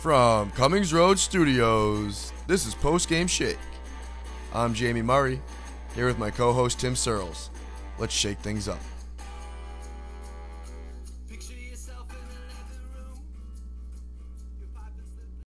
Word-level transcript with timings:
From 0.00 0.52
Cummings 0.52 0.94
Road 0.94 1.18
Studios, 1.18 2.32
this 2.46 2.66
is 2.66 2.74
Post 2.76 3.08
Game 3.08 3.26
Shake. 3.26 3.58
I'm 4.54 4.72
Jamie 4.72 5.02
Murray, 5.02 5.40
here 5.96 6.06
with 6.06 6.20
my 6.20 6.30
co 6.30 6.52
host 6.52 6.78
Tim 6.78 6.94
Searles. 6.94 7.50
Let's 7.98 8.14
shake 8.14 8.38
things 8.38 8.68
up. 8.68 8.78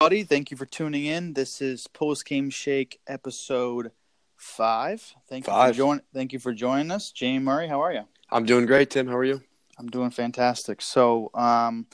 Buddy, 0.00 0.24
thank 0.24 0.50
you 0.50 0.56
for 0.56 0.64
tuning 0.64 1.04
in. 1.04 1.34
This 1.34 1.60
is 1.60 1.86
Post 1.86 2.24
Game 2.24 2.48
Shake 2.48 3.00
episode 3.06 3.92
five. 4.38 5.14
Thank 5.28 5.46
you 5.46 5.52
Five. 5.52 5.74
for 5.74 5.76
joining. 5.76 6.02
Thank 6.14 6.32
you 6.32 6.38
for 6.38 6.54
joining 6.54 6.90
us, 6.90 7.12
Jamie 7.12 7.40
Murray. 7.40 7.68
How 7.68 7.82
are 7.82 7.92
you? 7.92 8.04
I'm 8.30 8.46
doing 8.46 8.64
great, 8.64 8.88
Tim. 8.88 9.08
How 9.08 9.16
are 9.16 9.24
you? 9.24 9.42
I'm 9.78 9.88
doing 9.88 10.10
fantastic. 10.10 10.80
So, 10.80 11.30
um, 11.34 11.86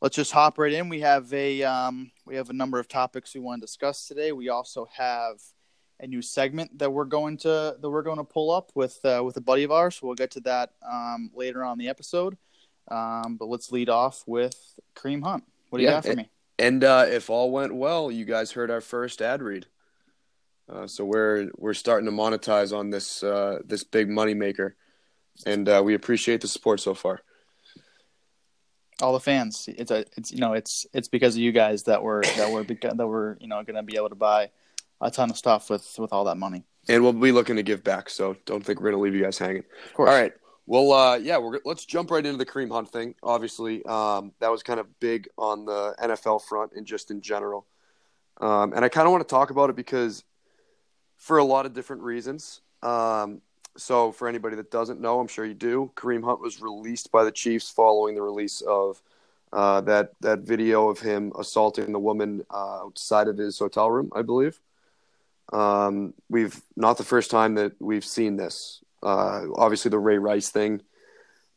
let's 0.00 0.16
just 0.16 0.32
hop 0.32 0.58
right 0.58 0.72
in. 0.72 0.88
We 0.88 1.00
have 1.00 1.32
a 1.32 1.62
um, 1.62 2.10
we 2.24 2.36
have 2.36 2.50
a 2.50 2.54
number 2.54 2.78
of 2.78 2.88
topics 2.88 3.34
we 3.34 3.40
want 3.40 3.60
to 3.60 3.66
discuss 3.66 4.06
today. 4.06 4.32
We 4.32 4.48
also 4.48 4.88
have 4.96 5.40
a 6.00 6.06
new 6.06 6.20
segment 6.22 6.78
that 6.78 6.92
we're 6.92 7.04
going 7.04 7.38
to 7.38 7.76
that 7.80 7.90
we're 7.90 8.02
going 8.02 8.18
to 8.18 8.24
pull 8.24 8.50
up 8.50 8.70
with 8.74 8.98
uh, 9.04 9.22
with 9.24 9.36
a 9.36 9.40
buddy 9.40 9.62
of 9.64 9.70
ours. 9.72 10.00
We'll 10.02 10.14
get 10.14 10.30
to 10.32 10.40
that 10.40 10.70
um, 10.88 11.30
later 11.34 11.64
on 11.64 11.72
in 11.72 11.78
the 11.78 11.88
episode. 11.88 12.36
Um, 12.88 13.36
but 13.36 13.46
let's 13.48 13.72
lead 13.72 13.88
off 13.88 14.22
with 14.26 14.54
Kareem 14.94 15.22
Hunt. 15.24 15.44
What 15.70 15.78
do 15.78 15.82
you 15.82 15.88
Yeah, 15.88 15.96
got 15.96 16.04
for 16.04 16.10
it- 16.12 16.16
me? 16.18 16.30
And 16.58 16.82
uh, 16.84 17.04
if 17.08 17.28
all 17.28 17.50
went 17.50 17.74
well, 17.74 18.10
you 18.10 18.24
guys 18.24 18.52
heard 18.52 18.70
our 18.70 18.80
first 18.80 19.20
ad 19.20 19.42
read. 19.42 19.66
Uh, 20.72 20.86
so 20.86 21.04
we're 21.04 21.50
we're 21.56 21.74
starting 21.74 22.06
to 22.06 22.12
monetize 22.12 22.74
on 22.76 22.88
this 22.90 23.22
uh, 23.22 23.58
this 23.64 23.84
big 23.84 24.08
money 24.08 24.32
maker, 24.32 24.74
and 25.44 25.68
uh, 25.68 25.82
we 25.84 25.92
appreciate 25.94 26.40
the 26.40 26.48
support 26.48 26.80
so 26.80 26.94
far. 26.94 27.20
All 29.02 29.12
the 29.12 29.20
fans. 29.20 29.68
It's 29.68 29.90
a, 29.90 30.04
it's 30.16 30.32
you 30.32 30.38
know, 30.38 30.54
it's 30.54 30.86
it's 30.92 31.08
because 31.08 31.34
of 31.34 31.40
you 31.40 31.52
guys 31.52 31.82
that 31.84 32.02
we're 32.02 32.22
that 32.22 32.50
we're 32.50 32.64
that 32.64 33.06
we're 33.06 33.36
you 33.40 33.48
know 33.48 33.62
going 33.62 33.76
to 33.76 33.82
be 33.82 33.96
able 33.96 34.08
to 34.08 34.14
buy 34.14 34.50
a 35.00 35.10
ton 35.10 35.30
of 35.30 35.36
stuff 35.36 35.70
with 35.70 35.94
with 35.98 36.12
all 36.12 36.24
that 36.24 36.36
money. 36.36 36.64
And 36.88 37.02
we'll 37.02 37.12
be 37.12 37.32
looking 37.32 37.56
to 37.56 37.62
give 37.62 37.82
back. 37.82 38.08
So 38.08 38.36
don't 38.44 38.64
think 38.64 38.80
we're 38.80 38.90
gonna 38.90 39.02
leave 39.02 39.14
you 39.14 39.22
guys 39.22 39.38
hanging. 39.38 39.64
Of 39.86 39.94
course. 39.94 40.10
All 40.10 40.16
right. 40.16 40.32
Well, 40.66 40.92
uh, 40.92 41.16
yeah, 41.16 41.38
we're 41.38 41.60
let's 41.64 41.84
jump 41.84 42.10
right 42.10 42.24
into 42.24 42.38
the 42.38 42.46
Kareem 42.46 42.70
Hunt 42.70 42.90
thing. 42.90 43.14
Obviously, 43.22 43.84
um, 43.86 44.32
that 44.40 44.50
was 44.50 44.62
kind 44.62 44.80
of 44.80 44.98
big 45.00 45.28
on 45.36 45.64
the 45.64 45.94
NFL 46.00 46.42
front 46.42 46.72
and 46.74 46.86
just 46.86 47.10
in 47.10 47.20
general. 47.20 47.66
Um, 48.40 48.72
and 48.72 48.84
I 48.84 48.88
kind 48.88 49.06
of 49.06 49.12
want 49.12 49.26
to 49.26 49.32
talk 49.32 49.50
about 49.50 49.70
it 49.70 49.76
because, 49.76 50.24
for 51.16 51.38
a 51.38 51.44
lot 51.44 51.66
of 51.66 51.72
different 51.72 52.02
reasons. 52.02 52.60
Um, 52.82 53.40
so, 53.76 54.12
for 54.12 54.28
anybody 54.28 54.56
that 54.56 54.70
doesn't 54.70 55.00
know, 55.00 55.20
I'm 55.20 55.28
sure 55.28 55.44
you 55.44 55.54
do. 55.54 55.90
Kareem 55.94 56.24
Hunt 56.24 56.40
was 56.40 56.60
released 56.60 57.12
by 57.12 57.24
the 57.24 57.32
Chiefs 57.32 57.70
following 57.70 58.14
the 58.14 58.22
release 58.22 58.60
of 58.62 59.00
uh, 59.52 59.80
that 59.82 60.12
that 60.20 60.40
video 60.40 60.88
of 60.88 61.00
him 61.00 61.32
assaulting 61.38 61.92
the 61.92 61.98
woman 61.98 62.44
uh, 62.50 62.82
outside 62.82 63.28
of 63.28 63.36
his 63.36 63.58
hotel 63.58 63.90
room, 63.90 64.10
I 64.14 64.22
believe. 64.22 64.60
Um, 65.52 66.14
we've 66.28 66.60
not 66.76 66.98
the 66.98 67.04
first 67.04 67.30
time 67.30 67.54
that 67.54 67.72
we've 67.80 68.04
seen 68.04 68.36
this. 68.36 68.82
Uh, 69.02 69.42
obviously, 69.54 69.90
the 69.90 69.98
Ray 69.98 70.18
Rice 70.18 70.50
thing. 70.50 70.82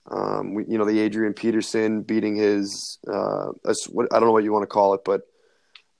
Um, 0.09 0.53
we, 0.53 0.65
you 0.65 0.77
know, 0.77 0.85
the 0.85 0.99
Adrian 0.99 1.33
Peterson 1.33 2.01
beating 2.01 2.35
his, 2.35 2.97
uh, 3.07 3.49
I 3.65 3.73
don't 3.93 4.21
know 4.21 4.31
what 4.31 4.43
you 4.43 4.51
want 4.51 4.63
to 4.63 4.67
call 4.67 4.93
it, 4.95 5.01
but 5.05 5.21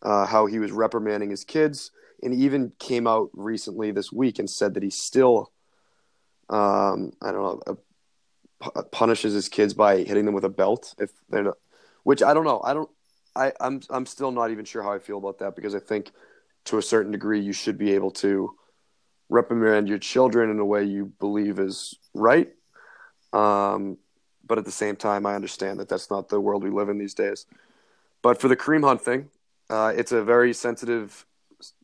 uh, 0.02 0.25
how 0.25 0.45
he 0.45 0.59
was 0.59 0.72
reprimanding 0.72 1.30
his 1.30 1.44
kids, 1.44 1.92
and 2.23 2.34
even 2.34 2.72
came 2.80 3.08
out 3.08 3.30
recently 3.34 3.92
this 3.92 4.12
week 4.12 4.40
and 4.40 4.50
said 4.50 4.73
that 4.73 4.84
he 4.84 4.90
still, 4.90 5.52
um, 6.50 7.14
I 7.22 7.31
don't 7.31 7.66
know, 7.67 7.78
uh, 8.66 8.83
punishes 8.92 9.33
his 9.33 9.50
kids 9.50 9.73
by 9.73 9.97
hitting 9.97 10.25
them 10.25 10.33
with 10.33 10.44
a 10.44 10.50
belt 10.50 10.95
if 10.97 11.11
they're 11.30 11.44
not. 11.44 11.58
Which 12.03 12.23
I 12.23 12.34
don't 12.34 12.46
know. 12.46 12.62
I 12.63 12.73
don't. 12.73 12.90
I, 13.35 13.53
I'm 13.59 13.81
I'm 13.90 14.06
still 14.06 14.31
not 14.31 14.51
even 14.51 14.66
sure 14.66 14.81
how 14.81 14.91
I 14.91 15.00
feel 15.00 15.18
about 15.18 15.40
that 15.40 15.56
because 15.56 15.75
I 15.75 15.79
think 15.79 16.12
to 16.66 16.78
a 16.78 16.81
certain 16.81 17.12
degree 17.12 17.40
you 17.40 17.53
should 17.53 17.78
be 17.78 17.94
able 17.94 18.12
to 18.12 18.56
reprimand 19.29 19.88
your 19.88 20.00
children 20.00 20.50
in 20.50 20.59
a 20.59 20.66
way 20.66 20.84
you 20.84 21.06
believe 21.19 21.59
is 21.59 21.96
right. 22.13 22.50
Um, 23.31 23.97
but 24.46 24.57
at 24.57 24.66
the 24.66 24.72
same 24.72 24.96
time, 24.96 25.25
I 25.25 25.35
understand 25.35 25.79
that 25.79 25.88
that's 25.88 26.09
not 26.09 26.29
the 26.29 26.40
world 26.40 26.63
we 26.63 26.72
live 26.72 26.90
in 26.90 26.97
these 26.97 27.13
days. 27.13 27.46
But 28.22 28.41
for 28.41 28.47
the 28.47 28.57
Kareem 28.57 28.84
Hunt 28.84 29.02
thing, 29.02 29.29
uh, 29.69 29.94
it's 29.96 30.12
a 30.12 30.23
very 30.23 30.53
sensitive 30.53 31.25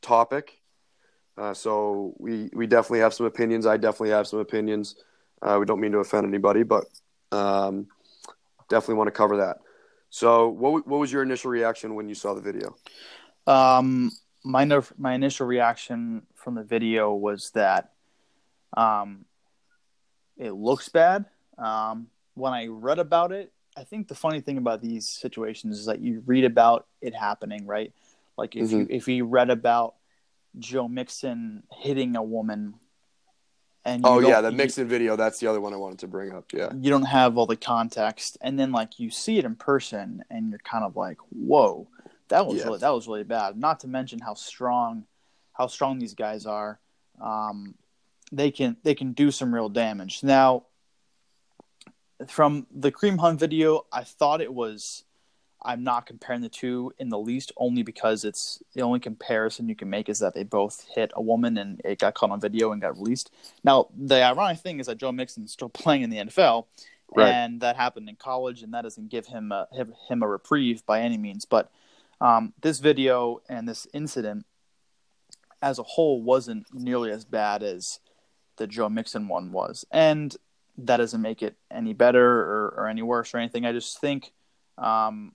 topic. 0.02 0.60
Uh, 1.38 1.54
so 1.54 2.14
we, 2.18 2.50
we 2.54 2.68
definitely 2.68 3.00
have 3.00 3.14
some 3.14 3.26
opinions. 3.26 3.66
I 3.66 3.78
definitely 3.78 4.12
have 4.12 4.28
some 4.28 4.40
opinions. 4.40 4.96
Uh, 5.42 5.58
we 5.60 5.66
don't 5.66 5.80
mean 5.82 5.92
to 5.92 6.00
offend 6.00 6.26
anybody, 6.26 6.64
but 6.64 6.86
um, 7.32 7.88
definitely 8.70 8.96
want 8.96 9.08
to 9.08 9.12
cover 9.12 9.38
that. 9.38 9.58
So 10.10 10.48
what, 10.48 10.88
what 10.88 11.00
was 11.00 11.12
your 11.12 11.24
initial 11.24 11.52
reaction 11.52 11.96
when 11.96 12.08
you 12.08 12.16
saw 12.16 12.34
the 12.34 12.42
video? 12.42 12.76
Um, 13.48 14.12
my 14.44 14.66
my 14.98 15.14
initial 15.14 15.46
reaction 15.46 16.24
from 16.36 16.56
the 16.56 16.64
video 16.64 17.14
was 17.14 17.52
that, 17.52 17.92
um, 18.78 19.26
it 20.38 20.52
looks 20.52 20.90
bad. 20.90 21.26
Um, 21.58 22.08
when 22.34 22.54
I 22.54 22.68
read 22.68 23.00
about 23.00 23.32
it, 23.32 23.52
I 23.78 23.84
think 23.84 24.08
the 24.08 24.16
funny 24.16 24.42
thing 24.42 24.58
about 24.58 24.82
these 24.82 25.08
situations 25.08 25.80
is 25.80 25.86
that 25.86 26.00
you 26.00 26.24
read 26.26 26.46
about 26.46 26.88
it 27.02 27.14
happening, 27.14 27.66
right? 27.66 27.92
Like 28.38 28.56
if 28.56 28.72
you 28.72 28.88
if 28.90 29.08
you 29.08 29.26
read 29.26 29.50
about 29.50 29.96
Joe 30.60 30.88
Mixon 30.88 31.64
hitting 31.72 32.16
a 32.16 32.24
woman, 32.24 32.76
and 33.84 34.04
Oh 34.06 34.20
yeah, 34.20 34.42
the 34.42 34.52
you- 34.52 34.58
Mixon 34.58 34.88
video. 34.88 35.16
That's 35.16 35.40
the 35.40 35.48
other 35.48 35.62
one 35.62 35.74
I 35.74 35.78
wanted 35.78 36.00
to 36.00 36.08
bring 36.08 36.32
up. 36.34 36.52
Yeah. 36.54 36.72
you 36.80 36.90
don't 36.90 37.04
have 37.04 37.38
all 37.38 37.46
the 37.46 37.56
context, 37.56 38.38
and 38.42 38.60
then 38.60 38.72
like 38.72 39.00
you 39.00 39.10
see 39.10 39.38
it 39.38 39.46
in 39.46 39.56
person, 39.56 40.24
and 40.30 40.50
you're 40.50 40.60
kind 40.60 40.84
of 40.84 40.96
like, 40.96 41.18
"Whoa, 41.30 41.88
that 42.30 42.46
was 42.48 42.58
Yeah. 42.58 42.64
really 42.66 42.80
that 42.80 42.90
was 42.90 43.08
really 43.08 43.24
bad." 43.24 43.58
Not 43.58 43.80
to 43.82 43.88
mention 43.88 44.20
how 44.20 44.34
strong, 44.34 45.06
how 45.54 45.68
strong 45.68 46.00
these 46.00 46.14
guys 46.16 46.46
are. 46.46 46.80
Um, 47.22 47.76
they 48.32 48.50
can 48.52 48.78
they 48.84 48.96
can 48.96 49.14
do 49.14 49.30
some 49.32 49.54
real 49.54 49.70
damage. 49.70 50.24
Now, 50.24 50.66
from 52.28 52.66
the 52.72 52.92
Kareem 52.92 53.20
Hunt 53.20 53.40
video, 53.40 53.86
I 53.92 54.04
thought 54.04 54.42
it 54.42 54.54
was. 54.54 55.04
I'm 55.66 55.84
not 55.84 56.06
comparing 56.06 56.42
the 56.42 56.50
two 56.50 56.94
in 57.00 57.10
the 57.10 57.18
least, 57.18 57.52
only 57.58 57.82
because 57.84 58.24
it's 58.24 58.62
the 58.74 58.82
only 58.82 59.00
comparison 59.00 59.68
you 59.68 59.76
can 59.76 59.90
make 59.90 60.08
is 60.10 60.20
that 60.20 60.34
they 60.36 60.44
both 60.44 60.86
hit 60.94 61.12
a 61.16 61.22
woman 61.22 61.58
and 61.58 61.82
it 61.84 62.00
got 62.00 62.14
caught 62.14 62.30
on 62.32 62.40
video 62.40 62.72
and 62.72 62.82
got 62.82 62.98
released. 62.98 63.32
Now, 63.64 63.88
the 63.98 64.24
ironic 64.24 64.60
thing 64.60 64.80
is 64.80 64.86
that 64.88 64.98
Joe 64.98 65.12
Mixon's 65.12 65.52
still 65.52 65.70
playing 65.84 66.04
in 66.04 66.10
the 66.10 66.18
NFL, 66.18 66.66
Right. 67.16 67.30
and 67.30 67.62
that 67.62 67.76
happened 67.76 68.10
in 68.10 68.16
college, 68.16 68.64
and 68.64 68.74
that 68.74 68.82
doesn't 68.82 69.10
give 69.10 69.28
him 69.28 69.52
a, 69.52 69.68
him, 69.72 69.94
him 70.10 70.24
a 70.24 70.28
reprieve 70.28 70.86
by 70.86 71.02
any 71.02 71.18
means. 71.18 71.46
But 71.46 71.72
um, 72.22 72.54
this 72.62 72.80
video 72.80 73.42
and 73.48 73.68
this 73.68 73.88
incident, 73.94 74.46
as 75.62 75.80
a 75.80 75.84
whole, 75.84 76.22
wasn't 76.22 76.66
nearly 76.74 77.12
as 77.12 77.26
bad 77.26 77.64
as 77.64 78.00
the 78.58 78.68
Joe 78.68 78.90
Mixon 78.90 79.28
one 79.28 79.52
was, 79.52 79.86
and 79.92 80.36
that 80.78 80.98
doesn't 80.98 81.22
make 81.22 81.42
it 81.42 81.56
any 81.72 81.94
better 81.94 82.26
or, 82.26 82.74
or 82.78 82.88
any 82.88 83.02
worse 83.02 83.34
or 83.34 83.38
anything. 83.38 83.66
I 83.66 83.72
just 83.72 84.00
think, 84.00 84.32
um, 84.78 85.34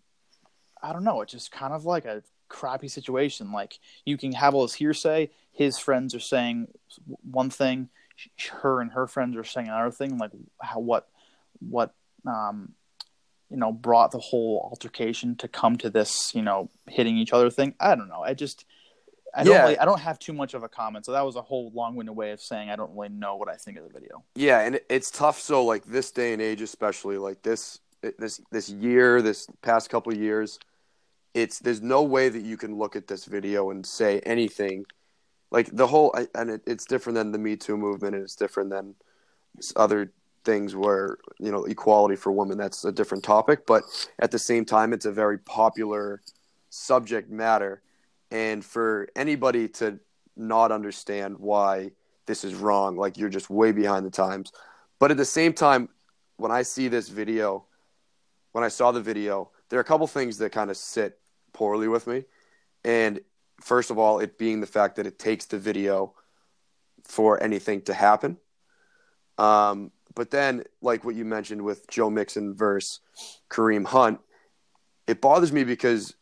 I 0.83 0.93
don't 0.93 1.05
know, 1.05 1.21
it's 1.21 1.33
just 1.33 1.53
kind 1.53 1.73
of 1.73 1.85
like 1.85 2.05
a 2.05 2.23
crappy 2.49 2.89
situation. 2.89 3.53
Like 3.53 3.79
you 4.05 4.17
can 4.17 4.33
have 4.33 4.55
all 4.55 4.63
this 4.63 4.75
hearsay. 4.75 5.31
His 5.53 5.79
friends 5.79 6.15
are 6.15 6.21
saying 6.21 6.69
one 7.23 7.51
thing, 7.51 7.89
her 8.63 8.81
and 8.81 8.93
her 8.93 9.07
friends 9.07 9.37
are 9.37 9.45
saying 9.45 9.69
another 9.69 9.91
thing. 9.91 10.19
Like 10.19 10.33
how 10.61 10.81
what 10.81 11.09
what 11.61 11.95
um, 12.27 12.73
you 13.51 13.57
know 13.57 13.73
brought 13.73 14.11
the 14.11 14.19
whole 14.19 14.69
altercation 14.71 15.37
to 15.37 15.49
come 15.49 15.77
to 15.79 15.91
this 15.91 16.35
you 16.35 16.43
know 16.43 16.71
hitting 16.89 17.17
each 17.17 17.33
other 17.33 17.51
thing. 17.51 17.75
I 17.81 17.95
don't 17.95 18.09
know. 18.09 18.23
I 18.23 18.35
just 18.35 18.65
I 19.35 19.45
don't 19.45 19.55
Yeah. 19.55 19.63
really, 19.63 19.79
I 19.79 19.85
don't 19.85 20.01
have 20.01 20.19
too 20.19 20.33
much 20.33 20.55
of 20.55 20.63
a 20.65 20.69
comment. 20.69 21.07
So 21.07 21.13
that 21.13 21.25
was 21.25 21.37
a 21.37 21.43
whole 21.43 21.71
long-winded 21.73 22.15
way 22.17 22.33
of 22.33 22.41
saying 22.41 22.69
I 22.69 22.77
don't 22.77 22.93
really 22.95 23.11
know 23.11 23.37
what 23.37 23.49
I 23.49 23.55
think 23.55 23.79
of 23.79 23.85
the 23.85 23.91
video. 23.91 24.25
Yeah, 24.35 24.61
and 24.61 24.81
it's 24.89 25.11
tough. 25.11 25.39
So 25.41 25.65
like 25.65 25.85
this 25.85 26.11
day 26.11 26.33
and 26.33 26.43
age, 26.43 26.61
especially 26.63 27.17
like 27.17 27.43
this 27.43 27.79
this 28.19 28.41
this 28.51 28.69
year, 28.71 29.23
this 29.23 29.47
past 29.63 29.89
couple 29.91 30.13
of 30.13 30.19
years, 30.19 30.59
it's 31.35 31.59
there's 31.59 31.83
no 31.83 32.03
way 32.03 32.29
that 32.29 32.43
you 32.43 32.57
can 32.57 32.77
look 32.77 32.97
at 32.97 33.07
this 33.07 33.25
video 33.25 33.71
and 33.71 33.85
say 33.85 34.21
anything. 34.21 34.85
Like 35.51 35.75
the 35.75 35.87
whole, 35.87 36.15
and 36.35 36.51
it, 36.51 36.63
it's 36.67 36.85
different 36.85 37.17
than 37.17 37.33
the 37.33 37.39
Me 37.39 37.57
Too 37.57 37.77
movement, 37.77 38.15
and 38.15 38.23
it's 38.23 38.37
different 38.37 38.71
than 38.71 38.95
other 39.75 40.13
things 40.45 40.75
where 40.75 41.19
you 41.39 41.51
know 41.51 41.65
equality 41.65 42.17
for 42.17 42.33
women. 42.33 42.59
That's 42.59 42.85
a 42.85 42.93
different 42.93 43.25
topic, 43.25 43.67
but 43.67 43.83
at 44.19 44.31
the 44.31 44.39
same 44.39 44.65
time, 44.65 44.93
it's 44.93 45.07
a 45.07 45.13
very 45.13 45.39
popular 45.39 46.21
subject 46.71 47.31
matter, 47.31 47.83
and 48.31 48.65
for 48.65 49.09
anybody 49.17 49.69
to 49.69 49.99
not 50.37 50.73
understand 50.73 51.37
why 51.39 51.91
this 52.27 52.45
is 52.45 52.55
wrong, 52.55 52.97
like 52.97 53.19
you're 53.19 53.29
just 53.29 53.51
way 53.51 53.73
behind 53.73 54.07
the 54.07 54.11
times. 54.11 54.53
But 54.99 55.11
at 55.11 55.17
the 55.17 55.25
same 55.25 55.53
time, 55.53 55.89
when 56.37 56.53
I 56.53 56.63
see 56.63 56.89
this 56.89 57.09
video, 57.09 57.65
when 58.53 58.63
I 58.65 58.69
saw 58.69 58.93
the 58.93 59.01
video, 59.01 59.51
there 59.69 59.79
are 59.79 59.83
a 59.83 59.85
couple 59.85 60.07
things 60.07 60.39
that 60.39 60.53
kind 60.53 60.71
of 60.71 60.77
sit 60.77 61.20
poorly 61.61 61.89
with 61.89 62.07
me. 62.07 62.25
And 62.85 63.21
first 63.61 63.91
of 63.91 63.99
all, 63.99 64.19
it 64.19 64.39
being 64.39 64.63
the 64.63 64.67
fact 64.67 64.97
that 64.97 65.07
it 65.07 65.19
takes 65.19 65.45
the 65.45 65.59
video 65.59 66.15
for 67.05 67.43
anything 67.43 67.83
to 67.83 67.93
happen. 67.93 68.39
Um, 69.37 69.93
but 70.15 70.31
then, 70.31 70.65
like 70.81 71.05
what 71.05 71.17
you 71.17 71.27
mentioned 71.27 71.61
with 71.61 71.87
Joe 71.87 72.09
Mixon 72.09 72.55
versus 72.55 73.01
Kareem 73.51 73.85
Hunt, 73.85 74.21
it 75.07 75.21
bothers 75.21 75.53
me 75.53 75.65
because 75.65 76.15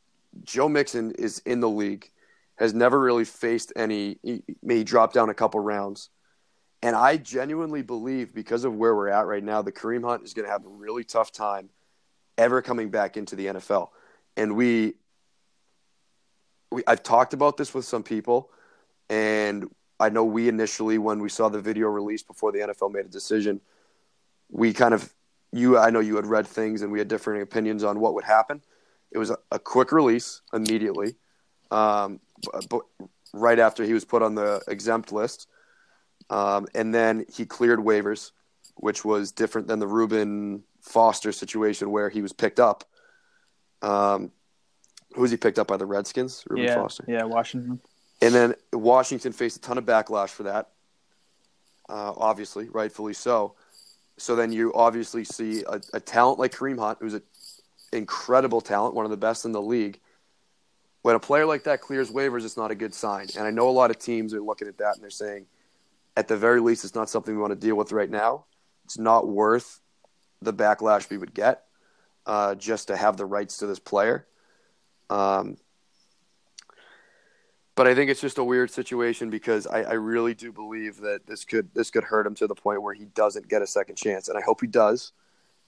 Joe 0.42 0.68
Mixon 0.68 1.12
is 1.12 1.38
in 1.46 1.60
the 1.60 1.68
league, 1.68 2.10
has 2.56 2.74
never 2.74 2.98
really 2.98 3.24
faced 3.24 3.72
any. 3.76 4.18
He 4.24 4.42
may 4.60 4.82
drop 4.82 5.12
down 5.12 5.30
a 5.30 5.34
couple 5.34 5.60
rounds, 5.60 6.10
and 6.82 6.96
I 6.96 7.16
genuinely 7.16 7.82
believe 7.82 8.34
because 8.34 8.64
of 8.64 8.74
where 8.74 8.92
we're 8.96 9.08
at 9.08 9.26
right 9.26 9.44
now, 9.44 9.62
the 9.62 9.70
Kareem 9.70 10.02
Hunt 10.02 10.24
is 10.24 10.34
going 10.34 10.46
to 10.46 10.52
have 10.52 10.66
a 10.66 10.68
really 10.68 11.04
tough 11.04 11.30
time 11.30 11.70
ever 12.36 12.60
coming 12.60 12.90
back 12.90 13.16
into 13.16 13.36
the 13.36 13.46
NFL. 13.46 13.90
And 14.36 14.56
we, 14.56 14.94
we 16.70 16.82
I've 16.86 17.02
talked 17.02 17.32
about 17.34 17.56
this 17.56 17.74
with 17.74 17.84
some 17.84 18.02
people, 18.02 18.50
and 19.08 19.70
I 20.00 20.08
know 20.08 20.24
we 20.24 20.48
initially 20.48 20.98
when 20.98 21.20
we 21.20 21.28
saw 21.28 21.48
the 21.48 21.60
video 21.60 21.88
released 21.88 22.26
before 22.26 22.52
the 22.52 22.60
NFL 22.60 22.92
made 22.92 23.06
a 23.06 23.08
decision, 23.08 23.60
we 24.50 24.72
kind 24.72 24.94
of 24.94 25.12
you 25.52 25.78
I 25.78 25.90
know 25.90 26.00
you 26.00 26.16
had 26.16 26.26
read 26.26 26.46
things 26.46 26.82
and 26.82 26.92
we 26.92 26.98
had 26.98 27.08
different 27.08 27.42
opinions 27.42 27.84
on 27.84 28.00
what 28.00 28.14
would 28.14 28.24
happen. 28.24 28.62
It 29.10 29.18
was 29.18 29.30
a, 29.30 29.38
a 29.50 29.58
quick 29.58 29.92
release 29.92 30.42
immediately, 30.52 31.16
um, 31.70 32.20
but, 32.68 32.82
right 33.34 33.58
after 33.58 33.84
he 33.84 33.92
was 33.92 34.04
put 34.04 34.22
on 34.22 34.34
the 34.34 34.62
exempt 34.68 35.12
list, 35.12 35.48
um, 36.30 36.66
and 36.74 36.94
then 36.94 37.26
he 37.32 37.44
cleared 37.44 37.78
waivers, 37.78 38.32
which 38.74 39.04
was 39.04 39.32
different 39.32 39.68
than 39.68 39.78
the 39.78 39.86
Reuben 39.86 40.62
Foster 40.80 41.32
situation 41.32 41.90
where 41.90 42.08
he 42.08 42.22
was 42.22 42.32
picked 42.32 42.60
up. 42.60 42.84
Um, 43.82 44.32
who 45.14 45.22
was 45.22 45.30
he 45.30 45.36
picked 45.36 45.58
up 45.58 45.66
by 45.66 45.76
the 45.76 45.86
Redskins? 45.86 46.44
Reuben 46.48 46.66
yeah, 46.66 46.74
Foster. 46.74 47.04
yeah, 47.08 47.24
Washington. 47.24 47.80
And 48.20 48.34
then 48.34 48.54
Washington 48.72 49.32
faced 49.32 49.56
a 49.56 49.60
ton 49.60 49.78
of 49.78 49.84
backlash 49.84 50.30
for 50.30 50.44
that. 50.44 50.70
Uh, 51.88 52.12
obviously, 52.16 52.68
rightfully 52.68 53.14
so. 53.14 53.54
So 54.18 54.36
then 54.36 54.52
you 54.52 54.72
obviously 54.74 55.24
see 55.24 55.62
a, 55.64 55.80
a 55.94 56.00
talent 56.00 56.38
like 56.38 56.52
Kareem 56.52 56.78
Hunt, 56.78 56.98
who's 57.00 57.14
an 57.14 57.22
incredible 57.92 58.60
talent, 58.60 58.94
one 58.94 59.04
of 59.04 59.10
the 59.10 59.16
best 59.16 59.44
in 59.44 59.52
the 59.52 59.62
league. 59.62 60.00
When 61.02 61.14
a 61.14 61.20
player 61.20 61.46
like 61.46 61.64
that 61.64 61.80
clears 61.80 62.10
waivers, 62.10 62.44
it's 62.44 62.56
not 62.56 62.70
a 62.70 62.74
good 62.74 62.92
sign. 62.92 63.28
And 63.36 63.46
I 63.46 63.50
know 63.50 63.68
a 63.68 63.70
lot 63.70 63.90
of 63.90 63.98
teams 63.98 64.34
are 64.34 64.40
looking 64.40 64.68
at 64.68 64.78
that 64.78 64.94
and 64.94 65.02
they're 65.02 65.10
saying, 65.10 65.46
at 66.16 66.26
the 66.26 66.36
very 66.36 66.60
least, 66.60 66.84
it's 66.84 66.96
not 66.96 67.08
something 67.08 67.34
we 67.34 67.40
want 67.40 67.52
to 67.52 67.66
deal 67.66 67.76
with 67.76 67.92
right 67.92 68.10
now. 68.10 68.44
It's 68.84 68.98
not 68.98 69.28
worth 69.28 69.80
the 70.42 70.52
backlash 70.52 71.08
we 71.08 71.16
would 71.16 71.32
get 71.32 71.62
uh, 72.26 72.56
just 72.56 72.88
to 72.88 72.96
have 72.96 73.16
the 73.16 73.24
rights 73.24 73.58
to 73.58 73.66
this 73.66 73.78
player. 73.78 74.26
Um, 75.10 75.56
but 77.78 77.86
I 77.86 77.94
think 77.94 78.10
it's 78.10 78.20
just 78.20 78.38
a 78.38 78.44
weird 78.44 78.70
situation 78.72 79.30
because 79.30 79.66
I, 79.66 79.82
I, 79.82 79.92
really 79.92 80.34
do 80.34 80.52
believe 80.52 80.96
that 81.02 81.28
this 81.28 81.44
could 81.44 81.72
this 81.74 81.90
could 81.90 82.02
hurt 82.02 82.26
him 82.26 82.34
to 82.34 82.48
the 82.48 82.54
point 82.54 82.82
where 82.82 82.92
he 82.92 83.04
doesn't 83.04 83.48
get 83.48 83.62
a 83.62 83.68
second 83.68 83.94
chance, 83.94 84.28
and 84.28 84.36
I 84.36 84.40
hope 84.42 84.60
he 84.60 84.66
does. 84.66 85.12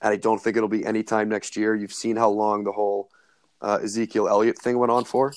And 0.03 0.13
I 0.13 0.17
don't 0.17 0.43
think 0.43 0.57
it'll 0.57 0.69
be 0.69 0.85
any 0.85 1.05
time 1.05 1.29
next 1.29 1.57
year. 1.57 1.75
You've 1.75 1.93
seen 1.93 2.17
how 2.17 2.31
long 2.31 2.65
the 2.65 2.73
whole 2.73 3.11
uh, 3.63 3.79
Ezekiel 3.83 4.29
Elliott 4.29 4.59
thing 4.59 4.77
went 4.77 4.91
on 4.91 5.05
for, 5.05 5.33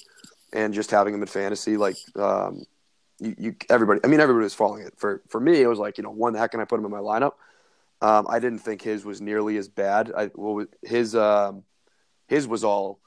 and 0.52 0.74
just 0.74 0.90
having 0.90 1.14
him 1.14 1.22
in 1.22 1.28
fantasy, 1.28 1.78
like 1.78 1.98
um, 2.16 2.66
you, 3.20 3.36
you, 3.38 3.56
everybody. 3.70 4.00
I 4.04 4.08
mean, 4.08 4.20
everybody 4.20 4.44
was 4.44 4.56
following 4.56 4.82
it. 4.82 4.96
For 4.98 5.22
for 5.30 5.40
me, 5.40 5.62
it 5.62 5.68
was 5.68 5.78
like 5.78 6.00
you 6.00 6.04
know, 6.04 6.12
when 6.12 6.34
the 6.34 6.40
heck 6.40 6.52
can 6.52 6.60
I 6.60 6.66
put 6.66 6.80
him 6.80 6.86
in 6.86 6.92
my 6.92 6.98
lineup? 6.98 7.34
Um, 8.02 8.26
I 8.28 8.40
didn't 8.40 8.60
think 8.60 8.82
his 8.82 9.06
was 9.06 9.22
nearly 9.22 9.58
as 9.58 9.68
bad. 9.68 10.12
I 10.18 10.32
well, 10.34 10.66
his 10.82 11.16
um, 11.16 11.64
his 12.28 12.48
was 12.48 12.64
all 12.64 13.00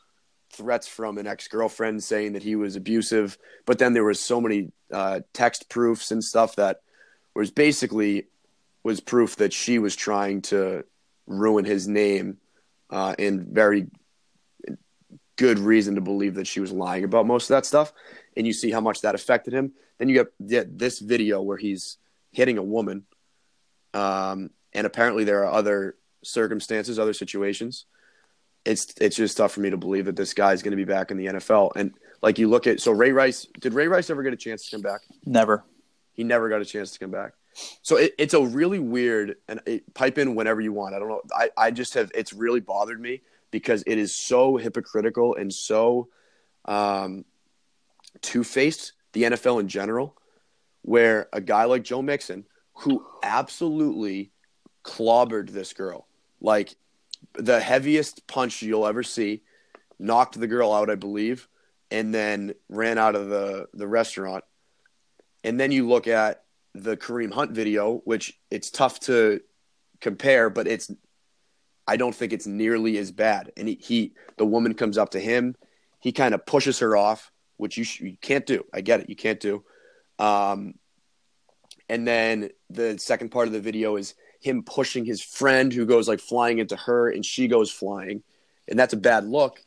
threats 0.52 0.87
from 0.87 1.19
an 1.19 1.26
ex-girlfriend 1.26 2.02
saying 2.02 2.32
that 2.32 2.43
he 2.43 2.56
was 2.56 2.76
abusive 2.76 3.37
but 3.66 3.78
then 3.78 3.93
there 3.93 4.04
was 4.04 4.20
so 4.20 4.40
many 4.40 4.70
uh, 4.93 5.20
text 5.32 5.69
proofs 5.69 6.10
and 6.10 6.22
stuff 6.22 6.56
that 6.56 6.81
was 7.34 7.50
basically 7.50 8.26
was 8.82 9.00
proof 9.00 9.37
that 9.37 9.52
she 9.52 9.78
was 9.78 9.96
trying 9.96 10.40
to 10.40 10.84
ruin 11.26 11.64
his 11.64 11.88
name 11.88 12.38
uh, 12.90 13.14
and 13.19 13.48
very 13.48 13.88
good 15.37 15.58
reason 15.58 15.96
to 15.96 16.00
believe 16.00 16.37
that 16.37 16.46
she 16.46 16.60
was 16.60 16.72
lying 16.72 17.04
about 17.04 17.26
most 17.26 17.50
of 17.50 17.56
that 17.56 17.66
stuff. 17.66 17.92
And 18.37 18.46
you 18.46 18.52
see 18.52 18.70
how 18.70 18.81
much 18.81 19.02
that 19.02 19.14
affected 19.14 19.52
him. 19.52 19.72
Then 19.99 20.08
you 20.08 20.26
get 20.46 20.78
this 20.78 20.99
video 20.99 21.42
where 21.42 21.58
he's 21.58 21.99
hitting 22.32 22.58
a 22.58 22.62
woman 22.62 23.04
um, 23.92 24.50
and 24.72 24.87
apparently 24.87 25.25
there 25.25 25.44
are 25.44 25.52
other 25.52 25.96
circumstances 26.22 26.99
other 26.99 27.12
situations 27.12 27.87
it's 28.66 28.94
it's 29.00 29.16
just 29.16 29.36
tough 29.36 29.52
for 29.52 29.60
me 29.60 29.70
to 29.70 29.76
believe 29.76 30.06
that 30.06 30.16
this 30.16 30.34
guy 30.34 30.52
is 30.52 30.62
going 30.62 30.72
to 30.72 30.76
be 30.76 30.84
back 30.84 31.10
in 31.10 31.16
the 31.16 31.26
NFL. 31.26 31.72
And 31.76 31.94
like 32.20 32.38
you 32.38 32.48
look 32.48 32.66
at 32.66 32.80
so 32.80 32.92
Ray 32.92 33.12
Rice, 33.12 33.46
did 33.60 33.72
Ray 33.72 33.88
Rice 33.88 34.10
ever 34.10 34.22
get 34.22 34.32
a 34.32 34.36
chance 34.36 34.68
to 34.68 34.76
come 34.76 34.82
back? 34.82 35.02
Never. 35.24 35.64
He 36.12 36.24
never 36.24 36.48
got 36.48 36.60
a 36.60 36.64
chance 36.64 36.90
to 36.92 36.98
come 36.98 37.10
back. 37.10 37.34
So 37.82 37.96
it, 37.96 38.14
it's 38.18 38.34
a 38.34 38.44
really 38.44 38.78
weird 38.78 39.36
and 39.48 39.60
it, 39.66 39.94
pipe 39.94 40.18
in 40.18 40.34
whenever 40.34 40.60
you 40.60 40.72
want. 40.72 40.94
I 40.94 40.98
don't 40.98 41.08
know. 41.08 41.22
I, 41.34 41.50
I 41.56 41.70
just 41.70 41.94
have 41.94 42.10
it's 42.14 42.32
really 42.32 42.60
bothered 42.60 43.00
me 43.00 43.22
because 43.50 43.84
it 43.86 43.98
is 43.98 44.14
so 44.14 44.56
hypocritical 44.56 45.36
and 45.36 45.52
so 45.52 46.08
um, 46.64 47.24
two 48.20 48.44
faced 48.44 48.92
the 49.12 49.22
NFL 49.22 49.60
in 49.60 49.68
general, 49.68 50.16
where 50.82 51.28
a 51.32 51.40
guy 51.40 51.64
like 51.64 51.84
Joe 51.84 52.02
Mixon, 52.02 52.44
who 52.74 53.06
absolutely 53.22 54.32
clobbered 54.84 55.50
this 55.50 55.72
girl, 55.72 56.06
like 56.40 56.76
the 57.38 57.61
heaviest 57.61 58.27
punch 58.27 58.62
you'll 58.62 58.87
ever 58.87 59.03
see, 59.03 59.43
knocked 59.99 60.38
the 60.38 60.47
girl 60.47 60.73
out, 60.73 60.91
I 60.91 60.94
believe, 60.94 61.49
and 61.91 62.15
then 62.15 62.55
ran 62.69 62.99
out 62.99 63.15
of 63.15 63.29
the, 63.29 63.67
the 63.73 63.87
restaurant. 63.87 64.44
And 65.44 65.61
then 65.61 65.71
you 65.73 65.88
look 65.88 66.06
at 66.09 66.43
the 66.75 66.97
Kareem 66.97 67.33
Hunt 67.33 67.53
video, 67.53 68.03
which 68.05 68.38
it's 68.50 68.71
tough 68.71 69.00
to 69.00 69.41
compare, 70.00 70.50
but 70.50 70.67
it's 70.67 70.91
I 71.87 71.97
don't 71.97 72.15
think 72.15 72.33
it's 72.33 72.47
nearly 72.47 72.99
as 72.99 73.12
bad. 73.12 73.53
And 73.56 73.69
he, 73.69 73.79
he 73.81 74.12
the 74.37 74.44
woman 74.44 74.75
comes 74.75 74.99
up 74.99 75.11
to 75.11 75.21
him, 75.21 75.56
he 76.00 76.12
kind 76.12 76.35
of 76.35 76.44
pushes 76.44 76.81
her 76.81 76.97
off, 76.97 77.31
which 77.56 77.77
you, 77.77 77.85
sh- 77.85 78.00
you 78.00 78.17
can't 78.21 78.44
do. 78.44 78.65
I 78.73 78.81
get 78.81 79.00
it, 79.00 79.09
you 79.09 79.17
can't 79.17 79.41
do. 79.41 79.65
Um, 80.19 80.75
and 81.88 82.06
then 82.06 82.50
the 82.71 82.99
second 82.99 83.31
part 83.31 83.47
of 83.47 83.53
the 83.53 83.61
video 83.61 83.97
is 83.97 84.15
him 84.46 84.62
pushing 84.62 85.04
his 85.04 85.20
friend 85.20 85.72
who 85.72 85.84
goes 85.84 86.06
like 86.06 86.20
flying 86.20 86.58
into 86.58 86.76
her 86.76 87.10
and 87.10 87.26
she 87.26 87.48
goes 87.48 87.70
flying. 87.70 88.22
And 88.69 88.78
that's 88.78 88.94
a 88.94 88.96
bad 88.96 89.26
look. 89.26 89.60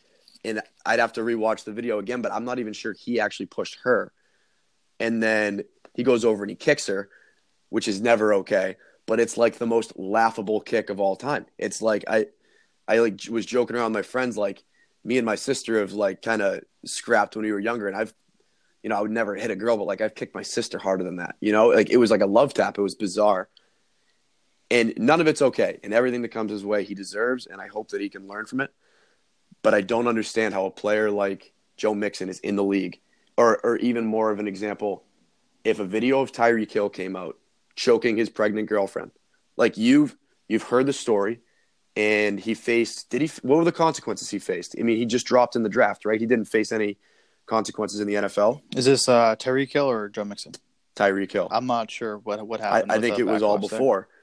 And 0.45 0.61
I'd 0.85 0.99
have 0.99 1.13
to 1.13 1.21
rewatch 1.21 1.65
the 1.65 1.73
video 1.73 1.99
again, 1.99 2.21
but 2.21 2.31
I'm 2.31 2.45
not 2.45 2.59
even 2.59 2.73
sure 2.73 2.93
he 2.93 3.19
actually 3.19 3.47
pushed 3.47 3.77
her. 3.83 4.13
And 4.99 5.21
then 5.21 5.63
he 5.93 6.03
goes 6.03 6.23
over 6.23 6.43
and 6.43 6.49
he 6.49 6.55
kicks 6.55 6.87
her, 6.87 7.09
which 7.67 7.89
is 7.89 7.99
never 8.01 8.33
okay. 8.35 8.77
But 9.05 9.19
it's 9.19 9.37
like 9.37 9.57
the 9.57 9.67
most 9.67 9.93
laughable 9.97 10.61
kick 10.61 10.89
of 10.89 10.99
all 11.01 11.17
time. 11.17 11.45
It's 11.57 11.81
like 11.81 12.05
I, 12.07 12.27
I 12.87 12.99
like 12.99 13.21
was 13.29 13.45
joking 13.45 13.75
around 13.75 13.91
with 13.91 14.05
my 14.05 14.09
friends, 14.09 14.37
like 14.37 14.63
me 15.03 15.17
and 15.17 15.25
my 15.25 15.35
sister 15.35 15.79
have 15.79 15.91
like 15.91 16.21
kind 16.21 16.41
of 16.41 16.61
scrapped 16.85 17.35
when 17.35 17.43
we 17.43 17.51
were 17.51 17.59
younger, 17.59 17.87
and 17.87 17.97
I've, 17.97 18.13
you 18.83 18.89
know, 18.89 18.97
I 18.97 19.01
would 19.01 19.11
never 19.11 19.35
hit 19.35 19.51
a 19.51 19.55
girl, 19.55 19.77
but 19.77 19.87
like 19.87 20.01
I've 20.01 20.15
kicked 20.15 20.35
my 20.35 20.43
sister 20.43 20.77
harder 20.77 21.03
than 21.03 21.17
that. 21.17 21.35
You 21.39 21.51
know, 21.51 21.67
like 21.67 21.89
it 21.89 21.97
was 21.97 22.11
like 22.11 22.21
a 22.21 22.27
love 22.27 22.53
tap. 22.53 22.77
It 22.77 22.81
was 22.81 22.95
bizarre 22.95 23.49
and 24.71 24.93
none 24.97 25.21
of 25.21 25.27
it's 25.27 25.41
okay. 25.41 25.79
And 25.83 25.93
everything 25.93 26.21
that 26.21 26.29
comes 26.29 26.51
his 26.51 26.65
way, 26.65 26.83
he 26.83 26.93
deserves, 26.93 27.47
and 27.47 27.61
I 27.61 27.67
hope 27.67 27.89
that 27.89 28.01
he 28.01 28.09
can 28.09 28.27
learn 28.27 28.45
from 28.45 28.61
it. 28.61 28.71
But 29.61 29.73
I 29.73 29.81
don't 29.81 30.07
understand 30.07 30.53
how 30.53 30.65
a 30.65 30.71
player 30.71 31.11
like 31.11 31.53
Joe 31.75 31.93
Mixon 31.93 32.29
is 32.29 32.39
in 32.39 32.55
the 32.55 32.63
league, 32.63 32.99
or 33.37 33.59
or 33.63 33.77
even 33.77 34.05
more 34.05 34.31
of 34.31 34.39
an 34.39 34.47
example, 34.47 35.03
if 35.63 35.79
a 35.79 35.85
video 35.85 36.21
of 36.21 36.31
Tyreek 36.31 36.71
Hill 36.71 36.89
came 36.89 37.15
out 37.15 37.37
choking 37.75 38.17
his 38.17 38.29
pregnant 38.29 38.69
girlfriend, 38.69 39.11
like 39.57 39.77
you've 39.77 40.15
you've 40.47 40.63
heard 40.63 40.85
the 40.85 40.93
story, 40.93 41.39
and 41.95 42.39
he 42.39 42.53
faced 42.53 43.09
did 43.09 43.21
he 43.21 43.31
what 43.41 43.57
were 43.57 43.65
the 43.65 43.71
consequences 43.71 44.29
he 44.29 44.39
faced? 44.39 44.75
I 44.79 44.83
mean, 44.83 44.97
he 44.97 45.05
just 45.05 45.25
dropped 45.25 45.55
in 45.55 45.63
the 45.63 45.69
draft, 45.69 46.05
right? 46.05 46.19
He 46.19 46.27
didn't 46.27 46.45
face 46.45 46.71
any 46.71 46.97
consequences 47.45 47.99
in 47.99 48.07
the 48.07 48.13
NFL. 48.13 48.61
Is 48.75 48.85
this 48.85 49.09
uh, 49.09 49.35
Tyreek 49.35 49.71
Hill 49.71 49.89
or 49.89 50.07
Joe 50.09 50.23
Mixon? 50.23 50.53
Tyreek 50.95 51.31
Hill. 51.31 51.47
I'm 51.51 51.65
not 51.65 51.89
sure 51.89 52.17
what 52.19 52.45
what 52.47 52.59
happened. 52.59 52.91
I, 52.91 52.95
I 52.95 53.01
think 53.01 53.19
it 53.19 53.23
was 53.23 53.41
all 53.41 53.57
before. 53.57 54.07
There. 54.09 54.18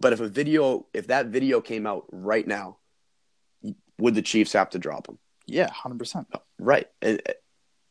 But 0.00 0.12
if 0.14 0.20
a 0.20 0.28
video, 0.28 0.86
if 0.94 1.08
that 1.08 1.26
video 1.26 1.60
came 1.60 1.86
out 1.86 2.06
right 2.10 2.46
now, 2.46 2.78
would 3.98 4.14
the 4.14 4.22
Chiefs 4.22 4.54
have 4.54 4.70
to 4.70 4.78
drop 4.78 5.08
him? 5.08 5.18
Yeah, 5.46 5.70
hundred 5.70 5.98
percent. 5.98 6.28
Right, 6.58 6.88
it, 7.02 7.20
it 7.26 7.42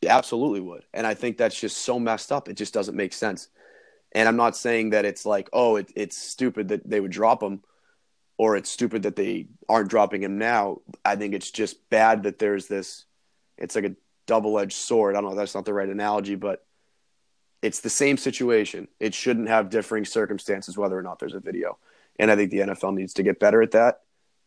uh, 0.08 0.10
absolutely 0.10 0.62
would. 0.62 0.86
And 0.94 1.06
I 1.06 1.14
think 1.14 1.38
that's 1.38 1.60
just 1.60 1.78
so 1.78 2.00
messed 2.00 2.32
up. 2.32 2.50
It 2.50 2.56
just 2.56 2.74
doesn't 2.74 2.96
make 2.96 3.14
sense. 3.14 3.50
And 4.12 4.28
I'm 4.28 4.38
not 4.38 4.58
saying 4.58 4.92
that 4.92 5.06
it's 5.06 5.26
like, 5.26 5.50
oh, 5.54 5.76
it, 5.76 5.92
it's 5.96 6.18
stupid 6.18 6.70
that 6.70 6.90
they 6.90 7.00
would 7.00 7.12
drop 7.12 7.44
him, 7.44 7.62
or 8.40 8.56
it's 8.56 8.72
stupid 8.72 9.04
that 9.04 9.16
they 9.16 9.48
aren't 9.68 9.90
dropping 9.90 10.24
him 10.24 10.40
now. 10.40 10.80
I 11.06 11.16
think 11.16 11.36
it's 11.36 11.52
just 11.52 11.90
bad 11.92 12.24
that 12.24 12.40
there's 12.40 12.68
this. 12.68 13.06
It's 13.58 13.76
like 13.76 13.86
a 13.86 13.96
double-edged 14.26 14.74
sword. 14.74 15.16
I 15.16 15.22
don't 15.22 15.30
know. 15.30 15.36
That's 15.36 15.54
not 15.54 15.66
the 15.66 15.74
right 15.74 15.90
analogy, 15.90 16.36
but 16.36 16.66
it's 17.62 17.82
the 17.82 17.90
same 17.90 18.18
situation. 18.18 18.88
It 19.00 19.14
shouldn't 19.14 19.50
have 19.50 19.70
differing 19.70 20.06
circumstances 20.06 20.78
whether 20.78 20.98
or 20.98 21.04
not 21.04 21.20
there's 21.20 21.36
a 21.36 21.40
video. 21.40 21.78
And 22.20 22.30
I 22.30 22.36
think 22.36 22.52
the 22.52 22.60
NFL 22.60 22.94
needs 22.94 23.14
to 23.16 23.24
get 23.24 23.40
better 23.40 23.62
at 23.62 23.72
that. 23.72 24.02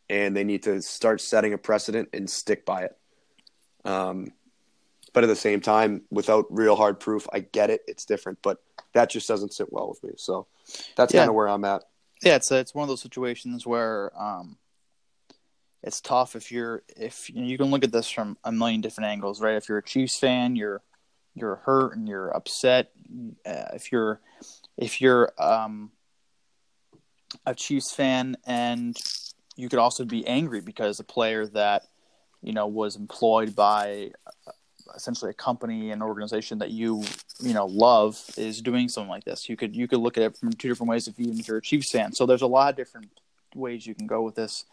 And 0.09 0.37
they 0.37 0.45
need 0.45 0.65
to 0.65 0.83
start 0.83 1.21
setting 1.21 1.55
a 1.55 1.59
precedent 1.59 2.11
and 2.13 2.29
stick 2.29 2.65
by 2.67 2.83
it. 2.83 2.99
Um, 3.85 4.33
but 5.13 5.25
at 5.25 5.27
the 5.27 5.37
same 5.37 5.61
time, 5.61 6.03
without 6.11 6.47
real 6.51 6.77
hard 6.77 7.01
proof, 7.01 7.27
I 7.33 7.41
get 7.41 7.71
it. 7.71 7.83
It's 7.89 8.05
different, 8.05 8.39
but 8.43 8.59
that 8.95 9.11
just 9.11 9.27
doesn't 9.27 9.53
sit 9.53 9.73
well 9.73 9.89
with 9.89 10.03
me. 10.05 10.13
So 10.17 10.47
that's 10.97 11.13
yeah. 11.13 11.21
kind 11.21 11.31
of 11.31 11.35
where 11.35 11.49
I'm 11.49 11.65
at. 11.65 11.83
Yeah, 12.23 12.37
it's 12.37 12.51
a, 12.51 12.59
it's 12.59 12.75
one 12.75 12.85
of 12.85 12.89
those 12.89 13.01
situations 13.01 13.67
where, 13.67 14.13
um, 14.21 14.59
it's 15.83 16.01
tough 16.01 16.37
if 16.37 16.53
you're 16.53 16.83
if 16.97 17.29
you, 17.29 17.41
know, 17.41 17.47
you 17.47 17.59
can 17.59 17.71
look 17.71 17.85
at 17.85 17.93
this 17.93 18.09
from 18.09 18.39
a 18.45 18.53
million 18.53 18.81
different 18.81 19.11
angles, 19.11 19.41
right? 19.41 19.57
If 19.57 19.69
you're 19.69 19.79
a 19.79 19.83
Chiefs 19.83 20.19
fan, 20.19 20.55
you're 20.55 20.81
you're 21.35 21.57
hurt 21.57 21.97
and 21.97 22.09
you're 22.09 22.35
upset. 22.35 22.93
Uh, 23.45 23.65
if 23.75 23.91
you're 23.91 24.21
if 24.77 25.01
you're 25.01 25.33
um, 25.39 25.91
a 27.47 27.55
Chiefs 27.55 27.93
fan 27.93 28.37
and 28.47 28.97
you 29.57 29.69
could 29.69 29.79
also 29.79 30.05
be 30.05 30.27
angry 30.27 30.61
because 30.61 31.01
a 31.01 31.05
player 31.05 31.47
that 31.47 31.85
you 32.43 32.53
know 32.53 32.67
was 32.67 32.97
employed 32.97 33.55
by 33.55 34.11
uh, 34.47 34.53
essentially 34.95 35.31
a 35.31 35.35
company 35.35 35.91
and 35.91 36.03
organization 36.03 36.59
that 36.59 36.71
you 36.71 37.03
you 37.41 37.55
know 37.55 37.67
love 37.67 38.19
is 38.37 38.61
doing 38.61 38.89
something 38.89 39.11
like 39.11 39.25
this. 39.25 39.49
You 39.49 39.57
could 39.57 39.77
you 39.77 39.89
could 39.89 40.01
look 40.01 40.17
at 40.17 40.23
it 40.23 40.37
from 40.37 40.53
two 40.53 40.69
different 40.69 40.91
ways 40.91 41.09
if 41.09 41.19
even 41.19 41.39
if 41.39 41.49
you're 41.49 41.59
a 41.59 41.63
Chiefs 41.63 41.91
fan. 41.91 42.13
So 42.13 42.27
there's 42.27 42.43
a 42.43 42.47
lot 42.47 42.71
of 42.71 42.77
different 42.77 43.09
ways 43.55 43.87
you 43.87 43.95
can 43.95 44.07
go 44.07 44.23
with 44.23 44.35
this. 44.35 44.65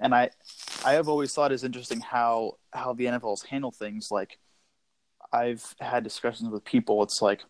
And 0.00 0.14
I 0.14 0.30
I 0.84 0.92
have 0.94 1.08
always 1.08 1.32
thought 1.32 1.52
it's 1.52 1.64
interesting 1.64 2.00
how 2.00 2.56
how 2.72 2.92
the 2.92 3.06
NFL's 3.06 3.42
handle 3.42 3.70
things. 3.70 4.10
Like 4.10 4.38
I've 5.32 5.74
had 5.80 6.04
discussions 6.04 6.50
with 6.50 6.64
people. 6.64 7.02
It's 7.02 7.22
like 7.22 7.44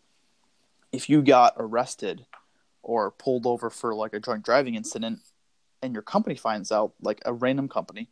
if 0.91 1.09
you 1.09 1.21
got 1.21 1.55
arrested 1.57 2.25
or 2.83 3.11
pulled 3.11 3.47
over 3.47 3.69
for 3.69 3.95
like 3.95 4.13
a 4.13 4.19
drunk 4.19 4.45
driving 4.45 4.75
incident 4.75 5.19
and 5.81 5.93
your 5.93 6.01
company 6.03 6.35
finds 6.35 6.71
out, 6.71 6.93
like 7.01 7.21
a 7.25 7.33
random 7.33 7.67
company, 7.67 8.09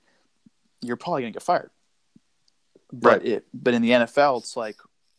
you're 0.82 0.98
probably 0.98 1.22
gonna 1.22 1.32
get 1.32 1.44
fired. 1.44 1.70
But 2.92 3.20
Right. 3.20 3.26
it 3.26 3.46
but 3.54 3.74
in 3.74 3.82
the 3.82 3.92
NFL 3.92 4.40
it's 4.40 4.58
like 4.58 4.78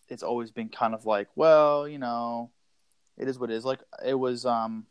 it's 0.08 0.22
always 0.22 0.50
been 0.50 0.68
kind 0.68 0.94
of 0.94 1.06
like, 1.06 1.28
well, 1.36 1.88
you 1.88 1.98
know, 1.98 2.50
it 3.16 3.28
is 3.28 3.38
what 3.38 3.50
it 3.50 3.54
is. 3.54 3.64
Like 3.64 3.80
it 4.04 4.14
was 4.14 4.44
um 4.44 4.86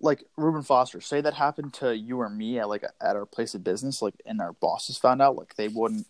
like 0.00 0.24
Reuben 0.36 0.62
Foster, 0.62 1.00
say 1.00 1.20
that 1.20 1.34
happened 1.34 1.74
to 1.74 1.94
you 1.96 2.20
or 2.20 2.30
me 2.30 2.58
at 2.58 2.68
like 2.68 2.84
at 3.00 3.16
our 3.16 3.26
place 3.26 3.54
of 3.54 3.62
business, 3.62 4.00
like 4.00 4.14
and 4.24 4.40
our 4.40 4.52
bosses 4.54 4.96
found 4.96 5.20
out, 5.20 5.36
like 5.36 5.54
they 5.56 5.68
wouldn't 5.68 6.06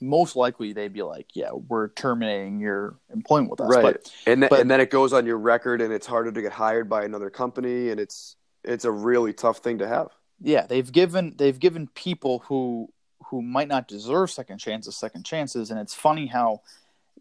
most 0.00 0.36
likely 0.36 0.72
they'd 0.72 0.92
be 0.92 1.02
like, 1.02 1.28
Yeah, 1.34 1.52
we're 1.52 1.88
terminating 1.90 2.60
your 2.60 2.96
employment 3.12 3.50
with 3.50 3.60
us. 3.60 3.70
Right. 3.70 3.82
But 3.82 4.12
and 4.26 4.42
th- 4.42 4.50
but- 4.50 4.60
and 4.60 4.70
then 4.70 4.80
it 4.80 4.90
goes 4.90 5.12
on 5.12 5.26
your 5.26 5.38
record, 5.38 5.80
and 5.80 5.92
it's 5.92 6.06
harder 6.06 6.32
to 6.32 6.42
get 6.42 6.52
hired 6.52 6.88
by 6.88 7.04
another 7.04 7.30
company, 7.30 7.90
and 7.90 7.98
it's 8.00 8.36
it's 8.64 8.84
a 8.84 8.90
really 8.90 9.32
tough 9.32 9.58
thing 9.58 9.78
to 9.78 9.86
have. 9.88 10.08
yeah, 10.40 10.66
they've 10.66 10.90
given 10.90 11.34
they've 11.36 11.58
given 11.60 11.86
people 11.94 12.40
who 12.48 12.88
who 13.26 13.40
might 13.40 13.68
not 13.68 13.88
deserve 13.88 14.30
second 14.30 14.58
chances 14.58 14.96
second 14.96 15.24
chances, 15.24 15.70
and 15.70 15.80
it's 15.80 15.94
funny 15.94 16.26
how, 16.26 16.60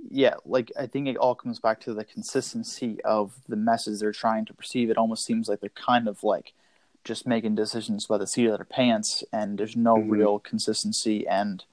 yeah, 0.10 0.34
like 0.46 0.72
I 0.78 0.88
think 0.88 1.08
it 1.08 1.16
all 1.18 1.36
comes 1.36 1.60
back 1.60 1.80
to 1.82 1.94
the 1.94 2.04
consistency 2.04 3.02
of 3.04 3.34
the 3.48 3.56
message 3.56 4.00
they're 4.00 4.12
trying 4.12 4.46
to 4.46 4.54
perceive. 4.54 4.90
It 4.90 4.98
almost 4.98 5.24
seems 5.26 5.48
like 5.48 5.60
they're 5.62 5.70
kind 5.70 6.08
of 6.08 6.24
like 6.24 6.54
just 7.06 7.28
making 7.28 7.56
decisions 7.56 8.06
by 8.08 8.18
the 8.18 8.28
seat 8.28 8.46
of 8.48 8.58
their 8.58 8.66
pants, 8.66 9.24
and 9.32 9.58
there's 9.58 9.76
no 9.78 9.96
Mhm. 9.96 10.10
real 10.12 10.40
consistency 10.40 11.28
and 11.28 11.64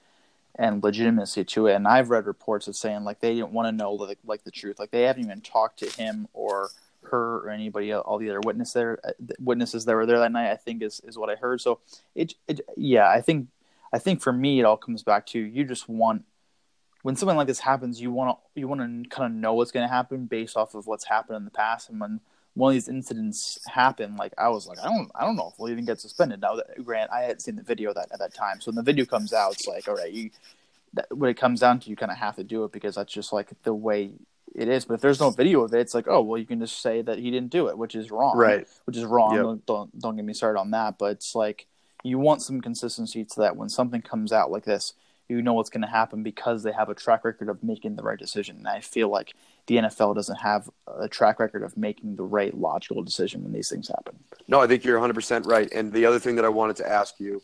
and 0.56 0.82
legitimacy 0.82 1.44
to 1.44 1.66
it. 1.66 1.74
And 1.74 1.86
I've 1.86 2.10
read 2.10 2.26
reports 2.26 2.68
of 2.68 2.76
saying 2.76 3.04
like 3.04 3.20
they 3.20 3.34
didn't 3.34 3.52
want 3.52 3.68
to 3.68 3.72
know 3.72 3.92
like, 3.92 4.18
like 4.24 4.44
the 4.44 4.50
truth, 4.50 4.78
like 4.78 4.90
they 4.90 5.02
haven't 5.02 5.24
even 5.24 5.40
talked 5.40 5.78
to 5.80 6.00
him 6.00 6.28
or 6.32 6.70
her 7.02 7.38
or 7.38 7.50
anybody 7.50 7.92
all 7.92 8.18
the 8.18 8.30
other 8.30 8.40
there 8.74 8.98
uh, 9.04 9.12
witnesses 9.38 9.84
that 9.84 9.94
were 9.94 10.06
there 10.06 10.18
that 10.18 10.32
night. 10.32 10.50
I 10.50 10.56
think 10.56 10.82
is 10.82 11.00
is 11.04 11.16
what 11.16 11.30
I 11.30 11.34
heard. 11.34 11.60
So 11.60 11.80
it, 12.14 12.34
it 12.46 12.60
yeah, 12.76 13.08
I 13.08 13.20
think 13.20 13.48
I 13.92 13.98
think 13.98 14.20
for 14.20 14.32
me 14.32 14.60
it 14.60 14.64
all 14.64 14.76
comes 14.76 15.02
back 15.02 15.26
to 15.26 15.38
you 15.38 15.64
just 15.64 15.88
want 15.88 16.24
when 17.02 17.16
something 17.16 17.36
like 17.36 17.46
this 17.46 17.60
happens, 17.60 18.00
you 18.00 18.12
want 18.12 18.36
to 18.36 18.60
you 18.60 18.68
want 18.68 18.80
to 18.80 19.08
kind 19.08 19.32
of 19.32 19.38
know 19.38 19.54
what's 19.54 19.70
going 19.70 19.86
to 19.86 19.92
happen 19.92 20.26
based 20.26 20.56
off 20.56 20.74
of 20.74 20.86
what's 20.86 21.06
happened 21.06 21.36
in 21.36 21.44
the 21.44 21.50
past. 21.50 21.88
And 21.88 22.00
when 22.00 22.20
one 22.54 22.70
of 22.70 22.74
these 22.74 22.88
incidents 22.88 23.58
happened, 23.66 24.16
like 24.16 24.32
I 24.36 24.48
was 24.48 24.66
like, 24.66 24.78
I 24.80 24.84
don't 24.84 25.10
I 25.14 25.24
don't 25.24 25.36
know 25.36 25.50
if 25.52 25.58
we'll 25.58 25.70
even 25.70 25.84
get 25.84 26.00
suspended. 26.00 26.40
Now, 26.40 26.56
that, 26.56 26.84
Grant, 26.84 27.10
I 27.12 27.22
had 27.22 27.40
seen 27.40 27.56
the 27.56 27.62
video 27.62 27.92
that 27.94 28.08
at 28.12 28.18
that 28.18 28.34
time, 28.34 28.60
so 28.60 28.70
when 28.70 28.76
the 28.76 28.82
video 28.82 29.04
comes 29.04 29.32
out, 29.32 29.52
it's 29.52 29.66
like, 29.66 29.88
all 29.88 29.94
right, 29.94 30.12
you 30.12 30.30
that, 30.94 31.06
when 31.16 31.30
it 31.30 31.36
comes 31.36 31.60
down 31.60 31.80
to 31.80 31.90
you 31.90 31.96
kind 31.96 32.10
of 32.10 32.18
have 32.18 32.36
to 32.36 32.44
do 32.44 32.64
it 32.64 32.72
because 32.72 32.96
that's 32.96 33.12
just 33.12 33.32
like 33.32 33.50
the 33.62 33.74
way 33.74 34.10
it 34.54 34.68
is. 34.68 34.84
But 34.84 34.94
if 34.94 35.00
there's 35.00 35.20
no 35.20 35.30
video 35.30 35.62
of 35.62 35.72
it, 35.72 35.80
it's 35.80 35.94
like, 35.94 36.08
oh 36.08 36.22
well, 36.22 36.38
you 36.38 36.46
can 36.46 36.60
just 36.60 36.80
say 36.80 37.02
that 37.02 37.18
he 37.18 37.30
didn't 37.30 37.50
do 37.50 37.68
it, 37.68 37.78
which 37.78 37.94
is 37.94 38.10
wrong, 38.10 38.36
Right. 38.36 38.66
Which 38.84 38.96
is 38.96 39.04
wrong. 39.04 39.34
Yep. 39.34 39.42
Don't, 39.42 39.66
don't 39.66 39.98
don't 39.98 40.16
get 40.16 40.24
me 40.24 40.34
started 40.34 40.58
on 40.58 40.70
that. 40.72 40.98
But 40.98 41.12
it's 41.12 41.34
like 41.34 41.66
you 42.02 42.18
want 42.18 42.42
some 42.42 42.60
consistency 42.60 43.24
to 43.24 43.40
that 43.40 43.56
when 43.56 43.68
something 43.68 44.02
comes 44.02 44.32
out 44.32 44.50
like 44.50 44.64
this. 44.64 44.94
You 45.28 45.42
know 45.42 45.52
what's 45.52 45.70
going 45.70 45.82
to 45.82 45.86
happen 45.86 46.24
because 46.24 46.64
they 46.64 46.72
have 46.72 46.88
a 46.88 46.94
track 46.94 47.24
record 47.24 47.48
of 47.48 47.62
making 47.62 47.94
the 47.94 48.02
right 48.02 48.18
decision. 48.18 48.56
And 48.56 48.66
I 48.66 48.80
feel 48.80 49.08
like 49.08 49.34
the 49.70 49.76
NFL 49.76 50.16
doesn't 50.16 50.40
have 50.40 50.68
a 50.98 51.08
track 51.08 51.38
record 51.38 51.62
of 51.62 51.76
making 51.76 52.16
the 52.16 52.24
right 52.24 52.52
logical 52.58 53.04
decision 53.04 53.44
when 53.44 53.52
these 53.52 53.68
things 53.68 53.86
happen. 53.86 54.18
No, 54.48 54.60
I 54.60 54.66
think 54.66 54.84
you're 54.84 54.98
100% 54.98 55.46
right. 55.46 55.70
And 55.72 55.92
the 55.92 56.06
other 56.06 56.18
thing 56.18 56.34
that 56.34 56.44
I 56.44 56.48
wanted 56.48 56.74
to 56.76 56.88
ask 56.88 57.20
you 57.20 57.40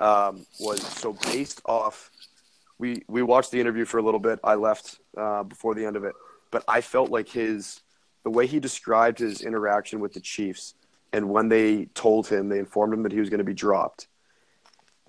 um, 0.00 0.44
was 0.58 0.82
so 0.82 1.12
based 1.12 1.62
off, 1.64 2.10
we, 2.78 3.04
we 3.06 3.22
watched 3.22 3.52
the 3.52 3.60
interview 3.60 3.84
for 3.84 3.98
a 3.98 4.02
little 4.02 4.18
bit. 4.18 4.40
I 4.42 4.56
left 4.56 4.98
uh, 5.16 5.44
before 5.44 5.76
the 5.76 5.86
end 5.86 5.94
of 5.94 6.02
it. 6.02 6.14
But 6.50 6.64
I 6.66 6.80
felt 6.80 7.08
like 7.08 7.28
his, 7.28 7.82
the 8.24 8.30
way 8.30 8.48
he 8.48 8.58
described 8.58 9.20
his 9.20 9.40
interaction 9.40 10.00
with 10.00 10.12
the 10.12 10.20
Chiefs 10.20 10.74
and 11.12 11.30
when 11.30 11.50
they 11.50 11.84
told 11.94 12.26
him, 12.26 12.48
they 12.48 12.58
informed 12.58 12.94
him 12.94 13.04
that 13.04 13.12
he 13.12 13.20
was 13.20 13.30
going 13.30 13.38
to 13.38 13.44
be 13.44 13.54
dropped, 13.54 14.08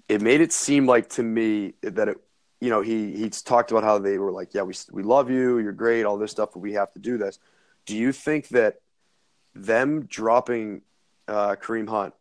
it 0.08 0.22
made 0.22 0.42
it 0.42 0.54
seem 0.54 0.86
like 0.86 1.10
to 1.10 1.24
me 1.24 1.74
that 1.82 2.08
it, 2.08 2.18
you 2.62 2.70
know, 2.70 2.82
he, 2.82 3.12
he 3.18 3.30
talked 3.30 3.72
about 3.72 3.84
how 3.84 3.98
they 3.98 4.18
were 4.18 4.32
like, 4.32 4.54
yeah, 4.54 4.62
we, 4.62 4.74
we 4.92 5.04
love 5.04 5.30
you, 5.30 5.58
you're 5.58 5.74
great, 5.74 6.06
all 6.06 6.18
this 6.18 6.32
stuff, 6.32 6.52
but 6.54 6.60
we 6.60 6.74
have 6.74 6.94
to 6.94 7.00
do 7.00 7.18
this. 7.18 7.40
Do 7.86 7.98
you 7.98 8.14
think 8.14 8.48
that 8.50 8.80
them 9.54 10.06
dropping 10.06 10.84
uh, 11.28 11.56
Kareem 11.56 11.90
Hunt 11.90 12.14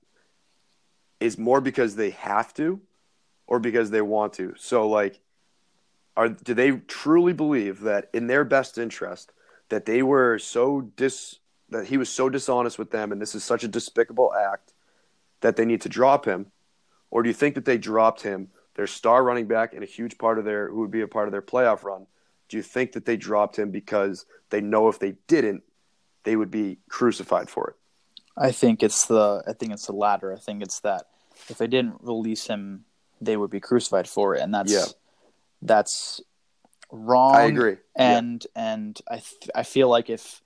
is 1.20 1.38
more 1.38 1.60
because 1.60 1.96
they 1.96 2.10
have 2.10 2.54
to 2.54 2.80
or 3.46 3.58
because 3.58 3.90
they 3.90 4.00
want 4.00 4.32
to. 4.34 4.54
So 4.56 4.88
like 4.88 5.20
are 6.16 6.28
do 6.28 6.54
they 6.54 6.72
truly 6.72 7.32
believe 7.32 7.80
that 7.80 8.08
in 8.12 8.26
their 8.26 8.44
best 8.44 8.78
interest 8.78 9.32
that 9.68 9.86
they 9.86 10.02
were 10.02 10.38
so 10.38 10.80
dis 10.80 11.36
that 11.68 11.86
he 11.86 11.96
was 11.96 12.08
so 12.08 12.28
dishonest 12.28 12.78
with 12.78 12.90
them 12.90 13.12
and 13.12 13.20
this 13.20 13.34
is 13.34 13.44
such 13.44 13.62
a 13.62 13.68
despicable 13.68 14.32
act 14.34 14.72
that 15.40 15.56
they 15.56 15.64
need 15.64 15.82
to 15.82 15.88
drop 15.88 16.24
him? 16.24 16.46
Or 17.10 17.22
do 17.22 17.28
you 17.28 17.34
think 17.34 17.54
that 17.56 17.64
they 17.64 17.78
dropped 17.78 18.22
him, 18.22 18.48
their 18.80 18.86
star 18.86 19.22
running 19.22 19.46
back 19.46 19.74
and 19.74 19.82
a 19.82 19.86
huge 19.86 20.16
part 20.16 20.38
of 20.38 20.46
their 20.46 20.70
who 20.70 20.80
would 20.80 20.90
be 20.90 21.02
a 21.02 21.06
part 21.06 21.28
of 21.28 21.32
their 21.32 21.42
playoff 21.42 21.84
run? 21.84 22.06
Do 22.48 22.56
you 22.56 22.62
think 22.62 22.92
that 22.92 23.04
they 23.04 23.18
dropped 23.18 23.58
him 23.58 23.70
because 23.70 24.24
they 24.48 24.62
know 24.62 24.88
if 24.88 24.98
they 24.98 25.16
didn't, 25.28 25.64
they 26.24 26.34
would 26.34 26.50
be 26.50 26.78
crucified 26.88 27.50
for 27.50 27.68
it? 27.68 27.76
I 28.38 28.52
think 28.52 28.82
it's 28.82 29.04
the 29.04 29.42
I 29.46 29.52
think 29.52 29.72
it's 29.74 29.84
the 29.84 29.92
latter. 29.92 30.32
I 30.32 30.38
think 30.38 30.62
it's 30.62 30.80
that 30.80 31.08
if 31.50 31.58
they 31.58 31.66
didn't 31.66 31.96
release 32.00 32.46
him, 32.46 32.86
they 33.20 33.36
would 33.36 33.50
be 33.50 33.60
crucified 33.60 34.08
for 34.08 34.34
it, 34.34 34.40
and 34.40 34.54
that's 34.54 34.72
Yeah. 34.72 34.86
that's 35.60 36.22
wrong. 36.90 37.36
I 37.36 37.42
agree. 37.42 37.76
Yeah. 37.98 38.16
And 38.16 38.46
and 38.56 38.98
I 39.10 39.16
th- 39.16 39.50
I 39.54 39.62
feel 39.62 39.90
like 39.90 40.08
if 40.08 40.40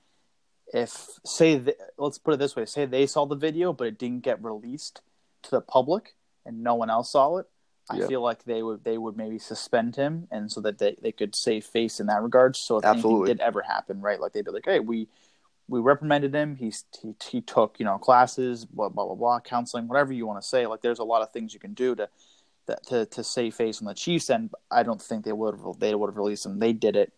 if 0.73 1.07
say 1.25 1.61
th- 1.61 1.77
let's 1.99 2.19
put 2.19 2.35
it 2.35 2.39
this 2.39 2.57
way, 2.57 2.65
say 2.67 2.85
they 2.85 3.07
saw 3.07 3.27
the 3.27 3.37
video 3.37 3.73
but 3.73 3.87
it 3.87 3.97
didn't 3.97 4.25
get 4.25 4.43
released 4.43 5.03
to 5.45 5.53
the 5.53 5.61
public 5.61 6.17
and 6.45 6.65
no 6.65 6.75
one 6.75 6.91
else 6.91 7.13
saw 7.13 7.37
it, 7.37 7.47
I 7.91 7.99
Yeah. 7.99 8.07
feel 8.07 8.23
like 8.23 8.45
they 8.45 8.63
would 8.63 8.85
they 8.85 8.97
would 8.99 9.17
maybe 9.17 9.39
suspend 9.39 9.97
him 9.97 10.27
and 10.31 10.51
so 10.51 10.61
that 10.63 10.79
they, 10.79 10.97
they 11.03 11.13
could 11.13 11.35
save 11.35 11.65
face 11.67 12.01
in 12.01 12.07
that 12.07 12.23
regard. 12.23 12.57
So 12.57 12.79
if 12.79 12.85
Absolutely. 12.85 13.31
anything 13.31 13.37
did 13.37 13.45
ever 13.45 13.63
happen, 13.63 14.01
right, 14.01 14.21
like 14.21 14.33
they'd 14.33 14.45
be 14.45 14.51
like, 14.51 14.65
hey, 14.65 14.81
we 14.81 15.09
we 15.69 15.81
reprimanded 15.81 16.35
him. 16.35 16.57
He's 16.57 16.85
he, 17.03 17.15
he 17.31 17.41
took 17.41 17.79
you 17.79 17.85
know 17.85 17.99
classes, 17.99 18.65
blah 18.65 18.89
blah 18.89 19.07
blah 19.07 19.15
blah, 19.15 19.41
counseling, 19.41 19.89
whatever 19.89 20.13
you 20.13 20.27
want 20.27 20.41
to 20.43 20.49
say. 20.49 20.67
Like 20.67 20.81
there's 20.83 20.99
a 20.99 21.05
lot 21.05 21.23
of 21.23 21.33
things 21.33 21.53
you 21.53 21.61
can 21.61 21.75
do 21.75 21.95
to 21.97 22.09
that 22.67 22.87
to 22.87 23.07
to 23.07 23.25
save 23.25 23.55
face 23.55 23.81
on 23.81 23.87
the 23.87 23.95
Chiefs 23.95 24.31
end. 24.31 24.53
I 24.71 24.83
don't 24.83 25.01
think 25.03 25.25
they 25.25 25.33
would 25.33 25.59
have 25.59 25.79
they 25.79 25.95
would 25.95 26.09
have 26.09 26.17
released 26.17 26.47
him. 26.47 26.59
They 26.59 26.73
did 26.73 26.97
it 26.97 27.13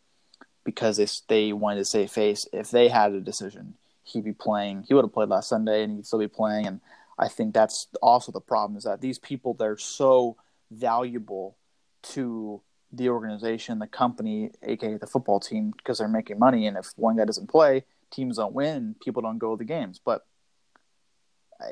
because 0.64 0.96
they 0.96 1.06
they 1.28 1.52
wanted 1.52 1.78
to 1.78 1.84
save 1.84 2.10
face. 2.10 2.46
If 2.52 2.70
they 2.70 2.88
had 2.88 3.12
a 3.12 3.20
decision, 3.20 3.74
he'd 4.02 4.24
be 4.24 4.32
playing. 4.32 4.84
He 4.88 4.94
would 4.94 5.04
have 5.04 5.12
played 5.12 5.28
last 5.28 5.48
Sunday, 5.48 5.84
and 5.84 5.94
he'd 5.96 6.06
still 6.06 6.18
be 6.18 6.28
playing. 6.28 6.66
And 6.66 6.80
I 7.18 7.28
think 7.28 7.54
that's 7.54 7.86
also 8.02 8.32
the 8.32 8.40
problem 8.40 8.76
is 8.76 8.84
that 8.84 9.00
these 9.00 9.18
people 9.18 9.54
they're 9.54 9.78
so 9.78 10.36
valuable 10.70 11.56
to 12.02 12.62
the 12.92 13.08
organization, 13.08 13.78
the 13.78 13.86
company, 13.86 14.50
aka 14.62 14.96
the 14.96 15.06
football 15.06 15.40
team, 15.40 15.72
because 15.76 15.98
they're 15.98 16.08
making 16.08 16.38
money. 16.38 16.66
And 16.66 16.76
if 16.76 16.92
one 16.96 17.16
guy 17.16 17.24
doesn't 17.24 17.48
play, 17.48 17.84
teams 18.10 18.36
don't 18.36 18.54
win, 18.54 18.94
people 19.02 19.22
don't 19.22 19.38
go 19.38 19.56
to 19.56 19.58
the 19.58 19.64
games. 19.64 20.00
But 20.04 20.24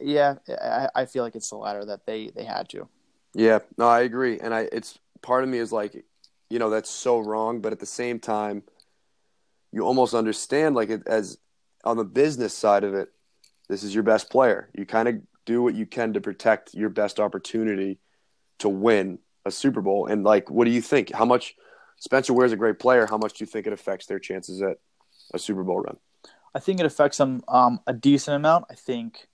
yeah, 0.03 0.37
I, 0.49 0.89
I 0.95 1.05
feel 1.07 1.25
like 1.25 1.35
it's 1.35 1.51
the 1.51 1.57
latter 1.57 1.85
that 1.85 2.07
they 2.07 2.31
they 2.35 2.45
had 2.45 2.69
to. 2.71 2.89
Yeah, 3.35 3.61
no, 3.77 3.87
I 3.89 4.01
agree, 4.01 4.39
and 4.39 4.55
I 4.55 4.69
it's 4.73 4.99
part 5.23 5.45
of 5.45 5.51
me 5.51 5.59
is 5.59 5.73
like, 5.73 6.05
you 6.51 6.59
know, 6.59 6.71
that's 6.71 6.91
so 6.91 7.19
wrong, 7.19 7.61
but 7.61 7.73
at 7.73 7.81
the 7.81 7.87
same 7.87 8.19
time, 8.19 8.63
you 9.73 9.83
almost 9.83 10.15
understand 10.15 10.75
like 10.75 10.91
it 10.91 11.03
as 11.07 11.39
on 11.85 11.97
the 11.97 12.05
business 12.05 12.55
side 12.55 12.85
of 12.85 12.95
it, 12.95 13.09
this 13.69 13.83
is 13.83 13.95
your 13.95 14.05
best 14.05 14.31
player. 14.31 14.71
You 14.75 14.87
kind 14.87 15.09
of 15.09 15.17
do 15.47 15.63
what 15.63 15.75
you 15.75 15.87
can 15.87 16.13
to 16.15 16.21
protect 16.21 16.75
your 16.75 16.89
best 16.89 17.21
opportunity 17.21 17.99
to 18.65 18.69
win 18.71 19.19
a 19.45 19.51
Super 19.51 19.81
Bowl. 19.83 20.07
And 20.07 20.25
like, 20.25 20.51
what 20.51 20.65
do 20.65 20.71
you 20.71 20.81
think? 20.81 21.13
How 21.13 21.25
much 21.27 21.55
Spencer 21.99 22.33
Ware's 22.33 22.53
a 22.53 22.57
great 22.57 22.79
player? 22.79 23.07
How 23.07 23.19
much 23.19 23.35
do 23.35 23.43
you 23.43 23.47
think 23.47 23.67
it 23.67 23.73
affects 23.73 24.07
their 24.07 24.19
chances 24.19 24.63
at 24.63 24.79
a 25.33 25.39
Super 25.39 25.63
Bowl 25.63 25.81
run? 25.81 25.99
I 26.55 26.61
think 26.61 26.81
it 26.81 26.87
affects 26.87 27.19
them 27.19 27.43
um, 27.49 27.81
a 27.87 27.93
decent 27.93 28.37
amount. 28.37 28.65
I 28.71 28.75
think. 28.75 29.29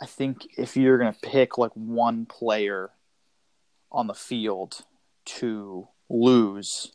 I 0.00 0.06
think 0.06 0.48
if 0.58 0.76
you're 0.76 0.98
going 0.98 1.12
to 1.12 1.20
pick 1.20 1.58
like 1.58 1.70
one 1.74 2.26
player 2.26 2.90
on 3.92 4.06
the 4.08 4.14
field 4.14 4.80
to 5.24 5.86
lose, 6.08 6.92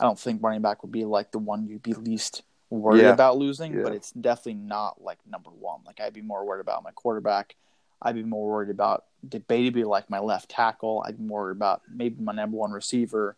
I 0.00 0.04
don't 0.04 0.18
think 0.18 0.42
running 0.42 0.62
back 0.62 0.82
would 0.82 0.90
be 0.90 1.04
like 1.04 1.30
the 1.30 1.38
one 1.38 1.68
you'd 1.68 1.82
be 1.82 1.94
least 1.94 2.42
worried 2.68 3.02
Yeah. 3.02 3.12
about 3.12 3.36
losing, 3.36 3.74
Yeah. 3.74 3.82
but 3.84 3.92
it's 3.94 4.10
definitely 4.12 4.54
not 4.54 5.00
like 5.00 5.18
number 5.28 5.50
one. 5.50 5.82
Like 5.86 6.00
I'd 6.00 6.12
be 6.14 6.22
more 6.22 6.44
worried 6.44 6.60
about 6.60 6.82
my 6.82 6.90
quarterback. 6.90 7.54
I'd 8.02 8.14
be 8.14 8.22
more 8.22 8.46
worried 8.48 8.70
about 8.70 9.04
debatably 9.26 9.84
like 9.84 10.08
my 10.08 10.18
left 10.18 10.48
tackle. 10.50 11.02
I'd 11.06 11.18
be 11.18 11.24
more 11.24 11.42
worried 11.42 11.56
about 11.56 11.82
maybe 11.92 12.22
my 12.22 12.32
number 12.32 12.56
one 12.56 12.72
receiver, 12.72 13.36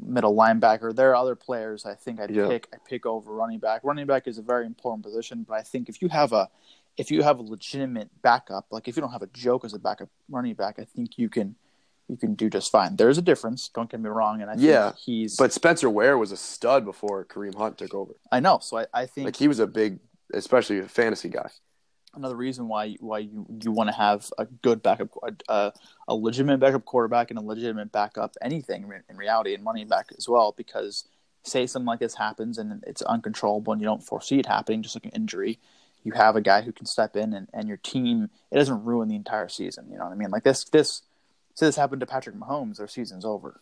middle 0.00 0.34
linebacker. 0.34 0.94
There 0.94 1.10
are 1.10 1.16
other 1.16 1.34
players 1.34 1.84
I 1.84 1.94
think 1.94 2.20
I'd 2.20 2.30
Yeah. 2.30 2.46
pick. 2.48 2.68
I 2.72 2.76
pick 2.86 3.06
over 3.06 3.32
running 3.32 3.58
back. 3.58 3.82
Running 3.82 4.06
back 4.06 4.28
is 4.28 4.38
a 4.38 4.42
very 4.42 4.66
important 4.66 5.02
position, 5.04 5.44
but 5.48 5.54
I 5.54 5.62
think 5.62 5.88
if 5.88 6.00
you 6.00 6.08
have 6.08 6.32
a 6.32 6.48
if 6.96 7.10
you 7.10 7.22
have 7.22 7.38
a 7.38 7.42
legitimate 7.42 8.10
backup, 8.20 8.66
like 8.70 8.86
if 8.86 8.96
you 8.96 9.00
don't 9.00 9.12
have 9.12 9.22
a 9.22 9.28
joke 9.28 9.64
as 9.64 9.72
a 9.72 9.78
backup 9.78 10.08
running 10.28 10.54
back, 10.54 10.78
I 10.78 10.84
think 10.84 11.18
you 11.18 11.28
can 11.28 11.56
you 12.08 12.16
can 12.16 12.34
do 12.34 12.50
just 12.50 12.70
fine. 12.72 12.96
There's 12.96 13.18
a 13.18 13.22
difference. 13.22 13.68
Don't 13.68 13.88
get 13.88 14.00
me 14.00 14.08
wrong, 14.10 14.42
and 14.42 14.50
I 14.50 14.54
Yeah, 14.58 14.92
he's. 14.94 15.36
But 15.36 15.52
Spencer 15.52 15.88
Ware 15.88 16.18
was 16.18 16.32
a 16.32 16.36
stud 16.36 16.84
before 16.84 17.24
Kareem 17.24 17.54
Hunt 17.54 17.78
took 17.78 17.94
over. 17.94 18.14
I 18.32 18.40
know, 18.40 18.58
so 18.58 18.78
I, 18.78 18.86
I 18.92 19.06
think 19.06 19.26
Like 19.26 19.36
he 19.36 19.46
was 19.48 19.60
a 19.60 19.66
big, 19.66 20.00
especially 20.34 20.80
a 20.80 20.88
fantasy 20.88 21.28
guy. 21.28 21.50
Another 22.14 22.36
reason 22.36 22.68
why 22.68 22.96
why 23.00 23.18
you 23.18 23.46
you 23.62 23.72
want 23.72 23.88
to 23.88 23.94
have 23.94 24.30
a 24.38 24.44
good 24.46 24.82
backup, 24.82 25.10
uh, 25.48 25.70
a 26.08 26.14
legitimate 26.14 26.58
backup 26.58 26.84
quarterback 26.84 27.30
and 27.30 27.38
a 27.38 27.42
legitimate 27.42 27.92
backup 27.92 28.36
anything 28.42 28.90
in- 29.08 29.16
reality 29.16 29.54
and 29.54 29.64
running 29.64 29.88
back 29.88 30.06
as 30.16 30.28
well. 30.28 30.52
Because 30.56 31.04
say 31.42 31.66
something 31.66 31.86
like 31.86 32.00
this 32.00 32.14
happens 32.16 32.58
and 32.58 32.82
it's 32.86 33.02
uncontrollable 33.02 33.72
and 33.72 33.80
you 33.80 33.86
don't 33.86 34.02
foresee 34.02 34.38
it 34.38 34.46
happening, 34.46 34.82
just 34.82 34.94
like 34.94 35.06
an 35.06 35.12
injury, 35.12 35.58
you 36.04 36.12
have 36.12 36.36
a 36.36 36.40
guy 36.40 36.60
who 36.60 36.72
can 36.72 36.86
step 36.86 37.16
in 37.16 37.32
and, 37.32 37.48
and 37.52 37.68
your 37.68 37.78
team 37.78 38.28
it 38.50 38.56
doesn't 38.56 38.84
ruin 38.84 39.08
the 39.08 39.16
entire 39.16 39.48
season. 39.48 39.86
You 39.90 39.98
know 39.98 40.04
what 40.04 40.12
I 40.12 40.16
mean? 40.16 40.30
Like 40.30 40.44
this 40.44 40.64
this 40.64 41.02
say 41.54 41.66
this 41.66 41.76
happened 41.76 42.00
to 42.00 42.06
Patrick 42.06 42.36
Mahomes, 42.36 42.76
their 42.76 42.88
season's 42.88 43.24
over. 43.24 43.60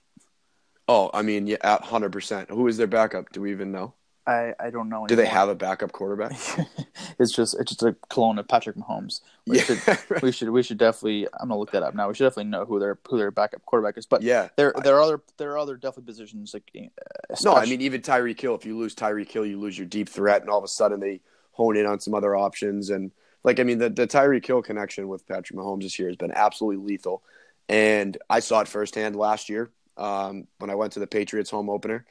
Oh, 0.91 1.11
I 1.13 1.21
mean, 1.21 1.47
yeah, 1.47 1.83
hundred 1.83 2.13
percent. 2.13 2.49
Who 2.51 2.67
is 2.67 2.79
their 2.79 2.87
backup? 2.87 3.31
Do 3.33 3.43
we 3.43 3.51
even 3.51 3.73
know? 3.73 3.95
I, 4.29 4.53
I 4.61 4.69
don't 4.69 4.91
know. 4.91 5.07
Do 5.07 5.17
they 5.17 5.27
have 5.27 5.49
a 5.49 5.55
backup 5.55 5.93
quarterback? 5.93 6.33
it's 7.19 7.33
just 7.33 7.59
it's 7.59 7.71
just 7.71 7.83
a 7.83 7.97
clone 8.11 8.39
of 8.39 8.47
Patrick 8.47 8.77
Mahomes. 8.77 9.23
We 9.47 9.57
Yeah, 9.57 9.65
should 9.65 9.89
right. 10.11 10.23
we 10.23 10.33
should 10.33 10.51
we 10.51 10.63
should 10.63 10.77
definitely 10.77 11.27
I'm 11.41 11.49
gonna 11.49 11.59
look 11.59 11.73
that 11.73 11.83
up 11.83 11.95
now. 11.95 12.09
We 12.09 12.15
should 12.15 12.25
definitely 12.25 12.51
know 12.51 12.67
who 12.67 12.79
their 12.79 12.99
who 13.09 13.17
their 13.17 13.31
backup 13.31 13.65
quarterback 13.65 13.97
is. 13.97 14.05
But 14.05 14.21
yeah. 14.21 14.49
there 14.57 14.75
there 14.85 14.97
are 14.97 15.03
other 15.03 15.23
there 15.39 15.53
are 15.53 15.59
other 15.59 15.77
definitely 15.77 16.05
positions 16.05 16.53
like 16.53 16.71
uh, 16.77 17.37
No, 17.43 17.55
I 17.55 17.65
mean 17.65 17.81
even 17.81 18.03
Tyreek 18.03 18.39
Hill. 18.39 18.55
If 18.55 18.67
you 18.67 18.77
lose 18.77 18.95
Tyreek 18.95 19.31
Hill, 19.31 19.47
you 19.47 19.59
lose 19.59 19.79
your 19.79 19.87
deep 19.87 20.11
threat, 20.11 20.43
and 20.43 20.51
all 20.51 20.59
of 20.59 20.65
a 20.65 20.69
sudden 20.69 21.01
they 21.01 21.23
hone 21.53 21.79
in 21.79 21.87
on 21.87 21.99
some 21.99 22.13
other 22.13 22.37
options. 22.37 22.91
And 22.91 23.11
like 23.45 23.61
I 23.61 23.63
mean, 23.63 23.79
the 23.79 23.89
the 23.89 24.07
Tyreek 24.07 24.47
Hill 24.47 24.61
connection 24.61 25.09
with 25.09 25.27
Patrick 25.27 25.59
Mahomes 25.59 25.83
this 25.83 25.99
year 25.99 26.09
has 26.09 26.17
been 26.17 26.33
absolutely 26.33 26.85
lethal. 26.85 27.23
And 27.71 28.19
I 28.29 28.41
saw 28.41 28.61
it 28.61 28.69
firsthand 28.69 29.17
last 29.17 29.49
year 29.49 29.71
um, 29.97 30.47
when 30.59 30.71
I 30.71 30.75
went 30.75 30.93
to 30.95 31.01
the 31.01 31.07
Patriots 31.07 31.51
home 31.51 31.71
opener, 31.71 32.05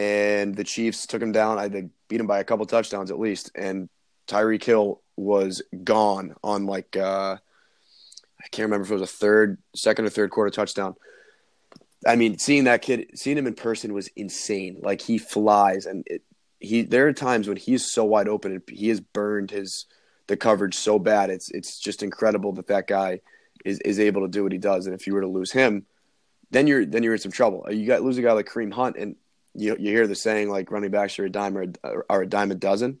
and 0.00 0.56
the 0.56 0.64
Chiefs 0.64 1.06
took 1.06 1.20
him 1.20 1.30
down. 1.30 1.58
I 1.58 1.68
think 1.68 1.92
beat 2.08 2.20
him 2.20 2.26
by 2.26 2.38
a 2.38 2.44
couple 2.44 2.64
touchdowns 2.64 3.10
at 3.10 3.20
least, 3.20 3.50
and 3.54 3.90
Tyreek 4.26 4.64
Hill 4.64 5.02
was 5.16 5.60
gone 5.84 6.34
on 6.42 6.64
like 6.64 6.96
uh, 6.96 7.36
I 7.36 8.48
can't 8.50 8.64
remember 8.64 8.86
if 8.86 8.90
it 8.90 8.94
was 8.94 9.02
a 9.02 9.06
third, 9.06 9.58
second 9.76 10.06
or 10.06 10.08
third 10.08 10.30
quarter 10.30 10.50
touchdown. 10.50 10.96
I 12.06 12.16
mean, 12.16 12.38
seeing 12.38 12.64
that 12.64 12.80
kid, 12.80 13.10
seeing 13.14 13.36
him 13.36 13.46
in 13.46 13.52
person 13.52 13.92
was 13.92 14.08
insane. 14.16 14.78
Like 14.82 15.02
he 15.02 15.18
flies, 15.18 15.84
and 15.84 16.02
it, 16.06 16.22
he. 16.60 16.80
There 16.80 17.06
are 17.06 17.12
times 17.12 17.46
when 17.46 17.58
he's 17.58 17.92
so 17.92 18.06
wide 18.06 18.26
open, 18.26 18.52
and 18.52 18.62
he 18.70 18.88
has 18.88 19.00
burned 19.00 19.50
his 19.50 19.84
the 20.28 20.36
coverage 20.38 20.76
so 20.76 20.98
bad. 20.98 21.28
It's 21.28 21.50
it's 21.50 21.78
just 21.78 22.02
incredible 22.02 22.52
that 22.52 22.68
that 22.68 22.86
guy 22.86 23.20
is 23.66 23.78
is 23.80 24.00
able 24.00 24.22
to 24.22 24.28
do 24.28 24.44
what 24.44 24.52
he 24.52 24.58
does. 24.58 24.86
And 24.86 24.94
if 24.94 25.06
you 25.06 25.12
were 25.12 25.20
to 25.20 25.26
lose 25.26 25.52
him, 25.52 25.84
then 26.50 26.66
you're 26.66 26.86
then 26.86 27.02
you're 27.02 27.12
in 27.12 27.20
some 27.20 27.32
trouble. 27.32 27.66
You 27.70 27.86
got 27.86 28.00
lose 28.00 28.16
a 28.16 28.22
guy 28.22 28.32
like 28.32 28.48
Kareem 28.48 28.72
Hunt, 28.72 28.96
and 28.96 29.16
you 29.54 29.76
you 29.78 29.90
hear 29.90 30.06
the 30.06 30.14
saying 30.14 30.48
like 30.48 30.70
running 30.70 30.90
backs 30.90 31.18
are 31.18 31.24
a 31.24 31.30
dime 31.30 31.56
or 31.56 31.62
a, 31.62 31.92
are 32.08 32.22
a 32.22 32.26
dime 32.26 32.50
a 32.50 32.54
dozen, 32.54 33.00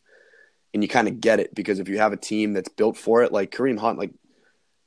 and 0.74 0.82
you 0.82 0.88
kind 0.88 1.08
of 1.08 1.20
get 1.20 1.40
it 1.40 1.54
because 1.54 1.78
if 1.78 1.88
you 1.88 1.98
have 1.98 2.12
a 2.12 2.16
team 2.16 2.52
that's 2.52 2.68
built 2.68 2.96
for 2.96 3.22
it, 3.22 3.32
like 3.32 3.50
Kareem 3.50 3.78
Hunt, 3.78 3.98
like 3.98 4.12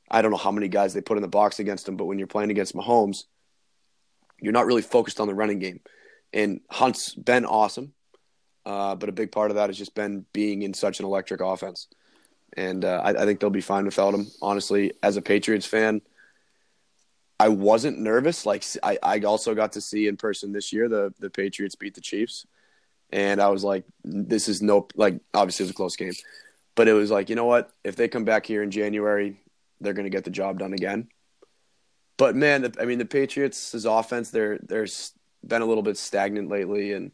I 0.09 0.21
don't 0.21 0.31
know 0.31 0.37
how 0.37 0.51
many 0.51 0.67
guys 0.67 0.93
they 0.93 1.01
put 1.01 1.17
in 1.17 1.21
the 1.21 1.27
box 1.27 1.59
against 1.59 1.87
him, 1.87 1.97
but 1.97 2.05
when 2.05 2.19
you're 2.19 2.27
playing 2.27 2.51
against 2.51 2.75
Mahomes, 2.75 3.23
you're 4.39 4.53
not 4.53 4.65
really 4.65 4.81
focused 4.81 5.19
on 5.19 5.27
the 5.27 5.33
running 5.33 5.59
game. 5.59 5.79
And 6.33 6.61
Hunt's 6.69 7.15
been 7.15 7.45
awesome, 7.45 7.93
uh, 8.65 8.95
but 8.95 9.09
a 9.09 9.13
big 9.13 9.31
part 9.31 9.51
of 9.51 9.55
that 9.55 9.69
has 9.69 9.77
just 9.77 9.95
been 9.95 10.25
being 10.33 10.61
in 10.63 10.73
such 10.73 10.99
an 10.99 11.05
electric 11.05 11.41
offense. 11.41 11.87
And 12.55 12.85
uh, 12.85 13.01
I, 13.03 13.09
I 13.09 13.25
think 13.25 13.39
they'll 13.39 13.49
be 13.49 13.61
fine 13.61 13.85
without 13.85 14.13
him. 14.13 14.27
Honestly, 14.41 14.93
as 15.01 15.17
a 15.17 15.21
Patriots 15.21 15.65
fan, 15.65 16.01
I 17.39 17.49
wasn't 17.49 17.99
nervous. 17.99 18.45
Like 18.45 18.63
I, 18.81 18.97
I 19.01 19.19
also 19.19 19.55
got 19.55 19.73
to 19.73 19.81
see 19.81 20.07
in 20.07 20.17
person 20.17 20.51
this 20.51 20.71
year 20.71 20.87
the 20.87 21.13
the 21.19 21.29
Patriots 21.29 21.75
beat 21.75 21.95
the 21.95 22.01
Chiefs, 22.01 22.45
and 23.11 23.41
I 23.41 23.49
was 23.49 23.63
like, 23.63 23.85
this 24.03 24.47
is 24.47 24.61
no 24.61 24.87
like 24.95 25.19
obviously 25.33 25.63
it 25.63 25.67
was 25.67 25.71
a 25.71 25.75
close 25.75 25.95
game, 25.95 26.13
but 26.75 26.87
it 26.87 26.93
was 26.93 27.11
like 27.11 27.29
you 27.29 27.35
know 27.35 27.45
what 27.45 27.71
if 27.83 27.95
they 27.95 28.07
come 28.07 28.25
back 28.25 28.45
here 28.45 28.63
in 28.63 28.71
January, 28.71 29.41
they're 29.81 29.93
going 29.93 30.05
to 30.05 30.09
get 30.09 30.23
the 30.23 30.31
job 30.31 30.59
done 30.59 30.73
again. 30.73 31.07
But 32.17 32.35
man, 32.35 32.61
the, 32.63 32.75
I 32.79 32.85
mean 32.85 32.99
the 32.99 33.05
Patriots' 33.05 33.73
offense 33.73 34.29
they're 34.29 34.59
they're 34.59 34.87
been 35.45 35.61
a 35.61 35.65
little 35.65 35.83
bit 35.83 35.97
stagnant 35.97 36.49
lately, 36.49 36.93
and 36.93 37.11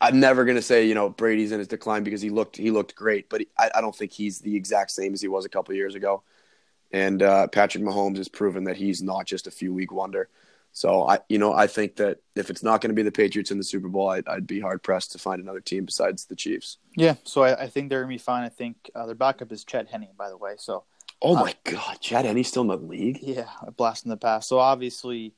I'm 0.00 0.20
never 0.20 0.44
going 0.44 0.56
to 0.56 0.62
say 0.62 0.86
you 0.86 0.94
know 0.94 1.10
Brady's 1.10 1.52
in 1.52 1.58
his 1.58 1.68
decline 1.68 2.04
because 2.04 2.22
he 2.22 2.30
looked 2.30 2.56
he 2.56 2.70
looked 2.70 2.94
great, 2.94 3.28
but 3.28 3.40
he, 3.40 3.48
I, 3.58 3.70
I 3.74 3.80
don't 3.80 3.94
think 3.94 4.12
he's 4.12 4.38
the 4.38 4.56
exact 4.56 4.92
same 4.92 5.12
as 5.12 5.20
he 5.20 5.28
was 5.28 5.44
a 5.44 5.48
couple 5.48 5.74
years 5.74 5.94
ago. 5.94 6.22
And 6.94 7.22
uh, 7.22 7.48
Patrick 7.48 7.82
Mahomes 7.82 8.18
has 8.18 8.28
proven 8.28 8.64
that 8.64 8.76
he's 8.76 9.02
not 9.02 9.26
just 9.26 9.48
a 9.48 9.50
few 9.50 9.74
week 9.74 9.90
wonder. 9.90 10.28
So 10.72 11.08
I, 11.08 11.18
you 11.28 11.38
know, 11.38 11.52
I 11.52 11.66
think 11.66 11.96
that 11.96 12.18
if 12.36 12.50
it's 12.50 12.62
not 12.62 12.80
going 12.80 12.90
to 12.90 12.94
be 12.94 13.02
the 13.02 13.10
Patriots 13.12 13.50
in 13.50 13.58
the 13.58 13.64
Super 13.64 13.88
Bowl, 13.88 14.08
I'd, 14.10 14.26
I'd 14.28 14.46
be 14.46 14.60
hard 14.60 14.82
pressed 14.82 15.12
to 15.12 15.18
find 15.18 15.42
another 15.42 15.60
team 15.60 15.84
besides 15.84 16.26
the 16.26 16.36
Chiefs. 16.36 16.78
yeah. 16.96 17.14
So 17.24 17.42
I, 17.42 17.64
I 17.64 17.66
think 17.68 17.88
they're 17.88 18.00
gonna 18.00 18.08
be 18.08 18.18
fine. 18.18 18.44
I 18.44 18.48
think 18.48 18.90
uh, 18.94 19.06
their 19.06 19.14
backup 19.14 19.50
is 19.50 19.64
Chad 19.64 19.88
Henne, 19.88 20.08
by 20.16 20.28
the 20.28 20.36
way. 20.36 20.54
So 20.56 20.84
Oh 21.22 21.34
my 21.36 21.54
God, 21.64 22.00
Chad 22.00 22.26
Henne's 22.26 22.48
still 22.48 22.62
in 22.62 22.68
the 22.68 22.76
league. 22.76 23.18
yeah, 23.22 23.48
a 23.62 23.70
blast 23.70 24.04
in 24.04 24.10
the 24.10 24.16
past. 24.16 24.48
So 24.48 24.58
obviously, 24.58 25.34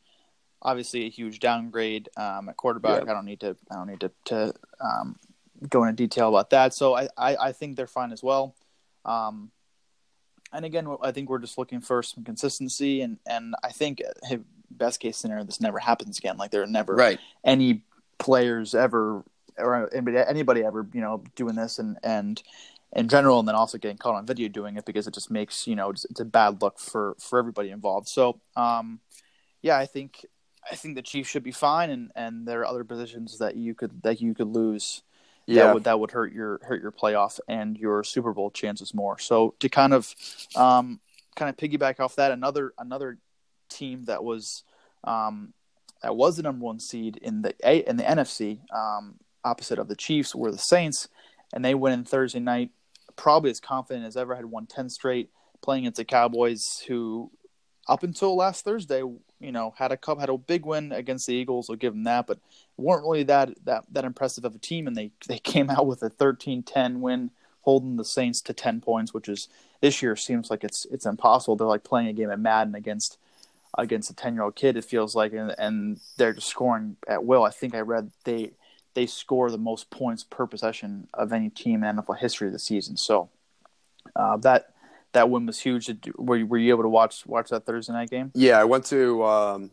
obviously 0.60 1.04
a 1.04 1.10
huge 1.10 1.38
downgrade 1.38 2.08
um, 2.16 2.48
at 2.48 2.56
quarterback. 2.56 3.02
I 3.02 3.12
don't 3.12 3.24
need 3.26 3.40
to. 3.40 3.56
I 3.70 3.76
don't 3.76 3.88
need 3.88 4.00
to 4.00 4.10
to 4.26 4.54
um, 4.80 5.16
go 5.68 5.84
into 5.84 5.94
detail 5.94 6.28
about 6.28 6.50
that. 6.50 6.74
So 6.74 6.94
I, 6.94 7.08
I, 7.16 7.36
I 7.36 7.52
think 7.52 7.76
they're 7.76 7.86
fine 7.86 8.12
as 8.12 8.22
well. 8.22 8.54
Um, 9.04 9.52
and 10.56 10.64
again, 10.64 10.88
I 11.02 11.12
think 11.12 11.28
we're 11.28 11.38
just 11.38 11.58
looking 11.58 11.80
for 11.80 12.02
some 12.02 12.24
consistency, 12.24 13.02
and 13.02 13.18
and 13.26 13.54
I 13.62 13.70
think 13.70 14.02
uh, 14.30 14.36
best 14.70 15.00
case 15.00 15.16
scenario, 15.16 15.44
this 15.44 15.60
never 15.60 15.78
happens 15.78 16.18
again. 16.18 16.36
Like 16.36 16.50
there 16.50 16.62
are 16.62 16.66
never 16.66 16.94
Right. 16.94 17.20
any 17.44 17.82
players 18.18 18.74
ever 18.74 19.22
or 19.58 19.94
anybody, 19.94 20.18
anybody 20.18 20.64
ever 20.64 20.86
you 20.92 21.00
know 21.00 21.22
doing 21.34 21.54
this 21.54 21.78
and 21.78 21.98
and 22.02 22.42
in 22.94 23.08
general 23.08 23.38
and 23.38 23.48
then 23.48 23.54
also 23.54 23.78
getting 23.78 23.96
caught 23.98 24.14
on 24.14 24.26
video 24.26 24.48
doing 24.48 24.76
it 24.76 24.84
because 24.84 25.06
it 25.06 25.14
just 25.14 25.30
makes 25.30 25.66
you 25.66 25.76
know 25.76 25.90
it's, 25.90 26.04
it's 26.06 26.20
a 26.20 26.24
bad 26.24 26.62
look 26.62 26.78
for 26.78 27.14
for 27.18 27.38
everybody 27.38 27.70
involved 27.70 28.08
so 28.08 28.40
um 28.54 29.00
yeah 29.62 29.76
i 29.76 29.86
think 29.86 30.24
i 30.70 30.74
think 30.74 30.94
the 30.94 31.02
chiefs 31.02 31.28
should 31.28 31.42
be 31.42 31.52
fine 31.52 31.90
and 31.90 32.10
and 32.14 32.46
there 32.46 32.60
are 32.60 32.66
other 32.66 32.84
positions 32.84 33.38
that 33.38 33.56
you 33.56 33.74
could 33.74 34.02
that 34.02 34.20
you 34.20 34.34
could 34.34 34.48
lose 34.48 35.02
Yeah. 35.46 35.66
that 35.66 35.74
would 35.74 35.84
that 35.84 36.00
would 36.00 36.10
hurt 36.10 36.32
your 36.32 36.60
hurt 36.62 36.82
your 36.82 36.92
playoff 36.92 37.38
and 37.48 37.76
your 37.78 38.02
super 38.02 38.32
bowl 38.32 38.50
chances 38.50 38.92
more 38.92 39.18
so 39.18 39.54
to 39.60 39.68
kind 39.68 39.94
of 39.94 40.12
um 40.56 41.00
kind 41.36 41.48
of 41.48 41.56
piggyback 41.56 42.00
off 42.00 42.16
that 42.16 42.32
another 42.32 42.72
another 42.78 43.18
team 43.68 44.04
that 44.06 44.24
was 44.24 44.64
um 45.04 45.52
that 46.02 46.16
was 46.16 46.36
the 46.36 46.42
number 46.42 46.64
one 46.64 46.78
seed 46.78 47.16
in 47.16 47.42
the 47.42 47.54
A 47.64 47.78
in 47.78 47.96
the 47.96 48.04
NFC, 48.04 48.60
um, 48.72 49.16
opposite 49.44 49.78
of 49.78 49.88
the 49.88 49.96
Chiefs, 49.96 50.34
were 50.34 50.52
the 50.52 50.58
Saints, 50.58 51.08
and 51.52 51.64
they 51.64 51.74
went 51.74 51.94
in 51.94 52.04
Thursday 52.04 52.38
night, 52.38 52.70
probably 53.16 53.50
as 53.50 53.60
confident 53.60 54.06
as 54.06 54.16
ever. 54.16 54.36
Had 54.36 54.44
won 54.44 54.66
ten 54.66 54.88
straight, 54.88 55.30
playing 55.62 55.84
against 55.84 55.96
the 55.96 56.04
Cowboys, 56.04 56.62
who 56.86 57.30
up 57.88 58.02
until 58.02 58.36
last 58.36 58.64
Thursday, 58.64 59.02
you 59.40 59.52
know, 59.52 59.74
had 59.76 59.92
a 59.92 59.96
cup 59.96 60.18
had 60.20 60.28
a 60.28 60.38
big 60.38 60.64
win 60.64 60.92
against 60.92 61.26
the 61.26 61.34
Eagles. 61.34 61.68
I'll 61.68 61.76
give 61.76 61.92
them 61.92 62.04
that, 62.04 62.26
but 62.26 62.38
weren't 62.76 63.02
really 63.02 63.22
that 63.24 63.50
that 63.64 63.84
that 63.92 64.04
impressive 64.04 64.44
of 64.44 64.54
a 64.54 64.58
team, 64.58 64.86
and 64.86 64.96
they 64.96 65.10
they 65.28 65.38
came 65.38 65.70
out 65.70 65.86
with 65.86 66.02
a 66.02 66.10
13-10 66.10 67.00
win, 67.00 67.30
holding 67.62 67.96
the 67.96 68.04
Saints 68.04 68.40
to 68.42 68.52
ten 68.52 68.80
points, 68.80 69.12
which 69.12 69.28
is 69.28 69.48
this 69.80 70.02
year 70.02 70.16
seems 70.16 70.50
like 70.50 70.64
it's 70.64 70.86
it's 70.86 71.06
impossible. 71.06 71.56
They're 71.56 71.66
like 71.66 71.84
playing 71.84 72.08
a 72.08 72.12
game 72.12 72.30
of 72.30 72.40
Madden 72.40 72.74
against 72.74 73.18
against 73.78 74.10
a 74.10 74.14
10 74.14 74.34
year 74.34 74.42
old 74.42 74.56
kid 74.56 74.76
it 74.76 74.84
feels 74.84 75.14
like 75.14 75.32
and, 75.32 75.54
and 75.58 76.00
they're 76.16 76.32
just 76.32 76.46
scoring 76.46 76.96
at 77.06 77.24
will 77.24 77.42
i 77.44 77.50
think 77.50 77.74
i 77.74 77.80
read 77.80 78.10
they 78.24 78.50
they 78.94 79.06
score 79.06 79.50
the 79.50 79.58
most 79.58 79.90
points 79.90 80.24
per 80.24 80.46
possession 80.46 81.06
of 81.12 81.32
any 81.32 81.50
team 81.50 81.84
in 81.84 81.96
nfl 81.96 82.16
history 82.16 82.48
this 82.48 82.64
season 82.64 82.96
so 82.96 83.28
uh, 84.14 84.36
that 84.38 84.72
that 85.16 85.28
win 85.30 85.46
was 85.46 85.58
huge 85.58 85.86
Did- 85.86 86.12
were 86.16 86.36
you, 86.36 86.46
were 86.46 86.58
you 86.58 86.72
able 86.72 86.84
to 86.84 86.88
watch 86.88 87.26
watch 87.26 87.50
that 87.50 87.66
thursday 87.66 87.92
night 87.92 88.10
game 88.10 88.30
Yeah, 88.34 88.60
I 88.60 88.64
went 88.64 88.84
to 88.86 89.24
um, 89.24 89.70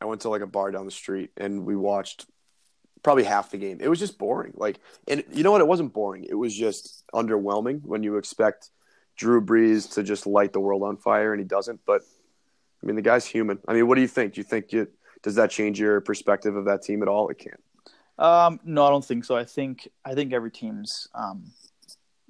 I 0.00 0.04
went 0.04 0.20
to 0.22 0.28
like 0.28 0.42
a 0.42 0.46
bar 0.46 0.70
down 0.70 0.84
the 0.84 0.90
street 0.90 1.30
and 1.36 1.64
we 1.64 1.76
watched 1.76 2.26
probably 3.04 3.22
half 3.22 3.50
the 3.50 3.58
game. 3.58 3.78
It 3.80 3.88
was 3.88 4.00
just 4.00 4.18
boring. 4.18 4.54
Like, 4.56 4.80
and 5.06 5.22
you 5.30 5.44
know 5.44 5.52
what? 5.52 5.60
It 5.60 5.68
wasn't 5.68 5.92
boring. 5.92 6.24
It 6.24 6.34
was 6.34 6.52
just 6.52 7.04
underwhelming 7.14 7.82
when 7.84 8.02
you 8.02 8.16
expect 8.16 8.70
Drew 9.16 9.40
Brees 9.40 9.92
to 9.94 10.02
just 10.02 10.26
light 10.26 10.52
the 10.52 10.58
world 10.58 10.82
on 10.82 10.96
fire, 10.96 11.32
and 11.32 11.40
he 11.40 11.46
doesn't. 11.46 11.80
But 11.86 12.02
I 12.82 12.86
mean, 12.86 12.96
the 12.96 13.02
guy's 13.02 13.24
human. 13.26 13.60
I 13.68 13.74
mean, 13.74 13.86
what 13.86 13.94
do 13.94 14.00
you 14.00 14.08
think? 14.08 14.34
Do 14.34 14.40
you 14.40 14.44
think 14.44 14.72
you 14.72 14.88
does 15.22 15.36
that 15.36 15.50
change 15.50 15.78
your 15.78 16.00
perspective 16.00 16.56
of 16.56 16.64
that 16.64 16.82
team 16.82 17.02
at 17.02 17.08
all? 17.08 17.28
It 17.28 17.38
can't. 17.38 17.62
Um, 18.18 18.60
no, 18.64 18.84
I 18.86 18.90
don't 18.90 19.04
think 19.04 19.24
so. 19.24 19.36
I 19.36 19.44
think 19.44 19.88
I 20.04 20.14
think 20.14 20.32
every 20.32 20.50
team's 20.50 21.08
um, 21.14 21.52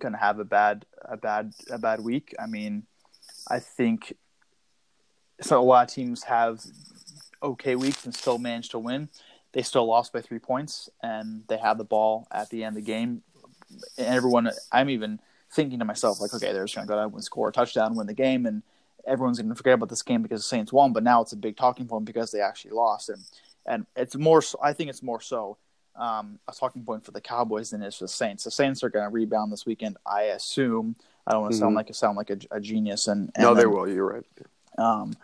gonna 0.00 0.18
have 0.18 0.38
a 0.38 0.44
bad 0.44 0.86
a 1.02 1.16
bad 1.16 1.52
a 1.70 1.78
bad 1.78 2.00
week. 2.00 2.34
I 2.38 2.46
mean, 2.46 2.84
I 3.48 3.58
think 3.58 4.14
so. 5.40 5.60
A 5.60 5.62
lot 5.62 5.88
of 5.88 5.94
teams 5.94 6.24
have 6.24 6.64
okay 7.42 7.76
weeks 7.76 8.04
and 8.04 8.14
still 8.14 8.38
manage 8.38 8.70
to 8.70 8.78
win. 8.78 9.08
They 9.52 9.62
still 9.62 9.86
lost 9.86 10.12
by 10.12 10.20
three 10.20 10.40
points, 10.40 10.88
and 11.02 11.44
they 11.48 11.58
had 11.58 11.78
the 11.78 11.84
ball 11.84 12.26
at 12.32 12.50
the 12.50 12.64
end 12.64 12.76
of 12.76 12.84
the 12.84 12.90
game. 12.90 13.22
And 13.96 14.06
everyone, 14.08 14.50
I'm 14.72 14.90
even 14.90 15.20
thinking 15.52 15.78
to 15.78 15.84
myself, 15.84 16.20
like, 16.20 16.34
okay, 16.34 16.52
they're 16.52 16.64
just 16.64 16.74
going 16.74 16.86
to 16.86 16.92
go 16.92 16.96
down 16.96 17.12
and 17.12 17.24
score 17.24 17.48
a 17.48 17.52
touchdown, 17.52 17.94
win 17.94 18.06
the 18.06 18.14
game, 18.14 18.46
and 18.46 18.62
everyone's 19.06 19.38
going 19.38 19.48
to 19.48 19.54
forget 19.54 19.74
about 19.74 19.88
this 19.88 20.02
game 20.02 20.22
because 20.22 20.40
the 20.40 20.48
Saints 20.48 20.72
won. 20.72 20.92
But 20.92 21.04
now 21.04 21.22
it's 21.22 21.32
a 21.32 21.36
big 21.36 21.56
talking 21.56 21.86
point 21.86 22.04
because 22.04 22.32
they 22.32 22.40
actually 22.40 22.72
lost, 22.72 23.08
and 23.08 23.22
and 23.66 23.86
it's 23.94 24.16
more. 24.16 24.42
So, 24.42 24.58
I 24.62 24.72
think 24.72 24.90
it's 24.90 25.02
more 25.02 25.20
so 25.20 25.56
um, 25.96 26.38
a 26.48 26.52
talking 26.52 26.84
point 26.84 27.04
for 27.04 27.12
the 27.12 27.20
Cowboys 27.20 27.70
than 27.70 27.82
it 27.82 27.88
is 27.88 27.96
for 27.96 28.04
the 28.04 28.08
Saints. 28.08 28.44
The 28.44 28.50
Saints 28.50 28.82
are 28.82 28.90
going 28.90 29.04
to 29.04 29.10
rebound 29.10 29.52
this 29.52 29.66
weekend, 29.66 29.96
I 30.06 30.22
assume. 30.24 30.96
I 31.26 31.32
don't 31.32 31.42
want 31.42 31.52
to 31.52 31.56
mm-hmm. 31.56 31.64
sound 31.64 31.74
like 31.74 31.90
a 31.90 31.94
sound 31.94 32.16
like 32.16 32.30
a, 32.30 32.38
a 32.50 32.60
genius, 32.60 33.08
and, 33.08 33.30
and 33.34 33.44
no, 33.44 33.54
they 33.54 33.66
will. 33.66 33.88
You're 33.88 34.12
right. 34.12 34.24
Um, 34.76 35.14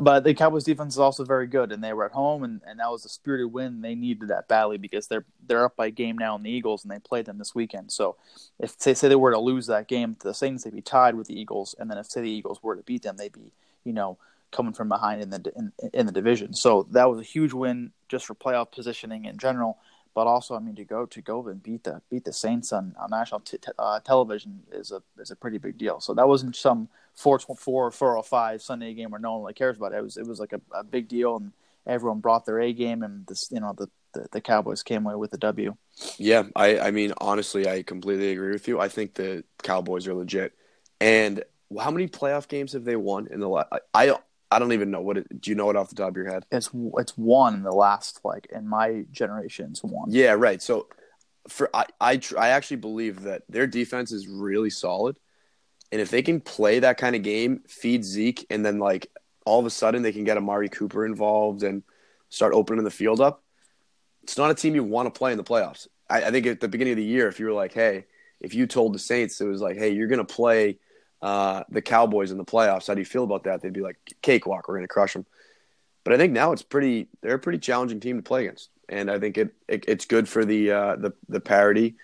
but 0.00 0.24
the 0.24 0.34
Cowboys 0.34 0.64
defense 0.64 0.94
is 0.94 0.98
also 0.98 1.24
very 1.24 1.46
good, 1.46 1.70
and 1.70 1.82
they 1.82 1.92
were 1.92 2.04
at 2.04 2.10
home, 2.12 2.42
and, 2.42 2.60
and 2.66 2.80
that 2.80 2.90
was 2.90 3.04
a 3.04 3.08
spirited 3.08 3.52
win. 3.52 3.80
They 3.80 3.94
needed 3.94 4.28
that 4.28 4.48
badly 4.48 4.76
because 4.76 5.06
they're 5.06 5.24
they're 5.46 5.64
up 5.64 5.76
by 5.76 5.90
game 5.90 6.18
now 6.18 6.34
in 6.34 6.42
the 6.42 6.50
Eagles, 6.50 6.82
and 6.82 6.90
they 6.90 6.98
played 6.98 7.26
them 7.26 7.38
this 7.38 7.54
weekend. 7.54 7.92
So 7.92 8.16
if 8.58 8.76
they 8.78 8.94
say 8.94 9.06
they 9.06 9.14
were 9.14 9.30
to 9.30 9.38
lose 9.38 9.68
that 9.68 9.86
game 9.86 10.16
to 10.16 10.28
the 10.28 10.34
Saints, 10.34 10.64
they'd 10.64 10.74
be 10.74 10.82
tied 10.82 11.14
with 11.14 11.28
the 11.28 11.38
Eagles, 11.38 11.76
and 11.78 11.88
then 11.88 11.98
if 11.98 12.06
say 12.06 12.22
the 12.22 12.30
Eagles 12.30 12.60
were 12.60 12.74
to 12.74 12.82
beat 12.82 13.02
them, 13.02 13.16
they'd 13.16 13.32
be 13.32 13.52
you 13.84 13.92
know 13.92 14.18
coming 14.50 14.72
from 14.72 14.88
behind 14.88 15.22
in 15.22 15.30
the 15.30 15.52
in, 15.54 15.72
in 15.92 16.06
the 16.06 16.12
division. 16.12 16.54
So 16.54 16.88
that 16.90 17.08
was 17.08 17.20
a 17.20 17.24
huge 17.24 17.52
win 17.52 17.92
just 18.08 18.26
for 18.26 18.34
playoff 18.34 18.72
positioning 18.72 19.26
in 19.26 19.38
general. 19.38 19.78
But 20.14 20.28
also, 20.28 20.54
I 20.54 20.60
mean, 20.60 20.76
to 20.76 20.84
go 20.84 21.06
to 21.06 21.20
go 21.20 21.46
and 21.48 21.62
beat 21.62 21.84
the 21.84 22.00
beat 22.08 22.24
the 22.24 22.32
Saints 22.32 22.72
on, 22.72 22.94
on 22.98 23.10
national 23.10 23.40
t- 23.40 23.58
uh, 23.78 23.98
television 24.00 24.62
is 24.70 24.92
a 24.92 25.02
is 25.18 25.32
a 25.32 25.36
pretty 25.36 25.58
big 25.58 25.76
deal. 25.76 26.00
So 26.00 26.14
that 26.14 26.28
wasn't 26.28 26.54
some 26.54 26.88
four 27.14 27.38
four 27.38 27.90
four 27.90 28.16
or 28.16 28.22
five 28.22 28.62
Sunday 28.62 28.94
game 28.94 29.10
where 29.10 29.20
no 29.20 29.32
one 29.32 29.42
really 29.42 29.54
cares 29.54 29.76
about 29.76 29.92
it. 29.92 29.96
It 29.96 30.02
was 30.02 30.16
it 30.16 30.26
was 30.26 30.38
like 30.38 30.52
a, 30.52 30.60
a 30.72 30.84
big 30.84 31.08
deal, 31.08 31.36
and 31.36 31.52
everyone 31.86 32.20
brought 32.20 32.46
their 32.46 32.60
A 32.60 32.72
game, 32.72 33.02
and 33.02 33.26
this 33.26 33.50
you 33.50 33.60
know 33.60 33.74
the, 33.76 33.88
the, 34.12 34.28
the 34.30 34.40
Cowboys 34.40 34.84
came 34.84 35.04
away 35.04 35.16
with 35.16 35.32
the 35.32 35.38
W. 35.38 35.76
Yeah, 36.16 36.44
I 36.54 36.78
I 36.78 36.90
mean 36.92 37.12
honestly, 37.18 37.68
I 37.68 37.82
completely 37.82 38.30
agree 38.30 38.52
with 38.52 38.68
you. 38.68 38.80
I 38.80 38.88
think 38.88 39.14
the 39.14 39.42
Cowboys 39.62 40.06
are 40.06 40.14
legit, 40.14 40.52
and 41.00 41.42
how 41.78 41.90
many 41.90 42.06
playoff 42.06 42.46
games 42.46 42.72
have 42.74 42.84
they 42.84 42.96
won 42.96 43.26
in 43.30 43.40
the 43.40 43.48
last? 43.48 43.72
I 43.92 44.16
I 44.54 44.60
don't 44.60 44.72
even 44.72 44.92
know 44.92 45.00
what 45.00 45.18
it. 45.18 45.40
Do 45.40 45.50
you 45.50 45.56
know 45.56 45.68
it 45.70 45.76
off 45.76 45.88
the 45.88 45.96
top 45.96 46.10
of 46.10 46.16
your 46.16 46.30
head? 46.30 46.46
It's 46.52 46.70
it's 46.98 47.18
one 47.18 47.54
in 47.54 47.62
the 47.64 47.72
last 47.72 48.20
like 48.24 48.46
in 48.54 48.68
my 48.68 49.04
generation's 49.10 49.82
one. 49.82 50.10
Yeah, 50.10 50.32
right. 50.32 50.62
So 50.62 50.86
for 51.48 51.68
I 51.74 51.86
I, 52.00 52.20
I 52.38 52.48
actually 52.50 52.76
believe 52.76 53.22
that 53.22 53.42
their 53.48 53.66
defense 53.66 54.12
is 54.12 54.28
really 54.28 54.70
solid, 54.70 55.18
and 55.90 56.00
if 56.00 56.10
they 56.10 56.22
can 56.22 56.40
play 56.40 56.78
that 56.78 56.98
kind 56.98 57.16
of 57.16 57.22
game, 57.22 57.62
feed 57.66 58.04
Zeke, 58.04 58.46
and 58.48 58.64
then 58.64 58.78
like 58.78 59.10
all 59.44 59.58
of 59.58 59.66
a 59.66 59.70
sudden 59.70 60.02
they 60.02 60.12
can 60.12 60.22
get 60.22 60.36
Amari 60.36 60.68
Cooper 60.68 61.04
involved 61.04 61.64
and 61.64 61.82
start 62.28 62.54
opening 62.54 62.84
the 62.84 62.90
field 62.90 63.20
up, 63.20 63.42
it's 64.22 64.38
not 64.38 64.52
a 64.52 64.54
team 64.54 64.76
you 64.76 64.84
want 64.84 65.12
to 65.12 65.18
play 65.18 65.32
in 65.32 65.36
the 65.36 65.44
playoffs. 65.44 65.88
I, 66.08 66.24
I 66.24 66.30
think 66.30 66.46
at 66.46 66.60
the 66.60 66.68
beginning 66.68 66.92
of 66.92 66.98
the 66.98 67.04
year, 67.04 67.26
if 67.26 67.40
you 67.40 67.46
were 67.46 67.52
like, 67.52 67.72
hey, 67.72 68.06
if 68.40 68.54
you 68.54 68.66
told 68.68 68.94
the 68.94 69.00
Saints 69.00 69.40
it 69.40 69.46
was 69.46 69.60
like, 69.60 69.76
hey, 69.76 69.90
you're 69.90 70.06
gonna 70.06 70.24
play 70.24 70.78
uh, 71.22 71.64
the 71.70 71.82
Cowboys 71.82 72.30
in 72.30 72.38
the 72.38 72.44
playoffs. 72.44 72.86
How 72.86 72.94
do 72.94 73.00
you 73.00 73.06
feel 73.06 73.24
about 73.24 73.44
that? 73.44 73.62
They'd 73.62 73.72
be 73.72 73.80
like, 73.80 73.96
cakewalk, 74.22 74.68
we're 74.68 74.76
going 74.76 74.84
to 74.84 74.92
crush 74.92 75.12
them. 75.12 75.26
But 76.04 76.12
I 76.12 76.18
think 76.18 76.32
now 76.32 76.52
it's 76.52 76.62
pretty. 76.62 77.08
They're 77.22 77.36
a 77.36 77.38
pretty 77.38 77.58
challenging 77.58 77.98
team 77.98 78.16
to 78.16 78.22
play 78.22 78.44
against, 78.44 78.68
and 78.90 79.10
I 79.10 79.18
think 79.18 79.38
it, 79.38 79.54
it 79.66 79.86
it's 79.88 80.04
good 80.04 80.28
for 80.28 80.44
the 80.44 80.70
uh, 80.70 80.96
the 80.96 81.14
the 81.30 81.40
parity 81.40 81.96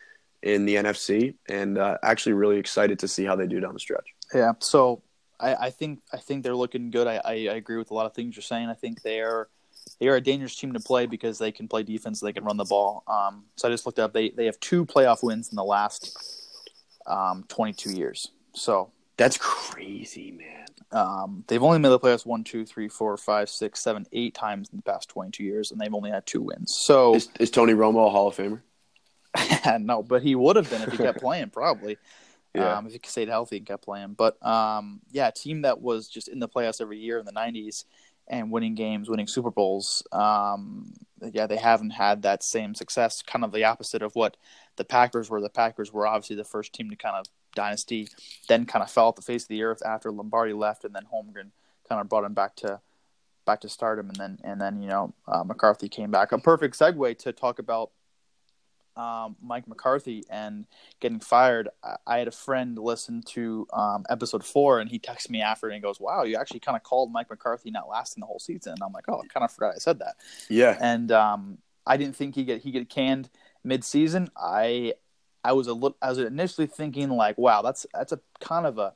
in 0.42 0.64
the 0.64 0.77
NFC, 0.77 1.35
and 1.51 1.77
uh, 1.77 1.99
actually 2.03 2.33
really 2.33 2.59
excited 2.59 2.99
to 3.01 3.09
see 3.09 3.25
how 3.25 3.37
they 3.37 3.46
do 3.46 3.61
down 3.61 3.75
the 3.75 3.81
stretch. 3.81 4.14
Yeah. 4.35 4.53
So 4.61 5.03
I, 5.38 5.55
I 5.55 5.70
think 5.70 6.01
I 6.12 6.16
think 6.16 6.42
they're 6.42 6.57
looking 6.57 6.90
good. 6.90 7.07
I, 7.07 7.16
I, 7.16 7.33
I 7.33 7.55
agree 7.57 7.77
with 7.77 7.90
a 7.90 7.94
lot 7.94 8.07
of 8.07 8.14
things 8.14 8.37
you're 8.37 8.42
saying. 8.42 8.68
I 8.68 8.75
think 8.75 9.03
they 9.03 9.20
are 9.20 9.49
they 9.99 10.09
are 10.09 10.16
a 10.16 10.20
dangerous 10.20 10.57
team 10.57 10.73
to 10.73 10.81
play 10.81 11.07
because 11.07 11.38
they 11.38 11.53
can 11.53 11.68
play 11.68 11.83
defense, 11.83 12.20
they 12.20 12.33
can 12.33 12.44
run 12.44 12.57
the 12.57 12.64
ball. 12.64 13.03
Um, 13.07 13.44
so 13.57 13.68
I 13.68 13.70
just 13.70 13.87
looked 13.87 13.99
up. 13.99 14.12
They 14.12 14.31
they 14.31 14.46
have 14.46 14.59
two 14.61 14.87
playoff 14.87 15.23
wins 15.23 15.51
in 15.51 15.57
the 15.57 15.64
last 15.64 16.16
um, 17.07 17.44
22 17.49 17.92
years. 17.92 18.31
So 18.55 18.92
that's 19.20 19.37
crazy, 19.37 20.30
man. 20.30 20.64
Um, 20.92 21.44
they've 21.46 21.62
only 21.62 21.78
made 21.78 21.90
the 21.90 22.00
playoffs 22.00 22.24
one, 22.24 22.42
two, 22.42 22.64
three, 22.64 22.88
four, 22.88 23.14
five, 23.18 23.50
six, 23.50 23.80
seven, 23.80 24.06
eight 24.12 24.35
times 24.35 24.70
in 24.72 24.78
the 24.78 24.83
past 24.83 25.11
22 25.11 25.44
years, 25.44 25.70
and 25.70 25.78
they've 25.78 25.92
only 25.92 26.11
had 26.11 26.24
two 26.24 26.40
wins. 26.40 26.74
So 26.74 27.16
is, 27.16 27.28
is 27.38 27.50
Tony 27.50 27.74
Romo 27.74 28.06
a 28.06 28.11
Hall 28.11 28.28
of 28.28 28.37
Famer? 28.37 28.62
no, 29.83 30.02
but 30.02 30.22
he 30.22 30.35
would 30.35 30.56
have 30.56 30.70
been 30.70 30.80
if 30.80 30.92
he 30.92 30.96
kept 30.96 31.18
playing, 31.20 31.50
probably. 31.50 31.98
Yeah. 32.54 32.78
Um, 32.78 32.87
if 32.87 32.94
he 32.94 33.00
stayed 33.04 33.28
healthy 33.28 33.59
and 33.59 33.66
kept 33.66 33.85
playing. 33.85 34.14
But 34.14 34.42
um, 34.44 35.00
yeah, 35.11 35.28
a 35.28 35.33
team 35.33 35.62
that 35.62 35.83
was 35.83 36.09
just 36.09 36.26
in 36.26 36.38
the 36.38 36.48
playoffs 36.48 36.80
every 36.80 36.98
year 36.98 37.18
in 37.18 37.26
the 37.26 37.33
90s 37.33 37.85
and 38.26 38.50
winning 38.50 38.74
games, 38.74 39.11
winning 39.11 39.26
Super 39.26 39.50
Bowls. 39.50 40.02
Um, 40.12 40.94
yeah, 41.30 41.46
they 41.46 41.59
haven't 41.59 41.90
had 41.90 42.22
that 42.22 42.42
same 42.42 42.74
success. 42.74 43.20
Kind 43.20 43.44
of 43.44 43.52
the 43.52 43.64
opposite 43.64 44.00
of 44.00 44.16
what 44.16 44.38
the 44.76 44.85
Packers 44.85 45.28
were. 45.28 45.42
The 45.42 45.50
Packers 45.50 45.92
were 45.92 46.06
obviously 46.06 46.37
the 46.37 46.44
first 46.44 46.72
team 46.72 46.88
to 46.88 46.96
kind 46.96 47.16
of 47.16 47.26
dynasty, 47.54 48.08
then 48.48 48.66
kind 48.66 48.82
of 48.82 48.90
fell 48.90 49.06
off 49.06 49.16
the 49.16 49.22
face 49.22 49.44
of 49.44 49.48
the 49.48 49.62
earth 49.62 49.82
after 49.84 50.10
Lombardi 50.10 50.52
left, 50.52 50.84
and 50.84 50.94
then 50.94 51.06
Holmgren 51.12 51.50
kind 51.88 52.00
of 52.00 52.08
brought 52.08 52.24
him 52.24 52.34
back 52.34 52.56
to 52.56 52.80
back 53.46 53.60
to 53.60 53.68
stardom, 53.68 54.08
and 54.08 54.16
then 54.16 54.38
and 54.44 54.60
then 54.60 54.80
you 54.80 54.88
know 54.88 55.14
uh, 55.26 55.44
McCarthy 55.44 55.88
came 55.88 56.10
back. 56.10 56.32
A 56.32 56.38
perfect 56.38 56.78
segue 56.78 57.18
to 57.18 57.32
talk 57.32 57.58
about 57.58 57.90
um, 58.96 59.36
Mike 59.42 59.66
McCarthy 59.66 60.24
and 60.30 60.66
getting 61.00 61.20
fired. 61.20 61.68
I, 61.82 61.96
I 62.06 62.18
had 62.18 62.28
a 62.28 62.32
friend 62.32 62.78
listen 62.78 63.22
to 63.28 63.66
um, 63.72 64.04
episode 64.08 64.44
four, 64.44 64.80
and 64.80 64.90
he 64.90 64.98
texted 64.98 65.30
me 65.30 65.42
after, 65.42 65.66
and 65.66 65.74
he 65.74 65.80
goes, 65.80 66.00
"Wow, 66.00 66.24
you 66.24 66.36
actually 66.36 66.60
kind 66.60 66.76
of 66.76 66.82
called 66.82 67.12
Mike 67.12 67.30
McCarthy 67.30 67.70
not 67.70 67.88
lasting 67.88 68.20
the 68.20 68.26
whole 68.26 68.38
season." 68.38 68.72
And 68.72 68.82
I'm 68.82 68.92
like, 68.92 69.04
"Oh, 69.08 69.20
I 69.22 69.26
kind 69.26 69.44
of 69.44 69.50
forgot 69.50 69.74
I 69.74 69.78
said 69.78 69.98
that." 70.00 70.16
Yeah, 70.48 70.76
and 70.80 71.10
um, 71.12 71.58
I 71.86 71.96
didn't 71.96 72.16
think 72.16 72.34
he 72.34 72.44
get 72.44 72.62
he 72.62 72.70
get 72.70 72.88
canned 72.88 73.30
mid 73.64 73.84
season. 73.84 74.28
I 74.36 74.94
I 75.42 75.53
was 75.53 75.66
a 75.66 75.72
little, 75.72 75.96
I 76.03 76.09
was 76.11 76.18
initially 76.18 76.66
thinking 76.66 77.11
like, 77.11 77.38
wow, 77.38 77.62
that's 77.62 77.87
that's 77.94 78.12
a 78.12 78.20
kind 78.40 78.66
of 78.66 78.79
a 78.79 78.94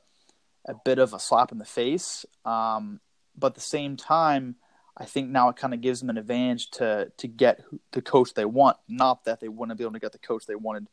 a 0.67 0.73
bit 0.73 0.99
of 0.99 1.13
a 1.13 1.19
slap 1.19 1.51
in 1.51 1.57
the 1.57 1.65
face. 1.65 2.25
Um, 2.43 2.99
but 3.37 3.47
at 3.47 3.55
the 3.55 3.61
same 3.61 3.97
time, 3.97 4.55
I 4.97 5.05
think 5.05 5.29
now 5.29 5.49
it 5.49 5.55
kind 5.55 5.73
of 5.73 5.81
gives 5.81 5.99
them 5.99 6.09
an 6.09 6.17
advantage 6.17 6.71
to 6.71 7.11
to 7.17 7.27
get 7.27 7.61
the 7.91 8.01
coach 8.01 8.33
they 8.33 8.45
want. 8.45 8.77
Not 8.87 9.25
that 9.25 9.39
they 9.39 9.47
wouldn't 9.47 9.77
be 9.77 9.83
able 9.83 9.93
to 9.93 9.99
get 9.99 10.11
the 10.11 10.19
coach 10.19 10.45
they 10.45 10.55
wanted 10.55 10.87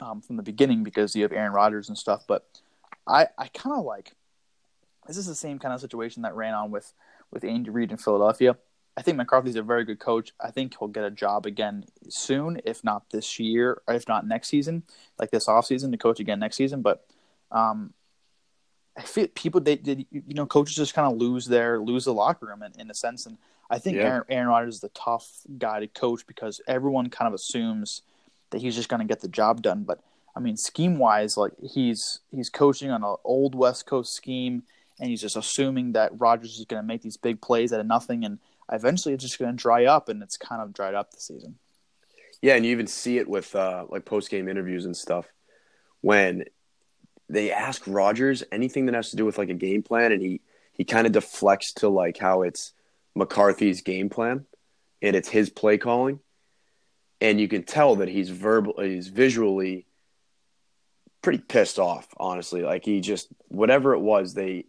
um, 0.00 0.20
from 0.20 0.36
the 0.36 0.42
beginning 0.42 0.84
because 0.84 1.14
you 1.14 1.22
have 1.22 1.32
Aaron 1.32 1.52
Rodgers 1.52 1.88
and 1.88 1.98
stuff. 1.98 2.24
But 2.26 2.46
I 3.06 3.28
I 3.38 3.48
kind 3.48 3.78
of 3.78 3.84
like 3.84 4.12
this 5.06 5.16
is 5.16 5.26
the 5.26 5.34
same 5.34 5.58
kind 5.58 5.74
of 5.74 5.80
situation 5.80 6.22
that 6.22 6.34
ran 6.34 6.54
on 6.54 6.70
with 6.70 6.92
with 7.30 7.44
Andy 7.44 7.70
Reid 7.70 7.90
in 7.90 7.98
Philadelphia. 7.98 8.56
I 8.96 9.02
think 9.02 9.18
McCarthy's 9.18 9.56
a 9.56 9.62
very 9.62 9.84
good 9.84 9.98
coach. 9.98 10.32
I 10.40 10.50
think 10.50 10.76
he'll 10.78 10.88
get 10.88 11.04
a 11.04 11.10
job 11.10 11.44
again 11.44 11.84
soon, 12.08 12.60
if 12.64 12.82
not 12.82 13.10
this 13.10 13.38
year, 13.38 13.82
or 13.86 13.94
if 13.94 14.08
not 14.08 14.26
next 14.26 14.48
season, 14.48 14.84
like 15.18 15.30
this 15.30 15.46
offseason 15.46 15.90
to 15.90 15.98
coach 15.98 16.18
again 16.18 16.38
next 16.38 16.56
season. 16.56 16.80
But 16.80 17.04
um, 17.52 17.92
I 18.96 19.02
feel 19.02 19.28
people 19.28 19.60
they 19.60 19.76
did 19.76 20.06
you 20.10 20.34
know 20.34 20.46
coaches 20.46 20.76
just 20.76 20.94
kind 20.94 21.12
of 21.12 21.18
lose 21.18 21.46
their 21.46 21.78
lose 21.78 22.06
the 22.06 22.14
locker 22.14 22.46
room 22.46 22.62
in, 22.62 22.72
in 22.80 22.90
a 22.90 22.94
sense, 22.94 23.26
and 23.26 23.36
I 23.68 23.78
think 23.78 23.96
yeah. 23.96 24.04
Aaron, 24.04 24.22
Aaron 24.30 24.48
Rodgers 24.48 24.76
is 24.76 24.80
the 24.80 24.88
tough 24.90 25.28
guy 25.58 25.80
to 25.80 25.86
coach 25.88 26.26
because 26.26 26.60
everyone 26.66 27.10
kind 27.10 27.28
of 27.28 27.34
assumes 27.34 28.02
that 28.50 28.62
he's 28.62 28.74
just 28.74 28.88
going 28.88 29.00
to 29.00 29.06
get 29.06 29.20
the 29.20 29.28
job 29.28 29.60
done. 29.60 29.84
But 29.84 30.00
I 30.34 30.40
mean, 30.40 30.56
scheme 30.56 30.98
wise, 30.98 31.36
like 31.36 31.52
he's 31.62 32.20
he's 32.30 32.48
coaching 32.48 32.90
on 32.90 33.04
an 33.04 33.16
old 33.24 33.54
West 33.54 33.84
Coast 33.84 34.14
scheme, 34.14 34.62
and 34.98 35.10
he's 35.10 35.20
just 35.20 35.36
assuming 35.36 35.92
that 35.92 36.18
Rodgers 36.18 36.58
is 36.58 36.64
going 36.64 36.82
to 36.82 36.86
make 36.86 37.02
these 37.02 37.18
big 37.18 37.42
plays 37.42 37.74
out 37.74 37.80
of 37.80 37.86
nothing 37.86 38.24
and 38.24 38.38
eventually 38.70 39.14
it's 39.14 39.24
just 39.24 39.38
going 39.38 39.50
to 39.50 39.62
dry 39.62 39.84
up, 39.84 40.08
and 40.08 40.22
it's 40.22 40.36
kind 40.36 40.62
of 40.62 40.72
dried 40.72 40.94
up 40.94 41.10
this 41.10 41.26
season. 41.26 41.58
Yeah, 42.42 42.54
and 42.54 42.64
you 42.64 42.72
even 42.72 42.86
see 42.86 43.18
it 43.18 43.28
with 43.28 43.54
uh, 43.54 43.86
like 43.88 44.04
post 44.04 44.30
game 44.30 44.48
interviews 44.48 44.84
and 44.84 44.96
stuff 44.96 45.26
when 46.00 46.44
they 47.28 47.50
ask 47.50 47.82
Rodgers 47.86 48.44
anything 48.52 48.86
that 48.86 48.94
has 48.94 49.10
to 49.10 49.16
do 49.16 49.24
with 49.24 49.38
like 49.38 49.48
a 49.48 49.54
game 49.54 49.82
plan, 49.82 50.12
and 50.12 50.22
he 50.22 50.40
he 50.72 50.84
kind 50.84 51.06
of 51.06 51.12
deflects 51.12 51.72
to 51.74 51.88
like 51.88 52.18
how 52.18 52.42
it's 52.42 52.72
McCarthy's 53.14 53.80
game 53.80 54.10
plan 54.10 54.44
and 55.02 55.16
it's 55.16 55.28
his 55.28 55.50
play 55.50 55.78
calling, 55.78 56.20
and 57.20 57.40
you 57.40 57.48
can 57.48 57.62
tell 57.62 57.96
that 57.96 58.08
he's 58.08 58.30
verbal, 58.30 58.74
he's 58.80 59.08
visually 59.08 59.86
pretty 61.22 61.38
pissed 61.38 61.78
off. 61.78 62.06
Honestly, 62.18 62.62
like 62.62 62.84
he 62.84 63.00
just 63.00 63.28
whatever 63.48 63.94
it 63.94 64.00
was, 64.00 64.34
they 64.34 64.66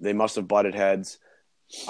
they 0.00 0.12
must 0.12 0.36
have 0.36 0.48
butted 0.48 0.74
heads. 0.74 1.18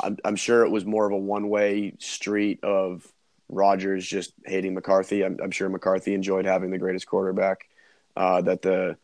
I'm, 0.03 0.19
I'm 0.25 0.37
sure 0.37 0.65
it 0.65 0.71
was 0.71 0.85
more 0.85 1.07
of 1.07 1.13
a 1.13 1.17
one 1.17 1.49
way 1.49 1.95
street 1.99 2.63
of 2.65 3.07
Rodgers 3.49 4.07
just 4.07 4.33
hating 4.45 4.75
McCarthy. 4.75 5.25
I'm, 5.25 5.39
I'm, 5.43 5.51
sure 5.51 5.69
McCarthy 5.69 6.15
enjoyed 6.15 6.47
having 6.47 6.71
the 6.71 6.79
greatest 6.79 7.07
quarterback 7.07 7.69
uh, 8.17 8.41
that 8.43 8.63
the 8.63 8.97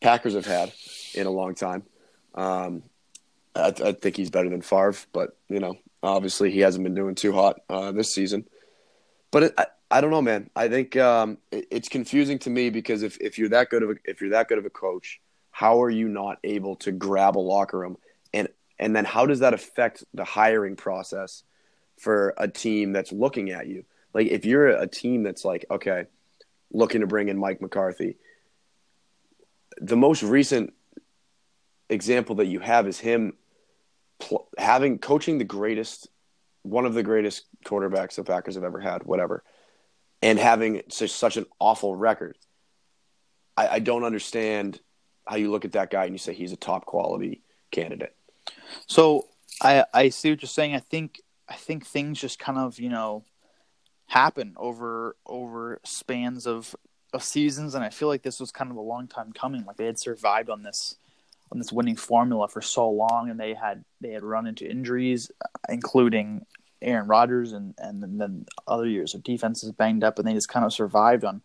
Packers 0.00 0.34
have 0.34 0.46
had 0.46 0.72
in 1.14 1.26
a 1.26 1.30
long 1.30 1.54
time. 1.54 1.82
Um, 2.34 2.82
I, 3.54 3.72
I, 3.84 3.92
think 3.92 4.16
he's 4.16 4.30
better 4.30 4.48
than 4.48 4.62
Favre, 4.62 4.94
but 5.12 5.36
you 5.48 5.58
know, 5.58 5.76
obviously 6.02 6.50
he 6.50 6.60
hasn't 6.60 6.84
been 6.84 6.94
doing 6.94 7.14
too 7.14 7.32
hot 7.32 7.60
uh, 7.68 7.92
this 7.92 8.14
season. 8.14 8.46
But 9.30 9.42
it, 9.42 9.54
I, 9.58 9.66
I 9.90 10.00
don't 10.00 10.10
know, 10.10 10.22
man. 10.22 10.48
I 10.54 10.68
think 10.68 10.96
um, 10.96 11.38
it, 11.50 11.66
it's 11.70 11.88
confusing 11.88 12.38
to 12.40 12.50
me 12.50 12.70
because 12.70 13.02
if, 13.02 13.20
if 13.20 13.38
you're 13.38 13.48
that 13.50 13.70
good 13.70 13.82
of 13.82 13.90
a, 13.90 13.94
if 14.04 14.20
you're 14.20 14.30
that 14.30 14.48
good 14.48 14.58
of 14.58 14.64
a 14.64 14.70
coach, 14.70 15.20
how 15.50 15.82
are 15.82 15.90
you 15.90 16.08
not 16.08 16.38
able 16.44 16.76
to 16.76 16.92
grab 16.92 17.36
a 17.36 17.40
locker 17.40 17.78
room 17.78 17.98
and 18.80 18.96
then 18.96 19.04
how 19.04 19.26
does 19.26 19.40
that 19.40 19.54
affect 19.54 20.02
the 20.14 20.24
hiring 20.24 20.74
process 20.74 21.44
for 21.98 22.34
a 22.38 22.48
team 22.48 22.92
that's 22.92 23.12
looking 23.12 23.50
at 23.50 23.68
you? 23.68 23.84
Like 24.14 24.28
if 24.28 24.46
you're 24.46 24.68
a 24.68 24.86
team 24.86 25.22
that's 25.22 25.44
like, 25.44 25.66
okay, 25.70 26.06
looking 26.72 27.02
to 27.02 27.06
bring 27.06 27.28
in 27.28 27.38
Mike 27.38 27.60
McCarthy, 27.60 28.16
the 29.80 29.96
most 29.96 30.22
recent 30.22 30.72
example 31.90 32.36
that 32.36 32.46
you 32.46 32.58
have 32.58 32.88
is 32.88 32.98
him 32.98 33.34
pl- 34.18 34.48
having 34.56 34.98
coaching 34.98 35.36
the 35.36 35.44
greatest, 35.44 36.08
one 36.62 36.86
of 36.86 36.94
the 36.94 37.02
greatest 37.02 37.44
quarterbacks 37.66 38.14
the 38.14 38.24
Packers 38.24 38.54
have 38.54 38.64
ever 38.64 38.80
had, 38.80 39.02
whatever, 39.02 39.44
and 40.22 40.38
having 40.38 40.82
such, 40.88 41.10
such 41.10 41.36
an 41.36 41.44
awful 41.58 41.94
record. 41.94 42.36
I, 43.58 43.68
I 43.68 43.78
don't 43.80 44.04
understand 44.04 44.80
how 45.26 45.36
you 45.36 45.50
look 45.50 45.66
at 45.66 45.72
that 45.72 45.90
guy 45.90 46.04
and 46.04 46.14
you 46.14 46.18
say 46.18 46.32
he's 46.32 46.52
a 46.52 46.56
top 46.56 46.86
quality 46.86 47.42
candidate. 47.70 48.14
So 48.86 49.28
I 49.60 49.84
I 49.92 50.08
see 50.08 50.30
what 50.30 50.42
you're 50.42 50.48
saying. 50.48 50.74
I 50.74 50.80
think 50.80 51.20
I 51.48 51.54
think 51.54 51.86
things 51.86 52.20
just 52.20 52.38
kind 52.38 52.58
of 52.58 52.78
you 52.78 52.88
know 52.88 53.24
happen 54.06 54.54
over 54.56 55.16
over 55.26 55.80
spans 55.84 56.46
of 56.46 56.74
of 57.12 57.22
seasons, 57.22 57.74
and 57.74 57.84
I 57.84 57.90
feel 57.90 58.08
like 58.08 58.22
this 58.22 58.40
was 58.40 58.52
kind 58.52 58.70
of 58.70 58.76
a 58.76 58.82
long 58.82 59.08
time 59.08 59.32
coming. 59.32 59.64
Like 59.64 59.76
they 59.76 59.86
had 59.86 59.98
survived 59.98 60.50
on 60.50 60.62
this 60.62 60.96
on 61.52 61.58
this 61.58 61.72
winning 61.72 61.96
formula 61.96 62.48
for 62.48 62.62
so 62.62 62.88
long, 62.88 63.30
and 63.30 63.38
they 63.38 63.54
had 63.54 63.84
they 64.00 64.10
had 64.10 64.22
run 64.22 64.46
into 64.46 64.68
injuries, 64.68 65.30
including 65.68 66.46
Aaron 66.82 67.08
Rodgers, 67.08 67.52
and 67.52 67.74
and 67.78 68.20
then 68.20 68.46
other 68.66 68.86
years 68.86 69.14
of 69.14 69.24
defenses 69.24 69.72
banged 69.72 70.04
up, 70.04 70.18
and 70.18 70.26
they 70.26 70.34
just 70.34 70.48
kind 70.48 70.64
of 70.64 70.72
survived 70.72 71.24
on 71.24 71.42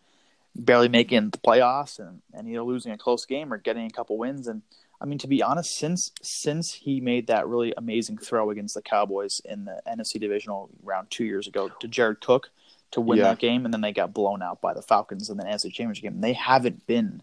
barely 0.55 0.87
making 0.87 1.29
the 1.31 1.37
playoffs 1.37 1.99
and, 1.99 2.21
and 2.33 2.47
either 2.47 2.63
losing 2.63 2.91
a 2.93 2.97
close 2.97 3.25
game 3.25 3.51
or 3.51 3.57
getting 3.57 3.85
a 3.85 3.89
couple 3.89 4.17
wins. 4.17 4.47
And 4.47 4.61
I 5.01 5.05
mean, 5.05 5.17
to 5.19 5.27
be 5.27 5.43
honest, 5.43 5.77
since 5.77 6.11
since 6.21 6.73
he 6.73 7.01
made 7.01 7.27
that 7.27 7.47
really 7.47 7.73
amazing 7.75 8.17
throw 8.17 8.49
against 8.49 8.75
the 8.75 8.81
Cowboys 8.81 9.41
in 9.43 9.65
the 9.65 9.81
NFC 9.87 10.19
divisional 10.19 10.69
round 10.83 11.11
two 11.11 11.25
years 11.25 11.47
ago 11.47 11.69
to 11.79 11.87
Jared 11.87 12.21
Cook 12.21 12.49
to 12.91 13.01
win 13.01 13.19
yeah. 13.19 13.25
that 13.25 13.39
game, 13.39 13.65
and 13.65 13.73
then 13.73 13.81
they 13.81 13.91
got 13.91 14.13
blown 14.13 14.41
out 14.41 14.61
by 14.61 14.73
the 14.73 14.81
Falcons 14.81 15.29
in 15.29 15.37
the 15.37 15.43
NFC 15.43 15.71
Championship 15.71 16.03
game. 16.03 16.21
They 16.21 16.33
haven't 16.33 16.87
been 16.87 17.21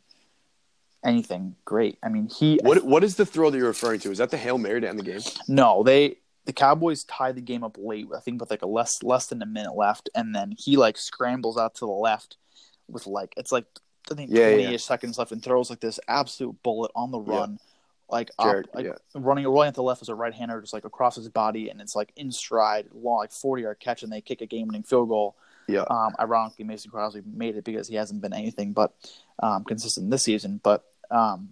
anything 1.04 1.56
great. 1.64 1.98
I 2.02 2.08
mean, 2.08 2.28
he. 2.28 2.60
What 2.62 2.84
What 2.84 3.04
is 3.04 3.16
the 3.16 3.26
throw 3.26 3.50
that 3.50 3.58
you're 3.58 3.66
referring 3.66 4.00
to? 4.00 4.10
Is 4.10 4.18
that 4.18 4.30
the 4.30 4.36
hail 4.36 4.58
mary 4.58 4.80
to 4.80 4.88
end 4.88 4.98
the 4.98 5.04
game? 5.04 5.20
No, 5.48 5.82
they 5.82 6.18
the 6.44 6.52
Cowboys 6.52 7.04
tied 7.04 7.36
the 7.36 7.40
game 7.40 7.64
up 7.64 7.76
late. 7.78 8.06
I 8.14 8.20
think 8.20 8.40
with 8.40 8.50
like 8.50 8.62
a 8.62 8.66
less 8.66 9.02
less 9.02 9.26
than 9.26 9.42
a 9.42 9.46
minute 9.46 9.74
left, 9.74 10.10
and 10.14 10.34
then 10.34 10.54
he 10.56 10.76
like 10.76 10.98
scrambles 10.98 11.56
out 11.56 11.74
to 11.76 11.86
the 11.86 11.92
left 11.92 12.36
with 12.88 13.06
like 13.06 13.32
it's 13.36 13.52
like 13.52 13.66
I 14.10 14.14
think 14.14 14.30
yeah, 14.32 14.48
20 14.48 14.72
yeah. 14.72 14.76
seconds 14.76 15.18
left 15.18 15.32
and 15.32 15.42
throws 15.42 15.70
like 15.70 15.80
this 15.80 16.00
absolute 16.08 16.60
bullet 16.62 16.90
on 16.94 17.10
the 17.10 17.20
run. 17.20 17.52
Yeah. 17.52 17.68
Like 18.10 18.30
Jared, 18.42 18.66
up, 18.68 18.74
like 18.74 18.84
yeah. 18.84 18.92
running 19.14 19.46
running 19.46 19.68
at 19.68 19.74
the 19.74 19.82
left 19.82 20.02
as 20.02 20.10
a 20.10 20.14
right 20.14 20.34
hander, 20.34 20.60
just 20.60 20.74
like 20.74 20.84
across 20.84 21.16
his 21.16 21.30
body, 21.30 21.70
and 21.70 21.80
it's 21.80 21.96
like 21.96 22.12
in 22.14 22.30
stride, 22.30 22.88
long, 22.92 23.18
like 23.20 23.32
forty 23.32 23.62
yard 23.62 23.80
catch, 23.80 24.02
and 24.02 24.12
they 24.12 24.20
kick 24.20 24.42
a 24.42 24.46
game 24.46 24.66
winning 24.66 24.82
field 24.82 25.08
goal. 25.08 25.34
Yeah. 25.66 25.84
Um, 25.88 26.14
ironically, 26.20 26.66
Mason 26.66 26.90
Crosby 26.90 27.22
made 27.24 27.56
it 27.56 27.64
because 27.64 27.88
he 27.88 27.94
hasn't 27.94 28.20
been 28.20 28.34
anything 28.34 28.74
but 28.74 28.92
um, 29.42 29.64
consistent 29.64 30.10
this 30.10 30.24
season. 30.24 30.60
But 30.62 30.84
um, 31.10 31.50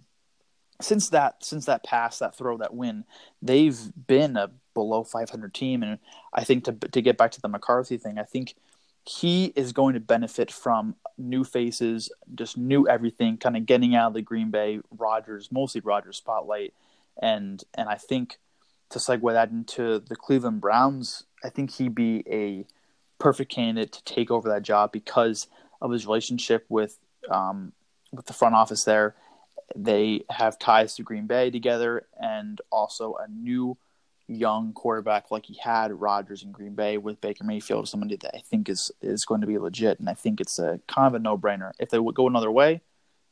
since 0.81 1.09
that 1.09 1.43
since 1.43 1.65
that 1.65 1.83
pass, 1.83 2.19
that 2.19 2.35
throw, 2.35 2.57
that 2.57 2.75
win, 2.75 3.05
they've 3.41 3.79
been 4.07 4.37
a 4.37 4.51
below 4.73 5.03
500 5.03 5.53
team, 5.53 5.83
and 5.83 5.99
I 6.33 6.43
think 6.43 6.65
to 6.65 6.73
to 6.73 7.01
get 7.01 7.17
back 7.17 7.31
to 7.31 7.41
the 7.41 7.47
McCarthy 7.47 7.97
thing, 7.97 8.19
I 8.19 8.23
think 8.23 8.55
he 9.03 9.45
is 9.55 9.73
going 9.73 9.93
to 9.93 9.99
benefit 9.99 10.51
from 10.51 10.95
new 11.21 11.43
faces, 11.43 12.11
just 12.35 12.57
new 12.57 12.87
everything, 12.87 13.37
kind 13.37 13.57
of 13.57 13.65
getting 13.65 13.95
out 13.95 14.09
of 14.09 14.13
the 14.13 14.21
Green 14.21 14.51
Bay 14.51 14.79
Rodgers, 14.91 15.51
mostly 15.51 15.81
Rodgers 15.81 16.17
spotlight, 16.17 16.73
and 17.21 17.63
and 17.73 17.89
I 17.89 17.95
think 17.95 18.39
to 18.89 18.99
segue 18.99 19.31
that 19.31 19.49
into 19.49 19.99
the 19.99 20.15
Cleveland 20.15 20.61
Browns, 20.61 21.23
I 21.43 21.49
think 21.49 21.71
he'd 21.71 21.95
be 21.95 22.23
a 22.29 22.65
perfect 23.19 23.51
candidate 23.51 23.91
to 23.93 24.03
take 24.03 24.31
over 24.31 24.49
that 24.49 24.63
job 24.63 24.91
because 24.91 25.47
of 25.81 25.91
his 25.91 26.05
relationship 26.05 26.65
with 26.69 26.97
um, 27.29 27.73
with 28.11 28.25
the 28.25 28.33
front 28.33 28.55
office 28.55 28.83
there. 28.83 29.15
They 29.75 30.25
have 30.29 30.59
ties 30.59 30.95
to 30.95 31.03
Green 31.03 31.27
Bay 31.27 31.49
together, 31.49 32.07
and 32.19 32.59
also 32.71 33.15
a 33.15 33.27
new 33.27 33.77
young 34.31 34.73
quarterback 34.73 35.31
like 35.31 35.45
he 35.45 35.57
had 35.61 35.91
Rodgers 35.91 36.43
in 36.43 36.51
Green 36.51 36.73
Bay 36.73 36.97
with 36.97 37.21
Baker 37.21 37.43
Mayfield, 37.43 37.87
somebody 37.87 38.15
that 38.17 38.35
I 38.35 38.39
think 38.39 38.69
is 38.69 38.91
is 39.01 39.25
going 39.25 39.41
to 39.41 39.47
be 39.47 39.57
legit, 39.57 39.99
and 39.99 40.09
I 40.09 40.13
think 40.13 40.41
it's 40.41 40.59
a 40.59 40.79
kind 40.87 41.07
of 41.07 41.13
a 41.13 41.19
no 41.19 41.37
brainer. 41.37 41.71
If 41.79 41.89
they 41.89 41.99
would 41.99 42.15
go 42.15 42.27
another 42.27 42.51
way, 42.51 42.81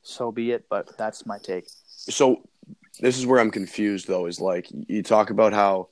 so 0.02 0.32
be 0.32 0.52
it. 0.52 0.66
But 0.70 0.98
that's 0.98 1.26
my 1.26 1.38
take. 1.38 1.66
So 1.88 2.48
this 3.00 3.18
is 3.18 3.26
where 3.26 3.40
I'm 3.40 3.52
confused 3.52 4.08
though. 4.08 4.26
Is 4.26 4.40
like 4.40 4.68
you 4.88 5.04
talk 5.04 5.30
about 5.30 5.54
how 5.54 5.90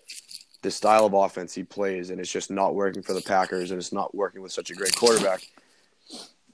the 0.61 0.71
style 0.71 1.05
of 1.05 1.13
offense 1.13 1.53
he 1.53 1.63
plays, 1.63 2.09
and 2.09 2.19
it's 2.19 2.31
just 2.31 2.51
not 2.51 2.75
working 2.75 3.01
for 3.01 3.13
the 3.13 3.21
Packers, 3.21 3.71
and 3.71 3.79
it's 3.79 3.93
not 3.93 4.13
working 4.15 4.41
with 4.41 4.51
such 4.51 4.71
a 4.71 4.73
great 4.73 4.95
quarterback. 4.95 5.41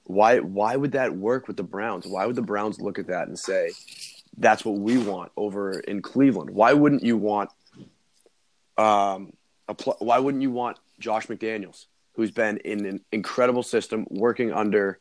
Why 0.04 0.38
why 0.38 0.76
would 0.76 0.92
that 0.92 1.16
work 1.16 1.48
with 1.48 1.56
the 1.56 1.62
Browns? 1.62 2.06
Why 2.06 2.26
would 2.26 2.36
the 2.36 2.42
Browns 2.42 2.80
look 2.80 2.98
at 2.98 3.08
that 3.08 3.28
and 3.28 3.38
say, 3.38 3.72
"That's 4.36 4.64
what 4.64 4.78
we 4.78 4.98
want 4.98 5.32
over 5.36 5.80
in 5.80 6.02
Cleveland"? 6.02 6.50
Why 6.50 6.72
wouldn't 6.72 7.02
you 7.02 7.16
want 7.16 7.50
um, 8.76 9.32
pl- 9.76 9.96
why 9.98 10.18
wouldn't 10.18 10.42
you 10.42 10.50
want 10.50 10.78
Josh 10.98 11.26
McDaniels, 11.26 11.86
who's 12.14 12.30
been 12.30 12.58
in 12.58 12.84
an 12.86 13.00
incredible 13.12 13.62
system 13.62 14.06
working 14.10 14.52
under 14.52 14.98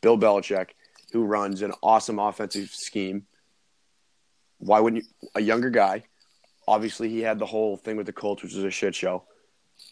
Bill 0.00 0.18
Belichick, 0.18 0.70
who 1.12 1.24
runs 1.24 1.62
an 1.62 1.72
awesome 1.82 2.18
offensive 2.18 2.70
scheme? 2.70 3.26
Why 4.58 4.80
wouldn't 4.80 5.04
you? 5.04 5.28
A 5.34 5.40
younger 5.40 5.70
guy, 5.70 6.04
obviously, 6.66 7.08
he 7.08 7.20
had 7.20 7.38
the 7.38 7.46
whole 7.46 7.76
thing 7.76 7.96
with 7.96 8.06
the 8.06 8.12
Colts, 8.12 8.42
which 8.42 8.54
was 8.54 8.64
a 8.64 8.70
shit 8.70 8.94
show. 8.94 9.24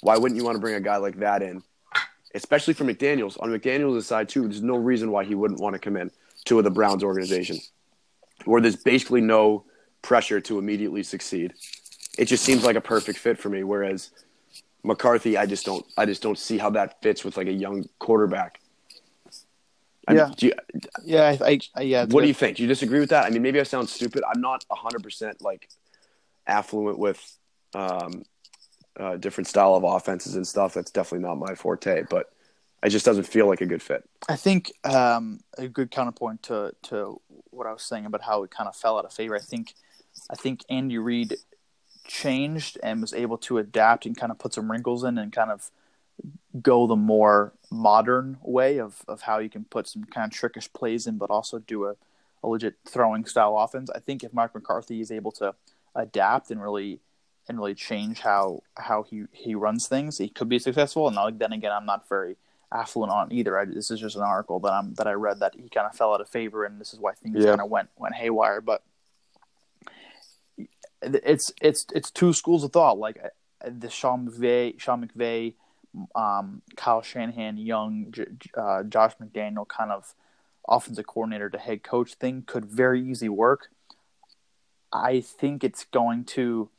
Why 0.00 0.16
wouldn't 0.16 0.38
you 0.38 0.44
want 0.44 0.56
to 0.56 0.60
bring 0.60 0.74
a 0.74 0.80
guy 0.80 0.96
like 0.96 1.18
that 1.18 1.42
in? 1.42 1.62
Especially 2.34 2.74
for 2.74 2.84
McDaniels. 2.84 3.36
On 3.40 3.50
McDaniels' 3.50 4.04
side, 4.04 4.28
too, 4.28 4.42
there's 4.42 4.62
no 4.62 4.76
reason 4.76 5.10
why 5.10 5.24
he 5.24 5.34
wouldn't 5.34 5.60
want 5.60 5.74
to 5.74 5.78
come 5.78 5.96
in 5.96 6.10
to 6.46 6.62
the 6.62 6.70
Browns 6.70 7.04
organization, 7.04 7.58
where 8.44 8.60
there's 8.60 8.76
basically 8.76 9.20
no 9.20 9.64
pressure 10.02 10.40
to 10.40 10.58
immediately 10.58 11.02
succeed 11.02 11.54
it 12.18 12.26
just 12.26 12.44
seems 12.44 12.64
like 12.64 12.76
a 12.76 12.80
perfect 12.80 13.18
fit 13.18 13.38
for 13.38 13.48
me. 13.48 13.64
Whereas 13.64 14.10
McCarthy, 14.82 15.36
I 15.36 15.46
just 15.46 15.64
don't, 15.64 15.84
I 15.96 16.06
just 16.06 16.22
don't 16.22 16.38
see 16.38 16.58
how 16.58 16.70
that 16.70 17.00
fits 17.02 17.24
with 17.24 17.36
like 17.36 17.48
a 17.48 17.52
young 17.52 17.88
quarterback. 17.98 18.60
I 20.06 20.14
yeah, 20.14 20.26
mean, 20.26 20.34
you, 20.40 20.52
yeah, 21.04 21.36
I, 21.40 21.58
I, 21.74 21.80
yeah. 21.80 22.02
What 22.02 22.10
good. 22.10 22.20
do 22.22 22.28
you 22.28 22.34
think? 22.34 22.56
Do 22.58 22.62
you 22.62 22.68
disagree 22.68 23.00
with 23.00 23.08
that? 23.10 23.24
I 23.24 23.30
mean, 23.30 23.42
maybe 23.42 23.58
I 23.58 23.62
sound 23.62 23.88
stupid. 23.88 24.22
I'm 24.28 24.40
not 24.40 24.64
hundred 24.70 25.02
percent 25.02 25.40
like 25.40 25.68
affluent 26.46 26.98
with 26.98 27.38
um, 27.74 28.24
uh, 28.98 29.16
different 29.16 29.48
style 29.48 29.74
of 29.74 29.84
offenses 29.84 30.36
and 30.36 30.46
stuff. 30.46 30.74
That's 30.74 30.90
definitely 30.90 31.26
not 31.26 31.36
my 31.36 31.54
forte, 31.54 32.02
but 32.10 32.30
it 32.82 32.90
just 32.90 33.06
doesn't 33.06 33.24
feel 33.24 33.46
like 33.46 33.62
a 33.62 33.66
good 33.66 33.80
fit. 33.80 34.04
I 34.28 34.36
think 34.36 34.72
um, 34.84 35.40
a 35.56 35.68
good 35.68 35.90
counterpoint 35.90 36.42
to 36.44 36.72
to 36.84 37.20
what 37.50 37.66
I 37.66 37.72
was 37.72 37.82
saying 37.82 38.04
about 38.04 38.20
how 38.20 38.42
it 38.42 38.50
kind 38.50 38.68
of 38.68 38.76
fell 38.76 38.98
out 38.98 39.06
of 39.06 39.12
favor. 39.12 39.34
I 39.34 39.40
think 39.40 39.74
I 40.30 40.34
think 40.34 40.60
Andy 40.68 40.98
Reid 40.98 41.36
changed 42.06 42.78
and 42.82 43.00
was 43.00 43.12
able 43.14 43.38
to 43.38 43.58
adapt 43.58 44.06
and 44.06 44.16
kind 44.16 44.30
of 44.30 44.38
put 44.38 44.54
some 44.54 44.70
wrinkles 44.70 45.04
in 45.04 45.18
and 45.18 45.32
kind 45.32 45.50
of 45.50 45.70
go 46.62 46.86
the 46.86 46.96
more 46.96 47.52
modern 47.70 48.38
way 48.42 48.78
of, 48.78 49.02
of 49.08 49.22
how 49.22 49.38
you 49.38 49.50
can 49.50 49.64
put 49.64 49.88
some 49.88 50.04
kind 50.04 50.30
of 50.30 50.38
trickish 50.38 50.72
plays 50.72 51.06
in, 51.06 51.18
but 51.18 51.30
also 51.30 51.58
do 51.58 51.86
a, 51.86 51.96
a 52.42 52.48
legit 52.48 52.76
throwing 52.86 53.24
style 53.24 53.56
offense. 53.58 53.90
I 53.94 53.98
think 53.98 54.22
if 54.22 54.32
Mark 54.32 54.54
McCarthy 54.54 55.00
is 55.00 55.10
able 55.10 55.32
to 55.32 55.54
adapt 55.94 56.50
and 56.50 56.62
really 56.62 57.00
and 57.46 57.58
really 57.58 57.74
change 57.74 58.20
how 58.20 58.62
how 58.76 59.02
he, 59.02 59.24
he 59.32 59.54
runs 59.54 59.86
things, 59.86 60.18
he 60.18 60.28
could 60.28 60.48
be 60.48 60.58
successful. 60.58 61.08
And 61.08 61.38
then 61.38 61.52
again, 61.52 61.72
I'm 61.72 61.86
not 61.86 62.08
very 62.08 62.36
affluent 62.72 63.12
on 63.12 63.32
either. 63.32 63.58
I, 63.58 63.64
this 63.64 63.90
is 63.90 64.00
just 64.00 64.16
an 64.16 64.22
article 64.22 64.60
that 64.60 64.72
I'm 64.72 64.94
that 64.94 65.06
I 65.06 65.12
read 65.12 65.40
that 65.40 65.54
he 65.54 65.68
kind 65.68 65.86
of 65.86 65.96
fell 65.96 66.14
out 66.14 66.20
of 66.20 66.28
favor, 66.28 66.64
and 66.64 66.80
this 66.80 66.92
is 66.92 67.00
why 67.00 67.12
things 67.12 67.36
yeah. 67.38 67.50
kind 67.50 67.60
of 67.60 67.70
went 67.70 67.88
went 67.96 68.14
haywire. 68.14 68.60
But 68.60 68.82
it's 71.24 71.52
it's 71.60 71.86
it's 71.94 72.10
two 72.10 72.32
schools 72.32 72.64
of 72.64 72.72
thought. 72.72 72.98
Like 72.98 73.18
uh, 73.24 73.70
the 73.70 73.90
Sean 73.90 74.28
McVay, 74.28 74.78
Sean 74.80 75.06
McVay, 75.06 75.54
um, 76.14 76.62
Kyle 76.76 77.02
Shanahan, 77.02 77.56
young 77.58 78.12
uh, 78.56 78.82
Josh 78.84 79.12
McDaniel 79.20 79.66
kind 79.66 79.90
of 79.90 80.14
offensive 80.68 81.06
coordinator 81.06 81.50
to 81.50 81.58
head 81.58 81.82
coach 81.82 82.14
thing 82.14 82.42
could 82.46 82.64
very 82.64 83.02
easily 83.02 83.28
work. 83.28 83.68
I 84.92 85.20
think 85.20 85.64
it's 85.64 85.84
going 85.84 86.24
to 86.24 86.70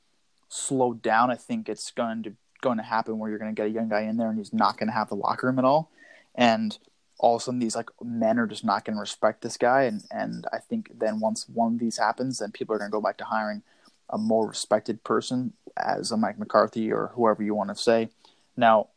slow 0.50 0.94
down. 0.94 1.32
I 1.32 1.36
think 1.36 1.70
it's 1.70 1.92
going 1.92 2.24
to 2.24 2.34
going 2.62 2.78
to 2.78 2.84
happen 2.84 3.20
where 3.20 3.30
you're 3.30 3.40
going 3.40 3.54
to 3.54 3.60
get 3.60 3.68
a 3.68 3.74
young 3.74 3.90
guy 3.90 4.02
in 4.02 4.18
there 4.18 4.30
and 4.30 4.38
he's 4.38 4.54
not 4.54 4.78
going 4.78 4.88
to 4.88 4.94
have 4.94 5.10
the 5.10 5.16
locker 5.16 5.48
room 5.48 5.60
at 5.60 5.66
all. 5.66 5.92
And 6.34 6.78
all 7.20 7.36
of 7.36 7.42
a 7.42 7.46
sudden 7.46 7.60
these 7.60 7.76
like 7.76 7.90
men 8.04 8.40
are 8.40 8.48
just 8.48 8.66
not 8.66 8.86
going 8.86 8.96
to 8.96 9.00
respect 9.00 9.42
this 9.42 9.58
guy, 9.58 9.84
and 9.84 10.04
and 10.12 10.46
I 10.52 10.58
think 10.60 10.92
then 10.98 11.20
once 11.20 11.48
one 11.48 11.74
of 11.74 11.80
these 11.80 11.98
happens, 11.98 12.40
then 12.40 12.52
people 12.52 12.76
are 12.76 12.80
going 12.80 12.92
to 12.92 12.96
go 12.96 13.02
back 13.02 13.18
to 13.18 13.26
hiring 13.26 13.64
a 14.10 14.18
more 14.18 14.48
respected 14.48 15.04
person 15.04 15.54
as 15.78 16.12
a 16.12 16.18
Mike 16.18 16.40
McCarthy 16.40 16.92
or 16.92 17.12
whoever 17.16 17.44
you 17.44 17.56
want 17.56 17.70
to 17.70 17.76
say. 17.76 18.10
Now, 18.56 18.90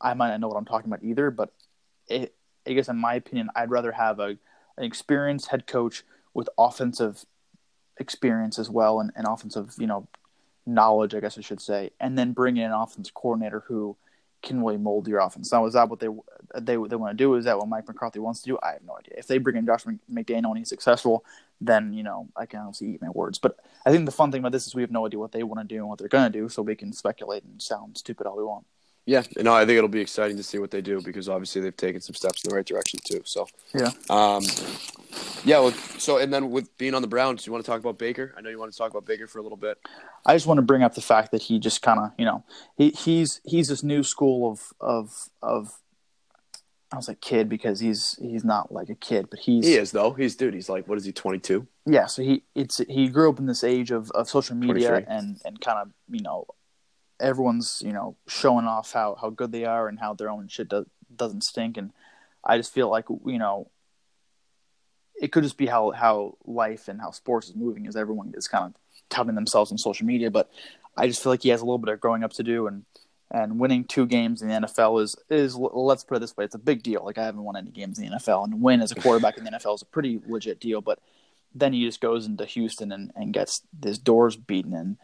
I 0.00 0.14
might 0.14 0.28
not 0.28 0.40
know 0.40 0.48
what 0.48 0.56
I'm 0.56 0.64
talking 0.64 0.90
about 0.90 1.04
either, 1.04 1.30
but 1.30 1.52
it, 2.08 2.34
I 2.66 2.72
guess 2.72 2.88
in 2.88 2.96
my 2.96 3.14
opinion, 3.14 3.48
I'd 3.54 3.70
rather 3.70 3.92
have 3.92 4.20
a 4.20 4.36
an 4.76 4.84
experienced 4.84 5.48
head 5.48 5.66
coach 5.66 6.04
with 6.32 6.48
offensive 6.56 7.24
experience 7.98 8.58
as 8.58 8.70
well 8.70 9.00
and, 9.00 9.12
and 9.14 9.26
offensive, 9.26 9.74
you 9.78 9.86
know, 9.86 10.08
knowledge, 10.66 11.14
I 11.14 11.20
guess 11.20 11.36
I 11.36 11.42
should 11.42 11.60
say, 11.60 11.90
and 12.00 12.16
then 12.16 12.32
bring 12.32 12.56
in 12.56 12.64
an 12.64 12.72
offensive 12.72 13.14
coordinator 13.14 13.64
who 13.66 13.96
can 14.42 14.60
really 14.60 14.78
mold 14.78 15.06
your 15.06 15.20
offense. 15.20 15.52
Now, 15.52 15.66
is 15.66 15.74
that 15.74 15.88
what 15.88 16.00
they 16.00 16.08
they 16.54 16.76
they 16.76 16.96
want 16.96 17.10
to 17.10 17.14
do? 17.14 17.34
Is 17.34 17.44
that 17.44 17.58
what 17.58 17.68
Mike 17.68 17.86
McCarthy 17.86 18.20
wants 18.20 18.40
to 18.42 18.50
do? 18.50 18.58
I 18.62 18.72
have 18.72 18.82
no 18.84 18.96
idea. 18.96 19.14
If 19.18 19.26
they 19.26 19.38
bring 19.38 19.56
in 19.56 19.66
Josh 19.66 19.84
McDaniel 20.10 20.50
and 20.50 20.58
he's 20.58 20.68
successful, 20.68 21.24
then 21.60 21.92
you 21.92 22.02
know 22.02 22.28
I 22.36 22.46
can 22.46 22.60
obviously 22.60 22.94
eat 22.94 23.02
my 23.02 23.10
words. 23.10 23.38
But 23.38 23.58
I 23.84 23.90
think 23.90 24.06
the 24.06 24.12
fun 24.12 24.32
thing 24.32 24.40
about 24.40 24.52
this 24.52 24.66
is 24.66 24.74
we 24.74 24.82
have 24.82 24.90
no 24.90 25.06
idea 25.06 25.18
what 25.18 25.32
they 25.32 25.42
want 25.42 25.60
to 25.60 25.74
do 25.74 25.80
and 25.80 25.88
what 25.88 25.98
they're 25.98 26.08
going 26.08 26.30
to 26.30 26.38
do, 26.38 26.48
so 26.48 26.62
we 26.62 26.76
can 26.76 26.92
speculate 26.92 27.44
and 27.44 27.60
sound 27.60 27.98
stupid 27.98 28.26
all 28.26 28.36
we 28.36 28.44
want. 28.44 28.66
Yeah, 29.06 29.22
no, 29.38 29.54
I 29.54 29.64
think 29.64 29.76
it'll 29.76 29.88
be 29.88 30.00
exciting 30.00 30.36
to 30.36 30.42
see 30.42 30.58
what 30.58 30.70
they 30.70 30.82
do 30.82 31.00
because 31.00 31.28
obviously 31.28 31.62
they've 31.62 31.76
taken 31.76 32.00
some 32.00 32.14
steps 32.14 32.44
in 32.44 32.50
the 32.50 32.54
right 32.54 32.64
direction 32.64 33.00
too. 33.02 33.22
So 33.24 33.48
yeah, 33.74 33.90
um, 34.10 34.44
yeah. 35.44 35.58
Well, 35.58 35.72
so 35.98 36.18
and 36.18 36.32
then 36.32 36.50
with 36.50 36.76
being 36.78 36.94
on 36.94 37.02
the 37.02 37.08
Browns, 37.08 37.46
you 37.46 37.52
want 37.52 37.64
to 37.64 37.70
talk 37.70 37.80
about 37.80 37.98
Baker? 37.98 38.34
I 38.36 38.40
know 38.40 38.50
you 38.50 38.58
want 38.58 38.70
to 38.70 38.78
talk 38.78 38.90
about 38.90 39.06
Baker 39.06 39.26
for 39.26 39.38
a 39.38 39.42
little 39.42 39.56
bit. 39.56 39.78
I 40.26 40.34
just 40.34 40.46
want 40.46 40.58
to 40.58 40.62
bring 40.62 40.82
up 40.82 40.94
the 40.94 41.00
fact 41.00 41.32
that 41.32 41.42
he 41.42 41.58
just 41.58 41.82
kind 41.82 41.98
of, 41.98 42.12
you 42.18 42.24
know, 42.24 42.44
he, 42.76 42.90
he's 42.90 43.40
he's 43.44 43.68
this 43.68 43.82
new 43.82 44.02
school 44.02 44.50
of 44.50 44.72
of 44.80 45.30
of. 45.42 45.80
I 46.92 46.96
was 46.96 47.06
like 47.06 47.20
kid 47.20 47.48
because 47.48 47.78
he's 47.78 48.18
he's 48.20 48.44
not 48.44 48.72
like 48.72 48.88
a 48.88 48.96
kid, 48.96 49.28
but 49.30 49.38
he's 49.38 49.64
he 49.64 49.74
is 49.74 49.92
though. 49.92 50.12
He's 50.12 50.34
dude. 50.34 50.54
He's 50.54 50.68
like 50.68 50.88
what 50.88 50.98
is 50.98 51.04
he 51.04 51.12
twenty 51.12 51.38
two? 51.38 51.66
Yeah, 51.86 52.06
so 52.06 52.22
he 52.22 52.42
it's 52.54 52.78
he 52.78 53.08
grew 53.08 53.30
up 53.30 53.38
in 53.38 53.46
this 53.46 53.62
age 53.62 53.92
of, 53.92 54.10
of 54.10 54.28
social 54.28 54.56
media 54.56 55.04
and 55.06 55.40
and 55.44 55.60
kind 55.60 55.78
of 55.78 55.90
you 56.08 56.22
know 56.22 56.46
everyone's 57.20 57.80
you 57.84 57.92
know 57.92 58.16
showing 58.26 58.66
off 58.66 58.92
how 58.92 59.16
how 59.20 59.30
good 59.30 59.52
they 59.52 59.64
are 59.64 59.86
and 59.86 60.00
how 60.00 60.14
their 60.14 60.30
own 60.30 60.48
shit 60.48 60.68
do, 60.68 60.84
doesn't 61.14 61.44
stink 61.44 61.76
and 61.76 61.92
I 62.44 62.56
just 62.56 62.72
feel 62.72 62.88
like 62.88 63.04
you 63.08 63.38
know 63.38 63.70
it 65.20 65.30
could 65.30 65.44
just 65.44 65.58
be 65.58 65.66
how 65.66 65.90
how 65.90 66.38
life 66.44 66.88
and 66.88 67.00
how 67.00 67.10
sports 67.12 67.48
is 67.48 67.54
moving 67.54 67.86
as 67.86 67.94
everyone 67.94 68.32
is 68.36 68.48
kind 68.48 68.64
of 68.64 68.74
touting 69.10 69.34
themselves 69.34 69.70
on 69.70 69.78
social 69.78 70.06
media 70.06 70.30
but 70.30 70.50
I 70.96 71.06
just 71.06 71.22
feel 71.22 71.30
like 71.30 71.42
he 71.42 71.50
has 71.50 71.60
a 71.60 71.64
little 71.64 71.78
bit 71.78 71.92
of 71.92 72.00
growing 72.00 72.24
up 72.24 72.32
to 72.32 72.42
do 72.42 72.66
and 72.66 72.84
and 73.30 73.58
winning 73.60 73.84
two 73.84 74.06
games 74.06 74.42
in 74.42 74.48
the 74.48 74.54
NFL 74.54 75.02
is 75.02 75.16
is 75.28 75.56
let's 75.56 76.04
put 76.04 76.16
it 76.16 76.20
this 76.20 76.36
way 76.36 76.44
it's 76.44 76.54
a 76.54 76.58
big 76.58 76.82
deal 76.82 77.04
like 77.04 77.18
I 77.18 77.24
haven't 77.24 77.44
won 77.44 77.56
any 77.56 77.70
games 77.70 77.98
in 77.98 78.08
the 78.08 78.16
NFL 78.16 78.44
and 78.44 78.60
win 78.60 78.80
as 78.80 78.92
a 78.92 78.96
quarterback 78.96 79.38
in 79.38 79.44
the 79.44 79.50
NFL 79.50 79.76
is 79.76 79.82
a 79.82 79.86
pretty 79.86 80.20
legit 80.26 80.60
deal 80.60 80.80
but 80.80 80.98
then 81.54 81.72
he 81.72 81.84
just 81.84 82.00
goes 82.00 82.26
into 82.26 82.44
Houston 82.44 82.92
and, 82.92 83.12
and 83.16 83.32
gets 83.32 83.62
his 83.82 83.98
doors 83.98 84.36
beaten 84.36 84.72
in 84.72 84.98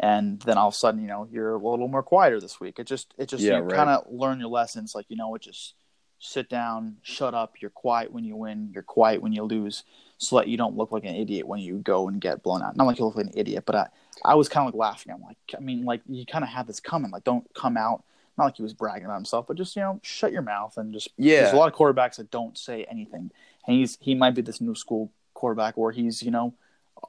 and 0.00 0.40
then 0.40 0.56
all 0.56 0.68
of 0.68 0.74
a 0.74 0.76
sudden, 0.76 1.02
you 1.02 1.08
know, 1.08 1.28
you're 1.30 1.52
a 1.52 1.58
little 1.58 1.86
more 1.86 2.02
quieter 2.02 2.40
this 2.40 2.58
week. 2.58 2.78
It 2.78 2.86
just, 2.86 3.12
it 3.18 3.28
just, 3.28 3.42
yeah, 3.42 3.58
you 3.58 3.64
right. 3.64 3.76
kind 3.76 3.90
of 3.90 4.06
learn 4.10 4.40
your 4.40 4.48
lessons. 4.48 4.94
Like, 4.94 5.04
you 5.10 5.16
know, 5.16 5.34
it 5.34 5.42
just 5.42 5.74
sit 6.18 6.48
down, 6.48 6.96
shut 7.02 7.34
up. 7.34 7.60
You're 7.60 7.70
quiet 7.70 8.10
when 8.10 8.24
you 8.24 8.34
win. 8.34 8.70
You're 8.72 8.82
quiet 8.82 9.20
when 9.20 9.34
you 9.34 9.42
lose, 9.42 9.84
so 10.16 10.36
that 10.36 10.48
you 10.48 10.56
don't 10.56 10.74
look 10.74 10.90
like 10.90 11.04
an 11.04 11.14
idiot 11.14 11.46
when 11.46 11.60
you 11.60 11.76
go 11.78 12.08
and 12.08 12.18
get 12.18 12.42
blown 12.42 12.62
out. 12.62 12.76
Not 12.76 12.86
like 12.86 12.98
you 12.98 13.04
look 13.04 13.16
like 13.16 13.26
an 13.26 13.32
idiot, 13.36 13.64
but 13.66 13.76
I, 13.76 13.88
I 14.24 14.34
was 14.34 14.48
kind 14.48 14.66
of 14.66 14.74
like 14.74 14.78
laughing. 14.78 15.12
I'm 15.12 15.22
like, 15.22 15.38
I 15.56 15.60
mean, 15.60 15.84
like 15.84 16.02
you 16.08 16.26
kind 16.26 16.44
of 16.44 16.50
have 16.50 16.66
this 16.66 16.80
coming. 16.80 17.10
Like, 17.10 17.24
don't 17.24 17.46
come 17.54 17.76
out. 17.76 18.04
Not 18.38 18.44
like 18.44 18.56
he 18.56 18.62
was 18.62 18.74
bragging 18.74 19.04
about 19.04 19.16
himself, 19.16 19.46
but 19.46 19.56
just 19.56 19.76
you 19.76 19.82
know, 19.82 20.00
shut 20.02 20.32
your 20.32 20.42
mouth 20.42 20.76
and 20.76 20.92
just. 20.92 21.08
Yeah. 21.18 21.42
There's 21.42 21.52
a 21.52 21.56
lot 21.56 21.72
of 21.72 21.78
quarterbacks 21.78 22.16
that 22.16 22.30
don't 22.30 22.56
say 22.56 22.84
anything, 22.84 23.30
and 23.66 23.76
he's 23.76 23.98
he 24.00 24.14
might 24.14 24.34
be 24.34 24.42
this 24.42 24.60
new 24.60 24.74
school 24.74 25.12
quarterback 25.34 25.76
where 25.76 25.92
he's 25.92 26.22
you 26.22 26.30
know 26.30 26.54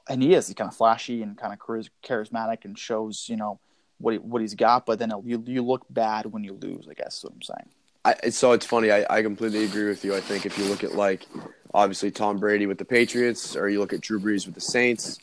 and 0.08 0.22
he 0.22 0.34
is. 0.34 0.46
He's 0.46 0.54
kind 0.54 0.68
of 0.68 0.76
flashy 0.76 1.22
and 1.22 1.36
kind 1.36 1.52
of 1.52 1.58
charismatic 1.58 2.64
and 2.64 2.78
shows 2.78 3.28
you 3.28 3.36
know 3.36 3.60
what 3.98 4.12
he, 4.12 4.18
what 4.18 4.42
he's 4.42 4.54
got. 4.54 4.86
But 4.86 4.98
then 4.98 5.12
you 5.24 5.42
you 5.46 5.62
look 5.62 5.86
bad 5.90 6.26
when 6.26 6.44
you 6.44 6.54
lose. 6.54 6.86
I 6.90 6.94
guess 6.94 7.18
is 7.18 7.24
what 7.24 7.32
I'm 7.34 7.42
saying. 7.42 7.68
I, 8.04 8.30
so 8.30 8.52
it's 8.52 8.66
funny. 8.66 8.90
I, 8.90 9.06
I 9.08 9.22
completely 9.22 9.64
agree 9.64 9.88
with 9.88 10.04
you. 10.04 10.16
I 10.16 10.20
think 10.20 10.44
if 10.44 10.58
you 10.58 10.64
look 10.64 10.82
at 10.82 10.94
like 10.94 11.26
obviously 11.72 12.10
Tom 12.10 12.38
Brady 12.38 12.66
with 12.66 12.78
the 12.78 12.84
Patriots, 12.84 13.56
or 13.56 13.68
you 13.68 13.78
look 13.78 13.92
at 13.92 14.00
Drew 14.00 14.18
Brees 14.18 14.44
with 14.44 14.54
the 14.54 14.60
Saints, 14.60 15.18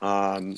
um, 0.00 0.56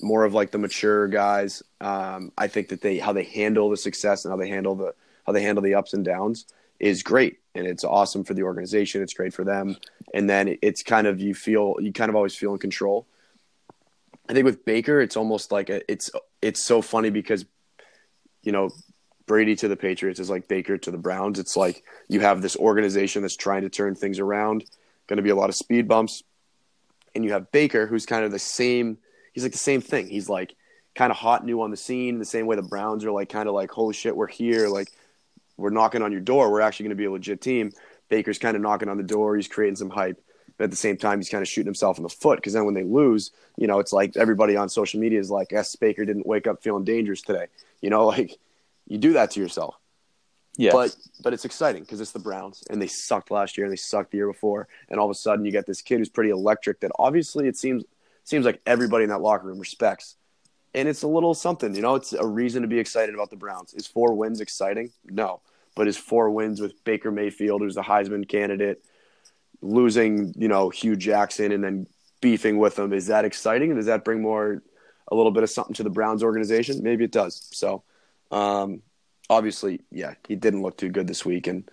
more 0.00 0.24
of 0.24 0.34
like 0.34 0.50
the 0.50 0.58
mature 0.58 1.08
guys. 1.08 1.62
Um, 1.80 2.32
I 2.36 2.48
think 2.48 2.68
that 2.68 2.80
they 2.80 2.98
how 2.98 3.12
they 3.12 3.24
handle 3.24 3.70
the 3.70 3.76
success 3.76 4.24
and 4.24 4.32
how 4.32 4.36
they 4.36 4.48
handle 4.48 4.74
the 4.74 4.94
how 5.26 5.32
they 5.32 5.42
handle 5.42 5.62
the 5.62 5.74
ups 5.74 5.94
and 5.94 6.04
downs 6.04 6.46
is 6.80 7.02
great 7.02 7.38
and 7.54 7.66
it's 7.66 7.84
awesome 7.84 8.24
for 8.24 8.34
the 8.34 8.42
organization. 8.42 9.02
It's 9.02 9.14
great 9.14 9.32
for 9.32 9.44
them. 9.44 9.76
And 10.12 10.28
then 10.28 10.58
it's 10.60 10.82
kind 10.82 11.06
of 11.06 11.20
you 11.20 11.34
feel 11.34 11.76
you 11.80 11.92
kind 11.92 12.08
of 12.08 12.16
always 12.16 12.34
feel 12.34 12.52
in 12.52 12.58
control. 12.58 13.06
I 14.28 14.32
think 14.32 14.44
with 14.44 14.64
Baker, 14.64 15.00
it's 15.00 15.16
almost 15.16 15.52
like 15.52 15.70
a, 15.70 15.90
it's 15.90 16.10
it's 16.42 16.62
so 16.62 16.82
funny 16.82 17.10
because 17.10 17.44
you 18.42 18.52
know 18.52 18.70
Brady 19.26 19.56
to 19.56 19.68
the 19.68 19.76
Patriots 19.76 20.20
is 20.20 20.30
like 20.30 20.48
Baker 20.48 20.78
to 20.78 20.90
the 20.90 20.98
Browns. 20.98 21.38
It's 21.38 21.56
like 21.56 21.84
you 22.08 22.20
have 22.20 22.42
this 22.42 22.56
organization 22.56 23.22
that's 23.22 23.36
trying 23.36 23.62
to 23.62 23.70
turn 23.70 23.94
things 23.94 24.18
around. 24.18 24.64
Going 25.06 25.18
to 25.18 25.22
be 25.22 25.30
a 25.30 25.36
lot 25.36 25.50
of 25.50 25.56
speed 25.56 25.86
bumps, 25.86 26.22
and 27.14 27.24
you 27.24 27.32
have 27.32 27.52
Baker, 27.52 27.86
who's 27.86 28.06
kind 28.06 28.24
of 28.24 28.30
the 28.30 28.38
same. 28.38 28.98
He's 29.34 29.42
like 29.42 29.52
the 29.52 29.58
same 29.58 29.82
thing. 29.82 30.08
He's 30.08 30.28
like 30.28 30.54
kind 30.94 31.10
of 31.10 31.16
hot, 31.18 31.44
new 31.44 31.60
on 31.60 31.70
the 31.70 31.76
scene, 31.76 32.18
the 32.18 32.24
same 32.24 32.46
way 32.46 32.56
the 32.56 32.62
Browns 32.62 33.04
are 33.04 33.10
like 33.10 33.28
kind 33.28 33.48
of 33.48 33.54
like 33.54 33.70
holy 33.70 33.92
shit, 33.92 34.16
we're 34.16 34.28
here. 34.28 34.68
Like 34.68 34.88
we're 35.56 35.70
knocking 35.70 36.02
on 36.02 36.12
your 36.12 36.20
door. 36.20 36.50
We're 36.50 36.62
actually 36.62 36.84
going 36.84 36.96
to 36.96 37.02
be 37.02 37.04
a 37.04 37.10
legit 37.10 37.40
team. 37.40 37.72
Baker's 38.08 38.38
kind 38.38 38.56
of 38.56 38.62
knocking 38.62 38.88
on 38.88 38.96
the 38.96 39.02
door. 39.02 39.36
He's 39.36 39.48
creating 39.48 39.76
some 39.76 39.90
hype. 39.90 40.20
But 40.56 40.64
at 40.64 40.70
the 40.70 40.76
same 40.76 40.96
time, 40.96 41.18
he's 41.18 41.28
kind 41.28 41.42
of 41.42 41.48
shooting 41.48 41.66
himself 41.66 41.96
in 41.96 42.04
the 42.04 42.08
foot 42.08 42.38
because 42.38 42.52
then 42.52 42.64
when 42.64 42.74
they 42.74 42.84
lose, 42.84 43.32
you 43.56 43.66
know, 43.66 43.80
it's 43.80 43.92
like 43.92 44.16
everybody 44.16 44.56
on 44.56 44.68
social 44.68 45.00
media 45.00 45.18
is 45.18 45.30
like, 45.30 45.52
"S. 45.52 45.74
Baker 45.74 46.04
didn't 46.04 46.26
wake 46.26 46.46
up 46.46 46.62
feeling 46.62 46.84
dangerous 46.84 47.22
today." 47.22 47.46
You 47.80 47.90
know, 47.90 48.06
like 48.14 48.38
you 48.86 48.98
do 48.98 49.14
that 49.14 49.32
to 49.32 49.40
yourself. 49.40 49.74
Yeah. 50.56 50.70
But 50.72 50.94
but 51.22 51.32
it's 51.32 51.44
exciting 51.44 51.82
because 51.82 52.00
it's 52.00 52.12
the 52.12 52.20
Browns 52.20 52.62
and 52.70 52.80
they 52.80 52.86
sucked 52.86 53.32
last 53.32 53.58
year 53.58 53.64
and 53.64 53.72
they 53.72 53.76
sucked 53.76 54.12
the 54.12 54.18
year 54.18 54.28
before, 54.28 54.68
and 54.88 55.00
all 55.00 55.06
of 55.06 55.10
a 55.10 55.18
sudden 55.18 55.44
you 55.44 55.50
get 55.50 55.66
this 55.66 55.82
kid 55.82 55.98
who's 55.98 56.08
pretty 56.08 56.30
electric 56.30 56.80
that 56.80 56.92
obviously 56.98 57.48
it 57.48 57.56
seems 57.56 57.82
seems 58.24 58.44
like 58.44 58.60
everybody 58.66 59.04
in 59.04 59.10
that 59.10 59.20
locker 59.20 59.46
room 59.46 59.58
respects 59.58 60.16
and 60.74 60.88
it's 60.88 61.02
a 61.02 61.08
little 61.08 61.34
something. 61.34 61.74
You 61.74 61.82
know, 61.82 61.94
it's 61.94 62.12
a 62.12 62.26
reason 62.26 62.62
to 62.62 62.68
be 62.68 62.78
excited 62.78 63.14
about 63.14 63.30
the 63.30 63.36
Browns. 63.36 63.72
Is 63.74 63.86
four 63.86 64.14
wins 64.14 64.40
exciting? 64.40 64.90
No, 65.04 65.40
but 65.76 65.86
his 65.86 65.96
four 65.96 66.30
wins 66.30 66.60
with 66.60 66.82
Baker 66.84 67.10
Mayfield, 67.10 67.62
who's 67.62 67.76
the 67.76 67.82
Heisman 67.82 68.28
candidate, 68.28 68.84
losing, 69.62 70.34
you 70.36 70.48
know, 70.48 70.70
Hue 70.70 70.96
Jackson, 70.96 71.52
and 71.52 71.62
then 71.62 71.86
beefing 72.20 72.58
with 72.58 72.78
him, 72.78 72.92
is 72.92 73.06
that 73.06 73.24
exciting? 73.24 73.70
And 73.70 73.78
does 73.78 73.86
that 73.86 74.04
bring 74.04 74.20
more, 74.20 74.62
a 75.08 75.14
little 75.14 75.32
bit 75.32 75.42
of 75.42 75.50
something 75.50 75.74
to 75.74 75.82
the 75.82 75.90
Browns 75.90 76.22
organization? 76.22 76.82
Maybe 76.82 77.04
it 77.04 77.12
does. 77.12 77.48
So, 77.52 77.84
um, 78.30 78.82
obviously, 79.30 79.80
yeah, 79.90 80.14
he 80.26 80.34
didn't 80.34 80.62
look 80.62 80.76
too 80.76 80.88
good 80.88 81.06
this 81.06 81.24
week, 81.24 81.46
and 81.46 81.70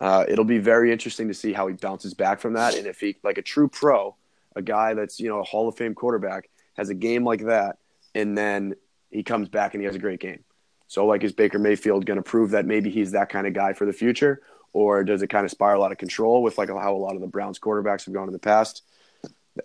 uh, 0.00 0.24
it'll 0.26 0.44
be 0.44 0.58
very 0.58 0.90
interesting 0.90 1.28
to 1.28 1.34
see 1.34 1.52
how 1.52 1.68
he 1.68 1.74
bounces 1.74 2.14
back 2.14 2.40
from 2.40 2.54
that, 2.54 2.74
and 2.74 2.86
if 2.86 2.98
he, 2.98 3.16
like 3.22 3.38
a 3.38 3.42
true 3.42 3.68
pro, 3.68 4.16
a 4.56 4.62
guy 4.62 4.94
that's 4.94 5.20
you 5.20 5.28
know 5.28 5.40
a 5.40 5.44
Hall 5.44 5.68
of 5.68 5.76
Fame 5.76 5.94
quarterback, 5.94 6.48
has 6.76 6.88
a 6.88 6.94
game 6.94 7.24
like 7.24 7.44
that 7.46 7.78
and 8.14 8.36
then 8.36 8.74
he 9.10 9.22
comes 9.22 9.48
back 9.48 9.74
and 9.74 9.82
he 9.82 9.86
has 9.86 9.96
a 9.96 10.00
great 10.00 10.20
game. 10.20 10.44
So, 10.88 11.06
like, 11.06 11.22
is 11.22 11.32
Baker 11.32 11.58
Mayfield 11.58 12.06
going 12.06 12.16
to 12.16 12.22
prove 12.22 12.50
that 12.50 12.66
maybe 12.66 12.90
he's 12.90 13.12
that 13.12 13.28
kind 13.28 13.46
of 13.46 13.52
guy 13.52 13.72
for 13.72 13.86
the 13.86 13.92
future, 13.92 14.42
or 14.72 15.04
does 15.04 15.22
it 15.22 15.28
kind 15.28 15.44
of 15.44 15.50
spiral 15.50 15.84
out 15.84 15.92
of 15.92 15.98
control 15.98 16.42
with 16.42 16.58
like 16.58 16.68
how 16.68 16.94
a 16.94 16.98
lot 16.98 17.14
of 17.14 17.20
the 17.20 17.28
Browns 17.28 17.58
quarterbacks 17.58 18.04
have 18.06 18.14
gone 18.14 18.26
in 18.26 18.32
the 18.32 18.38
past? 18.38 18.82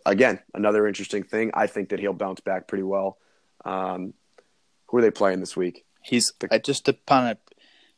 Again, 0.05 0.39
another 0.53 0.87
interesting 0.87 1.23
thing. 1.23 1.51
I 1.53 1.67
think 1.67 1.89
that 1.89 1.99
he'll 1.99 2.13
bounce 2.13 2.41
back 2.41 2.67
pretty 2.67 2.83
well. 2.83 3.17
Um, 3.63 4.13
who 4.87 4.97
are 4.97 5.01
they 5.01 5.11
playing 5.11 5.39
this 5.39 5.55
week? 5.55 5.85
He's 6.01 6.31
the, 6.39 6.59
just 6.59 6.85
to 6.85 6.93
kind 7.07 7.31
of 7.31 7.37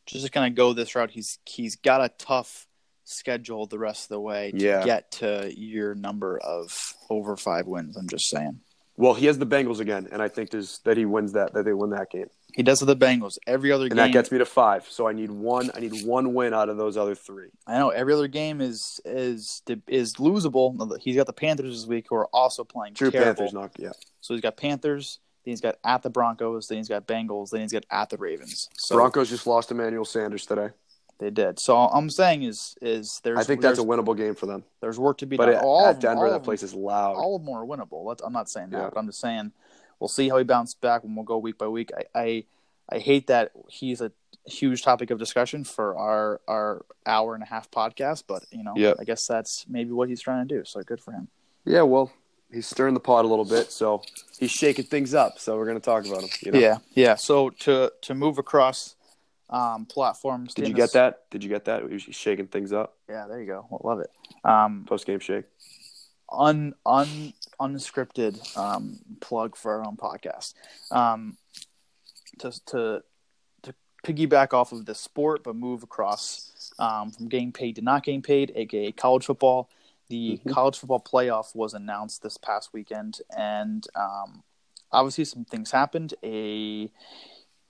just 0.05 0.25
to 0.25 0.31
kind 0.31 0.51
of 0.51 0.55
go 0.55 0.71
this 0.73 0.95
route. 0.95 1.11
He's 1.11 1.39
he's 1.45 1.75
got 1.75 2.03
a 2.03 2.09
tough 2.17 2.66
schedule 3.07 3.65
the 3.65 3.79
rest 3.79 4.05
of 4.05 4.09
the 4.09 4.19
way 4.19 4.51
to 4.51 4.57
yeah. 4.57 4.83
get 4.83 5.11
to 5.11 5.51
your 5.55 5.95
number 5.95 6.37
of 6.39 6.93
over 7.09 7.35
five 7.37 7.65
wins. 7.65 7.95
I'm 7.95 8.07
just 8.07 8.29
saying. 8.29 8.59
Well, 8.97 9.13
he 9.13 9.27
has 9.27 9.37
the 9.37 9.45
Bengals 9.45 9.79
again, 9.79 10.07
and 10.11 10.21
I 10.21 10.27
think 10.27 10.49
there's 10.49 10.79
that 10.79 10.97
he 10.97 11.05
wins 11.05 11.33
that 11.33 11.53
that 11.53 11.65
they 11.65 11.73
win 11.73 11.91
that 11.91 12.09
game. 12.09 12.29
He 12.55 12.63
does 12.63 12.81
with 12.81 12.87
the 12.87 13.05
Bengals. 13.05 13.37
Every 13.45 13.71
other 13.71 13.85
and 13.85 13.91
game, 13.91 13.97
that 13.97 14.11
gets 14.11 14.31
me 14.31 14.39
to 14.39 14.45
five. 14.45 14.87
So 14.89 15.07
I 15.07 15.13
need 15.13 15.29
one. 15.29 15.69
I 15.75 15.79
need 15.79 16.03
one 16.03 16.33
win 16.33 16.53
out 16.53 16.69
of 16.69 16.77
those 16.77 16.97
other 16.97 17.13
three. 17.13 17.49
I 17.67 17.77
know 17.77 17.89
every 17.89 18.13
other 18.13 18.27
game 18.27 18.59
is 18.59 18.99
is 19.05 19.61
is 19.87 20.15
losable. 20.15 20.97
He's 20.99 21.15
got 21.15 21.27
the 21.27 21.33
Panthers 21.33 21.81
this 21.81 21.87
week, 21.87 22.07
who 22.09 22.15
are 22.15 22.27
also 22.33 22.63
playing. 22.63 22.95
True, 22.95 23.11
terrible. 23.11 23.35
Panthers 23.35 23.53
not 23.53 23.71
yeah. 23.77 23.91
So 24.21 24.33
he's 24.33 24.41
got 24.41 24.57
Panthers. 24.57 25.19
Then 25.45 25.51
he's 25.51 25.61
got 25.61 25.75
at 25.85 26.01
the 26.01 26.09
Broncos. 26.09 26.67
Then 26.67 26.79
he's 26.79 26.89
got 26.89 27.07
Bengals. 27.07 27.51
Then 27.51 27.61
he's 27.61 27.71
got 27.71 27.85
at 27.91 28.09
the 28.09 28.17
Ravens. 28.17 28.67
So, 28.77 28.95
Broncos 28.95 29.29
just 29.29 29.45
lost 29.45 29.71
Emmanuel 29.71 30.03
Sanders 30.03 30.45
today. 30.45 30.69
They 31.19 31.31
did. 31.31 31.59
So 31.59 31.75
all 31.75 31.89
I'm 31.93 32.09
saying 32.09 32.43
is 32.43 32.75
is 32.81 33.21
there's. 33.23 33.39
I 33.39 33.43
think 33.43 33.61
that's 33.61 33.79
a 33.79 33.83
winnable 33.83 34.15
game 34.15 34.35
for 34.35 34.45
them. 34.45 34.63
There's 34.81 34.99
work 34.99 35.17
to 35.19 35.25
be 35.25 35.35
but 35.35 35.47
done. 35.47 35.55
But 35.55 35.63
all 35.63 35.87
at 35.87 35.99
Denver, 35.99 36.29
that 36.29 36.43
place 36.43 36.61
is 36.61 36.73
loud. 36.73 37.15
All 37.15 37.35
of 37.35 37.43
them 37.43 37.53
are 37.55 37.65
winnable. 37.65 38.15
I'm 38.23 38.33
not 38.33 38.49
saying 38.49 38.69
that, 38.69 38.77
yeah. 38.77 38.89
but 38.93 38.99
I'm 38.99 39.07
just 39.07 39.19
saying 39.19 39.51
we'll 39.99 40.07
see 40.07 40.29
how 40.29 40.37
he 40.37 40.43
bounces 40.43 40.75
back 40.75 41.03
when 41.03 41.15
we'll 41.15 41.25
go 41.25 41.37
week 41.37 41.57
by 41.57 41.67
week. 41.67 41.91
I, 42.15 42.19
I, 42.19 42.43
I 42.89 42.99
hate 42.99 43.27
that 43.27 43.51
he's 43.67 43.99
a 44.01 44.11
huge 44.45 44.83
topic 44.83 45.09
of 45.11 45.19
discussion 45.19 45.63
for 45.63 45.97
our 45.97 46.39
our 46.47 46.85
hour 47.05 47.33
and 47.33 47.43
a 47.43 47.47
half 47.47 47.69
podcast. 47.71 48.23
But 48.27 48.45
you 48.51 48.63
know, 48.63 48.73
Yep. 48.75 48.97
I 48.99 49.03
guess 49.03 49.25
that's 49.25 49.65
maybe 49.67 49.91
what 49.91 50.09
he's 50.09 50.21
trying 50.21 50.47
to 50.47 50.55
do. 50.55 50.63
So 50.65 50.81
good 50.81 51.01
for 51.01 51.11
him. 51.11 51.29
Yeah, 51.65 51.81
well, 51.81 52.11
he's 52.51 52.67
stirring 52.67 52.93
the 52.93 52.99
pot 52.99 53.25
a 53.25 53.27
little 53.27 53.43
bit, 53.43 53.71
so 53.71 54.01
he's 54.39 54.51
shaking 54.51 54.85
things 54.85 55.13
up. 55.13 55.39
So 55.39 55.57
we're 55.57 55.65
going 55.65 55.79
to 55.79 55.83
talk 55.83 56.05
about 56.05 56.21
him. 56.21 56.29
You 56.41 56.51
know? 56.51 56.59
Yeah, 56.59 56.77
yeah. 56.93 57.15
So 57.15 57.49
to 57.49 57.91
to 58.01 58.13
move 58.13 58.37
across 58.37 58.95
um, 59.49 59.85
platforms. 59.85 60.53
Did 60.53 60.67
you 60.67 60.73
get 60.73 60.91
that? 60.93 61.29
Did 61.29 61.43
you 61.43 61.49
get 61.49 61.65
that? 61.65 61.83
He's 61.89 62.01
shaking 62.01 62.47
things 62.47 62.73
up. 62.73 62.97
Yeah, 63.09 63.27
there 63.27 63.39
you 63.39 63.47
go. 63.47 63.65
Well, 63.69 63.81
love 63.83 63.99
it. 63.99 64.11
Um, 64.43 64.85
Post 64.87 65.05
game 65.05 65.19
shake. 65.19 65.45
un 66.31 66.73
un 66.85 67.33
unscripted 67.59 68.55
um, 68.57 68.99
plug 69.21 69.55
for 69.55 69.73
our 69.73 69.85
own 69.85 69.95
podcast. 69.97 70.53
Um, 70.91 71.37
to 72.39 72.51
to 72.67 73.03
to 73.63 73.73
piggyback 74.05 74.53
off 74.53 74.71
of 74.71 74.85
the 74.85 74.93
sport, 74.95 75.43
but 75.43 75.55
move 75.55 75.83
across 75.83 76.71
um, 76.79 77.11
from 77.11 77.27
getting 77.29 77.51
paid 77.51 77.75
to 77.77 77.81
not 77.81 78.03
getting 78.03 78.21
paid, 78.21 78.51
aka 78.55 78.91
college 78.91 79.25
football. 79.25 79.69
The 80.09 80.39
Mhm. 80.45 80.53
college 80.53 80.77
football 80.77 81.01
playoff 81.01 81.53
was 81.55 81.73
announced 81.73 82.21
this 82.23 82.37
past 82.37 82.71
weekend, 82.73 83.19
and 83.35 83.85
um, 83.95 84.43
obviously 84.91 85.25
some 85.25 85.43
things 85.45 85.71
happened. 85.71 86.13
A 86.23 86.89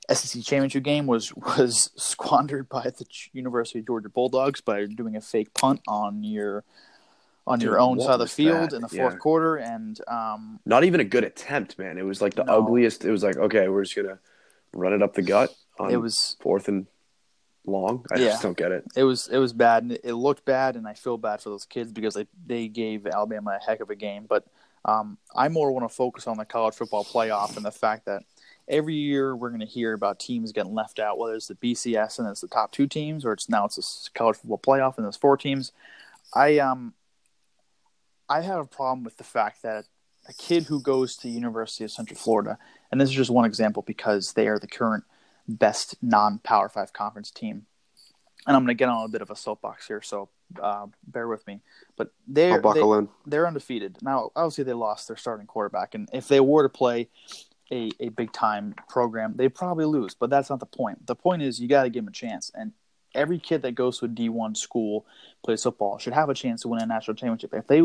SEC 0.10 0.44
championship 0.44 0.84
game 0.84 1.06
was 1.08 1.34
was 1.58 1.92
squandered 1.96 2.70
by 2.70 2.84
the 2.84 3.06
University 3.34 3.80
of 3.80 3.86
Georgia 3.88 4.10
Bulldogs 4.10 4.62
by 4.62 4.86
doing 4.86 5.16
a 5.16 5.22
fake 5.22 5.54
punt 5.54 5.82
on 5.88 6.24
your 6.24 6.64
on 7.46 7.62
your 7.62 7.80
own 7.80 8.00
side 8.00 8.12
of 8.16 8.20
the 8.20 8.28
field 8.28 8.72
that? 8.72 8.76
in 8.76 8.82
the 8.82 8.90
fourth 8.90 9.14
Yeah. 9.14 9.20
quarter, 9.20 9.56
and 9.56 10.00
um, 10.08 10.60
Not 10.66 10.84
even 10.84 11.00
a 11.00 11.06
good 11.06 11.24
attempt, 11.24 11.80
man. 11.80 11.98
It 11.98 12.04
was 12.04 12.22
like 12.22 12.36
the 12.36 12.44
No. 12.44 12.58
ugliest. 12.58 13.06
It 13.06 13.12
was 13.12 13.24
like, 13.24 13.38
okay, 13.38 13.70
we're 13.70 13.84
just 13.84 13.96
going 13.96 14.08
to 14.10 14.20
run 14.74 14.92
it 14.92 15.02
up 15.02 15.14
the 15.14 15.22
gut 15.22 15.56
on 15.80 15.90
it 15.92 15.96
was 15.98 16.36
fourth 16.42 16.68
and 16.68 16.88
long. 17.66 18.06
I 18.12 18.18
Yeah. 18.18 18.32
just 18.32 18.42
don't 18.42 18.58
get 18.58 18.72
it. 18.74 18.84
it 18.98 19.04
was 19.04 19.28
it 19.30 19.38
was 19.38 19.54
bad, 19.54 19.84
and 19.84 19.92
it, 19.94 20.02
it 20.04 20.14
looked 20.14 20.44
bad, 20.46 20.76
and 20.76 20.88
I 20.88 20.94
feel 20.94 21.18
bad 21.18 21.42
for 21.42 21.50
those 21.50 21.66
kids 21.66 21.92
because 21.92 22.16
they 22.16 22.28
they 22.46 22.68
gave 22.68 23.08
Alabama 23.08 23.58
a 23.62 23.66
heck 23.66 23.80
of 23.80 23.90
a 23.90 23.96
game. 23.96 24.26
But 24.28 24.46
um, 24.84 25.18
I 25.36 25.48
more 25.50 25.72
want 25.72 25.90
to 25.90 25.94
focus 25.94 26.28
on 26.28 26.38
the 26.38 26.46
college 26.46 26.76
football 26.76 27.06
playoff 27.06 27.56
and 27.56 27.66
the 27.66 27.72
fact 27.72 28.06
that 28.06 28.24
every 28.68 28.96
year 28.96 29.36
we're 29.36 29.50
going 29.50 29.62
to 29.62 29.66
hear 29.66 29.94
about 29.94 30.20
teams 30.20 30.52
getting 30.52 30.74
left 30.74 31.00
out, 31.00 31.18
whether 31.18 31.36
it's 31.36 31.48
the 31.48 31.56
BCS 31.56 32.20
and 32.20 32.28
it's 32.28 32.42
the 32.42 32.48
top 32.48 32.72
two 32.72 32.88
teams, 32.88 33.26
or 33.26 33.34
it's 33.34 33.50
now 33.50 33.66
it's 33.66 33.76
the 33.76 34.18
college 34.18 34.38
football 34.38 34.60
playoff 34.60 34.98
and 34.98 35.06
there's 35.06 35.18
four 35.18 35.38
teams. 35.38 35.72
I 36.34 36.60
um 36.60 36.94
I 38.30 38.42
have 38.42 38.60
a 38.60 38.66
problem 38.66 39.04
with 39.04 39.18
the 39.18 39.24
fact 39.24 39.62
that 39.64 39.86
a 40.28 40.34
kid 40.34 40.64
who 40.64 40.82
goes 40.82 41.16
to 41.18 41.30
University 41.30 41.86
of 41.86 41.92
Central 41.92 42.20
Florida, 42.20 42.58
and 42.92 43.00
this 43.00 43.10
is 43.10 43.16
just 43.16 43.30
one 43.30 43.46
example 43.46 43.84
because 43.84 44.34
they 44.34 44.48
are 44.48 44.60
the 44.60 44.68
current 44.68 45.06
best 45.48 45.96
non-Power 46.02 46.70
Five 46.70 46.92
conference 46.92 47.32
team. 47.32 47.66
And 48.46 48.56
I'm 48.56 48.64
going 48.64 48.76
to 48.76 48.80
get 48.80 48.90
on 48.90 49.04
a 49.04 49.10
bit 49.10 49.22
of 49.22 49.30
a 49.30 49.36
soapbox 49.36 49.88
here, 49.88 50.02
so 50.02 50.30
uh, 50.62 50.88
bear 51.06 51.28
with 51.28 51.46
me. 51.48 51.60
But 51.98 52.12
they're 52.28 53.00
in. 53.00 53.10
they're 53.26 53.48
undefeated. 53.48 53.98
Now, 54.02 54.32
obviously, 54.36 54.64
they 54.64 54.74
lost 54.74 55.08
their 55.08 55.18
starting 55.18 55.48
quarterback, 55.48 55.96
and 55.96 56.10
if 56.14 56.28
they 56.28 56.40
were 56.40 56.64
to 56.64 56.70
play 56.70 57.10
a, 57.72 57.92
a 58.00 58.10
big 58.10 58.32
time 58.32 58.76
program, 58.90 59.34
they'd 59.36 59.54
probably 59.54 59.86
lose. 59.86 60.16
But 60.16 60.30
that's 60.30 60.50
not 60.50 60.60
the 60.60 60.66
point. 60.66 61.06
The 61.08 61.16
point 61.16 61.42
is, 61.42 61.60
you 61.60 61.68
got 61.68 61.84
to 61.84 61.90
give 61.90 62.04
them 62.04 62.10
a 62.10 62.16
chance. 62.16 62.52
And 62.56 62.74
every 63.14 63.40
kid 63.40 63.62
that 63.64 63.76
goes 63.76 64.00
to 64.00 64.06
a 64.06 64.10
D1 64.10 64.58
school 64.58 65.06
plays 65.44 65.64
football 65.64 65.98
should 65.98 66.14
have 66.14 66.30
a 66.30 66.34
chance 66.34 66.62
to 66.62 66.68
win 66.68 66.82
a 66.82 66.86
national 66.86 67.16
championship. 67.16 67.54
If 67.54 67.68
they 67.68 67.82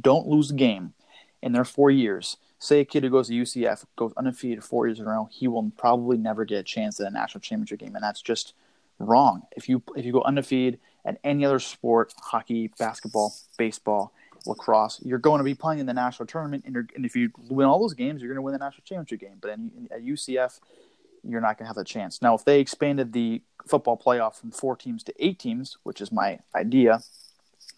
don't 0.00 0.26
lose 0.26 0.50
a 0.50 0.54
game 0.54 0.94
in 1.42 1.52
their 1.52 1.64
four 1.64 1.90
years, 1.90 2.36
say 2.58 2.80
a 2.80 2.84
kid 2.84 3.04
who 3.04 3.10
goes 3.10 3.28
to 3.28 3.34
UCF 3.34 3.84
goes 3.96 4.12
undefeated 4.16 4.64
four 4.64 4.86
years 4.86 5.00
in 5.00 5.06
a 5.06 5.10
row, 5.10 5.28
he 5.30 5.48
will 5.48 5.70
probably 5.76 6.16
never 6.16 6.44
get 6.44 6.58
a 6.58 6.62
chance 6.62 7.00
at 7.00 7.06
a 7.06 7.10
national 7.10 7.40
championship 7.40 7.80
game, 7.80 7.94
and 7.94 8.02
that's 8.02 8.22
just 8.22 8.54
wrong. 8.98 9.42
If 9.56 9.68
you 9.68 9.82
if 9.96 10.04
you 10.04 10.12
go 10.12 10.22
undefeated 10.22 10.78
at 11.04 11.18
any 11.22 11.44
other 11.44 11.58
sport, 11.58 12.14
hockey, 12.18 12.70
basketball, 12.78 13.34
baseball, 13.58 14.12
lacrosse, 14.46 15.00
you're 15.04 15.18
going 15.18 15.38
to 15.38 15.44
be 15.44 15.54
playing 15.54 15.80
in 15.80 15.86
the 15.86 15.94
national 15.94 16.26
tournament, 16.26 16.64
and, 16.66 16.76
and 16.94 17.04
if 17.04 17.16
you 17.16 17.30
win 17.48 17.66
all 17.66 17.80
those 17.80 17.94
games, 17.94 18.20
you're 18.20 18.28
going 18.28 18.36
to 18.36 18.42
win 18.42 18.52
the 18.52 18.58
national 18.58 18.84
championship 18.84 19.20
game. 19.20 19.38
But 19.40 19.50
in, 19.52 19.88
at 19.90 20.02
UCF, 20.02 20.60
you're 21.22 21.40
not 21.40 21.58
going 21.58 21.64
to 21.64 21.68
have 21.68 21.78
a 21.78 21.84
chance. 21.84 22.20
Now, 22.20 22.34
if 22.34 22.44
they 22.44 22.60
expanded 22.60 23.12
the 23.12 23.42
football 23.66 23.96
playoff 23.96 24.34
from 24.34 24.50
four 24.50 24.76
teams 24.76 25.02
to 25.04 25.14
eight 25.18 25.38
teams, 25.38 25.78
which 25.82 26.00
is 26.00 26.12
my 26.12 26.40
idea, 26.54 27.00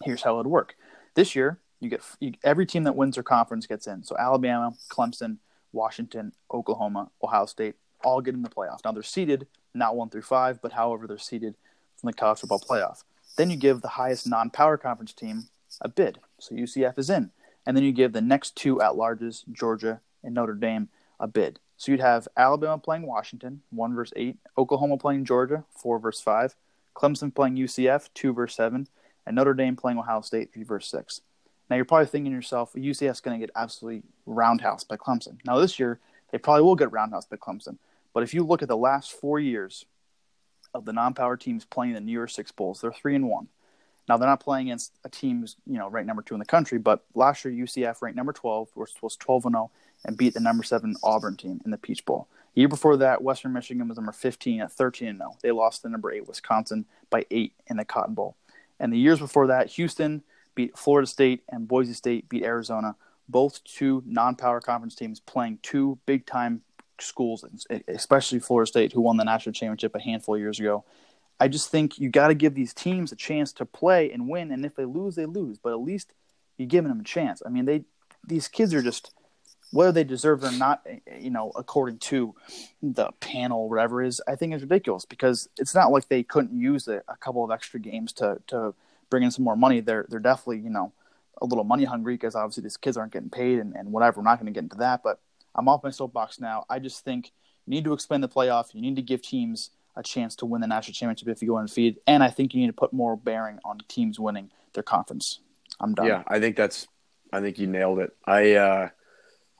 here's 0.03 0.23
how 0.23 0.35
it 0.35 0.37
would 0.37 0.47
work. 0.47 0.75
This 1.15 1.35
year, 1.35 1.59
you 1.79 1.89
get 1.89 2.01
you, 2.19 2.33
every 2.43 2.65
team 2.65 2.83
that 2.83 2.95
wins 2.95 3.15
their 3.15 3.23
conference 3.23 3.65
gets 3.67 3.87
in. 3.87 4.03
So 4.03 4.15
Alabama, 4.17 4.73
Clemson, 4.89 5.37
Washington, 5.71 6.33
Oklahoma, 6.51 7.11
Ohio 7.23 7.45
State 7.45 7.75
all 8.03 8.21
get 8.21 8.33
in 8.33 8.41
the 8.41 8.49
playoff. 8.49 8.79
Now 8.83 8.91
they're 8.91 9.03
seeded 9.03 9.47
not 9.73 9.95
one 9.95 10.09
through 10.09 10.23
five, 10.23 10.61
but 10.61 10.73
however 10.73 11.07
they're 11.07 11.17
seeded 11.17 11.55
from 11.99 12.07
the 12.07 12.13
college 12.13 12.39
football 12.39 12.59
playoff. 12.59 13.03
Then 13.37 13.49
you 13.49 13.57
give 13.57 13.81
the 13.81 13.89
highest 13.89 14.27
non-power 14.27 14.77
conference 14.77 15.13
team 15.13 15.47
a 15.81 15.89
bid. 15.89 16.19
So 16.39 16.55
UCF 16.55 16.97
is 16.97 17.09
in, 17.09 17.31
and 17.65 17.75
then 17.75 17.83
you 17.83 17.91
give 17.91 18.13
the 18.13 18.21
next 18.21 18.55
two 18.55 18.81
at 18.81 18.93
larges, 18.93 19.43
Georgia 19.51 20.01
and 20.23 20.33
Notre 20.33 20.53
Dame, 20.53 20.89
a 21.19 21.27
bid. 21.27 21.59
So 21.77 21.91
you'd 21.91 22.01
have 22.01 22.27
Alabama 22.35 22.77
playing 22.79 23.05
Washington, 23.05 23.61
one 23.69 23.93
versus 23.93 24.13
eight, 24.15 24.37
Oklahoma 24.57 24.97
playing 24.97 25.25
Georgia, 25.25 25.63
four 25.69 25.99
versus 25.99 26.21
five, 26.21 26.55
Clemson 26.95 27.33
playing 27.33 27.55
UCF, 27.55 28.09
two 28.13 28.33
versus 28.33 28.55
seven, 28.55 28.87
and 29.25 29.35
Notre 29.35 29.53
Dame 29.53 29.75
playing 29.75 29.99
Ohio 29.99 30.21
State, 30.21 30.51
three 30.53 30.63
versus 30.63 30.89
six. 30.89 31.21
Now 31.69 31.75
you're 31.75 31.85
probably 31.85 32.07
thinking 32.07 32.31
to 32.31 32.35
yourself, 32.35 32.73
UCF's 32.73 33.21
going 33.21 33.39
to 33.39 33.45
get 33.45 33.53
absolutely 33.55 34.03
roundhouse 34.25 34.83
by 34.83 34.97
Clemson. 34.97 35.37
Now 35.45 35.59
this 35.59 35.79
year 35.79 35.99
they 36.31 36.37
probably 36.37 36.63
will 36.63 36.75
get 36.75 36.91
roundhouse 36.91 37.25
by 37.25 37.37
Clemson, 37.37 37.77
but 38.13 38.23
if 38.23 38.33
you 38.33 38.43
look 38.43 38.61
at 38.61 38.67
the 38.67 38.77
last 38.77 39.11
four 39.11 39.39
years 39.39 39.85
of 40.73 40.85
the 40.85 40.93
non-power 40.93 41.37
teams 41.37 41.65
playing 41.65 41.93
the 41.93 42.01
New 42.01 42.11
Year's 42.11 42.33
Six 42.33 42.51
bowls, 42.51 42.81
they're 42.81 42.91
three 42.91 43.15
and 43.15 43.29
one. 43.29 43.47
Now 44.07 44.17
they're 44.17 44.29
not 44.29 44.39
playing 44.39 44.67
against 44.67 44.93
a 45.03 45.09
team 45.09 45.45
you 45.65 45.77
know 45.77 45.89
ranked 45.89 46.07
number 46.07 46.21
two 46.21 46.35
in 46.35 46.39
the 46.39 46.45
country, 46.45 46.77
but 46.77 47.03
last 47.13 47.43
year 47.43 47.53
UCF 47.53 48.01
ranked 48.01 48.15
number 48.15 48.33
twelve, 48.33 48.69
was 48.75 48.93
was 49.01 49.15
twelve 49.15 49.45
and 49.45 49.53
zero, 49.53 49.71
and 50.05 50.17
beat 50.17 50.33
the 50.33 50.39
number 50.39 50.63
seven 50.63 50.95
Auburn 51.03 51.35
team 51.35 51.61
in 51.65 51.71
the 51.71 51.77
Peach 51.77 52.05
Bowl. 52.05 52.27
The 52.53 52.61
year 52.61 52.67
before 52.69 52.97
that, 52.97 53.21
Western 53.21 53.53
Michigan 53.53 53.87
was 53.87 53.97
number 53.97 54.11
fifteen 54.11 54.61
at 54.61 54.71
thirteen 54.71 55.09
and 55.09 55.17
zero. 55.19 55.37
They 55.41 55.51
lost 55.51 55.81
to 55.81 55.89
number 55.89 56.11
eight 56.11 56.27
Wisconsin 56.27 56.85
by 57.09 57.25
eight 57.31 57.53
in 57.67 57.77
the 57.77 57.85
Cotton 57.85 58.13
Bowl. 58.13 58.35
And 58.79 58.93
the 58.93 58.97
years 58.97 59.19
before 59.19 59.47
that, 59.47 59.67
Houston 59.71 60.23
beat 60.55 60.77
Florida 60.77 61.07
State 61.07 61.43
and 61.49 61.67
Boise 61.67 61.93
State 61.93 62.29
beat 62.29 62.43
Arizona, 62.43 62.95
both 63.27 63.63
two 63.63 64.03
non-power 64.05 64.61
conference 64.61 64.95
teams 64.95 65.19
playing 65.19 65.59
two 65.61 65.97
big-time 66.05 66.61
schools, 66.99 67.45
especially 67.87 68.39
Florida 68.39 68.67
State, 68.67 68.93
who 68.93 69.01
won 69.01 69.17
the 69.17 69.23
national 69.23 69.53
championship 69.53 69.95
a 69.95 70.01
handful 70.01 70.35
of 70.35 70.41
years 70.41 70.59
ago. 70.59 70.83
I 71.39 71.47
just 71.47 71.69
think 71.69 71.99
you 71.99 72.09
got 72.09 72.29
to 72.29 72.35
give 72.35 72.55
these 72.55 72.73
teams 72.73 73.11
a 73.11 73.15
chance 73.15 73.53
to 73.53 73.65
play 73.65 74.11
and 74.11 74.27
win, 74.27 74.51
and 74.51 74.65
if 74.65 74.75
they 74.75 74.85
lose, 74.85 75.15
they 75.15 75.25
lose. 75.25 75.59
But 75.59 75.73
at 75.73 75.79
least 75.79 76.13
you're 76.57 76.67
giving 76.67 76.89
them 76.89 77.01
a 77.01 77.03
chance. 77.03 77.41
I 77.45 77.49
mean, 77.49 77.65
they 77.65 77.85
these 78.25 78.47
kids 78.47 78.73
are 78.73 78.81
just 78.81 79.11
whether 79.71 79.91
they 79.91 80.03
deserve 80.03 80.43
it 80.43 80.53
or 80.53 80.57
not, 80.57 80.81
eh, 80.85 80.99
eh, 81.07 81.17
you 81.19 81.29
know, 81.29 81.51
according 81.55 81.99
to 81.99 82.33
the 82.81 83.11
panel, 83.19 83.69
whatever 83.69 84.01
is, 84.01 84.21
I 84.27 84.35
think 84.35 84.53
is 84.53 84.61
ridiculous 84.61 85.05
because 85.05 85.49
it's 85.57 85.75
not 85.75 85.91
like 85.91 86.07
they 86.07 86.23
couldn't 86.23 86.57
use 86.57 86.87
a, 86.87 87.03
a 87.07 87.17
couple 87.17 87.43
of 87.43 87.51
extra 87.51 87.79
games 87.79 88.13
to 88.13 88.39
to 88.47 88.73
bring 89.09 89.23
in 89.23 89.31
some 89.31 89.45
more 89.45 89.55
money. 89.55 89.79
They're 89.79 90.05
they're 90.09 90.19
definitely 90.19 90.59
you 90.59 90.69
know 90.69 90.93
a 91.41 91.45
little 91.45 91.63
money 91.63 91.83
hungry 91.83 92.15
because 92.15 92.35
obviously 92.35 92.63
these 92.63 92.77
kids 92.77 92.97
aren't 92.97 93.13
getting 93.13 93.29
paid 93.29 93.59
and, 93.59 93.75
and 93.75 93.91
whatever. 93.91 94.21
We're 94.21 94.25
not 94.25 94.39
going 94.39 94.51
to 94.51 94.57
get 94.57 94.63
into 94.63 94.77
that, 94.77 95.03
but 95.03 95.19
I'm 95.53 95.69
off 95.69 95.83
my 95.83 95.91
soapbox 95.91 96.39
now. 96.39 96.65
I 96.69 96.79
just 96.79 97.03
think 97.03 97.31
you 97.65 97.71
need 97.71 97.83
to 97.83 97.93
expand 97.93 98.23
the 98.23 98.29
playoff. 98.29 98.73
You 98.73 98.81
need 98.81 98.95
to 98.95 99.01
give 99.01 99.21
teams 99.21 99.71
a 99.97 100.03
chance 100.03 100.35
to 100.37 100.45
win 100.45 100.61
the 100.61 100.67
national 100.67 100.93
championship 100.93 101.27
if 101.27 101.41
you 101.41 101.49
go 101.49 101.57
undefeated, 101.57 101.99
and 102.07 102.23
I 102.23 102.29
think 102.29 102.53
you 102.53 102.61
need 102.61 102.67
to 102.67 102.73
put 102.73 102.93
more 102.93 103.17
bearing 103.17 103.59
on 103.65 103.79
teams 103.87 104.19
winning 104.19 104.51
their 104.73 104.83
conference. 104.83 105.39
I'm 105.79 105.93
done. 105.93 106.07
Yeah, 106.07 106.23
I 106.27 106.39
think 106.39 106.55
that's. 106.55 106.87
I 107.33 107.41
think 107.41 107.59
you 107.59 107.67
nailed 107.67 107.99
it. 107.99 108.15
I. 108.25 108.53
uh 108.53 108.89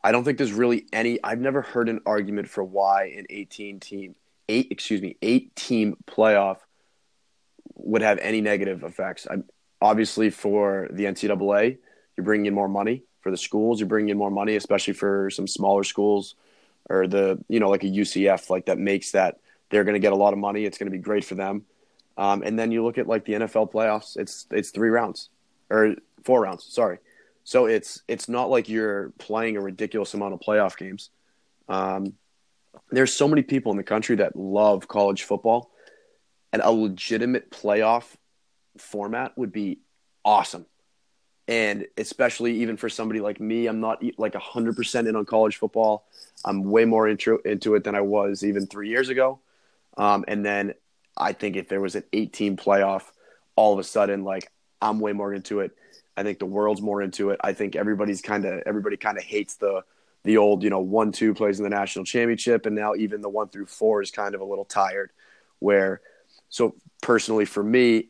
I 0.04 0.12
don't 0.12 0.24
think 0.24 0.38
there's 0.38 0.54
really 0.54 0.86
any. 0.94 1.20
I've 1.24 1.42
never 1.42 1.62
heard 1.62 1.90
an 1.90 2.02
argument 2.06 2.48
for 2.48 2.64
why 2.64 3.08
an 3.18 3.26
18 3.30 3.80
team, 3.80 4.16
eight 4.48 4.68
excuse 4.72 5.02
me, 5.02 5.18
eight 5.22 5.54
team 5.56 5.98
playoff 6.08 6.60
would 7.74 8.04
have 8.04 8.20
any 8.20 8.40
negative 8.40 8.84
effects. 8.84 9.28
I'm, 9.30 9.44
obviously, 9.82 10.30
for 10.30 10.88
the 10.92 11.06
NCAA, 11.06 11.80
you're 12.16 12.24
bringing 12.24 12.46
in 12.46 12.54
more 12.54 12.70
money 12.70 13.04
for 13.22 13.32
the 13.32 13.38
schools. 13.38 13.80
You're 13.80 13.90
bringing 13.90 14.10
in 14.10 14.18
more 14.18 14.32
money, 14.32 14.56
especially 14.56 14.94
for 14.94 15.30
some 15.30 15.48
smaller 15.48 15.84
schools 15.84 16.36
or 16.90 17.08
the 17.08 17.44
you 17.48 17.60
know 17.60 17.70
like 17.70 17.84
a 17.84 17.88
UCF 17.88 18.50
like 18.50 18.66
that 18.66 18.78
makes 18.78 19.12
that 19.12 19.40
they're 19.70 19.84
going 19.84 19.94
to 19.94 20.00
get 20.00 20.14
a 20.14 20.16
lot 20.16 20.34
of 20.34 20.40
money. 20.40 20.66
It's 20.66 20.78
going 20.78 20.92
to 20.92 20.98
be 20.98 21.02
great 21.02 21.26
for 21.26 21.36
them. 21.36 21.66
Um, 22.18 22.42
and 22.44 22.58
then 22.58 22.72
you 22.72 22.84
look 22.84 22.98
at 22.98 23.08
like 23.08 23.26
the 23.26 23.34
NFL 23.34 23.72
playoffs. 23.72 24.18
It's 24.18 24.48
it's 24.52 24.72
three 24.72 24.90
rounds 24.90 25.30
or 25.70 25.96
four 26.24 26.42
rounds. 26.42 26.66
Sorry. 26.66 27.00
So 27.44 27.66
it's 27.66 28.02
it's 28.08 28.28
not 28.28 28.50
like 28.50 28.70
you're 28.70 29.12
playing 29.20 29.56
a 29.56 29.62
ridiculous 29.62 30.14
amount 30.14 30.34
of 30.34 30.40
playoff 30.40 30.78
games. 30.78 31.12
Um, 31.70 32.14
there's 32.92 33.14
so 33.14 33.28
many 33.28 33.44
people 33.44 33.72
in 33.72 33.78
the 33.78 33.84
country 33.84 34.18
that 34.18 34.36
love 34.36 34.88
college 34.88 35.24
football, 35.24 35.72
and 36.52 36.62
a 36.62 36.72
legitimate 36.72 37.52
playoff 37.52 38.16
format 38.78 39.38
would 39.38 39.52
be 39.52 39.80
awesome. 40.26 40.66
And 41.48 41.86
especially 41.98 42.62
even 42.62 42.76
for 42.76 42.90
somebody 42.90 43.22
like 43.22 43.40
me, 43.40 43.68
I'm 43.68 43.80
not 43.80 44.04
like 44.18 44.34
100% 44.34 45.08
in 45.08 45.16
on 45.16 45.26
college 45.26 45.56
football. 45.56 46.06
I'm 46.44 46.66
way 46.66 46.84
more 46.84 47.08
intro, 47.08 47.38
into 47.46 47.76
it 47.76 47.86
than 47.86 47.96
I 47.96 48.02
was 48.02 48.44
even 48.44 48.68
three 48.68 48.90
years 48.90 49.08
ago. 49.08 49.40
Um, 49.98 50.24
and 50.28 50.46
then 50.46 50.74
I 51.18 51.34
think 51.34 51.56
if 51.56 51.68
there 51.68 51.82
was 51.82 51.96
an 51.96 52.04
18 52.14 52.58
playoff, 52.58 53.04
all 53.56 53.74
of 53.74 53.80
a 53.80 53.84
sudden, 53.84 54.24
like 54.24 54.52
I'm 54.82 55.00
way 55.00 55.14
more 55.14 55.34
into 55.34 55.60
it. 55.62 55.72
I 56.16 56.24
think 56.24 56.40
the 56.40 56.46
world's 56.46 56.82
more 56.82 57.02
into 57.02 57.32
it. 57.32 57.40
I 57.44 57.54
think 57.54 57.76
everybody's 57.76 58.22
kind 58.22 58.46
of 58.46 58.64
everybody 58.66 58.98
kind 58.98 59.18
of 59.18 59.24
hates 59.24 59.56
the 59.56 59.84
the 60.24 60.38
old 60.38 60.64
you 60.64 60.70
know 60.70 60.80
one 60.80 61.12
two 61.12 61.34
plays 61.34 61.60
in 61.60 61.64
the 61.64 61.70
national 61.70 62.06
championship, 62.06 62.66
and 62.66 62.76
now 62.76 62.96
even 62.96 63.22
the 63.22 63.30
one 63.30 63.50
through 63.50 63.68
four 63.68 64.02
is 64.02 64.12
kind 64.12 64.36
of 64.36 64.42
a 64.42 64.46
little 64.46 64.66
tired. 64.66 65.12
Where 65.60 66.02
so 66.50 66.76
personally 67.02 67.46
for 67.46 67.64
me, 67.64 68.08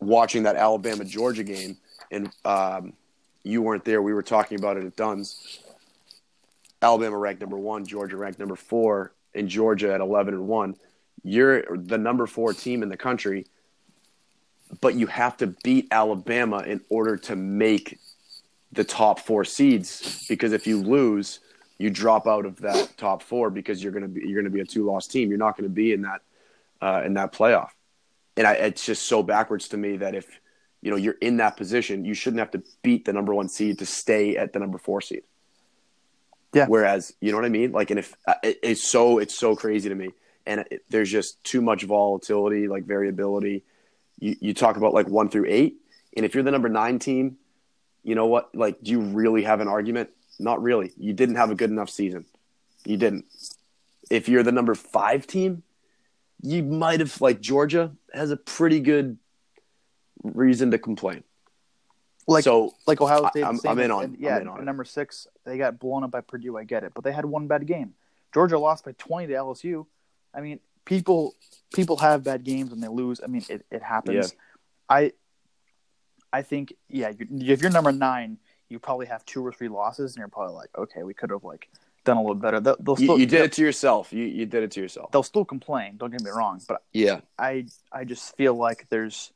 watching 0.00 0.44
that 0.44 0.56
Alabama 0.56 1.04
Georgia 1.04 1.44
game, 1.44 1.76
and 2.10 2.30
um, 2.44 2.92
you 3.42 3.62
weren't 3.62 3.84
there. 3.84 4.02
We 4.02 4.14
were 4.14 4.22
talking 4.22 4.58
about 4.58 4.76
it 4.76 4.84
at 4.84 4.96
Dunn's. 4.96 5.60
Alabama 6.80 7.16
ranked 7.16 7.40
number 7.40 7.58
one, 7.58 7.86
Georgia 7.86 8.16
ranked 8.16 8.40
number 8.40 8.56
four, 8.56 9.12
and 9.34 9.48
Georgia 9.48 9.92
at 9.92 10.00
eleven 10.00 10.34
and 10.34 10.46
one. 10.46 10.76
You're 11.22 11.76
the 11.76 11.98
number 11.98 12.26
four 12.26 12.52
team 12.52 12.82
in 12.82 12.88
the 12.88 12.96
country, 12.96 13.46
but 14.80 14.94
you 14.94 15.06
have 15.06 15.36
to 15.38 15.48
beat 15.62 15.88
Alabama 15.90 16.58
in 16.58 16.80
order 16.88 17.16
to 17.16 17.36
make 17.36 17.98
the 18.72 18.84
top 18.84 19.20
four 19.20 19.44
seeds. 19.44 20.26
Because 20.28 20.52
if 20.52 20.66
you 20.66 20.82
lose, 20.82 21.40
you 21.78 21.90
drop 21.90 22.26
out 22.26 22.46
of 22.46 22.60
that 22.60 22.96
top 22.96 23.22
four 23.22 23.50
because 23.50 23.82
you're 23.82 23.92
gonna 23.92 24.08
be 24.08 24.22
you're 24.26 24.40
gonna 24.40 24.50
be 24.50 24.60
a 24.60 24.64
two 24.64 24.84
loss 24.84 25.06
team. 25.06 25.28
You're 25.28 25.38
not 25.38 25.56
gonna 25.56 25.68
be 25.68 25.92
in 25.92 26.02
that 26.02 26.22
uh, 26.80 27.02
in 27.04 27.14
that 27.14 27.32
playoff. 27.32 27.70
And 28.36 28.46
I, 28.46 28.54
it's 28.54 28.84
just 28.84 29.06
so 29.06 29.22
backwards 29.22 29.68
to 29.68 29.76
me 29.76 29.98
that 29.98 30.14
if 30.14 30.26
you 30.80 30.90
know 30.90 30.96
you're 30.96 31.16
in 31.20 31.36
that 31.36 31.56
position, 31.56 32.04
you 32.04 32.14
shouldn't 32.14 32.40
have 32.40 32.50
to 32.52 32.62
beat 32.82 33.04
the 33.04 33.12
number 33.12 33.34
one 33.34 33.48
seed 33.48 33.78
to 33.78 33.86
stay 33.86 34.36
at 34.36 34.52
the 34.52 34.58
number 34.58 34.78
four 34.78 35.00
seed. 35.00 35.22
Yeah. 36.52 36.66
Whereas, 36.66 37.14
you 37.20 37.30
know 37.30 37.38
what 37.38 37.46
I 37.46 37.50
mean? 37.50 37.72
Like, 37.72 37.90
and 37.90 37.98
if 37.98 38.14
uh, 38.26 38.34
it, 38.42 38.58
it's 38.62 38.82
so 38.82 39.18
it's 39.18 39.38
so 39.38 39.56
crazy 39.56 39.88
to 39.88 39.94
me, 39.94 40.10
and 40.46 40.64
it, 40.70 40.82
there's 40.88 41.10
just 41.10 41.42
too 41.44 41.60
much 41.60 41.84
volatility, 41.84 42.68
like 42.68 42.84
variability. 42.84 43.64
You 44.18 44.36
you 44.40 44.54
talk 44.54 44.76
about 44.76 44.94
like 44.94 45.08
one 45.08 45.28
through 45.28 45.46
eight, 45.48 45.76
and 46.16 46.24
if 46.26 46.34
you're 46.34 46.42
the 46.44 46.50
number 46.50 46.68
nine 46.68 46.98
team, 46.98 47.36
you 48.02 48.14
know 48.14 48.26
what? 48.26 48.54
Like, 48.54 48.82
do 48.82 48.90
you 48.90 49.00
really 49.00 49.42
have 49.44 49.60
an 49.60 49.68
argument? 49.68 50.10
Not 50.38 50.62
really. 50.62 50.92
You 50.96 51.12
didn't 51.12 51.36
have 51.36 51.50
a 51.50 51.54
good 51.54 51.70
enough 51.70 51.90
season. 51.90 52.24
You 52.84 52.96
didn't. 52.96 53.26
If 54.10 54.28
you're 54.28 54.42
the 54.42 54.52
number 54.52 54.74
five 54.74 55.26
team, 55.26 55.62
you 56.42 56.62
might 56.62 57.00
have 57.00 57.20
like 57.20 57.40
Georgia 57.40 57.92
has 58.12 58.30
a 58.30 58.36
pretty 58.36 58.80
good 58.80 59.18
reason 60.22 60.70
to 60.72 60.78
complain. 60.78 61.24
Like 62.28 62.44
so 62.44 62.74
like 62.86 63.00
Ohio 63.00 63.28
State. 63.30 63.42
I- 63.42 63.46
I'm- 63.46 63.60
I'm 63.66 63.78
in 63.80 63.90
on- 63.90 64.04
and 64.04 64.16
yeah, 64.18 64.40
in 64.40 64.48
on 64.48 64.64
number 64.64 64.84
six, 64.84 65.26
they 65.44 65.58
got 65.58 65.78
blown 65.80 66.04
up 66.04 66.10
by 66.12 66.20
Purdue. 66.20 66.56
I 66.56 66.64
get 66.64 66.84
it, 66.84 66.92
but 66.94 67.02
they 67.04 67.12
had 67.12 67.24
one 67.24 67.46
bad 67.48 67.66
game. 67.66 67.94
Georgia 68.32 68.58
lost 68.58 68.84
by 68.84 68.92
twenty 68.92 69.26
to 69.28 69.32
LSU. 69.34 69.86
I 70.34 70.40
mean, 70.40 70.60
people 70.84 71.34
people 71.74 71.96
have 71.98 72.24
bad 72.24 72.44
games 72.44 72.72
and 72.72 72.82
they 72.82 72.88
lose. 72.88 73.20
I 73.22 73.26
mean, 73.26 73.44
it, 73.48 73.64
it 73.70 73.82
happens. 73.82 74.34
I 74.88 75.12
I 76.32 76.42
think 76.42 76.74
yeah, 76.88 77.10
you, 77.10 77.52
if 77.52 77.60
you're 77.60 77.70
number 77.70 77.92
nine, 77.92 78.38
you 78.68 78.78
probably 78.78 79.06
have 79.06 79.24
two 79.24 79.44
or 79.44 79.52
three 79.52 79.68
losses, 79.68 80.12
and 80.12 80.20
you're 80.20 80.28
probably 80.28 80.54
like, 80.54 80.70
okay, 80.76 81.02
we 81.02 81.14
could 81.14 81.30
have 81.30 81.44
like 81.44 81.68
done 82.04 82.16
a 82.16 82.20
little 82.20 82.34
better. 82.34 82.60
They'll, 82.60 82.76
they'll 82.80 83.00
You, 83.00 83.18
you 83.18 83.26
did 83.26 83.42
it 83.42 83.52
to 83.52 83.62
yourself. 83.62 84.12
You 84.12 84.24
you 84.24 84.46
did 84.46 84.62
it 84.62 84.70
to 84.72 84.80
yourself. 84.80 85.12
They'll 85.12 85.22
still 85.22 85.44
complain. 85.44 85.96
Don't 85.98 86.10
get 86.10 86.22
me 86.22 86.30
wrong, 86.30 86.60
but 86.66 86.82
Yeah. 86.92 87.20
I 87.38 87.66
I 87.92 88.04
just 88.04 88.36
feel 88.36 88.54
like 88.54 88.86
there's 88.88 89.32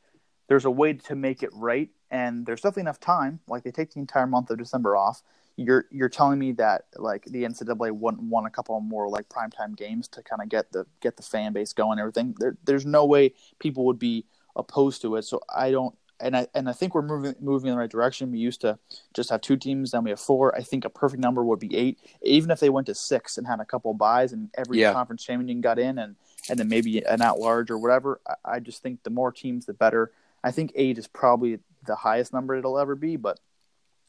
there's 0.48 0.64
a 0.64 0.70
way 0.70 0.94
to 0.94 1.14
make 1.14 1.42
it 1.42 1.50
right, 1.52 1.90
and 2.10 2.46
there's 2.46 2.60
definitely 2.60 2.82
enough 2.82 3.00
time. 3.00 3.40
Like 3.48 3.62
they 3.62 3.70
take 3.72 3.92
the 3.92 4.00
entire 4.00 4.26
month 4.26 4.50
of 4.50 4.58
December 4.58 4.96
off. 4.96 5.22
You're 5.56 5.86
you're 5.90 6.10
telling 6.10 6.38
me 6.38 6.52
that 6.52 6.84
like 6.96 7.24
the 7.24 7.44
NCAA 7.44 7.92
won 7.92 8.28
won 8.28 8.44
a 8.46 8.50
couple 8.50 8.78
more 8.80 9.08
like 9.08 9.28
primetime 9.28 9.74
games 9.74 10.06
to 10.08 10.22
kind 10.22 10.42
of 10.42 10.48
get 10.50 10.70
the 10.72 10.86
get 11.00 11.16
the 11.16 11.22
fan 11.22 11.52
base 11.54 11.72
going 11.72 11.92
and 11.92 12.00
everything. 12.00 12.34
There, 12.38 12.56
there's 12.64 12.84
no 12.84 13.06
way 13.06 13.32
people 13.58 13.86
would 13.86 13.98
be 13.98 14.26
opposed 14.54 15.00
to 15.02 15.16
it. 15.16 15.22
So 15.22 15.40
I 15.54 15.70
don't. 15.70 15.96
And 16.18 16.34
I 16.34 16.46
and 16.54 16.66
I 16.68 16.72
think 16.72 16.94
we're 16.94 17.02
moving 17.02 17.34
moving 17.40 17.68
in 17.68 17.74
the 17.74 17.78
right 17.80 17.90
direction. 17.90 18.32
We 18.32 18.38
used 18.38 18.62
to 18.62 18.78
just 19.14 19.28
have 19.28 19.42
two 19.42 19.56
teams, 19.56 19.90
then 19.90 20.02
we 20.04 20.10
have 20.10 20.20
four. 20.20 20.54
I 20.56 20.62
think 20.62 20.84
a 20.86 20.90
perfect 20.90 21.20
number 21.22 21.44
would 21.44 21.58
be 21.58 21.74
eight. 21.76 21.98
Even 22.22 22.50
if 22.50 22.58
they 22.60 22.70
went 22.70 22.86
to 22.86 22.94
six 22.94 23.36
and 23.36 23.46
had 23.46 23.60
a 23.60 23.66
couple 23.66 23.90
of 23.90 23.98
buys 23.98 24.32
and 24.32 24.48
every 24.56 24.80
Yeah. 24.80 24.94
conference 24.94 25.24
champion 25.24 25.60
got 25.60 25.78
in 25.78 25.98
and 25.98 26.16
and 26.48 26.58
then 26.58 26.68
maybe 26.68 27.02
an 27.04 27.20
at 27.20 27.38
large 27.38 27.70
or 27.70 27.76
whatever. 27.78 28.20
I, 28.26 28.56
I 28.56 28.60
just 28.60 28.82
think 28.82 29.02
the 29.02 29.10
more 29.10 29.30
teams, 29.32 29.66
the 29.66 29.74
better. 29.74 30.10
I 30.42 30.52
think 30.52 30.72
eight 30.74 30.96
is 30.96 31.06
probably 31.06 31.58
the 31.84 31.96
highest 31.96 32.32
number 32.32 32.54
it'll 32.54 32.78
ever 32.78 32.94
be, 32.94 33.16
but 33.16 33.38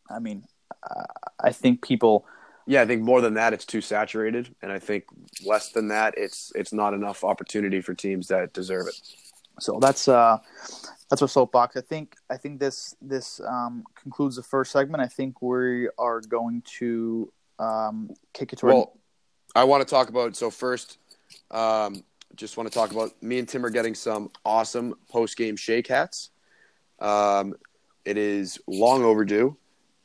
I 0.10 0.20
mean, 0.20 0.46
I 1.40 1.52
think 1.52 1.82
people. 1.82 2.26
Yeah, 2.66 2.82
I 2.82 2.86
think 2.86 3.02
more 3.02 3.22
than 3.22 3.36
that, 3.36 3.54
it's 3.54 3.66
too 3.66 3.80
saturated, 3.80 4.54
and 4.62 4.72
I 4.72 4.80
think 4.80 5.06
less 5.46 5.72
than 5.72 5.88
that, 5.88 6.16
it's 6.18 6.52
it's 6.56 6.74
not 6.74 6.94
enough 6.94 7.24
opportunity 7.24 7.82
for 7.82 7.94
teams 7.94 8.28
that 8.28 8.54
deserve 8.54 8.88
it. 8.88 9.00
So 9.60 9.80
that's 9.80 10.08
uh, 10.08 10.38
that's 11.10 11.22
our 11.22 11.28
soapbox. 11.28 11.78
I 11.78 11.82
think 11.82 12.16
I 12.30 12.38
think 12.38 12.60
this 12.60 12.96
this 13.02 13.40
um, 13.48 13.84
concludes 13.96 14.36
the 14.36 14.44
first 14.44 14.72
segment. 14.72 15.02
I 15.02 15.08
think 15.08 15.42
we 15.42 15.90
are 15.98 16.20
going 16.22 16.62
to 16.80 17.32
um, 17.60 18.10
kick 18.34 18.54
it 18.54 18.60
to 18.60 18.68
our 18.68 18.74
Well, 18.74 18.98
I 19.56 19.64
want 19.64 19.88
to 19.88 19.90
talk 19.90 20.10
about 20.10 20.36
so 20.36 20.50
first. 20.50 20.98
Um, 21.52 22.04
just 22.36 22.58
want 22.58 22.72
to 22.72 22.74
talk 22.74 22.92
about 22.92 23.12
me 23.24 23.40
and 23.40 23.48
Tim 23.48 23.66
are 23.66 23.70
getting 23.70 23.96
some 23.96 24.30
awesome 24.46 24.96
post 25.10 25.38
game 25.38 25.56
shake 25.56 25.88
hats. 25.88 26.30
Um, 27.00 27.56
it 28.06 28.18
is 28.18 28.60
long 28.68 29.04
overdue. 29.04 29.58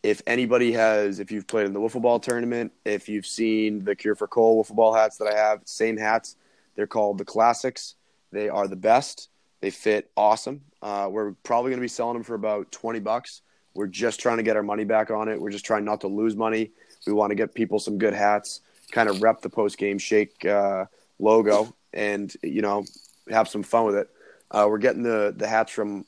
If 0.03 0.21
anybody 0.27 0.73
has, 0.73 1.21
if 1.21 1.31
you've 1.31 1.47
played 1.47 1.67
in 1.67 1.73
the 1.73 1.81
wiffle 1.81 2.03
ball 2.03 2.19
tournament, 2.19 2.73
if 2.85 3.09
you've 3.09 3.27
seen 3.27 3.85
the 3.85 3.95
Cure 3.95 4.17
for 4.17 4.27
Coal 4.27 4.63
wiffle 4.63 4.75
ball 4.75 4.95
hats 4.95 5.17
that 5.19 5.29
I 5.29 5.37
have, 5.37 5.61
same 5.65 5.97
hats. 5.97 6.37
They're 6.75 6.87
called 6.87 7.19
the 7.19 7.25
classics. 7.25 7.95
They 8.33 8.49
are 8.49 8.67
the 8.67 8.77
best. 8.77 9.29
They 9.61 9.71
fit 9.71 10.11
awesome. 10.17 10.63
Uh, 10.83 11.09
we're 11.11 11.33
probably 11.45 11.71
going 11.71 11.79
to 11.79 11.85
be 11.85 11.89
selling 11.89 12.15
them 12.15 12.25
for 12.25 12.35
about 12.35 12.73
twenty 12.73 12.99
bucks. 12.99 13.43
We're 13.75 13.87
just 13.87 14.21
trying 14.21 14.39
to 14.39 14.43
get 14.43 14.57
our 14.57 14.63
money 14.63 14.85
back 14.85 15.11
on 15.11 15.29
it. 15.29 15.41
We're 15.41 15.51
just 15.51 15.65
trying 15.65 15.85
not 15.85 16.01
to 16.01 16.09
lose 16.09 16.35
money. 16.35 16.73
We 17.07 17.13
want 17.13 17.31
to 17.31 17.35
get 17.35 17.55
people 17.55 17.79
some 17.79 17.99
good 17.99 18.13
hats, 18.15 18.61
kind 18.91 19.09
of 19.09 19.23
rep 19.23 19.41
the 19.41 19.51
post 19.51 19.79
game 19.79 19.99
shake 19.99 20.45
uh, 20.45 20.87
logo, 21.19 21.75
and 21.93 22.35
you 22.43 22.63
know 22.63 22.85
have 23.31 23.49
some 23.49 23.63
fun 23.63 23.87
with 23.87 23.95
it. 23.95 24.11
Uh, 24.51 24.67
we're 24.69 24.79
getting 24.79 25.03
the 25.03 25.33
the 25.37 25.47
hats 25.47 25.71
from 25.71 26.05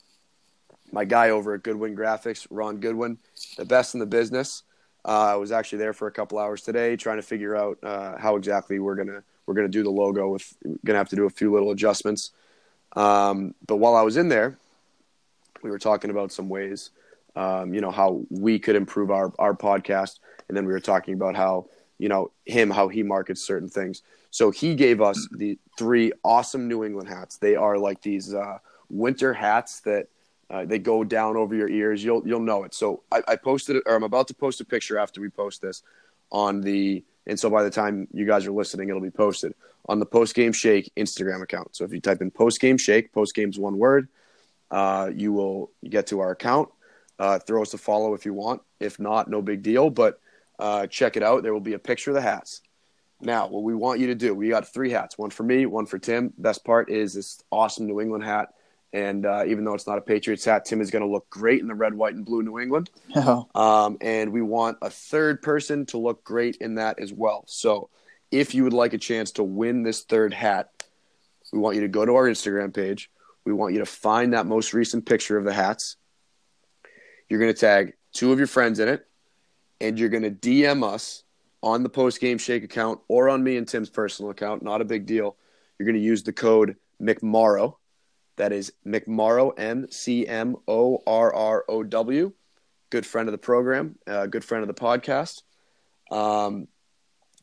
my 0.95 1.05
guy 1.05 1.30
over 1.30 1.55
at 1.55 1.64
Goodwin 1.64 1.97
Graphics, 1.97 2.47
Ron 2.51 2.78
Goodwin, 2.78 3.18
the 3.57 3.64
best 3.64 3.95
in 3.95 4.01
the 4.01 4.07
business. 4.07 4.62
Uh, 5.05 5.32
I 5.32 5.34
was 5.34 5.51
actually 5.51 5.78
there 5.78 5.92
for 5.92 6.07
a 6.07 6.12
couple 6.12 6.38
hours 6.38 6.62
today, 6.62 6.97
trying 6.97 7.16
to 7.16 7.22
figure 7.22 7.57
out 7.57 7.78
uh, 7.82 8.16
how 8.16 8.36
exactly 8.36 8.78
we're 8.78 8.95
gonna 8.95 9.22
we're 9.45 9.55
gonna 9.55 9.68
do 9.68 9.82
the 9.82 9.90
logo. 9.90 10.28
With 10.28 10.57
gonna 10.84 10.99
have 10.99 11.09
to 11.09 11.16
do 11.16 11.26
a 11.26 11.30
few 11.30 11.53
little 11.53 11.72
adjustments. 11.72 12.30
Um, 12.95 13.55
but 13.66 13.76
while 13.76 13.97
I 13.97 14.03
was 14.03 14.16
in 14.16 14.28
there, 14.28 14.57
we 15.62 15.70
were 15.70 15.80
talking 15.80 16.11
about 16.11 16.30
some 16.30 16.49
ways, 16.49 16.90
um, 17.34 17.74
you 17.74 17.80
know, 17.80 17.90
how 17.90 18.22
we 18.30 18.61
could 18.61 18.76
improve 18.76 19.11
our 19.11 19.32
our 19.38 19.53
podcast, 19.53 20.20
and 20.49 20.57
then 20.57 20.64
we 20.64 20.72
were 20.72 20.80
talking 20.80 21.14
about 21.14 21.34
how 21.34 21.66
you 21.99 22.09
know 22.09 22.30
him 22.47 22.70
how 22.70 22.86
he 22.86 23.03
markets 23.03 23.42
certain 23.42 23.68
things. 23.68 24.03
So 24.30 24.53
he 24.53 24.76
gave 24.76 25.03
us 25.03 25.28
the 25.32 25.59
three 25.76 26.12
awesome 26.22 26.68
New 26.68 26.84
England 26.84 27.09
hats. 27.09 27.36
They 27.36 27.57
are 27.57 27.78
like 27.78 28.01
these 28.01 28.32
uh, 28.32 28.59
winter 28.88 29.34
hats 29.34 29.80
that 29.80 30.07
uh, 30.51 30.64
they 30.64 30.78
go 30.78 31.05
down 31.05 31.36
over 31.36 31.55
your 31.55 31.68
ears. 31.68 32.03
You'll 32.05 32.26
you'll 32.26 32.40
know 32.40 32.64
it. 32.64 32.74
So 32.74 33.03
I, 33.11 33.22
I 33.28 33.36
posted 33.36 33.76
it, 33.76 33.82
or 33.86 33.95
I'm 33.95 34.03
about 34.03 34.28
to 34.28 34.34
post 34.34 34.61
a 34.61 34.64
picture 34.64 34.99
after 34.99 35.20
we 35.20 35.28
post 35.28 35.62
this 35.62 35.82
on 36.30 36.61
the. 36.61 37.05
And 37.26 37.40
so 37.40 37.49
by 37.49 37.62
the 37.62 37.70
time 37.70 38.07
you 38.12 38.26
guys 38.26 38.47
are 38.47 38.53
listening, 38.53 38.90
it'll 38.90 39.01
be 39.01 39.11
posted 39.11 39.55
on 39.88 39.99
the 39.99 40.07
Post 40.07 40.34
Game 40.34 40.53
Shake 40.53 40.92
Instagram 40.95 41.42
account. 41.42 41.74
So 41.74 41.84
if 41.84 41.92
you 41.92 42.01
type 42.01 42.20
in 42.20 42.30
Post 42.30 42.61
Game 42.61 42.76
Shake, 42.76 43.12
Post 43.12 43.34
Game's 43.34 43.59
one 43.59 43.78
word, 43.78 44.09
uh, 44.70 45.11
you 45.14 45.32
will 45.32 45.70
get 45.88 46.09
to 46.09 46.20
our 46.20 46.32
account. 46.32 46.68
Uh, 47.18 47.38
throw 47.38 47.62
us 47.62 47.72
a 47.72 47.78
follow 47.78 48.12
if 48.12 48.26
you 48.26 48.34
want. 48.34 48.61
If 48.80 48.99
not, 48.99 49.30
no 49.30 49.40
big 49.40 49.62
deal. 49.62 49.88
But 49.88 50.20
uh, 50.59 50.86
check 50.86 51.16
it 51.16 51.22
out. 51.22 51.42
There 51.42 51.53
will 51.53 51.61
be 51.61 51.74
a 51.74 51.78
picture 51.78 52.11
of 52.11 52.14
the 52.14 52.20
hats. 52.20 52.61
Now, 53.20 53.47
what 53.47 53.62
we 53.62 53.74
want 53.74 54.01
you 54.01 54.09
to 54.09 54.14
do, 54.14 54.34
we 54.34 54.49
got 54.51 54.68
three 54.68 54.90
hats 54.90 55.16
one 55.16 55.30
for 55.30 55.45
me, 55.45 55.64
one 55.64 55.86
for 55.86 55.99
Tim. 55.99 56.32
Best 56.36 56.64
part 56.64 56.90
is 56.90 57.14
this 57.14 57.42
awesome 57.51 57.86
New 57.86 58.01
England 58.01 58.24
hat. 58.24 58.51
And 58.95 59.26
uh, 59.26 59.42
even 59.49 59.64
though 59.64 59.74
it's 59.74 59.88
not 59.88 59.99
a 59.99 60.01
Patriots 60.01 60.45
hat, 60.45 60.64
Tim 60.64 60.80
is 60.80 60.92
going 60.92 61.05
to 61.05 61.11
look 61.11 61.28
great 61.28 61.61
in 61.61 61.66
the 61.66 61.74
red, 61.74 61.95
white, 61.95 62.14
and 62.14 62.24
blue 62.24 62.42
New 62.42 62.61
England. 62.61 62.90
Um, 63.55 63.99
and 64.01 64.32
we 64.32 64.40
want 64.40 64.78
a 64.82 64.88
third 64.88 65.42
person 65.42 65.84
to 65.86 65.99
look 65.99 66.22
great 66.22 66.57
in 66.57 66.76
that 66.76 67.01
as 67.01 67.12
well. 67.12 67.45
So 67.49 67.90
if 68.30 68.55
you 68.55 68.62
would 68.62 68.72
like 68.72 68.92
a 68.92 68.99
chance 68.99 69.32
to 69.32 69.42
win 69.42 69.82
this 69.82 70.03
third 70.03 70.32
hat, 70.32 70.70
we 71.53 71.59
want 71.59 71.74
you 71.74 71.82
to 71.82 71.88
go 71.88 72.05
to 72.05 72.14
our 72.14 72.28
Instagram 72.28 72.72
page. 72.72 73.11
We 73.45 73.53
want 73.53 73.74
you 73.74 73.80
to 73.80 73.86
find 73.86 74.32
that 74.32 74.47
most 74.47 74.72
recent 74.72 75.07
picture 75.07 75.36
of 75.36 75.45
the 75.45 75.53
hats. 75.53 75.97
You're 77.28 77.40
going 77.40 77.53
to 77.53 77.59
tag 77.59 77.95
two 78.12 78.32
of 78.32 78.38
your 78.38 78.47
friends 78.47 78.78
in 78.78 78.88
it, 78.88 79.07
and 79.80 79.99
you're 79.99 80.09
going 80.09 80.22
to 80.22 80.30
DM 80.30 80.84
us 80.84 81.24
on 81.62 81.82
the 81.82 81.88
post 81.88 82.20
game 82.20 82.38
shake 82.38 82.62
account 82.62 83.01
or 83.09 83.28
on 83.28 83.42
me 83.42 83.57
and 83.57 83.66
Tim's 83.66 83.90
personal 83.90 84.30
account. 84.30 84.62
Not 84.62 84.80
a 84.80 84.84
big 84.84 85.07
deal. 85.07 85.36
You're 85.78 85.86
going 85.86 85.97
to 85.97 86.01
use 86.01 86.22
the 86.22 86.32
code 86.32 86.76
McMorrow. 87.03 87.76
That 88.37 88.53
is 88.53 88.72
McMorrow, 88.87 89.53
M 89.59 89.91
C 89.91 90.26
M 90.26 90.57
O 90.66 91.03
R 91.07 91.32
R 91.32 91.64
O 91.68 91.82
W. 91.82 92.32
Good 92.91 93.07
friend 93.07 93.28
of 93.28 93.32
the 93.32 93.39
program, 93.39 93.97
uh, 94.07 94.26
good 94.26 94.45
friend 94.45 94.62
of 94.62 94.68
the 94.68 94.80
podcast. 94.80 95.43
Um, 96.11 96.68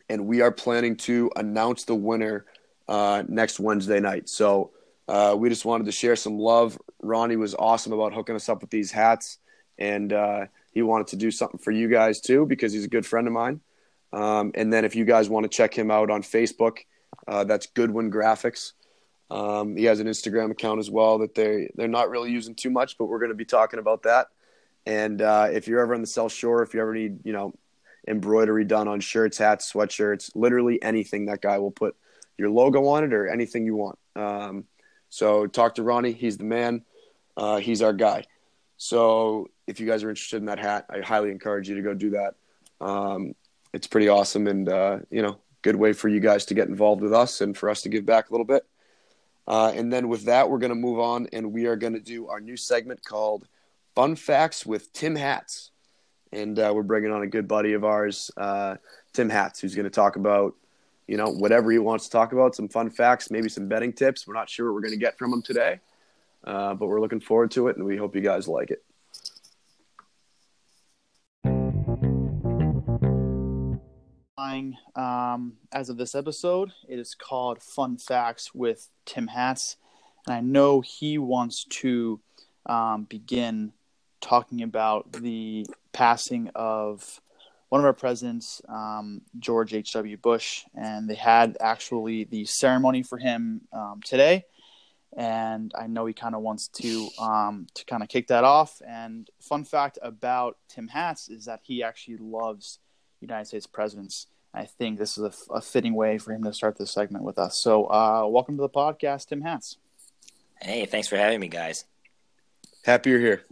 and 0.10 0.28
we 0.28 0.42
are 0.42 0.52
planning 0.52 0.98
to 0.98 1.32
announce 1.36 1.86
the 1.86 1.96
winner 1.96 2.46
uh, 2.88 3.24
next 3.28 3.60
Wednesday 3.60 4.00
night. 4.00 4.30
So 4.30 4.72
uh, 5.08 5.36
we 5.38 5.50
just 5.50 5.66
wanted 5.66 5.86
to 5.86 5.92
share 5.92 6.16
some 6.16 6.38
love. 6.38 6.78
Ronnie 7.02 7.38
was 7.38 7.56
awesome 7.56 7.94
about 7.94 8.14
hooking 8.14 8.36
us 8.36 8.50
up 8.50 8.62
with 8.62 8.70
these 8.70 8.92
hats, 8.92 9.40
and 9.78 10.12
uh, 10.14 10.46
he 10.72 10.82
wanted 10.82 11.08
to 11.08 11.16
do 11.16 11.32
something 11.32 11.60
for 11.60 11.72
you 11.72 11.88
guys 11.88 12.22
too 12.22 12.46
because 12.46 12.74
he's 12.74 12.86
a 12.86 12.90
good 12.90 13.06
friend 13.06 13.28
of 13.28 13.34
mine. 13.34 13.62
Um, 14.14 14.52
and 14.56 14.72
then 14.72 14.84
if 14.84 14.96
you 14.96 15.06
guys 15.06 15.30
want 15.30 15.46
to 15.46 15.50
check 15.50 15.74
him 15.74 15.90
out 15.90 16.10
on 16.10 16.22
Facebook, 16.22 16.80
uh, 17.28 17.46
that's 17.46 17.68
Goodwin 17.68 18.12
Graphics. 18.12 18.74
Um, 19.32 19.78
he 19.78 19.86
has 19.86 20.02
an 20.02 20.08
Instagram 20.08 20.52
account 20.52 20.80
as 20.80 20.92
well 20.92 21.20
that 21.20 21.34
they 21.34 21.72
they're 21.76 21.88
not 21.88 22.10
really 22.10 22.32
using 22.32 22.54
too 22.54 22.70
much, 22.70 22.98
but 22.98 23.06
we're 23.06 23.20
going 23.20 23.32
to 23.32 23.36
be 23.36 23.46
talking 23.46 23.80
about 23.80 24.04
that. 24.04 24.28
And 24.86 25.22
uh, 25.22 25.48
if 25.52 25.70
you're 25.70 25.80
ever 25.80 25.96
on 25.96 26.02
the 26.02 26.08
South 26.08 26.34
Shore, 26.34 26.62
if 26.64 26.74
you 26.74 26.82
ever 26.82 26.94
need 26.94 27.26
you 27.26 27.32
know 27.32 27.54
embroidery 28.06 28.66
done 28.66 28.90
on 28.90 29.00
shirts, 29.00 29.38
hats, 29.38 29.72
sweatshirts, 29.72 30.32
literally 30.36 30.84
anything, 30.84 31.28
that 31.28 31.42
guy 31.42 31.60
will 31.60 31.72
put 31.72 31.96
your 32.38 32.50
logo 32.50 32.86
on 32.88 33.06
it 33.06 33.14
or 33.14 33.30
anything 33.30 33.66
you 33.66 33.76
want. 33.76 33.98
Um, 34.18 34.66
so 35.08 35.48
talk 35.48 35.76
to 35.76 35.84
Ronnie; 35.84 36.12
he's 36.12 36.38
the 36.38 36.44
man. 36.44 36.84
Uh, 37.38 37.58
he's 37.58 37.82
our 37.82 37.94
guy. 37.94 38.26
So 38.76 39.48
if 39.66 39.80
you 39.80 39.88
guys 39.88 40.04
are 40.04 40.10
interested 40.10 40.38
in 40.38 40.48
that 40.48 40.60
hat, 40.60 40.88
I 40.90 41.00
highly 41.00 41.32
encourage 41.32 41.70
you 41.70 41.76
to 41.76 41.82
go 41.82 41.94
do 41.94 42.10
that. 42.10 42.36
Um, 42.82 43.34
it's 43.72 43.88
pretty 43.88 44.10
awesome, 44.10 44.48
and 44.48 44.68
uh, 44.68 45.00
you 45.10 45.22
know, 45.22 45.38
good 45.62 45.78
way 45.78 45.94
for 45.94 46.10
you 46.10 46.20
guys 46.20 46.48
to 46.48 46.54
get 46.54 46.68
involved 46.68 47.02
with 47.02 47.14
us 47.14 47.40
and 47.40 47.56
for 47.56 47.70
us 47.70 47.84
to 47.84 47.90
give 47.90 48.06
back 48.06 48.30
a 48.30 48.34
little 48.34 48.46
bit. 48.46 48.66
Uh, 49.48 49.72
and 49.76 49.92
then 49.92 50.08
with 50.08 50.26
that, 50.26 50.50
we're 50.50 50.60
going 50.60 50.70
to 50.70 50.76
move 50.76 51.00
on 51.00 51.28
and 51.34 51.52
we 51.52 51.66
are 51.66 51.76
going 51.76 51.94
to 51.94 52.00
do 52.00 52.28
our 52.28 52.40
new 52.40 52.56
segment 52.56 53.04
called 53.04 53.48
Fun 53.96 54.16
Facts 54.16 54.66
with 54.66 54.94
Tim 54.94 55.16
Hats. 55.16 55.72
And 56.32 56.58
uh, 56.58 56.72
we're 56.74 56.84
bringing 56.84 57.12
on 57.12 57.24
a 57.24 57.28
good 57.28 57.48
buddy 57.48 57.74
of 57.74 57.84
ours, 57.84 58.32
uh, 58.38 58.76
Tim 59.14 59.30
Hats, 59.30 59.60
who's 59.60 59.76
going 59.76 59.84
to 59.86 59.90
talk 59.90 60.16
about, 60.16 60.56
you 61.08 61.18
know, 61.18 61.28
whatever 61.28 61.72
he 61.72 61.80
wants 61.80 62.06
to 62.06 62.12
talk 62.12 62.32
about, 62.32 62.56
some 62.56 62.70
fun 62.70 62.90
facts, 62.90 63.30
maybe 63.30 63.50
some 63.50 63.68
betting 63.68 63.92
tips. 63.92 64.26
We're 64.26 64.34
not 64.34 64.50
sure 64.50 64.68
what 64.68 64.76
we're 64.76 64.82
going 64.82 64.98
to 64.98 65.06
get 65.06 65.18
from 65.18 65.34
him 65.34 65.42
today, 65.42 65.82
uh, 66.46 66.74
but 66.76 66.88
we're 66.88 67.02
looking 67.02 67.20
forward 67.20 67.52
to 67.52 67.68
it 67.68 67.76
and 67.76 67.86
we 67.86 67.98
hope 67.98 68.16
you 68.16 68.22
guys 68.22 68.48
like 68.48 68.72
it. 68.72 68.84
Um, 74.96 75.54
as 75.72 75.90
of 75.90 75.96
this 75.96 76.14
episode, 76.14 76.74
it 76.90 77.00
is 77.00 77.16
called 77.16 77.64
Fun 77.64 77.98
Facts 77.98 78.54
with 78.54 78.90
Tim 79.06 79.28
Hats. 79.28 79.78
And 80.28 80.36
I 80.36 80.42
know 80.42 80.82
he 80.82 81.18
wants 81.18 81.64
to 81.66 82.20
um, 82.66 83.06
begin 83.06 83.72
talking 84.20 84.62
about 84.62 85.14
the 85.14 85.66
passing 85.94 86.52
of 86.54 87.22
one 87.70 87.80
of 87.80 87.86
our 87.86 87.94
presidents, 87.94 88.62
um, 88.68 89.22
George 89.40 89.74
H.W. 89.74 90.18
Bush. 90.18 90.66
And 90.76 91.10
they 91.10 91.16
had 91.16 91.56
actually 91.62 92.26
the 92.26 92.44
ceremony 92.44 93.04
for 93.04 93.18
him 93.18 93.62
um, 93.72 94.02
today. 94.04 94.46
And 95.16 95.72
I 95.80 95.88
know 95.88 96.06
he 96.06 96.14
kind 96.14 96.36
of 96.36 96.42
wants 96.42 96.68
to 96.70 97.08
um, 97.20 97.68
to 97.74 97.86
kind 97.86 98.04
of 98.04 98.10
kick 98.10 98.28
that 98.28 98.44
off. 98.44 98.82
And 98.86 99.30
fun 99.40 99.64
fact 99.64 99.98
about 100.02 100.58
Tim 100.68 100.90
Hats 100.90 101.30
is 101.30 101.46
that 101.46 101.62
he 101.64 101.84
actually 101.84 102.18
loves 102.18 102.80
United 103.22 103.46
States 103.46 103.68
presidents. 103.68 104.28
I 104.54 104.66
think 104.66 105.00
this 105.00 105.18
is 105.18 105.24
a, 105.24 105.54
a, 105.54 105.62
fitting 105.62 105.94
way 105.94 106.18
for 106.18 106.34
him 106.34 106.44
to 106.44 106.54
start 106.54 106.78
this 106.78 106.92
segment 106.92 107.24
with 107.24 107.40
us. 107.40 107.62
So, 107.62 107.86
uh, 107.86 108.26
welcome 108.28 108.58
to 108.58 108.62
the 108.62 108.70
podcast, 108.70 109.28
Tim 109.28 109.42
Hats. 109.42 109.78
Hey, 110.62 110.86
thanks 110.86 111.08
for 111.08 111.16
having 111.16 111.40
me, 111.40 111.48
guys. 111.48 111.86
Happy 112.84 113.12
you're 113.12 113.20
here. 113.20 113.44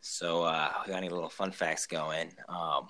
So, 0.00 0.42
uh, 0.42 0.72
we 0.84 0.90
got 0.90 0.98
any 0.98 1.08
little 1.08 1.28
fun 1.28 1.52
facts 1.52 1.86
going. 1.86 2.32
Um, 2.48 2.88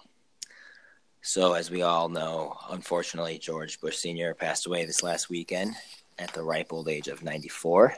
so, 1.21 1.53
as 1.53 1.71
we 1.71 1.83
all 1.83 2.09
know, 2.09 2.57
unfortunately, 2.71 3.39
George 3.39 3.79
Bush 3.81 3.99
Sr. 3.99 4.33
passed 4.33 4.67
away 4.67 4.87
this 4.87 5.03
last 5.03 5.29
weekend 5.29 5.75
at 6.19 6.33
the 6.33 6.43
ripe 6.43 6.73
old 6.73 6.89
age 6.89 7.09
of 7.09 7.23
94. 7.23 7.95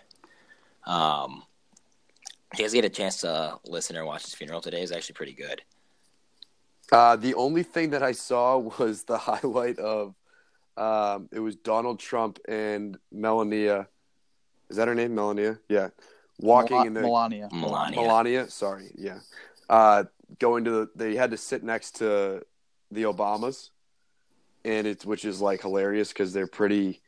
Um, 0.87 1.45
you 2.57 2.65
guys 2.65 2.73
get 2.73 2.85
a 2.85 2.89
chance 2.89 3.21
to 3.21 3.59
listen 3.65 3.97
or 3.97 4.05
watch 4.05 4.25
his 4.25 4.35
funeral 4.35 4.61
today 4.61 4.83
is 4.83 4.91
actually 4.91 5.15
pretty 5.15 5.35
good. 5.35 5.63
Uh, 6.91 7.17
the 7.17 7.35
only 7.35 7.63
thing 7.63 7.91
that 7.91 8.03
I 8.03 8.13
saw 8.13 8.59
was 8.79 9.05
the 9.05 9.19
highlight 9.19 9.79
of 9.79 10.15
um, 10.77 11.29
it 11.33 11.41
was 11.41 11.57
Donald 11.57 11.99
Trump 11.99 12.39
and 12.49 12.97
Melania. 13.11 13.89
Is 14.71 14.77
that 14.77 14.87
her 14.87 14.95
name, 14.95 15.15
Melania? 15.15 15.59
Yeah, 15.69 15.89
walking 16.39 16.77
Mel- 16.77 16.87
in 16.87 16.95
the 16.95 17.01
Melania. 17.01 17.49
Melania. 17.53 18.01
Melania. 18.01 18.51
Sorry, 18.51 18.93
yeah. 18.97 19.19
Uh, 19.69 20.05
going 20.39 20.65
to 20.65 20.71
the, 20.71 20.91
they 20.95 21.17
had 21.17 21.33
to 21.33 21.37
sit 21.37 21.65
next 21.65 21.97
to 21.97 22.43
the 22.91 23.03
Obamas, 23.03 23.71
and 24.65 24.87
it's 24.87 25.05
which 25.05 25.25
is 25.25 25.41
like 25.41 25.63
hilarious 25.63 26.09
because 26.09 26.33
they're 26.33 26.47
pretty. 26.47 27.01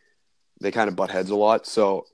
They 0.60 0.72
kind 0.72 0.88
of 0.88 0.96
butt 0.96 1.10
heads 1.10 1.30
a 1.30 1.36
lot. 1.36 1.66
So, 1.66 2.06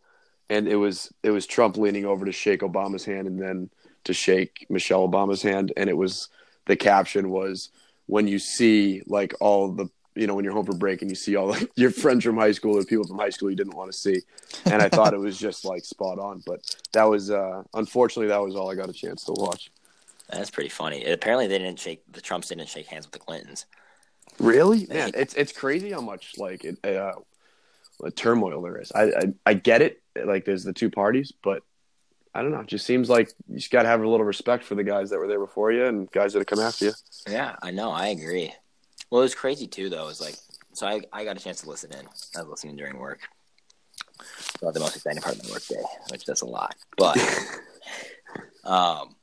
and 0.50 0.68
it 0.68 0.76
was 0.76 1.12
it 1.22 1.30
was 1.30 1.46
Trump 1.46 1.78
leaning 1.78 2.04
over 2.04 2.26
to 2.26 2.32
shake 2.32 2.60
Obama's 2.60 3.04
hand 3.04 3.26
and 3.26 3.40
then 3.40 3.70
to 4.04 4.12
shake 4.12 4.66
Michelle 4.68 5.08
Obama's 5.08 5.42
hand, 5.42 5.72
and 5.76 5.88
it 5.88 5.96
was 5.96 6.28
the 6.66 6.76
caption 6.76 7.30
was 7.30 7.70
when 8.06 8.28
you 8.28 8.38
see 8.38 9.02
like 9.06 9.34
all 9.40 9.72
the 9.72 9.88
you 10.14 10.26
know 10.26 10.34
when 10.34 10.44
you're 10.44 10.54
home 10.54 10.64
for 10.66 10.74
break 10.76 11.02
and 11.02 11.10
you 11.10 11.14
see 11.14 11.36
all 11.36 11.46
like 11.48 11.70
your 11.76 11.90
friends 11.90 12.24
from 12.24 12.36
high 12.36 12.52
school 12.52 12.76
or 12.78 12.84
people 12.84 13.06
from 13.06 13.18
high 13.18 13.30
school 13.30 13.50
you 13.50 13.56
didn't 13.56 13.76
want 13.76 13.90
to 13.92 13.98
see 13.98 14.20
and 14.64 14.80
i 14.82 14.88
thought 14.88 15.12
it 15.14 15.20
was 15.20 15.38
just 15.38 15.64
like 15.64 15.84
spot 15.84 16.18
on 16.18 16.42
but 16.46 16.60
that 16.92 17.04
was 17.04 17.30
uh 17.30 17.62
unfortunately 17.74 18.28
that 18.28 18.40
was 18.40 18.56
all 18.56 18.70
i 18.70 18.74
got 18.74 18.88
a 18.88 18.92
chance 18.92 19.24
to 19.24 19.32
watch 19.32 19.70
That's 20.30 20.50
pretty 20.50 20.70
funny. 20.70 21.04
Apparently, 21.04 21.46
they 21.46 21.58
didn't 21.58 21.78
shake 21.78 22.02
the 22.10 22.20
Trumps 22.20 22.48
didn't 22.48 22.68
shake 22.68 22.86
hands 22.86 23.06
with 23.06 23.12
the 23.12 23.18
Clintons. 23.20 23.66
really 24.40 24.86
man 24.86 25.12
it's 25.14 25.34
it's 25.34 25.52
crazy 25.52 25.92
how 25.92 26.00
much 26.00 26.34
like 26.38 26.64
it, 26.64 26.78
uh 26.84 27.12
turmoil 28.14 28.60
there 28.62 28.80
is 28.80 28.90
I, 28.92 29.02
I 29.04 29.22
i 29.46 29.54
get 29.54 29.82
it 29.82 30.02
like 30.24 30.44
there's 30.44 30.64
the 30.64 30.72
two 30.72 30.90
parties 30.90 31.32
but 31.42 31.62
I 32.36 32.42
don't 32.42 32.50
know. 32.50 32.60
It 32.60 32.66
just 32.66 32.84
seems 32.84 33.08
like 33.08 33.30
you 33.48 33.56
just 33.56 33.70
got 33.70 33.82
to 33.82 33.88
have 33.88 34.02
a 34.02 34.06
little 34.08 34.26
respect 34.26 34.62
for 34.62 34.74
the 34.74 34.84
guys 34.84 35.08
that 35.08 35.18
were 35.18 35.26
there 35.26 35.40
before 35.40 35.72
you 35.72 35.86
and 35.86 36.10
guys 36.10 36.34
that 36.34 36.40
have 36.40 36.46
come 36.46 36.60
after 36.60 36.84
you. 36.84 36.92
Yeah, 37.26 37.56
I 37.62 37.70
know. 37.70 37.90
I 37.90 38.08
agree. 38.08 38.52
Well, 39.10 39.22
it 39.22 39.24
was 39.24 39.34
crazy 39.34 39.66
too, 39.66 39.88
though. 39.88 40.04
It 40.04 40.08
was 40.08 40.20
like, 40.20 40.34
so 40.74 40.86
I, 40.86 41.00
I 41.14 41.24
got 41.24 41.38
a 41.38 41.40
chance 41.40 41.62
to 41.62 41.70
listen 41.70 41.92
in. 41.94 42.06
I 42.36 42.42
was 42.42 42.48
listening 42.48 42.76
during 42.76 42.98
work. 42.98 43.20
Not 44.62 44.74
the 44.74 44.80
most 44.80 44.96
exciting 44.96 45.22
part 45.22 45.36
of 45.36 45.44
my 45.44 45.50
work 45.50 45.66
day, 45.66 45.82
which 46.10 46.26
does 46.26 46.42
a 46.42 46.46
lot. 46.46 46.76
But 46.98 47.16
um, 48.64 49.16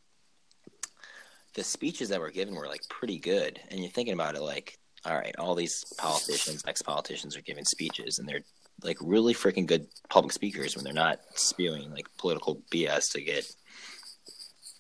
the 1.53 1.64
speeches 1.64 2.09
that 2.09 2.20
were 2.20 2.32
given 2.32 2.55
were 2.55 2.68
like 2.68 2.82
pretty 2.89 3.20
good. 3.20 3.59
And 3.70 3.80
you're 3.80 3.91
thinking 3.91 4.16
about 4.16 4.34
it, 4.34 4.41
like, 4.41 4.80
all 5.05 5.16
right, 5.16 5.36
all 5.38 5.53
these 5.53 5.86
politicians, 5.99 6.64
ex 6.68 6.82
politicians, 6.82 7.38
are 7.38 7.41
giving 7.41 7.66
speeches, 7.66 8.18
and 8.18 8.28
they're 8.28 8.41
like 8.82 8.97
really 9.01 9.34
freaking 9.34 9.65
good 9.65 9.88
public 10.09 10.34
speakers 10.34 10.76
when 10.76 10.84
they're 10.84 10.93
not 10.93 11.19
spewing 11.36 11.91
like 11.91 12.07
political 12.17 12.61
BS 12.71 13.11
to 13.13 13.21
get, 13.21 13.45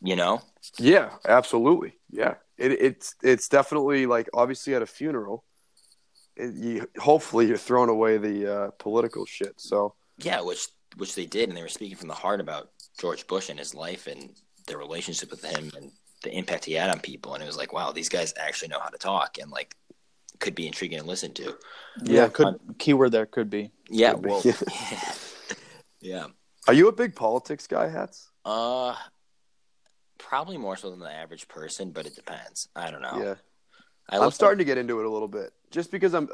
you 0.01 0.15
know. 0.15 0.41
Yeah, 0.79 1.11
absolutely. 1.27 1.93
Yeah, 2.09 2.35
it, 2.57 2.71
it's 2.71 3.15
it's 3.23 3.47
definitely 3.47 4.05
like 4.05 4.29
obviously 4.33 4.75
at 4.75 4.81
a 4.81 4.87
funeral, 4.87 5.43
it, 6.35 6.53
you, 6.55 6.87
hopefully 6.97 7.47
you're 7.47 7.57
throwing 7.57 7.89
away 7.89 8.17
the 8.17 8.53
uh, 8.53 8.71
political 8.79 9.25
shit. 9.25 9.53
So 9.57 9.95
Yeah, 10.17 10.41
which 10.41 10.67
which 10.97 11.15
they 11.15 11.25
did, 11.25 11.49
and 11.49 11.57
they 11.57 11.61
were 11.61 11.67
speaking 11.67 11.97
from 11.97 12.07
the 12.07 12.13
heart 12.13 12.39
about 12.39 12.69
George 12.99 13.25
Bush 13.27 13.49
and 13.49 13.59
his 13.59 13.73
life 13.73 14.07
and 14.07 14.29
their 14.67 14.77
relationship 14.77 15.31
with 15.31 15.43
him 15.43 15.71
and 15.75 15.91
the 16.23 16.35
impact 16.35 16.65
he 16.65 16.73
had 16.73 16.89
on 16.89 16.99
people. 16.99 17.33
And 17.33 17.43
it 17.43 17.47
was 17.47 17.57
like, 17.57 17.73
wow, 17.73 17.91
these 17.91 18.09
guys 18.09 18.33
actually 18.37 18.69
know 18.69 18.79
how 18.79 18.89
to 18.89 18.97
talk 18.97 19.37
and 19.41 19.51
like 19.51 19.75
could 20.43 20.53
be 20.55 20.67
intriguing 20.67 20.99
to 20.99 21.05
listen 21.05 21.33
to. 21.33 21.55
Yeah, 22.03 22.27
could 22.27 22.59
keyword 22.77 23.13
there 23.13 23.25
could 23.25 23.49
be. 23.49 23.71
Yeah, 23.89 24.11
Could 24.13 24.23
be. 24.23 24.29
well, 24.29 24.43
yeah. 26.01 26.27
are 26.67 26.73
you 26.73 26.89
a 26.89 26.91
big 26.91 27.15
politics 27.15 27.65
guy, 27.65 27.87
Hats? 27.87 28.29
Uh, 28.43 28.95
probably 30.17 30.57
more 30.57 30.75
so 30.75 30.89
than 30.91 30.99
the 30.99 31.11
average 31.11 31.47
person, 31.47 31.91
but 31.91 32.05
it 32.05 32.13
depends. 32.15 32.67
I 32.75 32.91
don't 32.91 33.01
know. 33.01 33.17
Yeah, 33.23 33.35
I 34.09 34.17
I'm 34.17 34.21
listen- 34.23 34.31
starting 34.33 34.57
to 34.59 34.65
get 34.65 34.77
into 34.77 34.99
it 34.99 35.05
a 35.05 35.09
little 35.09 35.29
bit, 35.29 35.53
just 35.71 35.91
because 35.91 36.13
I'm 36.13 36.29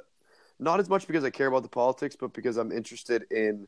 not 0.60 0.80
as 0.80 0.90
much 0.90 1.06
because 1.06 1.24
I 1.24 1.30
care 1.30 1.48
about 1.48 1.62
the 1.64 1.70
politics, 1.70 2.16
but 2.20 2.34
because 2.34 2.58
I'm 2.58 2.72
interested 2.72 3.26
in 3.32 3.68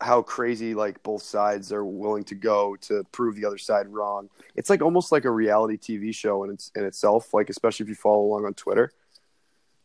how 0.00 0.22
crazy 0.22 0.74
like 0.74 1.02
both 1.02 1.22
sides 1.22 1.70
are 1.70 1.84
willing 1.84 2.24
to 2.24 2.34
go 2.34 2.76
to 2.76 3.04
prove 3.12 3.36
the 3.36 3.44
other 3.44 3.58
side 3.58 3.88
wrong. 3.88 4.28
It's 4.56 4.70
like 4.70 4.80
almost 4.82 5.12
like 5.12 5.24
a 5.26 5.30
reality 5.30 5.76
TV 5.76 6.14
show 6.14 6.44
in 6.44 6.50
its 6.50 6.70
in 6.74 6.84
itself. 6.84 7.34
Like 7.34 7.50
especially 7.50 7.84
if 7.84 7.88
you 7.90 7.94
follow 7.94 8.22
along 8.22 8.46
on 8.46 8.54
Twitter, 8.54 8.92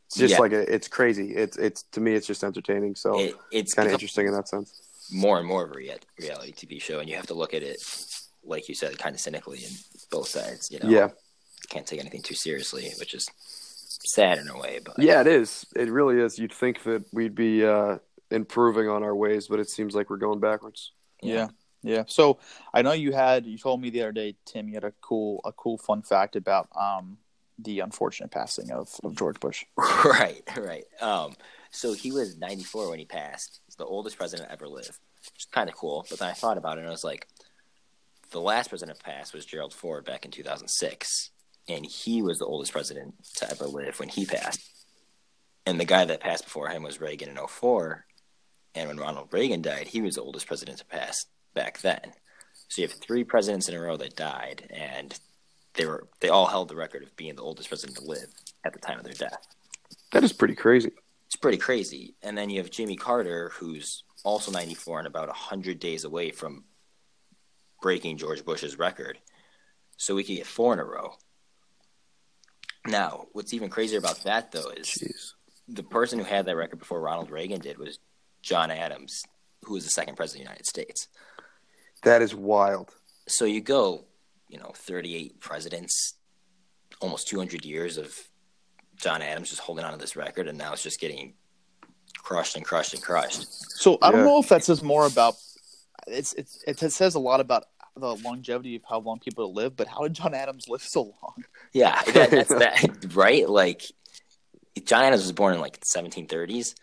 it's 0.10 0.18
just 0.18 0.34
Yeah. 0.34 0.39
like 0.39 0.51
a, 0.53 0.74
it's 0.74 0.88
crazy. 0.88 1.36
It's 1.36 1.55
it's 1.57 1.84
to 1.91 2.01
me 2.01 2.14
it's 2.14 2.28
just 2.28 2.43
entertaining. 2.43 2.95
So 2.95 3.20
It, 3.20 3.36
it's 3.51 3.74
kind 3.74 3.88
of 3.88 3.93
interesting 3.93 4.28
in 4.28 4.34
that 4.34 4.47
sense. 4.47 5.07
more 5.12 5.38
and 5.39 5.47
more 5.47 5.64
of 5.66 5.72
a 5.72 5.76
rea- 5.78 5.97
reality 6.20 6.51
TV 6.51 6.82
show, 6.82 6.99
and 6.99 7.07
you 7.10 7.16
have 7.16 7.28
to 7.28 7.34
look 7.36 7.53
at 7.53 7.64
it, 7.64 7.78
like 8.43 8.68
you 8.68 8.76
said, 8.76 8.97
kind 8.97 9.14
of 9.16 9.22
cynically 9.22 9.60
in 9.64 9.72
both 10.12 10.28
sides. 10.28 10.70
You 10.72 10.80
know, 10.80 10.89
Yeah, 10.89 11.10
can't 11.70 11.86
take 11.86 11.99
anything 11.99 12.22
too 12.24 12.36
seriously, 12.36 12.91
which 12.99 13.14
is 13.14 13.30
sad 14.03 14.38
in 14.39 14.47
a 14.49 14.57
way. 14.57 14.80
But 14.84 14.99
yeah, 14.99 15.22
it 15.22 15.28
is. 15.28 15.66
It 15.76 15.89
really 15.91 16.20
is. 16.20 16.39
You'd 16.39 16.53
think 16.53 16.84
that 16.84 17.03
we'd 17.14 17.36
be 17.36 17.66
uh, 17.66 17.97
improving 18.32 18.88
on 18.89 19.03
our 19.03 19.16
ways, 19.16 19.47
but 19.47 19.60
it 19.60 19.70
seems 19.70 19.93
like 19.95 20.10
we're 20.10 20.18
going 20.18 20.39
backwards. 20.39 20.91
Yeah. 21.22 21.49
Yeah. 21.84 22.03
So 22.07 22.39
I 22.74 22.82
know 22.82 22.91
you 22.91 23.12
had 23.14 23.45
you 23.45 23.57
told 23.57 23.80
me 23.82 23.89
the 23.89 24.01
other 24.01 24.12
day, 24.12 24.36
Tim, 24.45 24.68
you 24.68 24.74
had 24.74 24.84
a 24.84 24.93
cool 25.01 25.39
a 25.45 25.51
cool 25.53 25.78
fun 25.78 26.01
fact 26.01 26.36
about 26.36 26.68
um 26.76 27.18
the 27.62 27.80
unfortunate 27.82 28.32
passing 28.32 28.72
of, 28.72 28.89
of 29.03 29.16
George 29.16 29.39
Bush. 29.39 29.66
right, 29.78 30.43
right. 30.57 30.86
Um, 31.01 31.36
So 31.72 31.93
he 31.93 32.12
was 32.12 32.38
94 32.38 32.89
when 32.89 32.99
he 32.99 33.05
passed. 33.05 33.62
He's 33.66 33.76
the 33.76 33.86
oldest 33.86 34.18
president 34.18 34.49
ever 34.51 34.68
live. 34.68 34.99
Which 35.34 35.39
is 35.39 35.45
kind 35.51 35.70
of 35.70 35.76
cool. 35.76 36.05
But 36.10 36.20
then 36.20 36.30
I 36.30 36.34
thought 36.34 36.57
about 36.57 36.78
it 36.78 36.82
and 36.82 36.88
I 36.88 36.91
was 36.91 37.03
like, 37.03 37.28
the 38.32 38.39
last 38.41 38.70
president 38.70 38.97
to 38.97 39.03
pass 39.03 39.34
was 39.34 39.45
Gerald 39.45 39.74
Ford 39.74 40.05
back 40.05 40.26
in 40.26 40.32
2006. 40.32 41.32
And 41.68 41.86
he 41.86 42.22
was 42.22 42.39
the 42.39 42.45
oldest 42.45 42.72
president 42.72 43.14
to 43.36 43.49
ever 43.51 43.66
live 43.66 43.99
when 43.99 44.10
he 44.10 44.26
passed. 44.26 44.62
And 45.66 45.80
the 45.80 45.86
guy 45.86 46.05
that 46.05 46.22
passed 46.22 46.45
before 46.45 46.70
him 46.70 46.84
was 46.84 47.01
Reagan 47.01 47.30
in 47.30 47.38
04. 47.38 48.05
And 48.76 48.88
when 48.88 48.97
Ronald 48.97 49.30
Reagan 49.32 49.62
died, 49.62 49.88
he 49.88 50.01
was 50.01 50.16
the 50.16 50.22
oldest 50.22 50.47
president 50.47 50.80
to 50.80 50.86
pass 50.86 51.26
back 51.53 51.80
then. 51.82 52.14
So 52.70 52.82
you 52.82 52.88
have 52.88 52.97
three 52.97 53.24
presidents 53.24 53.68
in 53.68 53.76
a 53.76 53.80
row 53.80 53.97
that 53.97 54.16
died, 54.16 54.68
and 54.70 55.18
they 55.76 55.86
were 55.86 56.07
they 56.20 56.30
all 56.30 56.47
held 56.47 56.70
the 56.70 56.76
record 56.76 57.03
of 57.03 57.15
being 57.15 57.36
the 57.36 57.41
oldest 57.41 57.70
president 57.70 57.97
to 57.97 58.03
live 58.03 58.28
at 58.65 58.74
the 58.74 58.80
time 58.80 58.97
of 58.97 59.05
their 59.05 59.13
death. 59.13 59.47
That 60.11 60.24
is 60.24 60.34
pretty 60.34 60.55
crazy. 60.55 60.91
It's 61.28 61.36
pretty 61.36 61.57
crazy. 61.57 62.15
And 62.24 62.38
then 62.38 62.49
you 62.49 62.57
have 62.59 62.72
Jimmy 62.72 62.95
Carter, 62.95 63.51
who's 63.53 64.03
also 64.24 64.51
94 64.51 64.99
and 64.99 65.07
about 65.07 65.28
100 65.28 65.80
days 65.80 66.03
away 66.03 66.32
from 66.32 66.63
breaking 67.82 68.17
George 68.17 68.43
Bush's 68.43 68.80
record. 68.80 69.20
So 69.97 70.15
we 70.15 70.24
could 70.24 70.38
get 70.38 70.47
four 70.47 70.74
in 70.74 70.80
a 70.80 70.84
row. 70.84 71.13
Now, 72.88 73.28
what's 73.34 73.53
even 73.53 73.70
crazier 73.70 73.99
about 73.99 74.24
that, 74.24 74.51
though, 74.51 74.70
is 74.70 74.88
Jeez. 74.88 75.34
the 75.67 75.84
person 75.84 76.17
who 76.17 76.26
had 76.26 76.45
that 76.45 76.55
record 76.55 76.80
before 76.80 77.01
Ronald 77.01 77.30
Reagan 77.30 77.59
did 77.59 77.78
was 77.78 77.99
John 78.41 78.72
Adams, 78.72 79.22
who 79.65 79.74
was 79.74 79.84
the 79.84 79.91
second 79.91 80.15
president 80.15 80.41
of 80.41 80.47
the 80.47 80.51
United 80.51 80.65
States. 80.65 81.07
That 82.03 82.22
is 82.22 82.34
wild. 82.34 82.95
So 83.28 83.45
you 83.45 83.61
go, 83.61 84.05
you 84.50 84.58
know, 84.58 84.72
38 84.76 85.39
presidents, 85.39 86.16
almost 87.00 87.28
200 87.28 87.64
years 87.64 87.97
of 87.97 88.14
John 88.97 89.22
Adams 89.22 89.50
just 89.50 89.62
holding 89.62 89.86
on 89.86 89.93
to 89.93 89.97
this 89.97 90.16
record, 90.16 90.47
and 90.47 90.58
now 90.58 90.74
it's 90.74 90.84
just 90.84 91.00
getting 91.00 91.34
crushed 92.18 92.56
and 92.56 92.66
crushed 92.66 92.93
and 92.93 93.02
crushed. 93.02 93.47
So 93.80 93.97
I 94.02 94.12
don't 94.12 94.26
know 94.26 94.39
if 94.39 94.50
that 94.50 94.64
says 94.64 94.84
more 94.84 95.06
about 95.06 95.36
it's, 96.08 96.34
it's 96.34 96.64
it 96.68 96.91
says 96.91 97.16
a 97.16 97.20
lot 97.20 97.39
about 97.39 97.66
the 97.95 98.16
longevity 98.16 98.76
of 98.76 98.82
how 98.89 99.00
long 99.00 99.20
people 99.20 99.54
live, 99.54 99.76
but 99.76 99.88
how 99.88 100.02
did 100.02 100.14
John 100.14 100.34
Adams 100.34 100.68
live 100.68 100.82
so 100.82 101.14
long? 101.22 101.43
Yeah, 101.74 102.02
that, 102.14 102.32
that's 102.32 102.50
that, 102.50 103.16
right? 103.16 103.47
Like, 103.47 103.84
John 104.86 105.04
Adams 105.04 105.24
was 105.24 105.32
born 105.32 105.54
in 105.54 105.62
like 105.62 105.80
the 105.80 105.86
1730s. 105.86 106.76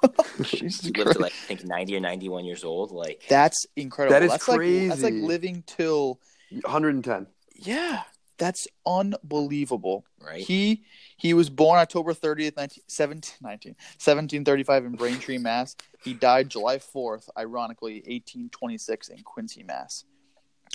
Jesus 0.42 0.80
He 0.86 0.92
lived 0.92 1.14
to 1.14 1.18
like 1.18 1.32
I 1.32 1.46
think 1.46 1.64
90 1.64 1.96
or 1.96 2.00
91 2.00 2.44
years 2.44 2.64
old. 2.64 2.92
Like, 2.92 3.24
That's 3.28 3.66
incredible. 3.76 4.14
That 4.14 4.22
is 4.22 4.30
that's 4.30 4.48
Like, 4.48 4.88
that's 4.88 5.02
like 5.02 5.14
living 5.14 5.64
till 5.66 6.20
110. 6.50 7.26
yeah. 7.54 8.02
That's 8.38 8.68
unbelievable. 8.86 10.04
right? 10.20 10.40
He 10.40 10.84
he 11.16 11.34
was 11.34 11.50
born 11.50 11.80
October 11.80 12.14
30th, 12.14 12.56
19, 12.56 12.84
17, 12.86 13.32
19 13.42 13.72
1735 13.72 14.84
in 14.84 14.92
Braintree, 14.92 15.38
Mass. 15.48 15.74
He 16.04 16.14
died 16.14 16.48
July 16.48 16.78
4th, 16.78 17.28
ironically, 17.36 17.94
1826 17.94 19.08
in 19.08 19.22
Quincy, 19.24 19.64
Mass. 19.64 20.04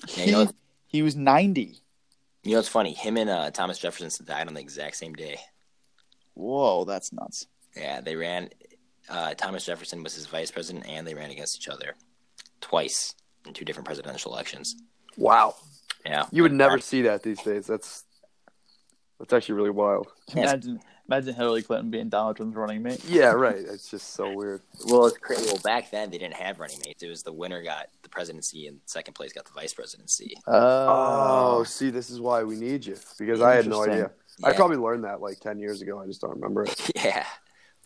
Yeah, 0.10 0.14
He, 0.26 0.26
you 0.26 0.32
know- 0.46 0.52
he 0.88 1.02
was 1.04 1.16
90. 1.16 1.78
you 2.44 2.52
know 2.52 2.60
it's 2.60 2.68
funny? 2.68 2.92
Him 2.94 3.16
and 3.16 3.30
uh, 3.30 3.50
Thomas 3.52 3.80
Jefferson 3.80 4.26
died 4.26 4.50
on 4.50 4.56
the 4.56 4.60
exact 4.60 4.98
same 4.98 5.14
day. 5.14 5.38
Whoa, 6.34 6.84
that's 6.84 7.14
nuts. 7.14 7.48
Yeah, 7.78 8.02
they 8.02 8.18
ran. 8.18 8.50
Uh, 9.08 9.36
Thomas 9.36 9.66
Jefferson 9.66 10.04
was 10.04 10.14
his 10.16 10.26
vice 10.28 10.52
president, 10.52 10.86
and 10.88 11.08
they 11.08 11.14
ran 11.14 11.32
against 11.32 11.56
each 11.58 11.70
other 11.70 11.96
twice 12.60 13.16
in 13.48 13.54
two 13.54 13.64
different 13.64 13.86
presidential 13.86 14.34
elections. 14.34 14.76
Wow. 15.18 15.56
Yeah, 16.06 16.26
You 16.32 16.44
would 16.44 16.52
never 16.52 16.80
see 16.80 17.04
that 17.04 17.24
these 17.24 17.42
days. 17.42 17.66
That's 17.66 18.04
that's 19.20 19.32
actually 19.32 19.56
really 19.56 19.70
wild. 19.70 20.08
Imagine 20.36 20.82
imagine 21.08 21.34
Hillary 21.34 21.62
Clinton 21.62 21.92
being 21.92 22.10
Donald 22.10 22.36
Trump's 22.36 22.58
running 22.58 22.84
mate. 22.84 23.02
Yeah, 23.08 23.28
right. 23.32 23.56
It's 23.58 23.90
just 23.90 24.14
so 24.14 24.30
weird. 24.34 24.62
Well, 24.86 25.06
it's 25.06 25.18
crazy. 25.18 25.46
Well, 25.46 25.62
back 25.64 25.92
then 25.92 26.10
they 26.12 26.18
didn't 26.18 26.36
have 26.36 26.60
running 26.60 26.80
mates. 26.86 27.04
It 27.04 27.08
was 27.08 27.24
the 27.24 27.32
winner 27.32 27.64
got 27.64 27.88
the 28.02 28.10
presidency, 28.10 28.68
and 28.68 28.80
second 28.86 29.14
place 29.14 29.32
got 29.32 29.46
the 29.46 29.54
vice 29.54 29.74
presidency. 29.74 30.36
Oh, 30.46 31.60
Oh, 31.60 31.64
see, 31.64 31.90
this 31.90 32.10
is 32.10 32.20
why 32.20 32.44
we 32.44 32.56
need 32.56 32.86
you 32.86 32.98
because 33.18 33.42
I 33.42 33.54
had 33.56 33.66
no 33.68 33.82
Interesting. 33.84 33.94
idea. 33.94 34.12
I 34.44 34.54
probably 34.54 34.78
learned 34.78 35.06
that 35.06 35.22
like 35.22 35.40
10 35.40 35.60
years 35.60 35.82
ago. 35.82 36.00
I 36.00 36.06
just 36.08 36.20
don't 36.20 36.32
remember 36.36 36.64
it. 36.66 36.92
Yeah, 36.96 37.26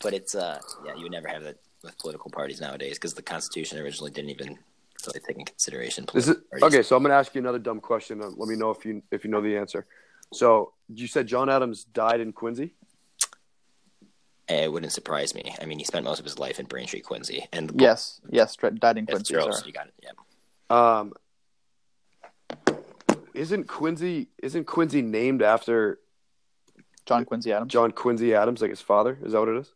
but 0.02 0.12
it's 0.12 0.34
uh, 0.34 0.58
yeah, 0.84 0.94
you 0.96 1.02
would 1.04 1.12
never 1.12 1.28
have 1.28 1.44
that 1.44 1.58
with 1.84 1.96
political 1.98 2.30
parties 2.32 2.60
nowadays 2.60 2.94
because 2.94 3.14
the 3.14 3.22
Constitution 3.22 3.78
originally 3.78 4.10
didn't 4.10 4.30
even 4.30 4.58
really 5.06 5.20
take 5.20 5.38
in 5.38 5.44
consideration. 5.44 6.06
Is 6.14 6.28
it 6.28 6.38
okay? 6.62 6.82
So 6.82 6.96
I'm 6.96 7.02
going 7.02 7.10
to 7.10 7.16
ask 7.16 7.34
you 7.34 7.40
another 7.40 7.58
dumb 7.58 7.80
question. 7.80 8.22
Uh, 8.22 8.30
let 8.36 8.48
me 8.48 8.56
know 8.56 8.70
if 8.70 8.84
you 8.84 9.02
if 9.10 9.24
you 9.24 9.30
know 9.30 9.40
the 9.40 9.56
answer. 9.56 9.86
So 10.32 10.72
you 10.88 11.06
said 11.06 11.26
John 11.26 11.48
Adams 11.48 11.84
died 11.84 12.20
in 12.20 12.32
Quincy. 12.32 12.74
It 14.48 14.72
wouldn't 14.72 14.92
surprise 14.92 15.34
me. 15.34 15.54
I 15.60 15.66
mean, 15.66 15.78
he 15.78 15.84
spent 15.84 16.04
most 16.04 16.18
of 16.18 16.24
his 16.24 16.38
life 16.38 16.58
in 16.58 16.66
Braintree, 16.66 17.00
Quincy, 17.00 17.46
and 17.52 17.70
yes, 17.78 18.20
yes, 18.30 18.56
Dre- 18.56 18.70
died 18.70 18.96
in 18.96 19.06
Quincy. 19.06 19.34
Charles, 19.34 19.58
sorry. 19.58 19.68
you 19.68 19.72
got 19.72 19.88
it. 19.88 19.94
Yeah. 20.02 20.96
Um, 20.98 21.12
isn't 23.34 23.68
Quincy 23.68 24.28
isn't 24.42 24.64
Quincy 24.64 25.02
named 25.02 25.42
after 25.42 25.98
John 27.06 27.24
Quincy 27.24 27.52
Adams. 27.52 27.72
John 27.72 27.92
Quincy 27.92 28.34
Adams, 28.34 28.60
like 28.60 28.70
his 28.70 28.80
father? 28.80 29.18
Is 29.22 29.32
that 29.32 29.38
what 29.38 29.48
it 29.48 29.56
is? 29.56 29.72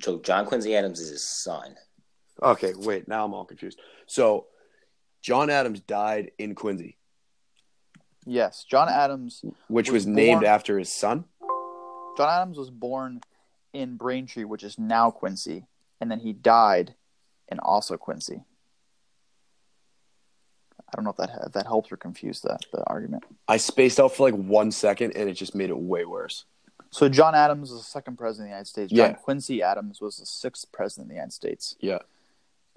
So 0.00 0.20
John 0.20 0.46
Quincy 0.46 0.76
Adams 0.76 1.00
is 1.00 1.10
his 1.10 1.22
son. 1.26 1.76
Okay, 2.42 2.72
wait. 2.76 3.08
Now 3.08 3.24
I'm 3.24 3.32
all 3.34 3.44
confused. 3.44 3.78
So 4.06 4.46
John 5.22 5.48
Adams 5.50 5.80
died 5.80 6.32
in 6.38 6.54
Quincy, 6.54 6.96
Yes, 8.26 8.64
John 8.64 8.88
Adams. 8.88 9.44
which 9.68 9.88
Was 9.90 10.04
was, 10.04 10.06
named 10.06 10.40
born- 10.40 10.46
after 10.46 10.78
his 10.78 10.92
son. 10.92 11.24
John 12.16 12.28
Adams 12.28 12.58
was 12.58 12.70
born 12.70 13.20
in 13.72 13.96
Braintree, 13.96 14.44
which 14.44 14.62
is 14.64 14.78
now 14.78 15.10
Quincy, 15.10 15.66
and 16.00 16.10
then 16.10 16.20
he 16.20 16.32
died 16.32 16.94
in 17.48 17.58
also 17.58 17.96
Quincy. 17.96 18.42
I 20.88 20.92
don't 20.96 21.04
know 21.04 21.10
if 21.10 21.16
that 21.16 21.30
if 21.46 21.52
that 21.52 21.66
helps 21.66 21.90
or 21.90 21.96
confused 21.96 22.44
that 22.44 22.64
the 22.72 22.82
argument. 22.86 23.24
I 23.48 23.56
spaced 23.56 23.98
out 23.98 24.14
for 24.14 24.30
like 24.30 24.34
one 24.38 24.70
second, 24.70 25.16
and 25.16 25.28
it 25.28 25.34
just 25.34 25.54
made 25.54 25.70
it 25.70 25.78
way 25.78 26.04
worse. 26.04 26.44
So 26.90 27.08
John 27.08 27.34
Adams 27.34 27.70
was 27.72 27.80
the 27.80 27.84
second 27.86 28.16
president 28.16 28.44
of 28.44 28.46
the 28.46 28.50
United 28.50 28.68
States. 28.68 28.92
John 28.92 29.10
Yeah. 29.10 29.16
Quincy 29.16 29.62
Adams 29.62 30.00
was 30.00 30.18
the 30.18 30.26
sixth 30.26 30.70
president 30.72 31.06
of 31.06 31.08
the 31.08 31.14
United 31.16 31.32
States. 31.32 31.74
Yeah. 31.80 31.98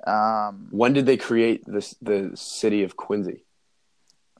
Um, 0.08 0.68
When 0.72 0.94
did 0.94 1.06
they 1.06 1.18
create 1.18 1.64
this 1.66 1.96
the 2.02 2.32
city 2.36 2.84
of 2.84 2.96
Quincy? 2.96 3.44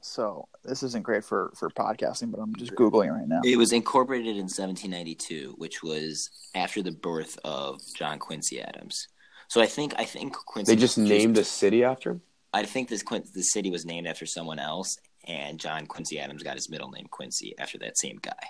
so 0.02 0.48
this 0.64 0.82
isn't 0.82 1.02
great 1.02 1.24
for 1.24 1.52
for 1.54 1.68
podcasting, 1.70 2.30
but 2.30 2.40
I'm 2.40 2.54
just 2.56 2.74
googling 2.74 3.12
right 3.12 3.28
now. 3.28 3.40
It 3.44 3.56
was 3.56 3.72
incorporated 3.72 4.36
in 4.36 4.44
1792, 4.48 5.54
which 5.58 5.82
was 5.82 6.30
after 6.54 6.82
the 6.82 6.92
birth 6.92 7.38
of 7.44 7.80
John 7.94 8.18
Quincy 8.18 8.60
Adams. 8.60 9.08
So 9.48 9.60
I 9.60 9.66
think 9.66 9.94
I 9.98 10.04
think 10.04 10.32
Quincy. 10.34 10.74
They 10.74 10.80
just 10.80 10.96
named 10.96 11.36
a 11.38 11.44
city 11.44 11.84
after 11.84 12.12
him. 12.12 12.22
I 12.52 12.64
think 12.64 12.88
this 12.88 13.02
Quin- 13.02 13.24
the 13.34 13.42
city 13.42 13.70
was 13.70 13.84
named 13.84 14.06
after 14.06 14.26
someone 14.26 14.58
else, 14.58 14.96
and 15.24 15.58
John 15.60 15.86
Quincy 15.86 16.18
Adams 16.18 16.42
got 16.42 16.56
his 16.56 16.68
middle 16.70 16.90
name 16.90 17.06
Quincy 17.10 17.54
after 17.58 17.78
that 17.78 17.98
same 17.98 18.18
guy. 18.22 18.48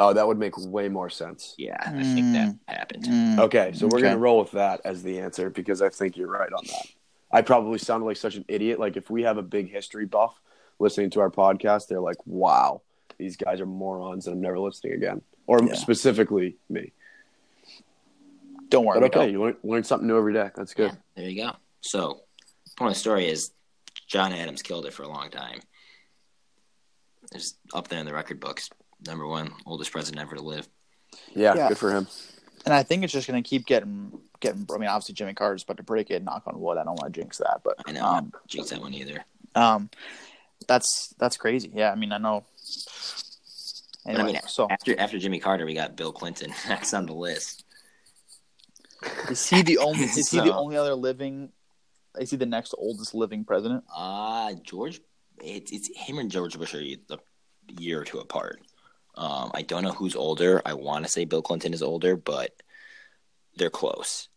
Oh, 0.00 0.12
that 0.12 0.26
would 0.26 0.38
make 0.38 0.56
way 0.56 0.88
more 0.88 1.10
sense. 1.10 1.54
Yeah, 1.58 1.76
I 1.84 2.02
think 2.04 2.32
that 2.32 2.54
happened. 2.68 3.04
Mm, 3.04 3.38
Okay, 3.40 3.72
so 3.74 3.88
we're 3.88 3.96
Okay. 3.98 4.06
gonna 4.06 4.18
roll 4.18 4.38
with 4.38 4.52
that 4.52 4.80
as 4.84 5.02
the 5.02 5.18
answer 5.18 5.50
because 5.50 5.82
I 5.82 5.88
think 5.88 6.16
you're 6.16 6.30
right 6.30 6.52
on 6.52 6.64
that. 6.66 6.86
I 7.32 7.42
probably 7.42 7.78
sounded 7.78 8.06
like 8.06 8.16
such 8.16 8.36
an 8.36 8.44
idiot. 8.48 8.78
Like 8.78 8.96
if 8.96 9.10
we 9.10 9.24
have 9.24 9.38
a 9.38 9.42
big 9.42 9.70
history 9.70 10.06
buff 10.06 10.40
listening 10.78 11.10
to 11.10 11.20
our 11.20 11.30
podcast, 11.30 11.88
they're 11.88 12.00
like, 12.00 12.24
"Wow, 12.26 12.82
these 13.18 13.36
guys 13.36 13.60
are 13.60 13.66
morons," 13.66 14.28
and 14.28 14.36
I'm 14.36 14.40
never 14.40 14.58
listening 14.60 14.92
again. 14.94 15.20
Or 15.48 15.62
Yeah. 15.62 15.74
specifically 15.74 16.56
me. 16.68 16.92
Don't 18.68 18.84
worry. 18.84 19.00
But 19.00 19.06
okay, 19.06 19.20
don't. 19.26 19.32
you 19.32 19.40
learn, 19.42 19.56
learn 19.64 19.82
something 19.84 20.06
new 20.06 20.16
every 20.16 20.32
day. 20.32 20.50
That's 20.54 20.74
good. 20.74 20.92
Yeah, 20.92 20.96
there 21.16 21.28
you 21.28 21.42
go. 21.42 21.56
So, 21.80 22.20
point 22.76 22.90
of 22.90 22.94
the 22.94 23.00
story 23.00 23.26
is 23.26 23.50
John 24.06 24.32
Adams 24.32 24.62
killed 24.62 24.86
it 24.86 24.92
for 24.92 25.02
a 25.02 25.08
long 25.08 25.30
time. 25.30 25.60
It's 27.32 27.54
up 27.74 27.88
there 27.88 27.98
in 27.98 28.06
the 28.06 28.12
record 28.14 28.38
books. 28.40 28.70
Number 29.06 29.26
one, 29.26 29.52
oldest 29.66 29.92
president 29.92 30.20
ever 30.22 30.36
to 30.36 30.42
live. 30.42 30.68
Yeah, 31.34 31.54
Yeah. 31.54 31.68
good 31.68 31.78
for 31.78 31.92
him. 31.92 32.06
And 32.64 32.74
I 32.74 32.82
think 32.82 33.04
it's 33.04 33.12
just 33.12 33.28
going 33.28 33.42
to 33.42 33.48
keep 33.48 33.66
getting 33.66 34.20
getting. 34.40 34.66
I 34.72 34.78
mean, 34.78 34.88
obviously 34.88 35.14
Jimmy 35.14 35.34
Carter's 35.34 35.62
about 35.62 35.76
to 35.78 35.82
break 35.82 36.10
it. 36.10 36.22
Knock 36.22 36.42
on 36.46 36.60
wood. 36.60 36.76
I 36.78 36.84
don't 36.84 37.00
want 37.00 37.12
to 37.14 37.20
jinx 37.20 37.38
that, 37.38 37.60
but 37.64 37.76
I 37.86 37.92
know. 37.92 38.04
um, 38.04 38.32
I 38.34 38.38
jinx 38.46 38.70
that 38.70 38.80
one 38.80 38.92
either. 38.94 39.24
um, 39.54 39.88
that's 40.66 41.14
that's 41.18 41.36
crazy. 41.36 41.70
Yeah, 41.74 41.90
I 41.92 41.94
mean, 41.94 42.12
I 42.12 42.18
know. 42.18 42.44
But 44.04 44.10
Anyway, 44.14 44.28
I 44.30 44.32
mean, 44.32 44.40
so 44.46 44.66
after 44.70 44.98
after 44.98 45.18
Jimmy 45.18 45.38
Carter, 45.38 45.64
we 45.66 45.74
got 45.74 45.96
Bill 45.96 46.12
Clinton 46.12 46.52
next 46.68 46.94
on 46.94 47.06
the 47.06 47.14
list. 47.14 47.64
is 49.30 49.46
he 49.48 49.62
the 49.62 49.78
only? 49.78 50.04
Is 50.04 50.30
he 50.30 50.40
the 50.40 50.54
only 50.54 50.76
other 50.76 50.94
living? 50.94 51.50
Is 52.18 52.30
he 52.30 52.36
the 52.36 52.46
next 52.46 52.74
oldest 52.76 53.14
living 53.14 53.44
president? 53.44 53.84
Uh 53.94 54.54
George, 54.62 55.00
it's 55.42 55.70
it's 55.72 55.88
him 55.96 56.18
and 56.18 56.30
George 56.30 56.58
Bush 56.58 56.74
are 56.74 56.80
a 56.80 56.96
year 57.78 58.00
or 58.00 58.04
two 58.04 58.18
apart. 58.18 58.60
Um, 59.18 59.50
I 59.52 59.62
don't 59.62 59.82
know 59.82 59.90
who's 59.90 60.14
older. 60.14 60.62
I 60.64 60.74
want 60.74 61.04
to 61.04 61.10
say 61.10 61.24
Bill 61.24 61.42
Clinton 61.42 61.74
is 61.74 61.82
older, 61.82 62.16
but 62.16 62.52
they're 63.56 63.68
close. 63.68 64.28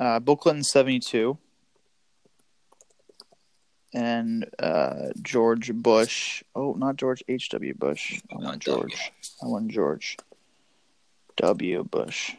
Uh, 0.00 0.18
Bill 0.18 0.36
Clinton 0.36 0.64
seventy 0.64 0.98
two, 0.98 1.38
and 3.94 4.46
uh, 4.58 5.10
George 5.22 5.72
Bush. 5.72 6.42
Oh, 6.56 6.72
not 6.72 6.96
George 6.96 7.22
H. 7.28 7.50
W. 7.50 7.72
Bush. 7.74 8.20
I 8.32 8.36
want 8.36 8.60
George. 8.60 9.12
I 9.42 9.46
want 9.46 9.68
George 9.68 10.16
W. 11.36 11.84
Bush. 11.84 12.34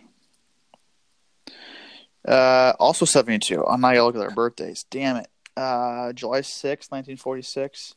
Uh, 2.27 2.73
also 2.79 3.05
72. 3.05 3.65
I'm 3.65 3.81
not 3.81 3.93
going 3.93 3.97
to 3.97 4.03
look 4.03 4.15
at 4.15 4.19
their 4.19 4.35
birthdays. 4.35 4.85
Damn 4.89 5.17
it. 5.17 5.27
Uh, 5.57 6.13
July 6.13 6.41
6th, 6.41 6.91
1946. 6.91 7.95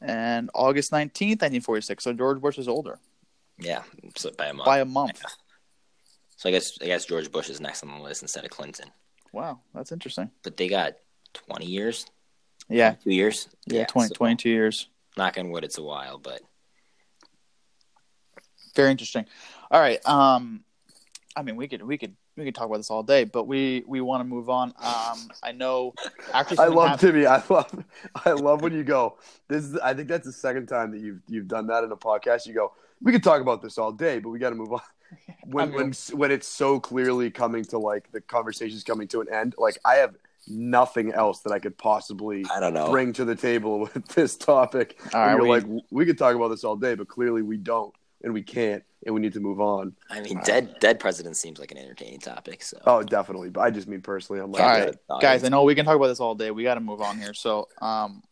And 0.00 0.50
August 0.54 0.92
19th, 0.92 1.40
1946. 1.42 2.04
So 2.04 2.12
George 2.12 2.40
Bush 2.40 2.58
is 2.58 2.68
older 2.68 2.98
Yeah, 3.58 3.82
so 4.16 4.30
by 4.36 4.46
a 4.46 4.54
month. 4.54 4.66
by 4.66 4.78
a 4.80 4.84
month. 4.84 5.22
So 6.36 6.48
I 6.48 6.52
guess 6.52 6.78
I 6.82 6.86
guess 6.86 7.06
George 7.06 7.32
Bush 7.32 7.48
is 7.48 7.60
next 7.60 7.82
on 7.82 7.88
the 7.90 8.04
list 8.04 8.22
instead 8.22 8.44
of 8.44 8.50
Clinton. 8.50 8.90
Wow, 9.32 9.60
that's 9.74 9.92
interesting. 9.92 10.30
But 10.42 10.56
they 10.56 10.68
got 10.68 10.94
20 11.32 11.64
years, 11.66 12.06
Yeah, 12.68 12.92
two 13.02 13.12
years. 13.12 13.48
yeah, 13.66 13.86
20, 13.86 14.08
so 14.08 14.14
22 14.14 14.48
years. 14.50 14.88
Knock 15.16 15.38
on 15.38 15.50
wood, 15.50 15.64
it's 15.64 15.78
a 15.78 15.82
while, 15.82 16.18
but 16.18 16.42
Very 18.74 18.90
interesting. 18.90 19.24
All 19.70 19.80
right. 19.80 20.04
Um, 20.06 20.62
I 21.34 21.42
mean, 21.42 21.56
we 21.56 21.68
could 21.68 21.82
we 21.82 21.96
could 21.98 22.14
we 22.36 22.44
could 22.44 22.54
talk 22.54 22.66
about 22.66 22.76
this 22.78 22.90
all 22.90 23.02
day, 23.02 23.24
but 23.24 23.44
we 23.46 23.82
we 23.86 24.00
want 24.00 24.20
to 24.20 24.24
move 24.24 24.50
on. 24.50 24.74
Um, 24.82 25.28
I 25.42 25.52
know. 25.52 25.94
Actually, 26.32 26.58
I 26.58 26.66
love 26.66 26.88
hap- 26.90 27.00
Timmy. 27.00 27.26
I 27.26 27.42
love 27.48 27.84
I 28.24 28.30
love 28.32 28.62
when 28.62 28.72
you 28.74 28.84
go. 28.84 29.16
This 29.48 29.64
is 29.64 29.76
I 29.78 29.94
think 29.94 30.08
that's 30.08 30.26
the 30.26 30.32
second 30.32 30.66
time 30.66 30.90
that 30.92 31.00
you've 31.00 31.20
you've 31.28 31.48
done 31.48 31.66
that 31.68 31.84
in 31.84 31.92
a 31.92 31.96
podcast. 31.96 32.46
You 32.46 32.54
go, 32.54 32.72
we 33.02 33.12
could 33.12 33.22
talk 33.24 33.40
about 33.40 33.62
this 33.62 33.78
all 33.78 33.92
day, 33.92 34.18
but 34.18 34.28
we 34.30 34.38
got 34.38 34.50
to 34.50 34.56
move 34.56 34.72
on. 34.72 34.80
When 35.46 35.64
I 35.64 35.66
mean- 35.68 35.76
when 35.76 35.92
when 36.18 36.30
it's 36.32 36.48
so 36.48 36.80
clearly 36.80 37.30
coming 37.30 37.64
to 37.66 37.78
like 37.78 38.10
the 38.12 38.20
conversation's 38.20 38.82
coming 38.84 39.06
to 39.08 39.20
an 39.20 39.28
end, 39.32 39.54
like 39.56 39.78
I 39.84 39.94
have 39.96 40.16
nothing 40.48 41.12
else 41.12 41.40
that 41.40 41.52
I 41.52 41.58
could 41.60 41.78
possibly 41.78 42.44
I 42.54 42.58
don't 42.60 42.74
know. 42.74 42.90
bring 42.90 43.12
to 43.14 43.24
the 43.24 43.34
table 43.36 43.80
with 43.80 44.06
this 44.08 44.36
topic. 44.36 44.98
All 45.14 45.20
And 45.22 45.38
right, 45.40 45.46
you're 45.46 45.64
we- 45.64 45.74
like, 45.76 45.84
we 45.90 46.06
could 46.06 46.18
talk 46.18 46.34
about 46.34 46.48
this 46.48 46.64
all 46.64 46.76
day, 46.76 46.94
but 46.96 47.06
clearly 47.08 47.42
we 47.42 47.56
don't, 47.56 47.94
and 48.22 48.32
we 48.32 48.42
can't, 48.42 48.82
and 49.04 49.14
we 49.14 49.20
need 49.20 49.34
to 49.34 49.40
move 49.40 49.60
on. 49.60 49.94
I 50.10 50.20
mean, 50.20 50.40
dead 50.44 50.76
dead 50.80 50.98
president 50.98 51.36
seems 51.36 51.58
like 51.58 51.70
an 51.70 51.78
entertaining 51.78 52.20
topic. 52.20 52.62
So 52.62 52.78
Oh, 52.86 53.02
definitely. 53.02 53.50
But 53.50 53.60
I 53.60 53.70
just 53.70 53.88
mean 53.88 54.00
personally, 54.00 54.40
I'm 54.40 54.52
like, 54.52 54.62
All 54.62 54.78
yeah, 54.78 54.90
uh, 55.08 55.18
guys. 55.18 55.44
I 55.44 55.48
know 55.48 55.62
we 55.62 55.74
can 55.74 55.84
talk 55.84 55.96
about 55.96 56.08
this 56.08 56.20
all 56.20 56.34
day. 56.34 56.50
We 56.50 56.62
got 56.62 56.74
to 56.74 56.80
move 56.80 57.00
on 57.00 57.18
here. 57.18 57.34
So, 57.34 57.68
um, 57.80 58.22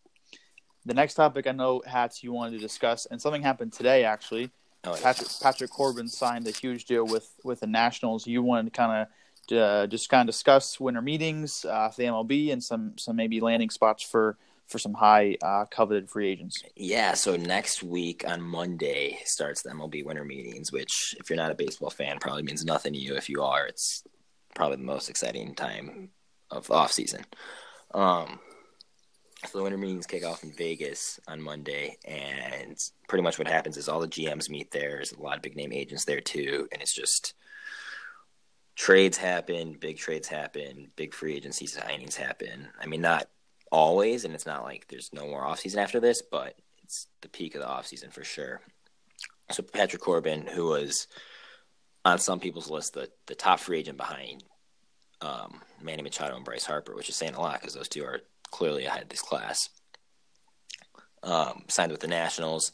the 0.87 0.95
next 0.95 1.15
topic 1.15 1.47
I 1.47 1.53
know, 1.53 1.83
Hats, 1.87 2.23
you 2.23 2.33
wanted 2.33 2.53
to 2.53 2.59
discuss, 2.59 3.07
and 3.07 3.21
something 3.21 3.43
happened 3.43 3.73
today 3.73 4.05
actually. 4.05 4.51
oh, 4.85 4.95
yeah. 4.95 5.03
Patrick 5.03 5.29
Patrick 5.43 5.71
Corbin 5.71 6.09
signed 6.09 6.47
a 6.47 6.51
huge 6.51 6.85
deal 6.85 7.07
with 7.07 7.31
with 7.45 7.61
the 7.61 7.67
Nationals. 7.67 8.27
You 8.27 8.43
wanted 8.43 8.73
to 8.73 8.77
kind 8.77 9.07
of 9.51 9.57
uh, 9.57 9.87
just 9.87 10.09
kind 10.09 10.29
of 10.29 10.33
discuss 10.33 10.81
winter 10.81 11.03
meetings 11.03 11.65
uh, 11.65 11.91
the 11.97 12.05
MLB 12.05 12.53
and 12.53 12.63
some 12.63 12.97
some 12.99 13.17
maybe 13.17 13.41
landing 13.41 13.71
spots 13.71 14.03
for 14.03 14.39
for 14.67 14.79
some 14.79 14.95
high 14.95 15.37
uh, 15.43 15.65
coveted 15.71 16.11
free 16.11 16.31
agents. 16.31 16.63
Yeah, 16.77 17.15
so 17.15 17.37
next 17.37 17.83
week 17.83 18.25
on 18.27 18.41
Monday 18.41 19.19
starts 19.25 19.63
the 19.63 19.71
MLB 19.71 20.05
winter 20.05 20.25
meetings, 20.25 20.73
which, 20.73 21.15
if 21.19 21.29
you're 21.29 21.37
not 21.37 21.51
a 21.51 21.55
baseball 21.55 21.91
fan, 21.91 22.19
probably 22.21 22.43
means 22.43 22.65
nothing 22.65 22.93
to 22.95 22.99
you. 22.99 23.15
If 23.15 23.29
you 23.29 23.43
are, 23.43 23.67
it's 23.67 24.03
probably 24.55 24.77
the 24.77 24.85
most 24.85 25.11
exciting 25.11 25.55
time 25.55 26.11
of 26.51 26.71
off 26.71 26.93
season. 26.93 27.25
Um, 27.93 28.41
so 29.47 29.59
the 29.59 29.65
winter 29.65 29.79
meetings 29.79 30.07
kick 30.07 30.25
off 30.25 30.43
in 30.43 30.53
Vegas 30.53 31.21
on 31.29 31.43
Monday, 31.43 31.99
and 32.07 32.79
pretty 33.09 33.23
much 33.23 33.39
what 33.39 33.49
happens 33.49 33.77
is 33.77 33.89
all 33.89 34.01
the 34.01 34.09
GMs 34.09 34.49
meet 34.49 34.71
there. 34.71 34.91
There's 34.91 35.13
a 35.13 35.21
lot 35.21 35.37
of 35.37 35.43
big 35.43 35.57
name 35.57 35.73
agents 35.73 36.05
there 36.05 36.21
too, 36.21 36.67
and 36.73 36.81
it's 36.81 36.95
just 36.95 37.35
trades 38.77 39.19
happen, 39.19 39.77
big 39.79 39.99
trades 39.99 40.29
happen, 40.29 40.91
big 40.97 41.13
free 41.15 41.37
agency 41.37 41.67
signings 41.67 42.15
happen. 42.15 42.69
I 42.81 42.87
mean, 42.87 43.03
not 43.03 43.29
always, 43.75 44.25
and 44.25 44.35
it's 44.35 44.47
not 44.47 44.63
like 44.63 44.87
there's 44.87 45.13
no 45.13 45.27
more 45.27 45.43
offseason 45.43 45.79
after 45.79 45.99
this, 45.99 46.23
but 46.23 46.55
it's 46.85 47.09
the 47.23 47.29
peak 47.29 47.57
of 47.57 47.61
the 47.61 47.67
offseason 47.67 48.13
for 48.13 48.23
sure. 48.23 48.61
So 49.51 49.65
Patrick 49.65 50.01
Corbin, 50.01 50.47
who 50.47 50.67
was 50.67 51.09
on 52.05 52.21
some 52.21 52.39
people's 52.39 52.71
list 52.71 52.95
the, 52.95 53.11
the 53.27 53.35
top 53.35 53.59
free 53.59 53.81
agent 53.81 53.97
behind 53.97 54.45
um, 55.21 55.61
Manny 55.83 56.03
Machado 56.03 56.37
and 56.37 56.45
Bryce 56.45 56.65
Harper, 56.65 56.95
which 56.95 57.09
is 57.09 57.17
saying 57.17 57.35
a 57.35 57.41
lot 57.41 57.61
because 57.61 57.75
those 57.75 57.89
two 57.89 58.05
are 58.05 58.21
clearly 58.51 58.85
ahead 58.85 59.03
of 59.03 59.09
this 59.09 59.21
class. 59.21 59.69
Um, 61.25 61.65
signed 61.67 61.91
with 61.91 62.01
the 62.01 62.07
Nationals. 62.07 62.71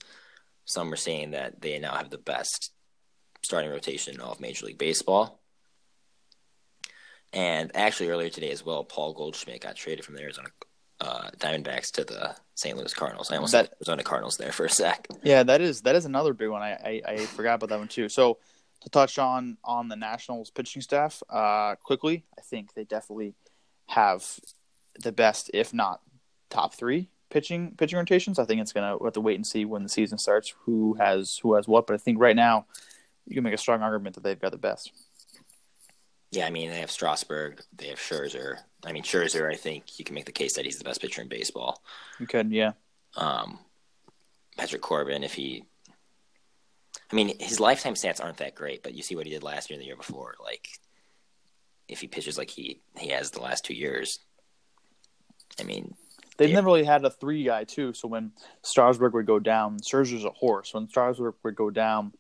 Some 0.67 0.93
are 0.93 0.97
saying 0.97 1.31
that 1.31 1.63
they 1.63 1.79
now 1.79 1.95
have 1.95 2.11
the 2.11 2.19
best 2.19 2.73
starting 3.43 3.71
rotation 3.71 4.15
in 4.15 4.21
all 4.21 4.33
of 4.33 4.41
Major 4.41 4.67
League 4.67 4.79
Baseball. 4.79 5.41
And 7.33 7.71
actually, 7.75 8.11
earlier 8.11 8.29
today 8.29 8.51
as 8.51 8.67
well, 8.67 8.85
Paul 8.85 9.15
Goldschmidt 9.15 9.63
got 9.63 9.77
traded 9.77 10.05
from 10.05 10.17
the 10.17 10.23
Arizona 10.23 10.49
uh, 11.01 11.31
Diamondbacks 11.39 11.91
to 11.93 12.05
the 12.05 12.35
St. 12.55 12.77
Louis 12.77 12.93
Cardinals. 12.93 13.31
I 13.31 13.37
almost 13.37 13.53
That- 13.53 13.67
said 13.69 13.75
Arizona 13.81 14.03
Cardinals 14.03 14.37
there 14.37 14.53
for 14.53 14.67
a 14.67 14.71
sec. 14.71 15.07
Yeah, 15.23 15.43
that 15.45 15.61
is 15.61 15.83
that 15.83 15.97
is 15.97 16.05
another 16.05 16.33
big 16.35 16.49
one. 16.49 16.63
I, 16.63 16.73
I, 16.73 17.13
I 17.13 17.17
forgot 17.27 17.55
about 17.55 17.71
that 17.71 17.79
one 17.79 17.89
too. 17.89 18.09
So 18.09 18.39
to 18.83 18.89
touch 18.91 19.19
on 19.19 19.57
on 19.65 19.89
the 19.89 19.97
Nationals 19.97 20.51
pitching 20.51 20.83
staff 20.83 21.23
uh, 21.31 21.75
quickly, 21.77 22.25
I 22.39 22.43
think 22.43 22.75
they 22.75 22.85
definitely 22.85 23.35
have 23.89 24.39
the 25.01 25.13
best, 25.13 25.51
if 25.55 25.73
not 25.75 26.01
top 26.51 26.75
three 26.75 27.09
pitching 27.31 27.75
pitching 27.79 27.99
rotations. 27.99 28.39
I 28.39 28.45
think 28.45 28.61
it's 28.61 28.73
gonna 28.73 28.97
we 28.99 29.07
have 29.07 29.15
to 29.15 29.21
wait 29.21 29.37
and 29.37 29.47
see 29.47 29.65
when 29.65 29.83
the 29.83 29.89
season 29.89 30.19
starts 30.19 30.53
who 30.65 30.95
has 30.95 31.39
who 31.43 31.55
has 31.55 31.67
what. 31.69 31.87
But 31.87 31.95
I 31.95 31.99
think 31.99 32.19
right 32.21 32.37
now 32.37 32.67
you 33.27 33.35
can 33.35 33.45
make 33.45 33.55
a 33.55 33.59
strong 33.59 33.83
argument 33.83 34.17
that 34.17 34.23
they've 34.25 34.41
got 34.41 34.53
the 34.53 34.59
best. 34.59 34.93
Yeah, 36.33 36.47
I 36.47 36.51
mean 36.51 36.71
they 36.71 36.81
have 36.81 36.91
Strasburg, 36.91 37.61
they 37.77 37.89
have 37.89 37.99
Scherzer. 37.99 38.59
I 38.85 38.93
mean 38.93 39.03
Scherzer, 39.03 39.51
I 39.51 39.57
think 39.57 39.99
you 39.99 40.05
can 40.05 40.15
make 40.15 40.27
the 40.27 40.33
case 40.33 40.55
that 40.55 40.65
he's 40.65 40.79
the 40.79 40.85
best 40.85 41.01
pitcher 41.01 41.23
in 41.23 41.29
baseball. 41.29 41.83
You 42.19 42.27
could, 42.27 42.51
yeah. 42.53 42.73
Um, 43.17 43.59
Patrick 44.57 44.83
Corbin, 44.83 45.25
if 45.25 45.35
he, 45.35 45.65
I 47.11 47.15
mean 47.17 47.37
his 47.41 47.59
lifetime 47.59 47.95
stats 47.95 48.23
aren't 48.23 48.37
that 48.39 48.55
great, 48.55 48.83
but 48.83 48.95
you 48.95 49.03
see 49.03 49.17
what 49.17 49.27
he 49.27 49.33
did 49.33 49.43
last 49.43 49.71
year 49.71 49.75
and 49.75 49.83
the 49.83 49.87
year 49.87 49.97
before. 49.97 50.37
Like 50.43 50.69
if 51.89 52.01
he 52.01 52.07
pitches 52.07 52.39
like 52.39 52.51
he 52.51 52.81
he 52.97 53.09
has 53.09 53.33
the 53.33 53.41
last 53.43 53.65
two 53.65 53.75
years, 53.75 54.21
I 55.59 55.65
mean 55.65 55.95
They've 56.37 56.49
Yeah. 56.49 56.55
never 56.55 56.69
really 56.69 56.85
had 56.85 57.05
a 57.05 57.11
three 57.11 57.45
guy 57.45 57.65
too. 57.65 57.93
So 57.93 58.09
when 58.09 58.33
Strasburg 58.63 59.13
would 59.13 59.27
go 59.27 59.39
down, 59.39 59.79
Scherzer's 59.81 60.25
a 60.25 60.31
horse. 60.31 60.73
When 60.73 60.89
Strasburg 60.89 61.35
would 61.43 61.55
go 61.55 61.69
down, 61.69 62.15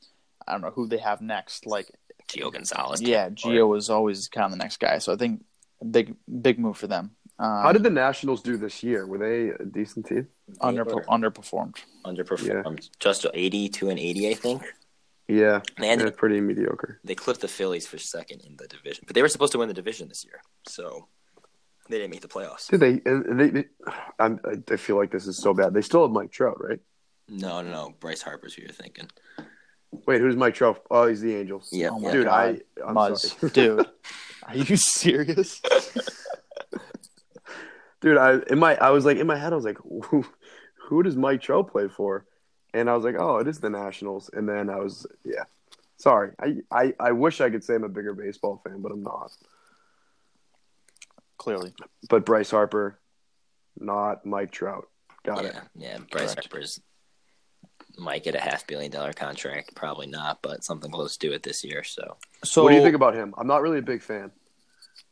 I 0.46 0.52
don't 0.52 0.60
know 0.60 0.72
who 0.72 0.86
they 0.88 0.98
have 0.98 1.22
next. 1.22 1.64
Like 1.64 1.90
Gio 2.30 2.52
Gonzalez. 2.52 3.00
Yeah, 3.02 3.28
Gio 3.30 3.68
was 3.68 3.90
always 3.90 4.28
kind 4.28 4.46
of 4.46 4.50
the 4.52 4.56
next 4.58 4.78
guy. 4.78 4.98
So 4.98 5.12
I 5.12 5.16
think 5.16 5.44
big 5.90 6.14
big 6.40 6.58
move 6.58 6.76
for 6.76 6.86
them. 6.86 7.10
Um, 7.38 7.62
How 7.62 7.72
did 7.72 7.82
the 7.82 7.90
Nationals 7.90 8.42
do 8.42 8.56
this 8.56 8.82
year? 8.82 9.06
Were 9.06 9.18
they 9.18 9.48
a 9.48 9.66
decent 9.66 10.06
team? 10.06 10.28
under, 10.60 10.84
were 10.84 11.04
underperformed? 11.04 11.76
underperformed 12.04 12.90
just 12.98 13.26
eighty 13.34 13.68
to 13.70 13.90
an 13.90 13.98
eighty, 13.98 14.28
I 14.30 14.34
think. 14.34 14.62
Yeah, 15.28 15.60
They 15.78 15.88
ended 15.88 16.06
they're 16.08 16.12
pretty 16.12 16.40
mediocre. 16.40 16.98
they 17.04 17.14
clipped 17.14 17.40
the 17.40 17.46
Phillies 17.48 17.86
for 17.86 17.98
second 17.98 18.40
in 18.40 18.56
the 18.56 18.66
division, 18.66 19.04
but 19.06 19.14
they 19.14 19.22
were 19.22 19.28
supposed 19.28 19.52
to 19.52 19.58
win 19.58 19.68
the 19.68 19.74
division 19.74 20.08
this 20.08 20.24
year, 20.24 20.42
so 20.66 21.06
they 21.88 21.98
didn't 21.98 22.10
make 22.10 22.20
the 22.20 22.28
playoffs. 22.28 22.66
Did 22.68 22.80
they? 22.80 22.94
They, 22.98 23.50
they 23.50 23.64
I'm, 24.18 24.40
I 24.72 24.76
feel 24.76 24.96
like 24.96 25.12
this 25.12 25.28
is 25.28 25.36
so 25.38 25.54
bad. 25.54 25.72
They 25.72 25.82
still 25.82 26.02
have 26.02 26.10
Mike 26.10 26.32
Trout, 26.32 26.58
right? 26.60 26.80
No, 27.28 27.62
no, 27.62 27.70
no. 27.70 27.94
Bryce 28.00 28.22
Harper's 28.22 28.54
who 28.54 28.62
you're 28.62 28.72
thinking. 28.72 29.08
Wait, 30.06 30.20
who's 30.20 30.36
Mike 30.36 30.54
Trout? 30.54 30.82
Oh, 30.90 31.06
he's 31.08 31.20
the 31.20 31.34
Angels. 31.34 31.68
Yeah, 31.72 31.90
Oh 31.92 32.12
dude, 32.12 32.26
God. 32.26 32.60
I 32.78 32.82
I'm 32.86 32.94
Muzz, 32.94 33.38
sorry. 33.38 33.50
dude, 33.52 33.86
are 34.46 34.56
you 34.56 34.76
serious? 34.76 35.60
dude. 38.00 38.16
I 38.18 38.38
in 38.48 38.58
my 38.58 38.76
I 38.76 38.90
was 38.90 39.04
like 39.04 39.16
in 39.18 39.26
my 39.26 39.36
head, 39.36 39.52
I 39.52 39.56
was 39.56 39.64
like, 39.64 39.78
who, 40.04 40.24
who 40.88 41.02
does 41.02 41.16
Mike 41.16 41.40
Trout 41.42 41.70
play 41.70 41.88
for? 41.88 42.26
And 42.72 42.88
I 42.88 42.94
was 42.94 43.04
like, 43.04 43.16
oh, 43.18 43.38
it 43.38 43.48
is 43.48 43.58
the 43.58 43.70
Nationals. 43.70 44.30
And 44.32 44.48
then 44.48 44.70
I 44.70 44.76
was, 44.76 45.04
yeah, 45.24 45.44
sorry. 45.96 46.32
I 46.40 46.56
I, 46.70 46.94
I 47.00 47.12
wish 47.12 47.40
I 47.40 47.50
could 47.50 47.64
say 47.64 47.74
I'm 47.74 47.84
a 47.84 47.88
bigger 47.88 48.14
baseball 48.14 48.60
fan, 48.64 48.80
but 48.80 48.92
I'm 48.92 49.02
not. 49.02 49.32
Clearly, 51.38 51.72
But 52.10 52.26
Bryce 52.26 52.50
Harper, 52.50 52.98
not 53.78 54.26
Mike 54.26 54.52
Trout. 54.52 54.88
Got 55.24 55.46
it. 55.46 55.54
yeah, 55.54 55.62
yeah. 55.74 55.98
Bryce 56.10 56.34
Correct. 56.34 56.48
Harper's 56.52 56.80
might 58.00 58.24
get 58.24 58.34
a 58.34 58.40
half 58.40 58.66
billion 58.66 58.90
dollar 58.90 59.12
contract, 59.12 59.74
probably 59.74 60.06
not, 60.06 60.40
but 60.42 60.64
something 60.64 60.90
close 60.90 61.16
to 61.18 61.32
it 61.32 61.42
this 61.42 61.62
year. 61.62 61.84
So 61.84 62.16
so 62.42 62.62
what 62.62 62.70
do 62.70 62.76
you 62.76 62.82
think 62.82 62.96
about 62.96 63.14
him? 63.14 63.34
I'm 63.36 63.46
not 63.46 63.62
really 63.62 63.78
a 63.78 63.82
big 63.82 64.02
fan. 64.02 64.30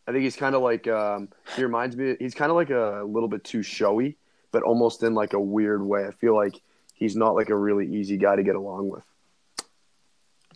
I 0.07 0.12
think 0.12 0.24
he's 0.24 0.36
kind 0.36 0.55
of 0.55 0.62
like 0.62 0.89
um, 0.89 1.28
he 1.55 1.62
reminds 1.62 1.97
me. 1.97 2.16
He's 2.18 2.34
kind 2.34 2.51
of 2.51 2.57
like 2.57 2.70
a 2.70 3.05
little 3.07 3.28
bit 3.28 3.45
too 3.45 3.62
showy, 3.62 4.16
but 4.53 4.62
almost 4.62 5.03
in 5.03 5.14
like 5.14 5.34
a 5.34 5.41
weird 5.41 5.82
way. 5.82 6.07
I 6.07 6.12
feel 6.12 6.34
like 6.34 6.55
he's 6.95 7.14
not 7.14 7.34
like 7.34 7.51
a 7.51 7.57
really 7.57 7.86
easy 7.86 8.16
guy 8.16 8.36
to 8.36 8.43
get 8.43 8.57
along 8.57 8.89
with. 8.89 9.05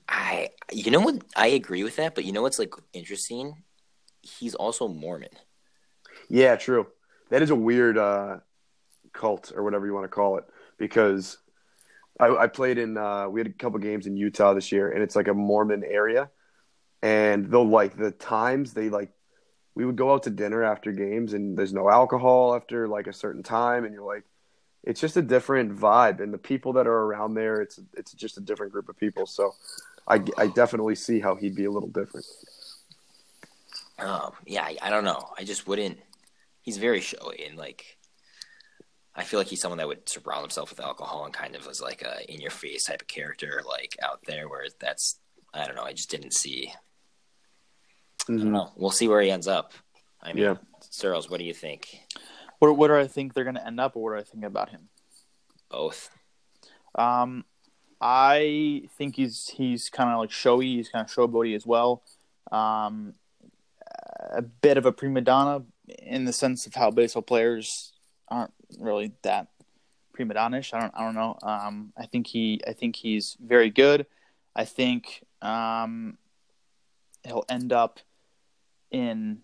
I, 0.09 0.51
you 0.71 0.91
know 0.91 1.01
what? 1.01 1.23
I 1.37 1.49
agree 1.49 1.85
with 1.85 1.97
that, 1.97 2.15
but 2.15 2.25
you 2.25 2.33
know 2.33 2.43
what's 2.43 2.59
like 2.59 2.75
interesting? 2.93 3.63
He's 4.23 4.55
also 4.55 4.89
Mormon. 4.89 5.31
Yeah, 6.29 6.57
true. 6.57 6.87
That 7.31 7.43
is 7.43 7.51
a 7.51 7.55
weird 7.55 7.99
uh, 7.99 8.39
cult 9.13 9.53
or 9.55 9.63
whatever 9.63 9.87
you 9.87 9.95
want 9.95 10.05
to 10.05 10.09
call 10.09 10.39
it 10.39 10.45
because 10.79 11.39
I, 12.23 12.45
I 12.45 12.47
played 12.47 12.79
in. 12.79 12.97
Uh, 12.97 13.29
we 13.29 13.41
had 13.41 13.49
a 13.49 13.53
couple 13.53 13.81
games 13.81 14.07
in 14.07 14.17
Utah 14.17 14.55
this 14.55 14.71
year, 14.71 14.93
and 14.93 15.03
it's 15.03 15.17
like 15.17 15.27
a 15.27 15.35
Mormon 15.35 15.83
area, 15.85 16.31
and 17.03 17.51
they'll 17.51 17.69
like 17.69 17.97
the 17.97 18.13
times 18.13 18.73
they 18.73 18.89
like. 18.89 19.11
We 19.75 19.85
would 19.85 19.97
go 19.97 20.13
out 20.13 20.25
to 20.25 20.31
dinner 20.31 20.63
after 20.63 20.93
games, 20.93 21.33
and 21.33 21.57
there's 21.57 21.73
no 21.73 21.91
alcohol 21.91 22.55
after 22.55 22.87
like 22.87 23.09
a 23.09 23.13
certain 23.13 23.43
time, 23.43 23.85
and 23.85 23.93
you're 23.93 24.05
like, 24.05 24.23
it's 24.85 25.01
just 25.01 25.17
a 25.17 25.23
different 25.23 25.77
vibe, 25.77 26.21
and 26.21 26.33
the 26.33 26.39
people 26.39 26.75
that 26.75 26.87
are 26.87 27.01
around 27.07 27.35
there, 27.35 27.61
it's 27.61 27.81
it's 27.95 28.13
just 28.13 28.39
a 28.39 28.41
different 28.41 28.73
group 28.73 28.89
of 28.89 28.97
people. 28.97 29.27
So, 29.27 29.55
I 30.07 30.23
I 30.39 30.47
definitely 30.47 30.95
see 30.95 31.19
how 31.19 31.35
he'd 31.35 31.57
be 31.57 31.65
a 31.65 31.71
little 31.71 31.89
different. 31.89 32.27
Um, 33.99 34.33
yeah, 34.47 34.69
I 34.81 34.91
don't 34.91 35.05
know. 35.05 35.31
I 35.37 35.45
just 35.45 35.67
wouldn't. 35.67 35.99
He's 36.61 36.79
very 36.79 37.01
showy 37.01 37.45
and 37.49 37.59
like. 37.59 37.99
I 39.15 39.25
feel 39.25 39.39
like 39.39 39.49
he's 39.49 39.61
someone 39.61 39.79
that 39.79 39.89
would 39.89 40.09
surround 40.09 40.43
himself 40.43 40.71
with 40.71 40.81
alcohol 40.81 41.25
and 41.25 41.35
kind 41.35 41.55
of 41.55 41.67
was 41.67 41.83
like 41.83 42.03
a 42.03 42.31
in 42.33 42.41
your 42.41 42.51
face 42.51 42.85
type 42.85 43.03
of 43.03 43.09
character, 43.09 43.63
like 43.69 43.97
out 44.03 44.21
there. 44.27 44.49
Where 44.49 44.67
that's 44.81 45.19
I 45.53 45.67
don't 45.67 45.77
know. 45.77 45.83
I 45.83 45.93
just 45.93 46.11
didn't 46.11 46.33
see. 46.33 46.73
I 48.29 48.33
don't 48.33 48.53
know. 48.53 48.73
We'll 48.77 48.91
see 48.91 49.09
where 49.09 49.21
he 49.21 49.31
ends 49.31 49.49
up. 49.49 49.73
I 50.23 50.33
mean, 50.33 50.45
Yeah. 50.45 50.55
Searles, 50.91 51.29
what 51.29 51.39
do 51.39 51.45
you 51.45 51.55
think? 51.55 52.01
What 52.59 52.77
what 52.77 52.89
do 52.89 52.97
I 52.97 53.07
think 53.07 53.35
they're 53.35 53.45
going 53.45 53.57
to 53.57 53.67
end 53.67 53.81
up, 53.81 53.97
or 53.97 54.03
what 54.03 54.15
do 54.15 54.21
I 54.21 54.25
think 54.25 54.45
about 54.45 54.71
him? 54.71 54.89
Both. 55.69 56.11
Um, 56.95 57.45
I 58.01 58.85
think 58.97 59.17
he's 59.17 59.49
he's 59.49 59.89
kind 59.89 60.11
of 60.11 60.19
like 60.19 60.31
showy. 60.31 60.77
He's 60.77 60.89
kind 60.89 61.05
of 61.05 61.13
showboaty 61.13 61.55
as 61.55 61.67
well. 61.67 62.03
Um, 62.51 63.15
a 64.31 64.43
bit 64.43 64.77
of 64.77 64.87
a 64.87 64.93
prima 64.93 65.21
donna 65.21 65.63
in 65.99 66.25
the 66.25 66.33
sense 66.33 66.67
of 66.67 66.75
how 66.75 66.91
baseball 66.91 67.23
players 67.23 67.92
aren't 68.33 68.55
really 68.79 69.13
that 69.23 69.49
prima 70.13 70.35
donnish. 70.35 70.73
I 70.75 70.81
don't 70.81 70.93
I 70.97 71.01
don't 71.05 71.15
know. 71.15 71.37
Um, 71.43 71.93
I 71.97 72.07
think 72.07 72.27
he 72.27 72.61
I 72.67 72.73
think 72.73 72.97
he's 72.97 73.37
very 73.41 73.71
good. 73.71 74.07
I 74.55 74.65
think 74.65 75.23
um, 75.41 76.19
he'll 77.25 77.45
end 77.49 77.73
up 77.73 78.01
in 78.91 79.39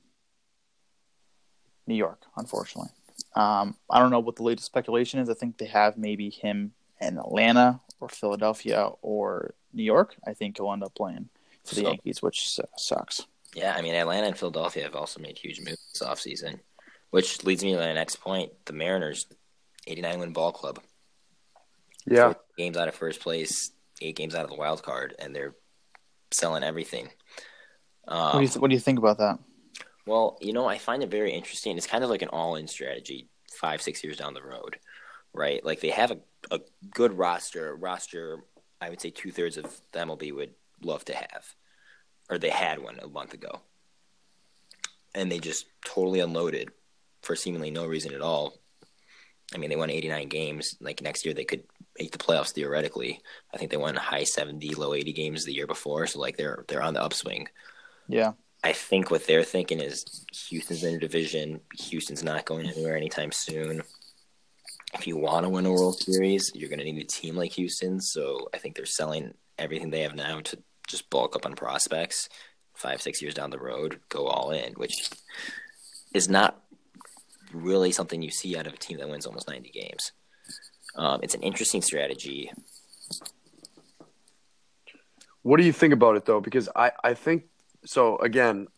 New 1.87 1.95
York, 1.95 2.23
unfortunately. 2.37 2.91
Um, 3.35 3.77
I 3.91 3.99
don't 3.99 4.11
know 4.11 4.19
what 4.21 4.37
the 4.37 4.43
latest 4.43 4.67
speculation 4.67 5.21
is. 5.21 5.29
I 5.31 5.35
think 5.35 5.59
they 5.59 5.67
have 5.67 5.97
maybe 5.97 6.31
him 6.31 6.73
in 7.01 7.19
Atlanta 7.19 7.81
or 8.01 8.09
Philadelphia 8.09 8.91
or 9.03 9.55
New 9.73 9.83
York. 9.83 10.15
I 10.27 10.35
think 10.35 10.59
he'll 10.59 10.73
end 10.73 10.85
up 10.85 10.95
playing 10.95 11.29
for 11.65 11.75
the 11.75 11.81
So- 11.83 11.89
Yankees, 11.89 12.23
which 12.23 12.49
sucks. 12.77 13.27
Yeah, 13.55 13.75
I 13.75 13.81
mean, 13.81 13.95
Atlanta 13.95 14.27
and 14.27 14.39
Philadelphia 14.39 14.83
have 14.85 14.95
also 14.95 15.21
made 15.21 15.39
huge 15.39 15.59
moves 15.61 15.79
this 15.93 16.03
offseason, 16.07 16.61
which 17.11 17.45
leads 17.45 17.65
me 17.65 17.73
to 17.73 17.79
my 17.79 17.93
next 17.93 18.17
point. 18.17 18.53
The 18.67 18.73
Mariners, 18.73 19.27
89 19.87 20.21
win 20.21 20.33
ball 20.33 20.53
club. 20.53 20.81
Yeah. 22.07 22.33
Four 22.33 22.37
games 22.57 22.77
out 22.77 22.89
of 22.89 22.95
first 22.95 23.21
place, 23.21 23.71
eight 24.01 24.17
games 24.17 24.35
out 24.35 24.45
of 24.45 24.51
the 24.51 24.57
wild 24.57 24.83
card, 24.83 25.15
and 25.19 25.35
they're 25.35 25.55
selling 26.31 26.63
everything. 26.65 27.11
what, 28.05 28.17
Um, 28.17 28.41
do 28.41 28.47
you 28.47 28.61
what 28.61 28.69
do 28.69 28.75
you 28.75 28.81
think 28.81 28.99
about 28.99 29.19
that? 29.19 29.39
well, 30.07 30.39
you 30.41 30.55
know, 30.55 30.67
I 30.67 30.79
find 30.79 31.03
it 31.03 31.11
very 31.11 31.33
interesting. 31.33 31.77
It's 31.77 31.87
kind 31.87 32.03
of 32.03 32.09
like 32.09 32.23
an 32.23 32.29
all 32.29 32.57
in 32.57 32.67
strategy 32.67 33.29
five, 33.61 33.83
six 33.83 34.03
years 34.03 34.17
down 34.17 34.33
the 34.33 34.43
road, 34.43 34.79
right? 35.35 35.63
Like 35.65 35.81
they 35.81 35.91
have 35.91 36.11
a, 36.13 36.19
a 36.51 36.61
good 36.91 37.13
roster, 37.19 37.75
roster 37.77 38.39
I 38.81 38.89
would 38.91 39.01
say 39.01 39.11
two 39.11 39.31
thirds 39.33 39.57
of 39.59 39.65
the 39.93 39.99
MLB 39.99 40.33
would 40.35 40.55
love 40.83 41.05
to 41.07 41.15
have, 41.15 41.55
or 42.31 42.39
they 42.39 42.49
had 42.49 42.79
one 42.79 42.99
a 43.03 43.09
month 43.09 43.35
ago. 43.35 43.61
And 45.15 45.31
they 45.31 45.41
just 45.41 45.67
totally 45.85 46.21
unloaded 46.21 46.71
for 47.29 47.37
seemingly 47.37 47.71
no 47.71 47.85
reason 47.85 48.15
at 48.15 48.23
all. 48.23 48.59
I 49.55 49.59
mean, 49.59 49.69
they 49.69 49.77
won 49.77 49.91
89 49.91 50.29
games. 50.29 50.75
Like 50.81 51.03
next 51.03 51.27
year, 51.27 51.35
they 51.35 51.45
could 51.45 51.63
make 51.99 52.11
the 52.11 52.19
playoffs 52.19 52.53
theoretically. 52.53 53.21
I 53.53 53.59
think 53.59 53.71
they 53.71 53.77
won 53.77 53.95
high 53.95 54.25
70, 54.25 54.75
low 54.75 54.95
80 54.95 55.13
games 55.13 55.45
the 55.45 55.53
year 55.53 55.67
before. 55.67 56.07
So 56.07 56.21
like 56.21 56.39
they're 56.39 56.65
they're 56.69 56.83
on 56.83 56.95
the 56.95 57.03
upswing. 57.03 57.49
Yeah, 58.09 58.33
I 58.65 58.73
think 58.73 59.11
what 59.11 59.27
they're 59.27 59.45
thinking 59.45 59.81
is 59.81 60.25
Houston's 60.49 60.83
in 60.83 60.95
a 60.95 60.99
division. 60.99 61.61
Houston's 61.79 62.25
not 62.25 62.47
going 62.47 62.67
anywhere 62.67 62.97
anytime 62.97 63.31
soon. 63.31 63.83
If 64.95 65.07
you 65.07 65.19
want 65.19 65.45
to 65.45 65.51
win 65.51 65.67
a 65.67 65.71
World 65.71 66.01
Series, 66.01 66.51
you're 66.55 66.71
going 66.71 66.79
to 66.79 66.85
need 66.85 67.03
a 67.03 67.07
team 67.07 67.37
like 67.37 67.53
Houston. 67.53 68.01
So 68.01 68.49
I 68.55 68.59
think 68.59 68.75
they're 68.75 68.87
selling 68.87 69.35
everything 69.59 69.91
they 69.91 70.01
have 70.01 70.15
now 70.15 70.41
to 70.41 70.59
just 70.87 71.11
bulk 71.11 71.37
up 71.37 71.45
on 71.45 71.55
prospects. 71.55 72.31
Five, 72.75 73.03
six 73.03 73.21
years 73.21 73.35
down 73.35 73.51
the 73.51 73.59
road, 73.59 74.01
go 74.09 74.29
all 74.29 74.51
in, 74.51 74.73
which 74.75 75.11
is 76.15 76.29
not 76.29 76.63
really 77.53 77.93
something 77.93 78.23
you 78.23 78.31
see 78.31 78.57
out 78.57 78.67
of 78.67 78.75
a 78.75 78.77
team 78.77 78.99
that 78.99 79.09
wins 79.09 79.27
almost 79.27 79.49
90 79.49 79.71
games. 79.71 80.13
Um, 80.97 81.21
it's 81.23 81.35
an 81.35 81.43
interesting 81.43 81.83
strategy. 81.83 82.51
What 85.43 85.59
do 85.59 85.65
you 85.65 85.73
think 85.73 85.93
about 85.93 86.17
it 86.17 86.25
though? 86.25 86.41
Because 86.41 86.69
I, 86.75 86.93
I 87.03 87.15
think 87.15 87.45
so. 87.85 88.19
Again, 88.19 88.69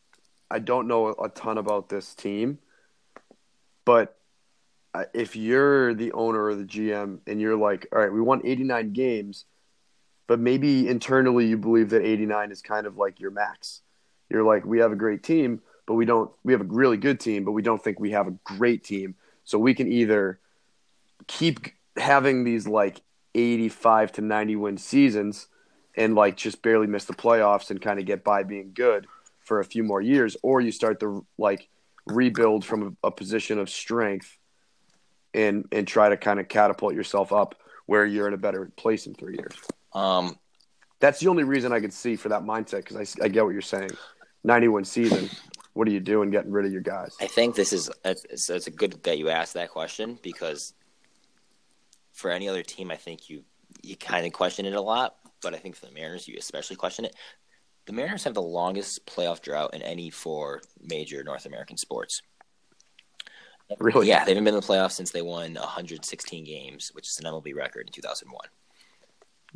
I 0.50 0.58
don't 0.58 0.88
know 0.88 1.08
a 1.08 1.28
ton 1.28 1.58
about 1.58 1.88
this 1.88 2.14
team, 2.14 2.58
but 3.84 4.16
if 5.14 5.36
you're 5.36 5.94
the 5.94 6.12
owner 6.12 6.44
or 6.44 6.54
the 6.54 6.64
GM 6.64 7.20
and 7.26 7.40
you're 7.40 7.56
like, 7.56 7.86
all 7.92 8.00
right, 8.00 8.12
we 8.12 8.20
won 8.20 8.42
89 8.44 8.92
games, 8.92 9.44
but 10.26 10.40
maybe 10.40 10.88
internally 10.88 11.46
you 11.46 11.56
believe 11.56 11.90
that 11.90 12.02
89 12.02 12.50
is 12.50 12.62
kind 12.62 12.86
of 12.86 12.96
like 12.96 13.20
your 13.20 13.30
max. 13.30 13.82
You're 14.28 14.42
like, 14.42 14.64
we 14.64 14.78
have 14.78 14.92
a 14.92 14.96
great 14.96 15.22
team, 15.22 15.60
but 15.90 15.96
we 15.96 16.04
don't. 16.04 16.30
We 16.44 16.52
have 16.52 16.60
a 16.60 16.66
really 16.66 16.98
good 16.98 17.18
team, 17.18 17.44
but 17.44 17.50
we 17.50 17.62
don't 17.62 17.82
think 17.82 17.98
we 17.98 18.12
have 18.12 18.28
a 18.28 18.30
great 18.44 18.84
team. 18.84 19.16
So 19.42 19.58
we 19.58 19.74
can 19.74 19.90
either 19.90 20.38
keep 21.26 21.66
having 21.96 22.44
these 22.44 22.68
like 22.68 23.00
85 23.34 24.12
to 24.12 24.20
90 24.20 24.54
win 24.54 24.78
seasons 24.78 25.48
and 25.96 26.14
like 26.14 26.36
just 26.36 26.62
barely 26.62 26.86
miss 26.86 27.06
the 27.06 27.12
playoffs 27.12 27.72
and 27.72 27.82
kind 27.82 27.98
of 27.98 28.06
get 28.06 28.22
by 28.22 28.44
being 28.44 28.70
good 28.72 29.08
for 29.40 29.58
a 29.58 29.64
few 29.64 29.82
more 29.82 30.00
years, 30.00 30.36
or 30.44 30.60
you 30.60 30.70
start 30.70 31.00
to 31.00 31.26
like 31.38 31.68
rebuild 32.06 32.64
from 32.64 32.96
a, 33.02 33.08
a 33.08 33.10
position 33.10 33.58
of 33.58 33.68
strength 33.68 34.38
and 35.34 35.66
and 35.72 35.88
try 35.88 36.08
to 36.08 36.16
kind 36.16 36.38
of 36.38 36.46
catapult 36.46 36.94
yourself 36.94 37.32
up 37.32 37.56
where 37.86 38.06
you're 38.06 38.28
in 38.28 38.34
a 38.34 38.38
better 38.38 38.70
place 38.76 39.08
in 39.08 39.14
three 39.14 39.34
years. 39.34 39.56
Um, 39.92 40.38
That's 41.00 41.18
the 41.18 41.26
only 41.26 41.42
reason 41.42 41.72
I 41.72 41.80
could 41.80 41.92
see 41.92 42.14
for 42.14 42.28
that 42.28 42.42
mindset 42.42 42.86
because 42.86 43.16
I, 43.20 43.24
I 43.24 43.28
get 43.28 43.44
what 43.44 43.54
you're 43.54 43.60
saying. 43.60 43.90
91 44.44 44.84
season, 44.84 45.28
what 45.72 45.86
are 45.88 45.92
you 45.92 46.00
doing 46.00 46.30
getting 46.30 46.50
rid 46.50 46.66
of 46.66 46.72
your 46.72 46.82
guys? 46.82 47.16
I 47.20 47.26
think 47.26 47.54
this 47.54 47.72
is 47.72 47.88
uh, 48.04 48.14
it's, 48.28 48.50
it's 48.50 48.66
a 48.66 48.70
good 48.70 49.02
that 49.04 49.18
you 49.18 49.28
asked 49.28 49.54
that 49.54 49.70
question 49.70 50.18
because 50.22 50.74
for 52.12 52.30
any 52.30 52.48
other 52.48 52.62
team, 52.62 52.90
I 52.90 52.96
think 52.96 53.28
you 53.28 53.44
you 53.82 53.96
kind 53.96 54.26
of 54.26 54.32
question 54.32 54.66
it 54.66 54.74
a 54.74 54.80
lot, 54.80 55.16
but 55.42 55.54
I 55.54 55.58
think 55.58 55.76
for 55.76 55.86
the 55.86 55.92
Mariners, 55.92 56.26
you 56.26 56.36
especially 56.38 56.76
question 56.76 57.04
it. 57.04 57.14
The 57.86 57.92
Mariners 57.92 58.24
have 58.24 58.34
the 58.34 58.42
longest 58.42 59.06
playoff 59.06 59.40
drought 59.40 59.74
in 59.74 59.82
any 59.82 60.10
four 60.10 60.60
major 60.80 61.22
North 61.24 61.46
American 61.46 61.76
sports. 61.76 62.22
Really? 63.78 64.08
Yeah, 64.08 64.24
they 64.24 64.32
haven't 64.32 64.44
been 64.44 64.54
in 64.54 64.60
the 64.60 64.66
playoffs 64.66 64.92
since 64.92 65.12
they 65.12 65.22
won 65.22 65.54
116 65.54 66.44
games, 66.44 66.90
which 66.92 67.08
is 67.08 67.18
an 67.18 67.24
MLB 67.26 67.54
record 67.54 67.86
in 67.86 67.92
2001. 67.92 68.48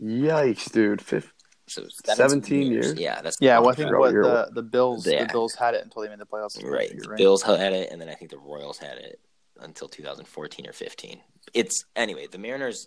Yikes, 0.01 0.71
dude. 0.71 1.03
Fifth, 1.03 1.33
So 1.67 1.87
17 2.05 2.71
years? 2.73 2.95
Yeah, 2.95 3.23
that's 3.23 3.39
yeah. 3.41 3.59
Well, 3.59 3.71
I 3.71 3.75
think 3.75 3.91
what 3.97 4.13
the 4.13 4.51
the 4.53 4.63
Bills 4.63 5.07
Yeah. 5.07 5.25
the 5.25 5.33
Bills 5.33 5.55
had 5.55 5.75
it 5.75 5.83
until 5.83 6.03
they 6.03 6.09
made 6.09 6.19
the 6.19 6.27
playoffs. 6.27 6.61
the 6.61 6.67
Right. 6.69 6.91
first 6.91 7.03
The 7.05 7.09
year, 7.09 7.17
Bills 7.17 7.43
had 7.43 7.73
it, 7.73 7.91
and 7.91 8.01
then 8.01 8.09
I 8.09 8.15
think 8.15 8.31
the 8.31 8.39
Royals 8.39 8.79
had 8.79 8.99
it 8.99 9.19
until 9.61 9.89
2014 9.89 10.67
or 10.69 10.73
15. 10.73 11.23
It's 11.55 11.85
anyway. 11.97 12.27
The 12.27 12.39
Mariners 12.39 12.87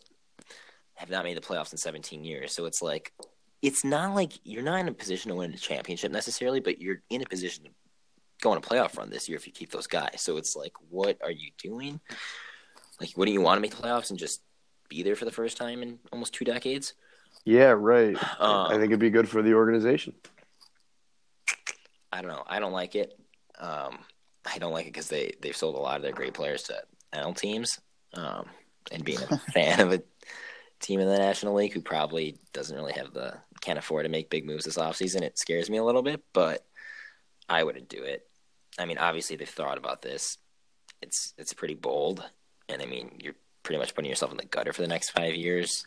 have 0.95 1.09
not 1.09 1.23
made 1.23 1.37
the 1.37 1.41
playoffs 1.41 1.71
in 1.71 1.77
17 1.77 2.23
years, 2.23 2.53
so 2.53 2.65
it's 2.65 2.81
like 2.81 3.13
it's 3.63 3.83
not 3.83 4.13
like 4.13 4.33
you're 4.43 4.63
not 4.63 4.79
in 4.79 4.87
a 4.87 4.93
position 4.93 5.29
to 5.29 5.35
win 5.35 5.53
a 5.53 5.57
championship 5.57 6.11
necessarily, 6.11 6.59
but 6.59 6.79
you're 6.79 7.01
in 7.09 7.23
a 7.23 7.25
position 7.25 7.63
to 7.63 7.69
go 8.41 8.51
on 8.51 8.57
a 8.57 8.61
playoff 8.61 8.95
run 8.97 9.09
this 9.09 9.27
year 9.27 9.35
if 9.37 9.47
you 9.47 9.53
keep 9.53 9.71
those 9.71 9.87
guys. 9.87 10.21
So 10.21 10.37
it's 10.37 10.55
like, 10.55 10.73
what 10.89 11.17
are 11.23 11.31
you 11.31 11.49
doing? 11.57 11.99
Like, 13.01 13.09
what 13.15 13.25
do 13.25 13.31
you 13.31 13.41
want 13.41 13.57
to 13.57 13.61
make 13.61 13.75
the 13.75 13.81
playoffs 13.81 14.11
and 14.11 14.19
just 14.19 14.41
be 14.89 15.01
there 15.01 15.15
for 15.15 15.25
the 15.25 15.31
first 15.31 15.57
time 15.57 15.81
in 15.81 15.97
almost 16.11 16.33
two 16.33 16.45
decades? 16.45 16.93
Yeah, 17.47 17.75
right. 17.77 18.13
Um, 18.41 18.67
I 18.67 18.73
think 18.73 18.87
it'd 18.87 18.99
be 18.99 19.09
good 19.09 19.29
for 19.29 19.41
the 19.41 19.53
organization. 19.53 20.13
I 22.11 22.21
don't 22.21 22.29
know. 22.29 22.43
I 22.45 22.59
don't 22.59 22.73
like 22.73 22.93
it. 22.93 23.17
Um, 23.57 23.99
I 24.45 24.57
don't 24.57 24.73
like 24.73 24.85
it 24.85 24.91
because 24.91 25.07
they 25.07 25.31
they've 25.41 25.55
sold 25.55 25.75
a 25.75 25.79
lot 25.79 25.95
of 25.95 26.01
their 26.01 26.11
great 26.11 26.33
players 26.33 26.63
to 26.63 26.83
NL 27.13 27.37
teams. 27.37 27.79
Um, 28.13 28.47
and 28.91 29.05
being 29.05 29.19
a 29.21 29.37
fan 29.53 29.79
of 29.79 29.93
a 29.93 30.03
team 30.81 30.99
in 30.99 31.07
the 31.07 31.17
National 31.17 31.53
League 31.53 31.71
who 31.71 31.79
probably 31.79 32.37
doesn't 32.51 32.75
really 32.75 32.91
have 32.91 33.13
the 33.13 33.35
can't 33.61 33.79
afford 33.79 34.03
to 34.03 34.09
make 34.09 34.29
big 34.29 34.45
moves 34.45 34.65
this 34.65 34.77
offseason, 34.77 35.21
it 35.21 35.39
scares 35.39 35.69
me 35.69 35.77
a 35.77 35.85
little 35.85 36.03
bit. 36.03 36.21
But 36.33 36.65
I 37.47 37.63
wouldn't 37.63 37.87
do 37.87 38.03
it. 38.03 38.27
I 38.77 38.83
mean, 38.83 38.97
obviously 38.97 39.37
they've 39.37 39.47
thought 39.47 39.77
about 39.77 40.01
this. 40.01 40.37
It's 41.01 41.33
it's 41.37 41.53
pretty 41.53 41.75
bold, 41.75 42.29
and 42.67 42.81
I 42.81 42.85
mean 42.85 43.19
you're 43.23 43.35
pretty 43.63 43.79
much 43.79 43.95
putting 43.95 44.09
yourself 44.09 44.31
in 44.31 44.37
the 44.37 44.45
gutter 44.45 44.73
for 44.73 44.81
the 44.81 44.89
next 44.89 45.11
five 45.11 45.35
years 45.35 45.85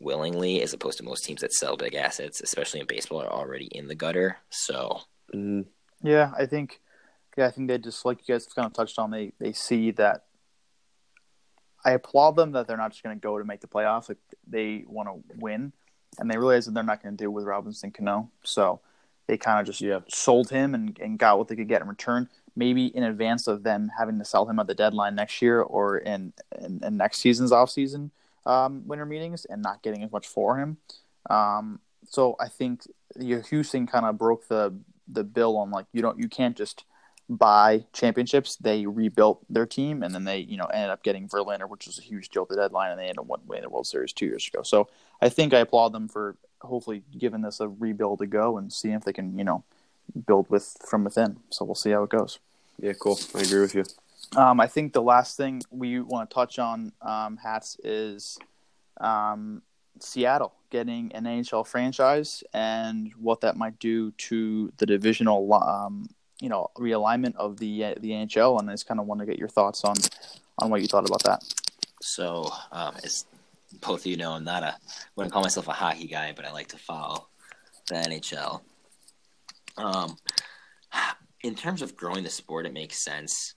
willingly, 0.00 0.62
as 0.62 0.72
opposed 0.72 0.98
to 0.98 1.04
most 1.04 1.24
teams 1.24 1.40
that 1.40 1.52
sell 1.52 1.76
big 1.76 1.94
assets, 1.94 2.40
especially 2.40 2.80
in 2.80 2.86
baseball, 2.86 3.20
are 3.22 3.32
already 3.32 3.66
in 3.66 3.88
the 3.88 3.94
gutter. 3.94 4.38
So 4.50 5.00
Mm, 5.34 5.66
Yeah, 6.02 6.32
I 6.38 6.46
think. 6.46 6.80
Yeah, 7.36 7.46
I 7.46 7.50
think 7.50 7.68
they 7.68 7.76
just 7.78 8.04
like 8.04 8.26
you 8.26 8.34
guys 8.34 8.46
kind 8.46 8.64
of 8.66 8.72
touched 8.72 8.98
on. 8.98 9.10
They 9.10 9.32
they 9.38 9.52
see 9.52 9.90
that. 9.92 10.24
I 11.84 11.92
applaud 11.92 12.36
them 12.36 12.52
that 12.52 12.66
they're 12.66 12.76
not 12.76 12.90
just 12.92 13.02
going 13.02 13.16
to 13.16 13.20
go 13.20 13.38
to 13.38 13.44
make 13.44 13.60
the 13.60 13.66
playoffs. 13.66 14.08
Like 14.08 14.18
they 14.46 14.84
want 14.86 15.08
to 15.08 15.22
win, 15.36 15.72
and 16.18 16.30
they 16.30 16.36
realize 16.38 16.66
that 16.66 16.72
they're 16.74 16.82
not 16.82 17.02
going 17.02 17.16
to 17.16 17.22
do 17.24 17.28
it 17.28 17.32
with 17.32 17.44
Robinson 17.44 17.90
Cano. 17.90 18.30
So 18.44 18.80
they 19.26 19.36
kind 19.36 19.60
of 19.60 19.66
just 19.66 19.80
Yeah. 19.80 20.00
sold 20.08 20.50
him 20.50 20.74
and, 20.74 20.98
and 21.00 21.18
got 21.18 21.38
what 21.38 21.48
they 21.48 21.56
could 21.56 21.68
get 21.68 21.82
in 21.82 21.88
return. 21.88 22.28
Maybe 22.54 22.86
in 22.86 23.02
advance 23.02 23.46
of 23.46 23.62
them 23.64 23.90
having 23.98 24.18
to 24.18 24.24
sell 24.24 24.48
him 24.48 24.58
at 24.58 24.66
the 24.66 24.74
deadline 24.74 25.14
next 25.14 25.42
year 25.42 25.60
or 25.60 25.98
in 25.98 26.32
in, 26.58 26.80
in 26.82 26.96
next 26.96 27.18
season's 27.18 27.52
offseason 27.52 28.10
um, 28.46 28.86
winter 28.86 29.04
meetings 29.04 29.44
and 29.44 29.60
not 29.60 29.82
getting 29.82 30.02
as 30.02 30.12
much 30.12 30.26
for 30.26 30.58
him. 30.58 30.78
Um, 31.28 31.80
so 32.08 32.36
I 32.40 32.48
think 32.48 32.82
Houston 33.18 33.86
kind 33.86 34.06
of 34.06 34.16
broke 34.16 34.48
the 34.48 34.74
the 35.08 35.24
bill 35.24 35.56
on 35.56 35.70
like 35.70 35.86
you 35.92 36.02
don't 36.02 36.18
you 36.18 36.28
can't 36.28 36.56
just 36.56 36.84
buy 37.28 37.84
championships. 37.92 38.56
They 38.56 38.86
rebuilt 38.86 39.44
their 39.50 39.66
team 39.66 40.02
and 40.02 40.14
then 40.14 40.24
they 40.24 40.38
you 40.38 40.56
know 40.56 40.66
ended 40.66 40.90
up 40.90 41.02
getting 41.02 41.28
Verlander, 41.28 41.68
which 41.68 41.86
was 41.86 41.98
a 41.98 42.02
huge 42.02 42.28
deal 42.28 42.44
at 42.44 42.48
the 42.48 42.56
deadline, 42.56 42.92
and 42.92 43.00
they 43.00 43.04
ended 43.04 43.18
up 43.18 43.26
winning 43.46 43.62
the 43.62 43.68
World 43.68 43.86
Series 43.86 44.12
two 44.12 44.26
years 44.26 44.48
ago. 44.48 44.62
So 44.62 44.88
I 45.20 45.28
think 45.28 45.52
I 45.52 45.58
applaud 45.58 45.92
them 45.92 46.08
for 46.08 46.36
hopefully 46.62 47.02
giving 47.16 47.42
this 47.42 47.60
a 47.60 47.68
rebuild 47.68 48.20
to 48.20 48.26
go 48.26 48.56
and 48.56 48.72
seeing 48.72 48.94
if 48.94 49.04
they 49.04 49.12
can 49.12 49.36
you 49.36 49.44
know 49.44 49.64
build 50.26 50.48
with 50.48 50.76
from 50.88 51.04
within. 51.04 51.38
So 51.50 51.64
we'll 51.64 51.74
see 51.74 51.90
how 51.90 52.04
it 52.04 52.10
goes. 52.10 52.38
Yeah, 52.80 52.92
cool. 52.92 53.18
I 53.34 53.40
agree 53.40 53.60
with 53.60 53.74
you. 53.74 53.84
Um, 54.34 54.60
I 54.60 54.66
think 54.66 54.92
the 54.92 55.02
last 55.02 55.36
thing 55.36 55.62
we 55.70 56.00
want 56.00 56.28
to 56.28 56.34
touch 56.34 56.58
on, 56.58 56.92
um, 57.00 57.36
hats, 57.36 57.78
is 57.84 58.38
um, 59.00 59.62
Seattle 60.00 60.52
getting 60.70 61.12
an 61.12 61.24
NHL 61.24 61.66
franchise 61.66 62.42
and 62.52 63.12
what 63.18 63.40
that 63.42 63.56
might 63.56 63.78
do 63.78 64.10
to 64.12 64.72
the 64.78 64.86
divisional, 64.86 65.52
um, 65.54 66.08
you 66.40 66.48
know, 66.48 66.68
realignment 66.76 67.36
of 67.36 67.58
the 67.58 67.94
the 68.00 68.10
NHL. 68.10 68.58
And 68.58 68.68
I 68.68 68.74
just 68.74 68.86
kind 68.86 69.00
of 69.00 69.06
want 69.06 69.20
to 69.20 69.26
get 69.26 69.38
your 69.38 69.48
thoughts 69.48 69.84
on 69.84 69.96
on 70.58 70.70
what 70.70 70.82
you 70.82 70.88
thought 70.88 71.08
about 71.08 71.22
that. 71.24 71.42
So, 72.02 72.50
um, 72.72 72.94
as 73.04 73.26
both 73.80 74.00
of 74.00 74.06
you 74.06 74.16
know, 74.16 74.32
I'm 74.32 74.44
not 74.44 74.62
a 74.62 74.76
wouldn't 75.14 75.32
call 75.32 75.42
myself 75.42 75.68
a 75.68 75.72
hockey 75.72 76.08
guy, 76.08 76.32
but 76.34 76.44
I 76.44 76.52
like 76.52 76.68
to 76.68 76.78
follow 76.78 77.28
the 77.88 77.94
NHL. 77.94 78.60
Um, 79.78 80.16
in 81.42 81.54
terms 81.54 81.82
of 81.82 81.96
growing 81.96 82.24
the 82.24 82.30
sport, 82.30 82.66
it 82.66 82.72
makes 82.72 82.98
sense 82.98 83.54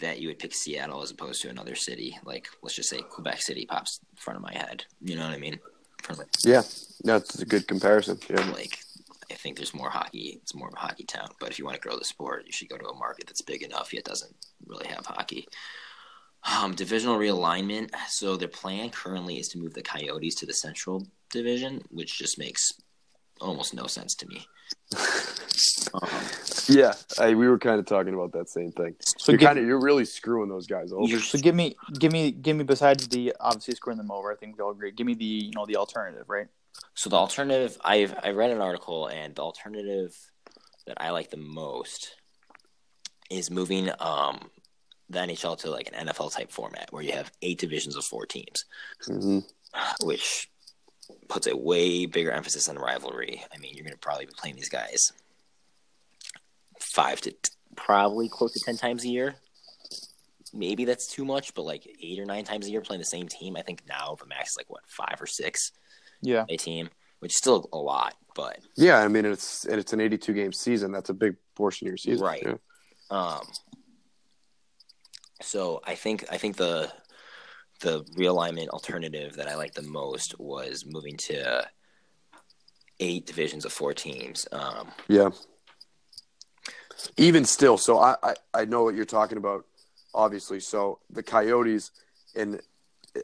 that 0.00 0.20
you 0.20 0.28
would 0.28 0.38
pick 0.38 0.54
Seattle 0.54 1.02
as 1.02 1.10
opposed 1.10 1.42
to 1.42 1.48
another 1.48 1.74
city. 1.74 2.18
Like, 2.24 2.48
let's 2.62 2.74
just 2.74 2.88
say 2.88 2.98
Quebec 2.98 3.40
City 3.40 3.66
pops 3.66 4.00
in 4.12 4.16
front 4.16 4.36
of 4.36 4.42
my 4.42 4.52
head. 4.52 4.84
You 5.00 5.16
know 5.16 5.22
what 5.22 5.32
I 5.32 5.38
mean? 5.38 5.58
Like, 6.08 6.28
Yeah, 6.44 6.62
that's 7.04 7.40
a 7.40 7.46
good 7.46 7.66
comparison. 7.66 8.18
Yeah. 8.28 8.50
like, 8.50 8.78
I 9.30 9.34
think 9.34 9.56
there's 9.56 9.74
more 9.74 9.90
hockey. 9.90 10.38
It's 10.42 10.54
more 10.54 10.68
of 10.68 10.74
a 10.74 10.78
hockey 10.78 11.04
town. 11.04 11.28
But 11.40 11.50
if 11.50 11.58
you 11.58 11.64
want 11.64 11.76
to 11.76 11.80
grow 11.80 11.98
the 11.98 12.04
sport, 12.04 12.44
you 12.46 12.52
should 12.52 12.68
go 12.68 12.76
to 12.76 12.88
a 12.88 12.94
market 12.96 13.26
that's 13.26 13.42
big 13.42 13.62
enough 13.62 13.92
yet 13.92 14.04
doesn't 14.04 14.34
really 14.66 14.86
have 14.88 15.06
hockey. 15.06 15.48
Um, 16.60 16.74
divisional 16.74 17.18
realignment. 17.18 17.90
So 18.08 18.36
their 18.36 18.48
plan 18.48 18.90
currently 18.90 19.38
is 19.38 19.48
to 19.48 19.58
move 19.58 19.74
the 19.74 19.82
Coyotes 19.82 20.36
to 20.36 20.46
the 20.46 20.54
Central 20.54 21.06
Division, 21.30 21.82
which 21.90 22.18
just 22.18 22.38
makes 22.38 22.72
almost 23.40 23.74
no 23.74 23.86
sense 23.86 24.14
to 24.16 24.26
me. 24.26 24.46
Um, 25.94 26.00
Yeah, 26.68 26.94
I, 27.18 27.34
we 27.34 27.48
were 27.48 27.58
kind 27.58 27.78
of 27.78 27.86
talking 27.86 28.14
about 28.14 28.32
that 28.32 28.48
same 28.48 28.72
thing. 28.72 28.96
So 29.18 29.32
you're 29.32 29.40
kind 29.40 29.58
of 29.58 29.64
you're 29.64 29.80
really 29.80 30.04
screwing 30.04 30.48
those 30.48 30.66
guys 30.66 30.92
over. 30.92 31.18
so 31.20 31.38
give 31.38 31.54
me 31.54 31.76
give 31.98 32.12
me 32.12 32.32
give 32.32 32.56
me 32.56 32.64
besides 32.64 33.06
the 33.08 33.34
obviously 33.40 33.74
screwing 33.74 33.98
them 33.98 34.10
over. 34.10 34.32
I 34.32 34.36
think 34.36 34.56
we 34.56 34.64
all 34.64 34.72
agree. 34.72 34.90
Give 34.90 35.06
me 35.06 35.14
the 35.14 35.24
you 35.24 35.52
know 35.54 35.66
the 35.66 35.76
alternative, 35.76 36.24
right? 36.28 36.48
So 36.94 37.08
the 37.08 37.16
alternative, 37.16 37.78
I've 37.84 38.14
I 38.22 38.30
read 38.30 38.50
an 38.50 38.60
article, 38.60 39.06
and 39.06 39.34
the 39.34 39.42
alternative 39.42 40.16
that 40.86 41.00
I 41.00 41.10
like 41.10 41.30
the 41.30 41.36
most 41.36 42.16
is 43.30 43.50
moving 43.50 43.90
um, 44.00 44.50
the 45.08 45.20
NHL 45.20 45.58
to 45.58 45.70
like 45.70 45.90
an 45.92 46.08
NFL 46.08 46.34
type 46.34 46.50
format 46.50 46.88
where 46.90 47.02
you 47.02 47.12
have 47.12 47.30
eight 47.42 47.58
divisions 47.58 47.96
of 47.96 48.04
four 48.04 48.26
teams, 48.26 48.64
hmm 49.06 49.40
which 50.02 50.50
puts 51.28 51.46
a 51.46 51.56
way 51.56 52.06
bigger 52.06 52.30
emphasis 52.30 52.68
on 52.68 52.76
rivalry. 52.76 53.42
I 53.54 53.58
mean, 53.58 53.74
you're 53.74 53.84
going 53.84 53.92
to 53.94 53.98
probably 53.98 54.26
be 54.26 54.32
playing 54.36 54.56
these 54.56 54.68
guys 54.68 55.12
five 56.80 57.20
to 57.22 57.30
t- 57.30 57.38
probably 57.74 58.28
close 58.28 58.52
to 58.52 58.60
ten 58.60 58.76
times 58.76 59.04
a 59.04 59.08
year. 59.08 59.34
Maybe 60.52 60.84
that's 60.84 61.06
too 61.06 61.24
much, 61.24 61.54
but 61.54 61.62
like 61.62 61.86
eight 62.02 62.18
or 62.18 62.24
nine 62.24 62.44
times 62.44 62.66
a 62.66 62.70
year 62.70 62.80
playing 62.80 63.00
the 63.00 63.06
same 63.06 63.28
team. 63.28 63.56
I 63.56 63.62
think 63.62 63.82
now 63.88 64.16
the 64.18 64.26
max 64.26 64.50
is 64.50 64.56
like 64.56 64.70
what 64.70 64.82
five 64.86 65.20
or 65.20 65.26
six 65.26 65.72
Yeah. 66.22 66.44
a 66.48 66.56
team, 66.56 66.88
which 67.18 67.32
is 67.32 67.36
still 67.38 67.68
a 67.72 67.78
lot, 67.78 68.14
but 68.34 68.58
Yeah, 68.76 68.98
I 68.98 69.08
mean 69.08 69.24
it's 69.26 69.64
and 69.66 69.78
it's 69.78 69.92
an 69.92 70.00
82 70.00 70.32
game 70.32 70.52
season. 70.52 70.92
That's 70.92 71.10
a 71.10 71.14
big 71.14 71.36
portion 71.54 71.86
of 71.88 71.90
your 71.90 71.96
season, 71.98 72.24
Right. 72.24 72.42
Yeah. 72.46 72.54
Um, 73.10 73.40
so 75.42 75.80
I 75.84 75.94
think 75.94 76.24
I 76.30 76.38
think 76.38 76.56
the 76.56 76.90
the 77.80 78.02
realignment 78.16 78.68
alternative 78.68 79.36
that 79.36 79.48
I 79.48 79.56
like 79.56 79.74
the 79.74 79.82
most 79.82 80.38
was 80.38 80.84
moving 80.86 81.16
to 81.18 81.68
eight 83.00 83.26
divisions 83.26 83.64
of 83.64 83.72
four 83.72 83.92
teams. 83.92 84.46
Um, 84.52 84.88
Yeah. 85.08 85.30
Even 87.18 87.44
still, 87.44 87.76
so 87.76 87.98
I, 87.98 88.16
I 88.22 88.34
I 88.54 88.64
know 88.64 88.82
what 88.82 88.94
you're 88.94 89.04
talking 89.04 89.36
about, 89.36 89.66
obviously. 90.14 90.60
So 90.60 90.98
the 91.10 91.22
Coyotes, 91.22 91.90
and 92.34 92.60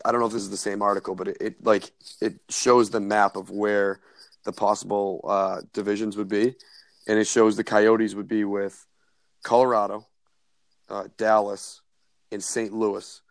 I 0.05 0.13
don't 0.13 0.21
know 0.21 0.27
if 0.27 0.33
this 0.33 0.43
is 0.43 0.51
the 0.51 0.59
same 0.59 0.83
article, 0.83 1.15
but 1.15 1.29
it, 1.29 1.37
it 1.41 1.65
like 1.65 1.91
it 2.21 2.35
shows 2.51 2.91
the 2.91 3.01
map 3.01 3.35
of 3.35 3.49
where 3.49 4.01
the 4.45 4.53
possible 4.53 5.25
uh, 5.27 5.63
divisions 5.73 6.19
would 6.19 6.29
be, 6.29 6.55
and 7.09 7.19
it 7.19 7.27
shows 7.27 7.57
the 7.57 7.65
Coyotes 7.65 8.15
would 8.15 8.29
be 8.29 8.45
with 8.45 8.87
Colorado, 9.43 10.07
uh, 10.91 11.05
Dallas, 11.17 11.81
and 12.31 12.45
St. 12.45 12.75
Louis. 12.75 13.23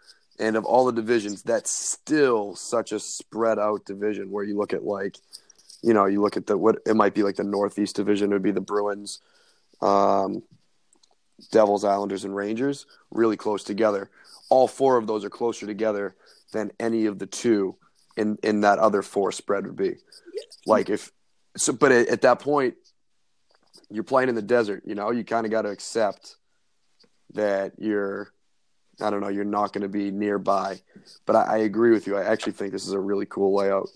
And 0.42 0.56
of 0.56 0.66
all 0.66 0.86
the 0.86 0.92
divisions, 0.92 1.44
that's 1.44 1.70
still 1.72 2.56
such 2.56 2.92
a 2.92 3.00
spread 3.00 3.60
out 3.60 3.86
division 3.86 4.32
where 4.32 4.44
you 4.44 4.58
look 4.58 4.74
at 4.74 4.84
like, 4.84 5.18
you 5.84 5.94
know, 5.94 6.06
you 6.08 6.20
look 6.20 6.36
at 6.36 6.48
the 6.48 6.58
what 6.58 6.80
it 6.86 6.96
might 6.96 7.14
be 7.14 7.22
like 7.22 7.36
the 7.36 7.44
Northeast 7.44 7.96
division 7.96 8.32
it 8.32 8.34
would 8.34 8.42
be 8.42 8.52
the 8.52 8.60
Bruins, 8.60 9.20
um, 9.82 10.42
Devils, 11.52 11.84
Islanders, 11.84 12.26
and 12.26 12.36
Rangers 12.36 12.88
really 13.12 13.38
close 13.38 13.64
together. 13.64 14.10
All 14.50 14.68
four 14.68 14.98
of 14.98 15.06
those 15.06 15.24
are 15.24 15.30
closer 15.30 15.68
together 15.68 16.16
than 16.52 16.72
any 16.80 17.06
of 17.06 17.20
the 17.20 17.28
two 17.28 17.76
in 18.18 18.38
in 18.44 18.62
that 18.62 18.80
other 18.80 19.04
four 19.04 19.32
spread 19.32 19.68
would 19.68 19.76
be. 19.76 19.96
Like 20.66 20.90
if 20.90 21.12
so, 21.56 21.72
but 21.72 21.92
at, 21.92 22.08
at 22.08 22.22
that 22.22 22.40
point, 22.40 22.76
you're 23.92 24.04
playing 24.04 24.30
in 24.30 24.36
the 24.36 24.42
desert. 24.42 24.84
You 24.88 24.96
know, 24.96 25.12
you 25.12 25.24
kind 25.24 25.46
of 25.46 25.52
got 25.52 25.64
to 25.64 25.70
accept 25.70 26.36
that 27.36 27.74
you're. 27.78 28.34
I 29.02 29.10
don't 29.10 29.22
know. 29.22 29.30
You're 29.30 29.44
not 29.44 29.74
going 29.74 29.82
to 29.84 29.90
be 29.90 30.12
nearby, 30.12 30.80
but 31.26 31.36
I, 31.36 31.44
I 31.44 31.58
agree 31.58 31.92
with 31.92 32.08
you. 32.08 32.18
I 32.18 32.24
actually 32.24 32.54
think 32.54 32.72
this 32.72 32.86
is 32.86 32.94
a 32.94 33.00
really 33.00 33.26
cool 33.26 33.56
layout, 33.56 33.90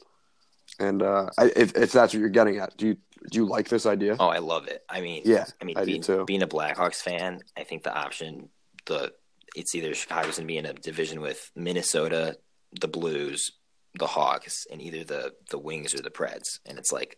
and 0.80 1.02
uh, 1.02 1.30
I, 1.38 1.52
if 1.56 1.76
if 1.76 1.92
that's 1.92 2.14
what 2.14 2.20
you're 2.20 2.30
getting 2.30 2.58
at, 2.58 2.76
do 2.78 2.88
you 2.88 2.98
do 3.32 3.40
you 3.40 3.46
like 3.46 3.70
this 3.70 3.86
idea? 3.86 4.18
oh, 4.20 4.28
I 4.28 4.40
love 4.40 4.68
it. 4.68 4.84
I 4.90 5.02
mean, 5.02 5.24
Yeah, 5.26 5.46
I 5.62 5.66
mean, 5.66 5.78
I 5.78 5.86
being, 5.86 6.04
being 6.26 6.44
a 6.44 6.48
Blackhawks 6.48 7.02
fan, 7.02 7.40
I 7.58 7.64
think 7.64 7.84
the 7.84 7.94
option 7.94 8.50
the 8.86 9.14
it's 9.56 9.74
either 9.74 9.94
Chicago's 9.94 10.38
going 10.38 10.48
to 10.48 10.52
be 10.52 10.58
in 10.58 10.66
a 10.66 10.74
division 10.74 11.22
with 11.22 11.50
Minnesota, 11.56 12.38
the 12.80 12.88
Blues, 12.88 13.52
the 13.98 14.08
Hawks, 14.08 14.66
and 14.72 14.82
either 14.82 15.04
the 15.04 15.34
the 15.50 15.60
Wings 15.60 15.94
or 15.94 16.02
the 16.02 16.12
Preds, 16.12 16.60
and 16.66 16.78
it's 16.78 16.92
like. 16.92 17.18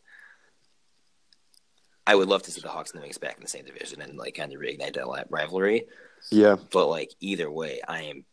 I 2.07 2.15
would 2.15 2.29
love 2.29 2.41
to 2.43 2.51
see 2.51 2.61
the 2.61 2.69
Hawks 2.69 2.91
and 2.91 2.99
the 2.99 3.03
Wings 3.03 3.17
back 3.17 3.35
in 3.35 3.41
the 3.43 3.49
same 3.49 3.65
division 3.65 4.01
and 4.01 4.17
like 4.17 4.35
kind 4.35 4.53
of 4.53 4.59
reignite 4.61 4.93
that 4.93 5.27
rivalry. 5.29 5.87
Yeah, 6.31 6.55
But 6.71 6.87
like 6.87 7.11
either 7.19 7.51
way, 7.51 7.81
I 7.87 8.03
am 8.03 8.25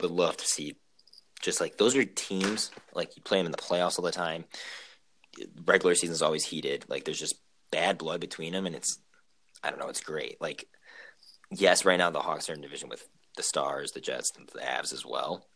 would 0.00 0.10
love 0.10 0.36
to 0.36 0.46
see 0.46 0.76
just 1.40 1.60
like 1.60 1.78
those 1.78 1.96
are 1.96 2.04
teams 2.04 2.70
like 2.92 3.16
you 3.16 3.22
play 3.22 3.38
them 3.38 3.46
in 3.46 3.52
the 3.52 3.58
playoffs 3.58 3.98
all 3.98 4.04
the 4.04 4.10
time. 4.10 4.44
Regular 5.64 5.94
season 5.94 6.12
is 6.12 6.22
always 6.22 6.44
heated. 6.44 6.84
Like 6.88 7.04
there's 7.04 7.20
just 7.20 7.36
bad 7.70 7.96
blood 7.98 8.20
between 8.20 8.52
them, 8.52 8.66
and 8.66 8.74
it's 8.74 8.98
I 9.62 9.70
don't 9.70 9.78
know. 9.78 9.88
It's 9.88 10.00
great. 10.02 10.40
Like 10.40 10.66
yes, 11.52 11.84
right 11.84 11.96
now 11.98 12.10
the 12.10 12.18
Hawks 12.20 12.50
are 12.50 12.54
in 12.54 12.60
division 12.60 12.88
with 12.88 13.06
the 13.36 13.42
Stars, 13.44 13.92
the 13.92 14.00
Jets, 14.00 14.32
and 14.36 14.48
the 14.52 14.58
Avs 14.60 14.92
as 14.92 15.06
well. 15.06 15.46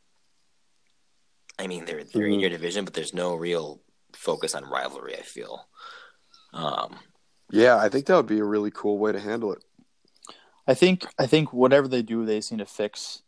I 1.59 1.67
mean 1.67 1.85
they're 1.85 2.05
they're 2.05 2.27
in 2.27 2.39
Mhm. 2.39 2.41
your 2.43 2.51
division, 2.51 2.85
but 2.85 2.95
there's 2.95 3.13
no 3.13 3.35
real 3.35 3.83
focus 4.15 4.55
on 4.55 4.65
rivalry. 4.65 5.17
I 5.19 5.23
feel. 5.23 5.69
Um, 6.53 6.99
yeah. 7.53 7.77
I 7.77 7.89
think 7.89 8.07
that 8.07 8.17
would 8.17 8.27
be 8.27 8.41
a 8.41 8.45
really 8.45 8.73
cool 8.73 8.99
way 8.99 9.13
to 9.13 9.21
handle 9.21 9.53
it. 9.53 9.63
I 10.67 10.75
think 10.75 11.07
I 11.19 11.27
think 11.27 11.53
whatever 11.53 11.87
they 11.87 12.03
do, 12.03 12.25
they 12.25 12.41
seem 12.41 12.59
to 12.59 12.67
fix 12.67 13.23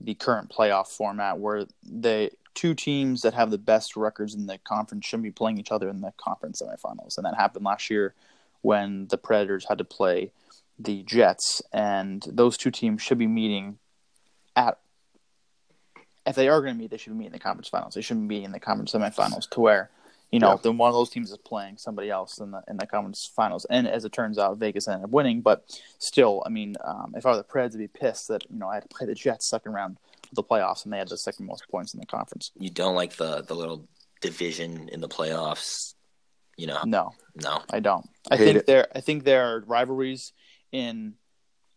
the 0.00 0.14
current 0.14 0.50
playoff 0.50 0.88
format 0.88 1.38
where 1.38 1.66
the 1.82 2.30
two 2.54 2.74
teams 2.74 3.22
that 3.22 3.34
have 3.34 3.50
the 3.50 3.58
best 3.58 3.96
records 3.96 4.34
in 4.34 4.46
the 4.46 4.58
conference 4.58 5.06
shouldn't 5.06 5.24
be 5.24 5.30
playing 5.30 5.58
each 5.58 5.72
other 5.72 5.88
in 5.88 6.00
the 6.00 6.12
conference 6.16 6.62
semifinals, 6.62 7.16
and 7.16 7.24
that 7.24 7.34
happened 7.34 7.64
last 7.64 7.90
year 7.90 8.14
when 8.62 9.06
the 9.08 9.18
Predators 9.18 9.66
had 9.68 9.78
to 9.78 9.84
play 9.84 10.30
the 10.78 11.02
Jets, 11.02 11.62
and 11.72 12.24
those 12.28 12.56
two 12.56 12.70
teams 12.70 13.02
should 13.02 13.18
be 13.18 13.26
meeting 13.26 13.78
at. 14.56 14.78
If 16.26 16.36
they 16.36 16.48
are 16.48 16.62
going 16.62 16.74
to 16.74 16.78
meet, 16.78 16.90
they 16.90 16.96
should 16.96 17.14
meet 17.14 17.26
in 17.26 17.32
the 17.32 17.38
conference 17.38 17.68
finals. 17.68 17.94
They 17.94 18.00
shouldn't 18.00 18.28
be 18.28 18.42
in 18.42 18.52
the 18.52 18.60
conference 18.60 18.92
semifinals 18.92 19.48
to 19.50 19.60
where, 19.60 19.90
you 20.34 20.40
know, 20.40 20.50
Yeah. 20.50 20.56
then 20.62 20.76
one 20.78 20.88
of 20.88 20.94
those 20.94 21.10
teams 21.10 21.30
is 21.30 21.38
playing 21.38 21.76
somebody 21.78 22.10
else 22.10 22.38
in 22.38 22.50
the 22.50 22.62
in 22.68 22.76
the 22.76 22.86
conference 22.86 23.24
finals. 23.34 23.64
And 23.70 23.86
as 23.86 24.04
it 24.04 24.12
turns 24.12 24.36
out, 24.38 24.58
Vegas 24.58 24.88
ended 24.88 25.04
up 25.04 25.10
winning. 25.10 25.40
But 25.40 25.64
still, 25.98 26.42
I 26.44 26.48
mean, 26.48 26.76
um, 26.82 27.14
if 27.16 27.24
I 27.24 27.30
were 27.30 27.36
the 27.36 27.44
Preds, 27.44 27.72
I'd 27.74 27.78
be 27.78 27.88
pissed 27.88 28.28
that 28.28 28.42
you 28.50 28.58
know 28.58 28.68
I 28.68 28.74
had 28.74 28.82
to 28.82 28.88
play 28.96 29.06
the 29.06 29.14
Jets 29.14 29.46
second 29.46 29.72
round 29.72 29.96
of 30.30 30.34
the 30.34 30.42
playoffs, 30.42 30.84
and 30.84 30.92
they 30.92 30.98
had 30.98 31.08
the 31.08 31.16
second 31.16 31.46
most 31.46 31.68
points 31.68 31.94
in 31.94 32.00
the 32.00 32.06
conference. 32.06 32.50
you 32.58 32.70
don't 32.70 32.94
like 32.96 33.14
the 33.16 33.42
the 33.42 33.54
little 33.54 33.86
division 34.20 34.88
in 34.88 35.00
the 35.00 35.08
playoffs, 35.08 35.94
you 36.56 36.66
know? 36.66 36.80
No, 36.84 37.12
No. 37.34 37.62
I 37.70 37.80
don't. 37.80 38.08
I 38.30 38.36
Hate 38.36 38.44
think 38.44 38.56
it. 38.58 38.66
there 38.66 38.86
I 38.94 39.00
think 39.00 39.24
there 39.24 39.44
are 39.46 39.60
rivalries 39.66 40.32
in 40.72 41.14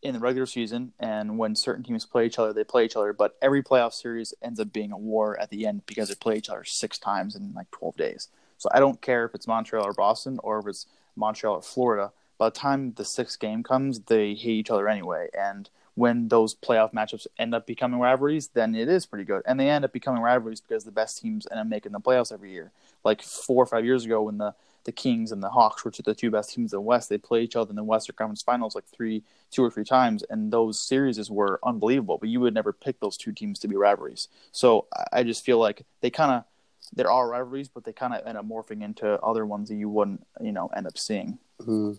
in 0.04 0.14
the 0.14 0.20
regular 0.20 0.46
season, 0.46 0.94
and 1.00 1.38
when 1.40 1.56
certain 1.56 1.84
teams 1.84 2.06
play 2.06 2.26
each 2.28 2.38
other, 2.40 2.54
they 2.54 2.64
play 2.64 2.86
each 2.86 2.96
other. 2.96 3.14
But 3.14 3.36
every 3.42 3.64
playoff 3.64 3.94
series 3.94 4.34
ends 4.44 4.60
up 4.60 4.72
being 4.72 4.92
a 4.92 4.98
war 4.98 5.38
at 5.40 5.50
the 5.50 5.66
end 5.66 5.86
because 5.88 6.08
they 6.10 6.16
play 6.16 6.38
each 6.38 6.50
other 6.50 6.64
six 6.64 6.98
times 7.00 7.36
in 7.36 7.54
like 7.54 7.70
twelve 7.72 7.98
days. 7.98 8.30
So 8.58 8.70
I 8.74 8.80
don't 8.80 9.02
care 9.02 9.26
if 9.26 9.36
it's 9.36 9.48
Montreal 9.48 9.86
or 9.86 9.94
Boston, 9.94 10.40
or 10.44 10.60
if 10.60 10.68
it's 10.68 10.86
Montreal 11.16 11.56
or 11.56 11.62
Florida. 11.62 12.12
by 12.38 12.48
the 12.50 12.56
time 12.56 12.94
the 12.96 13.06
sixth 13.06 13.40
game 13.40 13.64
comes, 13.64 14.00
they 14.02 14.34
hate 14.36 14.60
each 14.60 14.70
other 14.70 14.88
anyway. 14.88 15.28
And 15.38 15.70
when 15.96 16.28
those 16.28 16.54
playoff 16.54 16.94
matchups 16.94 17.26
end 17.40 17.56
up 17.56 17.66
becoming 17.66 18.00
rivalries, 18.00 18.50
then 18.50 18.76
it 18.76 18.88
is 18.88 19.08
pretty 19.08 19.26
good. 19.26 19.42
And 19.48 19.60
they 19.60 19.70
end 19.70 19.84
up 19.84 19.92
becoming 19.92 20.22
rivalries 20.22 20.62
because 20.62 20.84
the 20.84 20.92
best 20.92 21.20
teams 21.20 21.48
end 21.50 21.60
up 21.60 21.66
making 21.66 21.92
the 21.92 22.00
playoffs 22.00 22.32
every 22.32 22.52
year. 22.52 22.72
Like 23.04 23.24
four 23.24 23.64
or 23.64 23.66
five 23.66 23.84
years 23.84 24.06
ago, 24.06 24.22
when 24.22 24.38
the 24.38 24.54
the 24.84 24.92
Kings 24.94 25.34
and 25.34 25.44
the 25.44 25.50
Hawks 25.50 25.84
were 25.84 25.92
the 25.92 26.16
two 26.16 26.32
best 26.32 26.54
teams 26.54 26.72
in 26.72 26.78
the 26.78 26.82
West, 26.82 27.10
they 27.10 27.18
play 27.18 27.44
each 27.44 27.58
other 27.58 27.72
in 27.72 27.76
the 27.76 27.84
Western 27.84 28.16
Conference 28.16 28.42
Finals 28.42 28.74
like 28.74 28.86
three, 28.86 29.22
two 29.52 29.62
or 29.62 29.70
three 29.70 29.84
times, 29.84 30.24
and 30.30 30.50
those 30.50 30.80
series 30.80 31.30
were 31.30 31.60
unbelievable. 31.62 32.18
But 32.18 32.30
you 32.30 32.40
would 32.40 32.54
never 32.54 32.72
pick 32.72 33.02
those 33.02 33.18
two 33.18 33.34
teams 33.34 33.60
to 33.60 33.68
be 33.68 33.76
rivalries. 33.76 34.30
So 34.54 34.86
I 35.12 35.24
just 35.24 35.44
feel 35.44 35.60
like 35.60 35.86
they 36.00 36.10
kind 36.10 36.32
of 36.32 36.46
there 36.94 37.12
are 37.12 37.30
rivalries, 37.30 37.70
but 37.70 37.84
they 37.84 37.94
kind 37.94 38.14
of 38.14 38.26
end 38.26 38.38
up 38.38 38.46
morphing 38.48 38.84
into 38.84 39.20
other 39.22 39.46
ones 39.46 39.70
that 39.70 39.76
you 39.76 39.90
wouldn't, 39.90 40.26
you 40.42 40.52
know, 40.52 40.68
end 40.76 40.88
up 40.88 40.98
seeing. 40.98 41.40
Mm-hmm. 41.62 41.94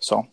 So 0.00 0.26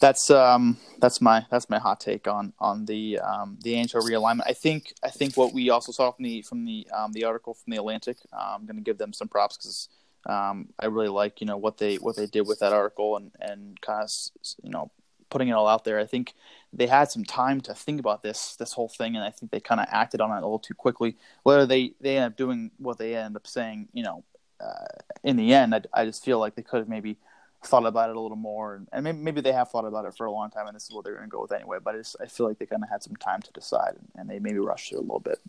that's 0.00 0.30
um 0.30 0.76
that's 1.00 1.20
my 1.20 1.44
that's 1.50 1.68
my 1.68 1.78
hot 1.78 2.00
take 2.00 2.28
on 2.28 2.52
on 2.58 2.84
the 2.86 3.18
um 3.18 3.58
the 3.62 3.74
NHL 3.74 4.02
realignment. 4.02 4.42
I 4.46 4.52
think 4.52 4.92
I 5.02 5.10
think 5.10 5.36
what 5.36 5.52
we 5.52 5.70
also 5.70 5.92
saw 5.92 6.10
from 6.12 6.24
the 6.24 6.42
from 6.42 6.64
the 6.64 6.86
um 6.96 7.12
the 7.12 7.24
article 7.24 7.54
from 7.54 7.72
the 7.72 7.78
Atlantic. 7.78 8.18
Uh, 8.32 8.54
I'm 8.54 8.66
going 8.66 8.76
to 8.76 8.82
give 8.82 8.98
them 8.98 9.12
some 9.12 9.28
props 9.28 9.56
because 9.56 9.88
um 10.26 10.68
I 10.78 10.86
really 10.86 11.08
like 11.08 11.40
you 11.40 11.46
know 11.46 11.56
what 11.56 11.78
they 11.78 11.96
what 11.96 12.16
they 12.16 12.26
did 12.26 12.46
with 12.46 12.60
that 12.60 12.72
article 12.72 13.16
and 13.16 13.32
and 13.40 13.80
kind 13.80 14.02
of 14.02 14.10
you 14.62 14.70
know 14.70 14.90
putting 15.30 15.48
it 15.48 15.52
all 15.52 15.68
out 15.68 15.84
there. 15.84 15.98
I 15.98 16.06
think 16.06 16.34
they 16.72 16.86
had 16.86 17.10
some 17.10 17.24
time 17.24 17.60
to 17.62 17.74
think 17.74 18.00
about 18.00 18.22
this 18.22 18.56
this 18.56 18.72
whole 18.72 18.88
thing, 18.88 19.16
and 19.16 19.24
I 19.24 19.30
think 19.30 19.50
they 19.50 19.60
kind 19.60 19.80
of 19.80 19.86
acted 19.90 20.20
on 20.20 20.30
it 20.30 20.38
a 20.38 20.46
little 20.46 20.58
too 20.58 20.74
quickly. 20.74 21.16
Whether 21.42 21.66
they 21.66 21.92
they 22.00 22.16
end 22.16 22.26
up 22.26 22.36
doing 22.36 22.70
what 22.78 22.98
they 22.98 23.16
end 23.16 23.36
up 23.36 23.46
saying, 23.46 23.88
you 23.92 24.02
know, 24.02 24.24
uh, 24.60 24.86
in 25.22 25.36
the 25.36 25.54
end, 25.54 25.74
I, 25.74 25.82
I 25.92 26.04
just 26.04 26.24
feel 26.24 26.38
like 26.38 26.54
they 26.54 26.62
could 26.62 26.78
have 26.78 26.88
maybe 26.88 27.16
thought 27.64 27.86
about 27.86 28.10
it 28.10 28.16
a 28.16 28.20
little 28.20 28.36
more, 28.36 28.76
and, 28.76 28.88
and 28.92 29.04
maybe, 29.04 29.18
maybe 29.18 29.40
they 29.40 29.52
have 29.52 29.70
thought 29.70 29.84
about 29.84 30.04
it 30.04 30.16
for 30.16 30.26
a 30.26 30.32
long 30.32 30.50
time, 30.50 30.66
and 30.66 30.76
this 30.76 30.84
is 30.84 30.92
what 30.92 31.04
they're 31.04 31.14
going 31.14 31.26
to 31.26 31.30
go 31.30 31.42
with 31.42 31.52
anyway. 31.52 31.78
But 31.82 31.94
I, 31.94 31.98
just, 31.98 32.16
I 32.20 32.26
feel 32.26 32.46
like 32.46 32.58
they 32.58 32.66
kind 32.66 32.82
of 32.82 32.88
had 32.88 33.02
some 33.02 33.16
time 33.16 33.42
to 33.42 33.52
decide, 33.52 33.94
and, 33.96 34.08
and 34.14 34.30
they 34.30 34.38
maybe 34.38 34.58
rushed 34.58 34.92
it 34.92 34.96
a 34.96 35.00
little 35.00 35.20
bit. 35.20 35.40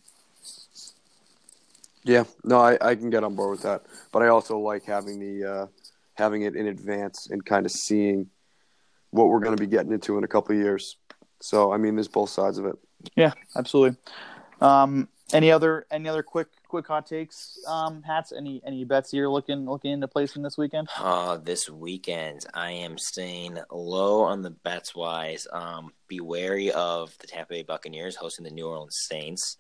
Yeah, 2.03 2.23
no, 2.43 2.60
I, 2.60 2.77
I 2.81 2.95
can 2.95 3.10
get 3.10 3.23
on 3.23 3.35
board 3.35 3.51
with 3.51 3.61
that, 3.64 3.84
but 4.11 4.23
I 4.23 4.30
also 4.30 4.57
like 4.57 4.85
having 4.85 5.19
the 5.19 5.51
uh, 5.51 5.68
having 6.15 6.43
it 6.43 6.56
in 6.56 6.68
advance 6.68 7.30
and 7.30 7.45
kind 7.45 7.65
of 7.65 7.72
seeing 7.72 8.30
what 9.11 9.27
we're 9.30 9.40
going 9.40 9.56
to 9.56 9.61
be 9.61 9.68
getting 9.68 9.91
into 9.91 10.18
in 10.18 10.23
a 10.23 10.27
couple 10.27 10.56
of 10.56 10.61
years. 10.61 10.98
So, 11.41 11.72
I 11.72 11.77
mean, 11.77 11.95
there's 11.95 12.07
both 12.07 12.30
sides 12.30 12.57
of 12.57 12.65
it. 12.65 12.76
Yeah, 13.15 13.34
absolutely. 13.56 13.98
Um, 14.61 15.07
any 15.31 15.52
other 15.52 15.86
any 15.91 16.10
other 16.10 16.23
quick 16.23 16.48
quick 16.68 16.88
hot 16.88 17.06
takes, 17.06 17.57
um, 17.68 18.02
hats? 18.02 18.34
Any 18.36 18.61
any 18.65 18.84
bets 18.84 19.14
you're 19.14 19.30
looking 19.30 19.65
looking 19.65 19.91
into 19.91 20.07
placing 20.07 20.41
this 20.41 20.57
weekend? 20.57 20.90
Uh, 20.98 21.38
this 21.38 21.69
weekend 21.69 22.45
I 22.53 22.72
am 22.72 22.98
staying 22.98 23.60
low 23.72 24.22
on 24.22 24.41
the 24.41 24.49
bets 24.49 24.95
wise. 24.95 25.48
Um, 25.52 25.91
be 26.07 26.19
wary 26.19 26.72
of 26.72 27.15
the 27.19 27.27
Tampa 27.27 27.53
Bay 27.53 27.64
Buccaneers 27.64 28.15
hosting 28.15 28.44
the 28.44 28.52
New 28.52 28.68
Orleans 28.68 28.98
Saints. 29.07 29.57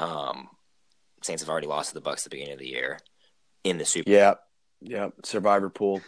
Um, 0.00 0.48
Saints 1.22 1.42
have 1.42 1.50
already 1.50 1.66
lost 1.66 1.90
to 1.90 1.94
the 1.94 2.02
Bucs 2.02 2.18
at 2.18 2.24
the 2.24 2.30
beginning 2.30 2.54
of 2.54 2.60
the 2.60 2.68
year 2.68 2.98
in 3.64 3.76
the 3.76 3.84
Super. 3.84 4.10
Yeah, 4.10 4.34
yeah. 4.80 5.10
Survivor 5.22 5.68
pool. 5.68 6.00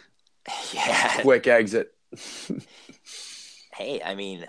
Yeah. 0.73 1.21
Quick 1.21 1.47
exit. 1.47 1.93
hey, 3.73 4.01
I 4.03 4.15
mean 4.15 4.47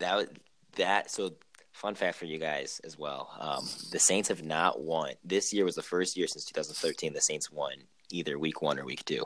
that 0.00 0.28
that 0.76 1.10
so 1.10 1.32
fun 1.72 1.94
fact 1.94 2.16
for 2.16 2.24
you 2.24 2.38
guys 2.38 2.80
as 2.84 2.98
well. 2.98 3.30
Um, 3.38 3.68
the 3.92 3.98
Saints 3.98 4.28
have 4.28 4.42
not 4.42 4.80
won. 4.80 5.12
This 5.24 5.52
year 5.52 5.64
was 5.64 5.76
the 5.76 5.82
first 5.82 6.16
year 6.16 6.26
since 6.26 6.44
2013 6.44 7.12
the 7.12 7.20
Saints 7.20 7.50
won 7.50 7.72
either 8.10 8.38
week 8.38 8.62
one 8.62 8.78
or 8.78 8.84
week 8.84 9.04
two. 9.04 9.24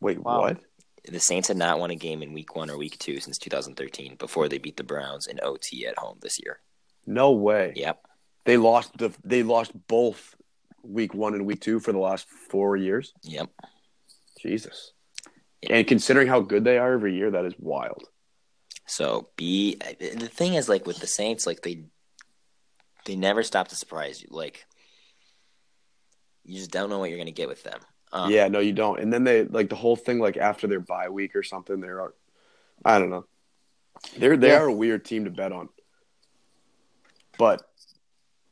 Wait, 0.00 0.18
wow. 0.18 0.40
what? 0.40 0.58
The 1.08 1.20
Saints 1.20 1.48
had 1.48 1.56
not 1.56 1.78
won 1.78 1.90
a 1.90 1.96
game 1.96 2.22
in 2.22 2.32
week 2.32 2.56
one 2.56 2.70
or 2.70 2.76
week 2.76 2.98
two 2.98 3.20
since 3.20 3.38
2013 3.38 4.16
before 4.16 4.48
they 4.48 4.58
beat 4.58 4.76
the 4.76 4.84
Browns 4.84 5.26
in 5.26 5.38
OT 5.42 5.86
at 5.86 5.98
home 5.98 6.18
this 6.20 6.38
year. 6.44 6.60
No 7.06 7.32
way. 7.32 7.72
Yep. 7.76 8.04
They 8.44 8.56
lost 8.56 8.96
the 8.98 9.12
they 9.24 9.42
lost 9.42 9.72
both 9.88 10.34
week 10.82 11.14
one 11.14 11.34
and 11.34 11.46
week 11.46 11.60
two 11.60 11.80
for 11.80 11.92
the 11.92 11.98
last 11.98 12.26
four 12.28 12.76
years. 12.76 13.12
Yep. 13.22 13.50
Jesus. 14.38 14.92
And 15.68 15.86
considering 15.86 16.28
how 16.28 16.40
good 16.40 16.64
they 16.64 16.78
are 16.78 16.92
every 16.92 17.14
year, 17.16 17.30
that 17.32 17.44
is 17.44 17.54
wild. 17.58 18.04
So 18.86 19.28
be 19.36 19.76
the 19.98 20.28
thing 20.28 20.54
is 20.54 20.68
like 20.68 20.86
with 20.86 20.98
the 21.00 21.06
Saints, 21.06 21.46
like 21.46 21.62
they 21.62 21.84
they 23.04 23.16
never 23.16 23.42
stop 23.42 23.68
to 23.68 23.76
surprise 23.76 24.22
you. 24.22 24.28
Like 24.30 24.64
you 26.44 26.56
just 26.56 26.70
don't 26.70 26.88
know 26.88 26.98
what 26.98 27.10
you're 27.10 27.18
gonna 27.18 27.30
get 27.30 27.48
with 27.48 27.62
them. 27.62 27.80
Um, 28.12 28.30
yeah, 28.30 28.48
no, 28.48 28.60
you 28.60 28.72
don't. 28.72 29.00
And 29.00 29.12
then 29.12 29.24
they 29.24 29.44
like 29.44 29.68
the 29.68 29.76
whole 29.76 29.96
thing, 29.96 30.18
like 30.18 30.36
after 30.36 30.66
their 30.66 30.80
bye 30.80 31.10
week 31.10 31.36
or 31.36 31.42
something, 31.42 31.80
they're 31.80 32.12
I 32.84 32.98
don't 32.98 33.10
know. 33.10 33.26
They're 34.16 34.36
they 34.36 34.48
yeah. 34.48 34.60
are 34.60 34.68
a 34.68 34.72
weird 34.72 35.04
team 35.04 35.24
to 35.24 35.30
bet 35.30 35.52
on. 35.52 35.68
But 37.36 37.62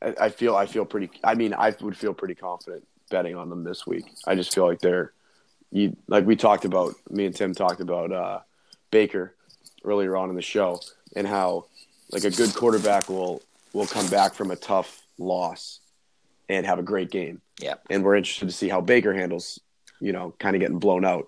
I, 0.01 0.15
I 0.21 0.29
feel 0.29 0.55
I 0.55 0.65
feel 0.65 0.85
pretty. 0.85 1.09
I 1.23 1.35
mean, 1.35 1.53
I 1.53 1.73
would 1.81 1.97
feel 1.97 2.13
pretty 2.13 2.35
confident 2.35 2.87
betting 3.09 3.35
on 3.35 3.49
them 3.49 3.63
this 3.63 3.87
week. 3.87 4.05
I 4.25 4.35
just 4.35 4.53
feel 4.53 4.67
like 4.67 4.79
they're 4.79 5.13
you 5.71 5.95
like 6.07 6.25
we 6.25 6.35
talked 6.35 6.65
about. 6.65 6.95
Me 7.09 7.25
and 7.25 7.35
Tim 7.35 7.53
talked 7.53 7.81
about 7.81 8.11
uh, 8.11 8.39
Baker 8.91 9.35
earlier 9.83 10.15
on 10.15 10.29
in 10.29 10.35
the 10.35 10.41
show 10.41 10.81
and 11.15 11.27
how 11.27 11.65
like 12.11 12.23
a 12.23 12.31
good 12.31 12.53
quarterback 12.55 13.09
will 13.09 13.41
will 13.73 13.87
come 13.87 14.07
back 14.07 14.33
from 14.33 14.51
a 14.51 14.55
tough 14.55 15.03
loss 15.17 15.79
and 16.49 16.65
have 16.65 16.79
a 16.79 16.83
great 16.83 17.11
game. 17.11 17.41
Yeah. 17.59 17.75
And 17.89 18.03
we're 18.03 18.15
interested 18.15 18.45
to 18.45 18.51
see 18.51 18.69
how 18.69 18.81
Baker 18.81 19.13
handles, 19.13 19.59
you 19.99 20.13
know, 20.13 20.33
kind 20.39 20.55
of 20.55 20.59
getting 20.59 20.79
blown 20.79 21.05
out. 21.05 21.27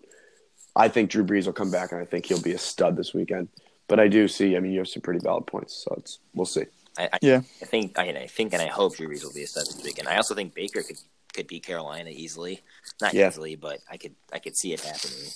I 0.75 0.87
think 0.87 1.09
Drew 1.09 1.25
Brees 1.25 1.45
will 1.45 1.53
come 1.53 1.71
back 1.71 1.91
and 1.91 2.01
I 2.01 2.05
think 2.05 2.25
he'll 2.25 2.41
be 2.41 2.53
a 2.53 2.57
stud 2.57 2.95
this 2.95 3.13
weekend. 3.13 3.49
But 3.87 3.99
I 3.99 4.07
do 4.07 4.27
see, 4.27 4.55
I 4.55 4.59
mean, 4.59 4.71
you 4.71 4.79
have 4.79 4.87
some 4.87 5.01
pretty 5.01 5.19
valid 5.19 5.47
points, 5.47 5.73
so 5.73 5.95
it's 5.97 6.19
we'll 6.35 6.45
see. 6.45 6.65
I, 6.97 7.09
I 7.13 7.19
yeah, 7.21 7.41
I 7.61 7.65
think 7.65 7.97
I, 7.97 8.03
I, 8.03 8.27
think 8.27 8.53
and 8.53 8.61
I 8.61 8.67
hope 8.67 8.95
Drew 8.95 9.07
Brees 9.07 9.23
will 9.23 9.33
be 9.33 9.43
a 9.43 9.47
stud 9.47 9.65
this 9.65 9.83
weekend. 9.83 10.07
I 10.07 10.17
also 10.17 10.35
think 10.35 10.53
Baker 10.53 10.83
could 10.83 10.97
could 11.33 11.47
beat 11.47 11.65
Carolina 11.65 12.09
easily, 12.09 12.61
not 13.01 13.13
yeah. 13.13 13.27
easily, 13.27 13.55
but 13.55 13.79
I 13.89 13.97
could 13.97 14.15
I 14.33 14.39
could 14.39 14.55
see 14.55 14.73
it 14.73 14.81
happening. 14.81 15.29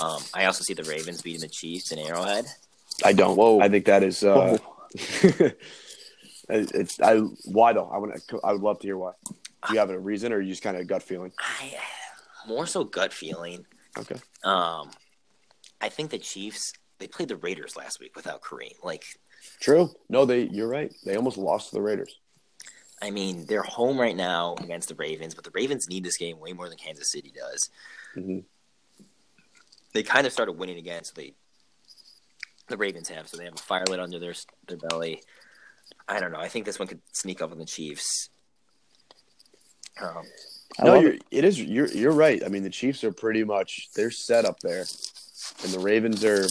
Um, 0.00 0.22
I 0.34 0.46
also 0.46 0.64
see 0.64 0.74
the 0.74 0.84
Ravens 0.84 1.22
beating 1.22 1.40
the 1.40 1.48
Chiefs 1.48 1.92
in 1.92 1.98
Arrowhead. 1.98 2.46
I 3.04 3.12
don't. 3.12 3.36
Whoa. 3.36 3.60
I 3.60 3.68
think 3.68 3.84
that 3.86 4.02
is. 4.02 4.22
Uh, 4.22 4.58
it's 6.48 7.00
I 7.00 7.18
why 7.44 7.72
though. 7.72 7.88
I 7.88 7.98
want 7.98 8.26
to. 8.28 8.40
I 8.42 8.52
would 8.52 8.62
love 8.62 8.80
to 8.80 8.86
hear 8.86 8.98
why. 8.98 9.12
Do 9.66 9.72
you 9.72 9.78
have 9.78 9.90
a 9.90 9.98
reason, 9.98 10.32
or 10.32 10.40
you 10.40 10.50
just 10.50 10.62
kind 10.62 10.76
of 10.76 10.86
gut 10.86 11.02
feeling? 11.02 11.32
I 11.38 11.74
more 12.46 12.66
so 12.66 12.84
gut 12.84 13.12
feeling. 13.12 13.64
Okay. 13.98 14.16
Um, 14.42 14.90
I 15.80 15.88
think 15.88 16.10
the 16.10 16.18
Chiefs 16.18 16.74
they 16.98 17.06
played 17.06 17.28
the 17.28 17.36
Raiders 17.36 17.76
last 17.76 18.00
week 18.00 18.14
without 18.16 18.42
Kareem. 18.42 18.74
Like 18.82 19.04
True. 19.60 19.90
No, 20.08 20.24
they. 20.24 20.42
You're 20.42 20.68
right. 20.68 20.92
They 21.04 21.16
almost 21.16 21.38
lost 21.38 21.70
to 21.70 21.76
the 21.76 21.82
Raiders. 21.82 22.18
I 23.02 23.10
mean, 23.10 23.46
they're 23.46 23.62
home 23.62 24.00
right 24.00 24.16
now 24.16 24.54
against 24.60 24.88
the 24.88 24.94
Ravens, 24.94 25.34
but 25.34 25.44
the 25.44 25.50
Ravens 25.52 25.88
need 25.88 26.04
this 26.04 26.16
game 26.16 26.38
way 26.38 26.52
more 26.52 26.68
than 26.68 26.78
Kansas 26.78 27.10
City 27.10 27.32
does. 27.34 27.70
Mm-hmm. 28.16 28.40
They 29.92 30.02
kind 30.02 30.26
of 30.26 30.32
started 30.32 30.52
winning 30.52 30.78
again, 30.78 31.04
so 31.04 31.12
they 31.14 31.34
the 32.68 32.76
Ravens 32.76 33.08
have, 33.08 33.28
so 33.28 33.36
they 33.36 33.44
have 33.44 33.54
a 33.54 33.58
fire 33.58 33.84
lit 33.88 34.00
under 34.00 34.18
their 34.18 34.34
their 34.66 34.76
belly. 34.76 35.22
I 36.08 36.18
don't 36.18 36.32
know. 36.32 36.40
I 36.40 36.48
think 36.48 36.64
this 36.64 36.78
one 36.78 36.88
could 36.88 37.00
sneak 37.12 37.42
up 37.42 37.52
on 37.52 37.58
the 37.58 37.64
Chiefs. 37.64 38.30
Um, 40.00 40.24
no, 40.82 40.94
you're, 41.00 41.14
it. 41.14 41.24
it 41.30 41.44
is. 41.44 41.60
You're 41.60 41.88
you're 41.88 42.12
right. 42.12 42.42
I 42.44 42.48
mean, 42.48 42.62
the 42.62 42.70
Chiefs 42.70 43.04
are 43.04 43.12
pretty 43.12 43.44
much 43.44 43.90
they're 43.94 44.10
set 44.10 44.44
up 44.44 44.60
there, 44.60 44.84
and 45.62 45.72
the 45.72 45.78
Ravens 45.78 46.24
are 46.24 46.46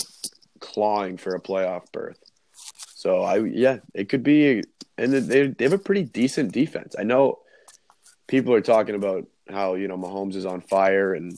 clawing 0.60 1.18
for 1.18 1.36
a 1.36 1.42
playoff 1.42 1.92
berth. 1.92 2.20
So 3.04 3.22
I 3.22 3.40
yeah, 3.40 3.80
it 3.94 4.08
could 4.08 4.24
be, 4.24 4.64
and 4.98 5.12
they 5.12 5.48
they 5.48 5.66
have 5.66 5.74
a 5.74 5.78
pretty 5.78 6.04
decent 6.04 6.54
defense. 6.54 6.96
I 6.98 7.04
know 7.04 7.40
people 8.28 8.54
are 8.54 8.62
talking 8.62 8.96
about 8.96 9.28
how 9.50 9.76
you 9.76 9.90
know 9.90 9.98
Mahomes 9.98 10.36
is 10.36 10.46
on 10.46 10.62
fire, 10.62 11.14
and 11.14 11.38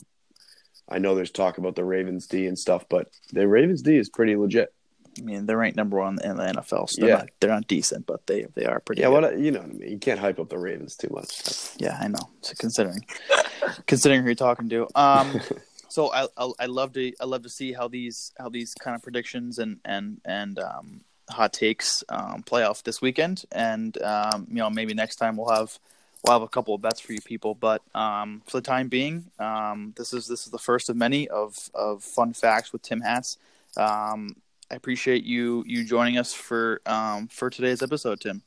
I 0.88 1.00
know 1.00 1.16
there's 1.16 1.32
talk 1.32 1.58
about 1.58 1.74
the 1.74 1.84
Ravens 1.84 2.28
D 2.28 2.46
and 2.46 2.56
stuff, 2.56 2.84
but 2.88 3.08
the 3.32 3.48
Ravens 3.48 3.82
D 3.82 3.96
is 3.96 4.08
pretty 4.08 4.36
legit. 4.36 4.72
I 5.18 5.22
mean, 5.22 5.46
they're 5.46 5.56
ranked 5.56 5.76
number 5.76 5.98
one 5.98 6.18
in 6.22 6.36
the 6.36 6.44
NFL. 6.44 6.88
So 6.88 7.00
they're 7.00 7.10
yeah, 7.10 7.16
not, 7.16 7.28
they're 7.40 7.50
not 7.50 7.66
decent, 7.66 8.06
but 8.06 8.24
they 8.28 8.46
they 8.54 8.64
are 8.64 8.78
pretty. 8.78 9.00
Yeah, 9.02 9.08
good. 9.08 9.22
what 9.22 9.36
you 9.40 9.50
know, 9.50 9.62
what 9.62 9.70
I 9.70 9.72
mean? 9.72 9.90
you 9.90 9.98
can't 9.98 10.20
hype 10.20 10.38
up 10.38 10.48
the 10.48 10.58
Ravens 10.58 10.94
too 10.94 11.08
much. 11.10 11.36
That's... 11.42 11.76
Yeah, 11.80 11.98
I 12.00 12.06
know. 12.06 12.30
So 12.42 12.54
considering 12.56 13.04
considering 13.88 14.20
who 14.20 14.26
you're 14.26 14.36
talking 14.36 14.68
to, 14.68 14.86
um, 14.94 15.40
so 15.88 16.12
I, 16.12 16.28
I 16.36 16.52
I 16.60 16.66
love 16.66 16.92
to 16.92 17.12
I 17.20 17.24
love 17.24 17.42
to 17.42 17.50
see 17.50 17.72
how 17.72 17.88
these 17.88 18.30
how 18.38 18.50
these 18.50 18.72
kind 18.74 18.94
of 18.94 19.02
predictions 19.02 19.58
and 19.58 19.80
and 19.84 20.20
and 20.24 20.60
um 20.60 21.00
hot 21.28 21.52
takes 21.52 22.04
um, 22.08 22.42
playoff 22.42 22.82
this 22.82 23.00
weekend, 23.00 23.44
and 23.52 24.00
um, 24.02 24.46
you 24.48 24.56
know 24.56 24.70
maybe 24.70 24.94
next 24.94 25.16
time 25.16 25.36
we'll 25.36 25.50
have 25.50 25.78
we'll 26.24 26.34
have 26.34 26.42
a 26.42 26.48
couple 26.48 26.74
of 26.74 26.82
bets 26.82 27.00
for 27.00 27.12
you 27.12 27.20
people. 27.20 27.54
But 27.54 27.82
um, 27.94 28.42
for 28.46 28.58
the 28.58 28.66
time 28.66 28.88
being, 28.88 29.26
um, 29.38 29.94
this 29.96 30.12
is 30.12 30.26
this 30.26 30.44
is 30.44 30.52
the 30.52 30.58
first 30.58 30.88
of 30.88 30.96
many 30.96 31.28
of 31.28 31.70
of 31.74 32.02
fun 32.02 32.32
facts 32.32 32.72
with 32.72 32.82
Tim 32.82 33.00
Hats. 33.00 33.38
Um, 33.76 34.36
I 34.70 34.74
appreciate 34.74 35.24
you 35.24 35.64
you 35.66 35.84
joining 35.84 36.18
us 36.18 36.32
for 36.32 36.80
um, 36.86 37.28
for 37.28 37.50
today's 37.50 37.82
episode, 37.82 38.20
Tim. 38.20 38.42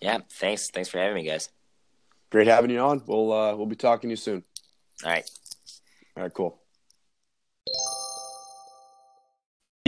Yeah, 0.00 0.18
thanks 0.30 0.70
thanks 0.70 0.88
for 0.88 0.98
having 0.98 1.16
me, 1.16 1.28
guys. 1.28 1.50
Great 2.30 2.46
having 2.46 2.70
you 2.70 2.80
on. 2.80 3.02
We'll 3.06 3.32
uh, 3.32 3.56
we'll 3.56 3.66
be 3.66 3.76
talking 3.76 4.08
to 4.08 4.12
you 4.12 4.16
soon. 4.16 4.44
All 5.04 5.10
right. 5.10 5.28
All 6.16 6.24
right, 6.24 6.34
cool. 6.34 6.58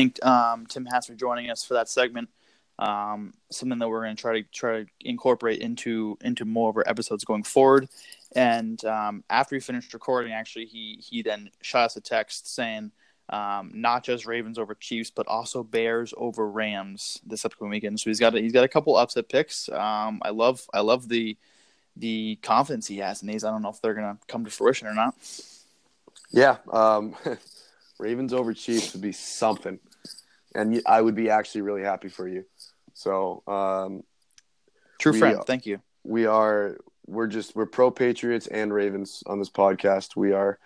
Thank 0.01 0.25
um, 0.25 0.65
Tim 0.65 0.87
Hass 0.87 1.09
for 1.09 1.15
joining 1.15 1.51
us 1.51 1.63
for 1.63 1.75
that 1.75 1.87
segment. 1.87 2.31
Um, 2.79 3.35
something 3.51 3.79
that 3.79 3.89
we're 3.91 4.03
going 4.03 4.17
to 4.17 4.21
try 4.23 4.41
to 4.41 4.49
try 4.51 4.85
to 4.85 4.87
incorporate 5.01 5.61
into 5.61 6.17
into 6.23 6.47
more 6.47 6.71
of 6.71 6.77
our 6.79 6.89
episodes 6.89 7.23
going 7.23 7.43
forward. 7.43 7.87
And 8.35 8.83
um, 8.87 9.25
after 9.29 9.57
we 9.57 9.61
finished 9.61 9.93
recording, 9.93 10.33
actually, 10.33 10.65
he 10.65 10.99
he 11.07 11.21
then 11.21 11.51
shot 11.61 11.85
us 11.85 11.97
a 11.97 12.01
text 12.01 12.55
saying 12.55 12.93
um, 13.29 13.73
not 13.75 14.03
just 14.03 14.25
Ravens 14.25 14.59
over 14.59 14.75
Chiefs, 14.75 15.11
but 15.11 15.29
also 15.29 15.63
Bears 15.63 16.15
over 16.17 16.49
Rams 16.49 17.21
this 17.27 17.45
upcoming 17.45 17.73
weekend. 17.73 18.01
So 18.01 18.09
he's 18.09 18.21
got 18.21 18.35
a, 18.35 18.41
he's 18.41 18.55
got 18.55 18.65
a 18.65 18.69
couple 18.69 18.97
upset 18.97 19.29
picks. 19.29 19.69
Um, 19.69 20.23
I 20.23 20.31
love 20.31 20.67
I 20.73 20.81
love 20.81 21.11
the 21.11 21.37
the 21.95 22.39
confidence 22.41 22.87
he 22.87 22.97
has 23.01 23.21
in 23.21 23.29
these. 23.29 23.45
I 23.45 23.51
don't 23.51 23.61
know 23.61 23.69
if 23.69 23.83
they're 23.83 23.93
going 23.93 24.17
to 24.17 24.19
come 24.29 24.47
to 24.47 24.51
fruition 24.51 24.89
or 24.89 24.95
not. 24.95 25.15
Yeah, 26.31 26.57
um, 26.73 27.15
Ravens 28.01 28.33
over 28.33 28.55
Chiefs 28.55 28.95
would 28.95 29.03
be 29.03 29.13
something, 29.13 29.79
and 30.55 30.83
I 30.87 31.01
would 31.01 31.15
be 31.15 31.31
actually 31.31 31.63
really 31.63 31.83
happy 31.83 32.09
for 32.09 32.27
you. 32.29 32.45
So, 32.95 33.43
um, 33.47 34.03
true 34.99 35.13
we, 35.13 35.19
friend, 35.19 35.39
thank 35.47 35.67
you. 35.67 35.81
We 36.05 36.27
are 36.27 36.79
we're 37.07 37.27
just 37.27 37.57
we're 37.57 37.67
pro 37.67 37.91
Patriots 37.91 38.47
and 38.47 38.73
Ravens 38.73 39.23
on 39.27 39.39
this 39.39 39.51
podcast. 39.51 40.17
We 40.17 40.33
are 40.33 40.59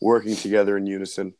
working 0.00 0.36
together 0.36 0.76
in 0.76 0.86
unison. 0.86 1.34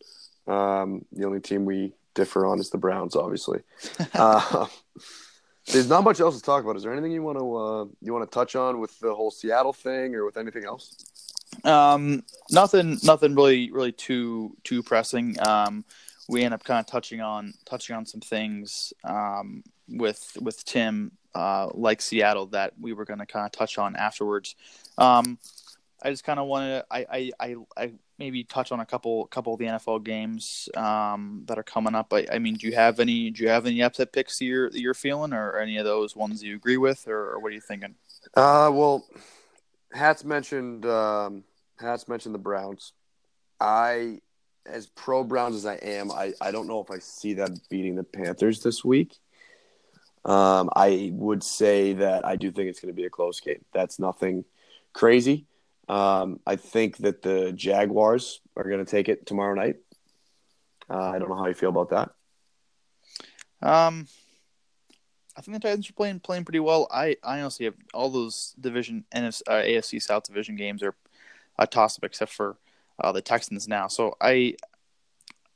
Um, 0.47 1.05
the 1.13 1.27
only 1.27 1.41
team 1.41 1.65
we 1.65 1.93
differ 2.15 2.47
on 2.47 2.59
is 2.59 2.71
the 2.71 2.79
Browns, 2.79 3.15
obviously. 3.15 3.61
uh, 4.15 4.67
there's 5.67 5.89
not 5.89 6.03
much 6.03 6.21
else 6.21 6.37
to 6.37 6.43
talk 6.43 6.65
about. 6.65 6.77
Is 6.77 6.83
there 6.83 6.93
anything 6.93 7.13
you 7.13 7.23
want 7.23 7.39
to 7.39 7.57
uh, 7.57 7.85
you 8.01 8.13
want 8.13 8.31
to 8.31 8.35
touch 8.35 8.57
on 8.57 8.81
with 8.81 8.99
the 9.01 9.15
whole 9.15 9.31
Seattle 9.31 9.73
thing, 9.73 10.15
or 10.15 10.25
with 10.25 10.37
anything 10.37 10.65
else? 10.65 11.05
Um, 11.65 12.23
nothing, 12.51 12.99
nothing 13.03 13.35
really, 13.35 13.71
really 13.71 13.93
too 13.93 14.57
too 14.65 14.83
pressing. 14.83 15.37
Um, 15.47 15.85
we 16.29 16.45
end 16.45 16.55
up 16.55 16.63
kind 16.63 16.79
of 16.79 16.87
touching 16.87 17.21
on 17.21 17.55
touching 17.65 17.97
on 17.97 18.07
some 18.07 18.21
things 18.21 18.93
um, 19.05 19.65
with 19.89 20.37
with 20.41 20.65
Tim, 20.65 21.13
uh, 21.35 21.69
like 21.73 22.01
Seattle, 22.01 22.47
that 22.49 22.75
we 22.79 22.93
were 22.93 23.05
going 23.05 23.19
to 23.19 23.27
kind 23.27 23.47
of 23.47 23.53
touch 23.53 23.79
on 23.79 23.97
afterwards. 23.97 24.55
Um, 24.99 25.39
I 26.03 26.11
just 26.11 26.23
kind 26.23 26.39
of 26.39 26.47
wanted 26.47 26.69
to, 26.69 26.87
I, 26.93 27.07
I, 27.11 27.31
I, 27.41 27.57
I, 27.77 27.93
maybe 28.19 28.45
touch 28.45 28.71
on 28.71 28.79
a 28.79 28.87
couple 28.87 29.27
couple 29.27 29.55
of 29.55 29.59
the 29.59 29.67
NFL 29.67 30.05
games 30.05 30.69
um, 30.77 31.43
that 31.47 31.59
are 31.59 31.65
coming 31.65 31.95
up. 31.95 32.13
I, 32.13 32.27
I, 32.33 32.39
mean, 32.39 32.55
do 32.55 32.69
you 32.69 32.75
have 32.75 33.01
any 33.01 33.31
do 33.31 33.43
you 33.43 33.49
have 33.49 33.67
any 33.67 33.83
upset 33.83 34.13
picks 34.13 34.39
that 34.39 34.45
you're 34.45 34.71
that 34.71 34.81
you're 34.81 34.95
feeling, 34.95 35.33
or 35.33 35.59
any 35.59 35.77
of 35.79 35.85
those 35.85 36.15
ones 36.15 36.43
you 36.43 36.55
agree 36.55 36.77
with, 36.77 37.09
or, 37.09 37.33
or 37.33 37.41
what 37.41 37.51
are 37.51 37.55
you 37.55 37.61
thinking? 37.61 37.95
Uh, 38.35 38.71
well, 38.73 39.07
Hats 39.93 40.25
mentioned 40.25 40.87
um, 40.87 41.43
Hats 41.79 42.07
mentioned 42.07 42.35
the 42.35 42.41
Browns. 42.41 42.93
I, 43.61 44.21
as 44.71 44.87
pro 44.87 45.25
Browns 45.25 45.57
as 45.57 45.67
I 45.67 45.75
am, 45.77 46.11
I, 46.11 46.33
I 46.41 46.51
don't 46.51 46.67
know 46.67 46.81
if 46.81 46.91
I 46.91 46.99
see 46.99 47.35
them 47.35 47.61
beating 47.71 47.97
the 47.97 48.05
Panthers 48.05 48.63
this 48.63 48.85
week. 48.85 49.17
Um, 50.25 50.69
I 50.75 51.11
would 51.15 51.43
say 51.43 51.95
that 51.95 52.27
I 52.27 52.37
do 52.37 52.51
think 52.51 52.69
it's 52.69 52.81
going 52.81 52.93
to 52.93 52.97
be 52.97 53.07
a 53.07 53.11
close 53.11 53.41
game. 53.41 53.65
That's 53.73 53.99
nothing 53.99 54.45
crazy. 54.93 55.47
Um, 55.89 56.41
I 56.47 56.57
think 56.57 56.99
that 56.99 57.23
the 57.23 57.53
Jaguars 57.53 58.41
are 58.57 58.65
going 58.65 58.85
to 58.85 58.91
take 58.91 59.09
it 59.09 59.27
tomorrow 59.27 59.55
night. 59.55 59.77
Uh, 60.91 61.11
I 61.11 61.19
don't 61.19 61.29
know 61.29 61.37
how 61.37 61.47
you 61.47 61.55
feel 61.55 61.71
about 61.71 61.91
that. 61.91 62.11
Um, 63.67 64.07
I 65.37 65.41
think 65.41 65.55
the 65.55 65.61
Titans 65.61 65.89
are 65.89 65.95
playing 65.95 66.21
playing 66.21 66.45
pretty 66.45 66.61
well. 66.61 66.89
I, 66.91 67.17
I 67.23 67.41
honestly 67.41 67.67
have 67.67 67.75
all 67.95 68.11
those 68.11 68.55
division 68.61 69.05
NFC, 69.15 69.43
uh, 69.47 69.63
AFC 69.63 70.03
South 70.03 70.25
division 70.25 70.57
games 70.57 70.83
are 70.83 70.95
a 71.59 71.67
toss 71.67 71.99
up 71.99 72.05
except 72.05 72.33
for 72.33 72.57
uh, 72.99 73.13
the 73.13 73.23
Texans 73.23 73.69
now. 73.69 73.89
So 73.89 74.17
I 74.21 74.57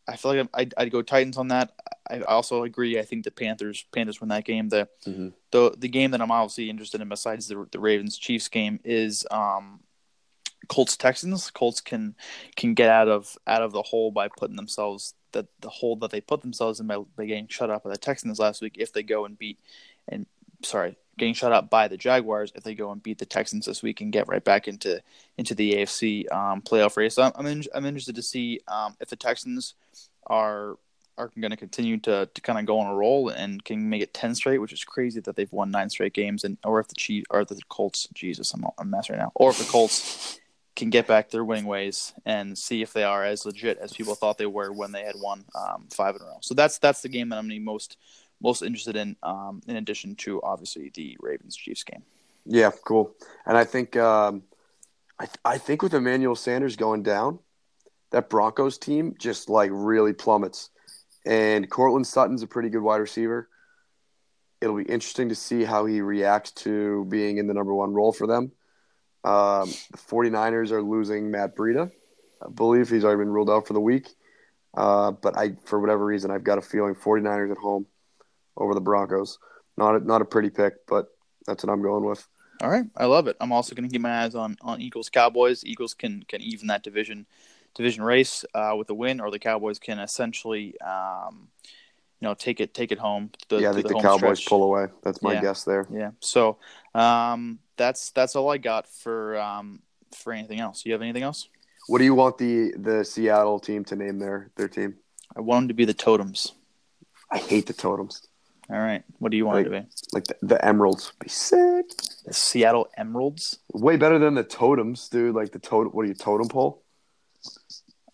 I 0.09 0.16
feel 0.16 0.35
like 0.35 0.48
I'd, 0.55 0.74
I'd, 0.77 0.90
go 0.90 1.01
Titans 1.02 1.36
on 1.36 1.48
that. 1.48 1.73
I 2.10 2.20
also 2.23 2.64
agree. 2.64 2.98
I 2.98 3.02
think 3.02 3.24
the 3.24 3.31
Panthers 3.31 3.85
Panthers 3.93 4.20
win 4.20 4.31
that 4.31 4.44
game. 4.44 4.69
The 4.69 4.89
mm-hmm. 5.06 5.28
the 5.51 5.74
the 5.77 5.89
game 5.89 6.10
that 6.10 6.20
I'm 6.20 6.31
obviously 6.31 6.70
interested 6.70 7.01
in 7.01 7.09
besides 7.09 7.48
the 7.48 7.66
the 7.70 7.81
Ravens 7.81 8.19
Chiefs 8.19 8.48
game 8.48 8.81
is 8.85 9.24
um, 9.31 9.81
Colts 10.69 10.97
Texans. 10.97 11.51
Colts 11.51 11.81
can 11.81 12.16
can 12.56 12.74
get 12.74 12.89
out 12.89 13.09
of 13.09 13.36
out 13.47 13.62
of 13.62 13.73
the 13.73 13.82
hole 13.82 14.10
by 14.10 14.28
putting 14.28 14.56
themselves 14.56 15.14
that 15.32 15.47
the 15.60 15.70
hole 15.70 15.97
that 15.97 16.10
they 16.10 16.20
put 16.20 16.43
themselves 16.43 16.81
in 16.81 16.86
by, 16.86 16.98
by 17.16 17.24
getting 17.24 17.48
shut 17.48 17.70
up 17.70 17.85
by 17.85 17.90
the 17.90 17.97
Texans 17.97 18.39
last 18.39 18.60
week. 18.60 18.77
If 18.78 18.93
they 18.93 19.02
go 19.02 19.24
and 19.24 19.39
beat 19.39 19.60
and 20.09 20.27
sorry, 20.62 20.97
getting 21.18 21.34
shut 21.34 21.52
up 21.52 21.70
by 21.70 21.89
the 21.89 21.97
Jaguars, 21.97 22.52
if 22.55 22.62
they 22.62 22.74
go 22.74 22.90
and 22.90 23.02
beat 23.02 23.18
the 23.18 23.26
Texans 23.26 23.66
this 23.66 23.82
week 23.82 24.01
and 24.01 24.12
get 24.12 24.28
right 24.28 24.44
back 24.44 24.68
into 24.68 25.02
into 25.36 25.55
the 25.55 25.74
AFC 25.74 26.30
um, 26.32 26.62
playoff 26.62 26.97
race, 26.97 27.18
I'm 27.18 27.32
I'm, 27.34 27.47
in, 27.47 27.64
I'm, 27.74 27.86
interested 27.86 28.16
to 28.16 28.22
see 28.22 28.60
um, 28.68 28.97
if 29.01 29.09
the 29.09 29.16
Texans 29.16 29.74
are 30.26 30.76
are 31.18 31.30
going 31.39 31.51
to 31.51 31.56
continue 31.56 31.98
to, 31.98 32.28
to 32.32 32.40
kind 32.40 32.59
of 32.59 32.64
go 32.64 32.78
on 32.78 32.90
a 32.90 32.94
roll 32.94 33.28
and 33.28 33.62
can 33.64 33.89
make 33.89 34.02
it 34.02 34.14
10 34.14 34.34
straight, 34.34 34.59
which 34.59 34.72
is 34.72 34.82
crazy 34.82 35.20
that 35.20 35.36
they've 35.36 35.52
won 35.52 35.70
nine 35.70 35.90
straight 35.90 36.14
games. 36.14 36.43
And 36.43 36.56
or 36.64 36.80
if 36.80 36.89
the 36.89 36.94
Chiefs 36.94 37.26
or 37.30 37.44
the 37.44 37.60
Colts, 37.68 38.09
Jesus, 38.14 38.52
I'm 38.55 38.64
a 38.78 38.84
mess 38.84 39.10
right 39.10 39.18
now. 39.18 39.30
Or 39.34 39.51
if 39.51 39.59
the 39.59 39.70
Colts 39.70 40.40
can 40.74 40.89
get 40.89 41.06
back 41.06 41.30
their 41.30 41.44
winning 41.44 41.66
ways 41.66 42.14
and 42.24 42.56
see 42.56 42.80
if 42.80 42.93
they 42.93 43.05
are 43.05 43.24
as 43.24 43.44
legit 43.44 43.78
as 43.78 43.93
people 43.93 44.14
thought 44.14 44.39
they 44.39 44.47
were 44.47 44.72
when 44.72 44.93
they 44.93 45.02
had 45.02 45.16
won 45.16 45.44
um, 45.55 45.86
five 45.93 46.16
in 46.16 46.22
a 46.22 46.24
row. 46.24 46.39
So 46.40 46.55
that's 46.55 46.78
that's 46.78 47.02
the 47.02 47.09
game 47.09 47.28
that 47.28 47.39
I'm 47.39 47.48
the 47.48 47.59
most 47.59 47.98
most 48.43 48.62
interested 48.62 48.97
in. 48.97 49.16
Um, 49.23 49.62
in 49.66 49.77
addition 49.77 50.16
to 50.16 50.43
obviously 50.43 50.90
the 50.94 51.16
Ravens 51.20 51.56
Chiefs 51.56 51.85
game. 51.85 52.02
Yeah, 52.44 52.70
cool. 52.85 53.14
And 53.47 53.56
I 53.56 53.64
think 53.64 53.97
um, 53.97 54.43
I 55.19 55.28
I 55.44 55.59
think 55.59 55.82
with 55.82 55.94
Emmanuel 55.94 56.35
Sanders 56.35 56.77
going 56.77 57.02
down, 57.02 57.39
that 58.10 58.28
Broncos 58.28 58.78
team 58.78 59.14
just 59.19 59.48
like 59.48 59.70
really 59.73 60.12
plummets. 60.12 60.70
And 61.24 61.70
Courtland 61.70 62.06
Sutton's 62.06 62.43
a 62.43 62.47
pretty 62.48 62.69
good 62.69 62.82
wide 62.82 62.97
receiver. 62.97 63.48
It'll 64.60 64.77
be 64.77 64.85
interesting 64.85 65.28
to 65.28 65.35
see 65.35 65.64
how 65.64 65.86
he 65.86 66.01
reacts 66.01 66.51
to 66.52 67.05
being 67.06 67.39
in 67.39 67.47
the 67.47 67.55
number 67.55 67.74
one 67.74 67.93
role 67.93 68.12
for 68.12 68.27
them. 68.27 68.52
Um, 69.24 69.69
the 69.90 69.98
49ers 69.98 70.73
are 70.73 70.82
losing 70.82 71.31
Matt 71.31 71.56
Breida. 71.56 71.90
I 72.44 72.51
believe 72.51 72.89
he's 72.90 73.05
already 73.05 73.19
been 73.19 73.32
ruled 73.32 73.51
out 73.51 73.66
for 73.66 73.73
the 73.73 73.81
week. 73.81 74.09
Uh, 74.74 75.12
but 75.12 75.36
I, 75.36 75.52
for 75.64 75.78
whatever 75.78 76.05
reason, 76.05 76.31
I've 76.31 76.44
got 76.44 76.59
a 76.59 76.62
feeling 76.62 76.94
49ers 76.94 77.52
at 77.52 77.59
home 77.59 77.86
over 78.57 78.74
the 78.74 78.81
Broncos. 78.81 79.39
Not 79.77 79.97
a, 79.97 80.01
not 80.01 80.23
a 80.23 80.24
pretty 80.24 80.51
pick, 80.51 80.87
but 80.87 81.07
that's 81.47 81.65
what 81.65 81.73
I'm 81.73 81.83
going 81.83 82.05
with. 82.05 82.27
All 82.62 82.70
right, 82.70 82.85
I 82.97 83.07
love 83.07 83.27
it. 83.27 83.37
I'm 83.41 83.53
also 83.53 83.74
going 83.74 83.89
to 83.89 83.93
keep 83.93 84.03
my 84.03 84.23
eyes 84.23 84.35
on 84.35 84.57
on 84.62 84.81
Eagles 84.81 85.09
Cowboys. 85.09 85.65
Eagles 85.65 85.95
can 85.95 86.23
can 86.29 86.41
even 86.41 86.69
that 86.69 86.83
division 86.83 87.27
division 87.74 88.05
race 88.05 88.45
uh, 88.55 88.74
with 88.77 88.89
a 88.91 88.95
win, 88.95 89.20
or 89.20 89.31
the 89.31 89.39
Cowboys 89.39 89.79
can 89.79 89.99
essentially, 89.99 90.79
um, 90.81 91.49
you 92.20 92.29
know, 92.29 92.35
take 92.35 92.61
it 92.61 92.74
take 92.74 92.93
it 92.93 92.99
home. 92.99 93.31
The, 93.49 93.61
yeah, 93.61 93.70
I 93.70 93.73
think 93.73 93.89
the, 93.89 93.95
the 93.95 94.01
Cowboys 94.01 94.39
stretch. 94.39 94.47
pull 94.47 94.62
away. 94.62 94.87
That's 95.03 95.23
my 95.23 95.35
yeah. 95.35 95.41
guess 95.41 95.65
there. 95.65 95.87
Yeah. 95.93 96.11
So 96.20 96.59
um, 96.95 97.59
that's 97.77 98.11
that's 98.11 98.37
all 98.37 98.51
I 98.51 98.59
got 98.59 98.87
for 98.87 99.39
um, 99.39 99.81
for 100.15 100.33
anything 100.33 100.61
else. 100.61 100.85
You 100.87 100.93
have 100.93 101.03
anything 101.03 101.23
else? 101.23 101.49
What 101.89 101.99
do 101.99 102.05
you 102.05 102.15
want 102.15 102.39
the 102.39 102.73
the 102.77 103.05
Seattle 103.05 103.59
team 103.59 103.85
to 103.87 103.97
name 103.97 104.19
their 104.19 104.51
their 104.57 104.69
team? 104.69 104.95
I 105.37 105.41
want 105.41 105.62
them 105.62 105.69
to 105.69 105.74
be 105.74 105.85
the 105.85 105.95
Totems. 105.95 106.53
I 107.31 107.39
hate 107.39 107.66
the 107.66 107.73
Totems. 107.73 108.29
All 108.70 108.78
right. 108.78 109.02
What 109.18 109.30
do 109.30 109.36
you 109.36 109.47
want 109.47 109.59
like, 109.59 109.66
it 109.66 109.70
to 109.70 109.80
be? 109.80 109.86
Like 110.12 110.24
the, 110.24 110.36
the 110.43 110.64
Emeralds. 110.64 111.12
Be 111.18 111.28
sick. 111.28 111.89
The 112.24 112.32
Seattle 112.32 112.89
Emeralds. 112.97 113.59
Way 113.72 113.97
better 113.97 114.18
than 114.18 114.34
the 114.34 114.44
Totems, 114.44 115.09
dude. 115.09 115.34
Like 115.34 115.52
the 115.52 115.59
totem. 115.59 115.93
What 115.93 116.05
are 116.05 116.09
you, 116.09 116.14
totem 116.14 116.48
pole? 116.48 116.82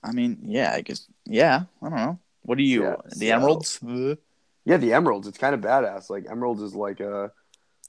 I 0.03 0.13
mean, 0.13 0.39
yeah, 0.43 0.73
I 0.75 0.81
guess. 0.81 1.07
Yeah, 1.27 1.63
I 1.83 1.89
don't 1.89 1.97
know. 1.97 2.19
What 2.43 2.59
are 2.59 2.63
you? 2.63 2.83
Yeah, 2.85 2.97
the 3.17 3.33
Emeralds? 3.33 3.81
Yeah, 4.65 4.77
the 4.77 4.93
Emeralds. 4.93 5.29
It's 5.29 5.39
kind 5.39 5.55
of 5.55 5.61
badass. 5.61 6.09
Like 6.09 6.27
Emeralds 6.31 6.63
is 6.63 6.75
like 6.75 7.01
a 7.01 7.31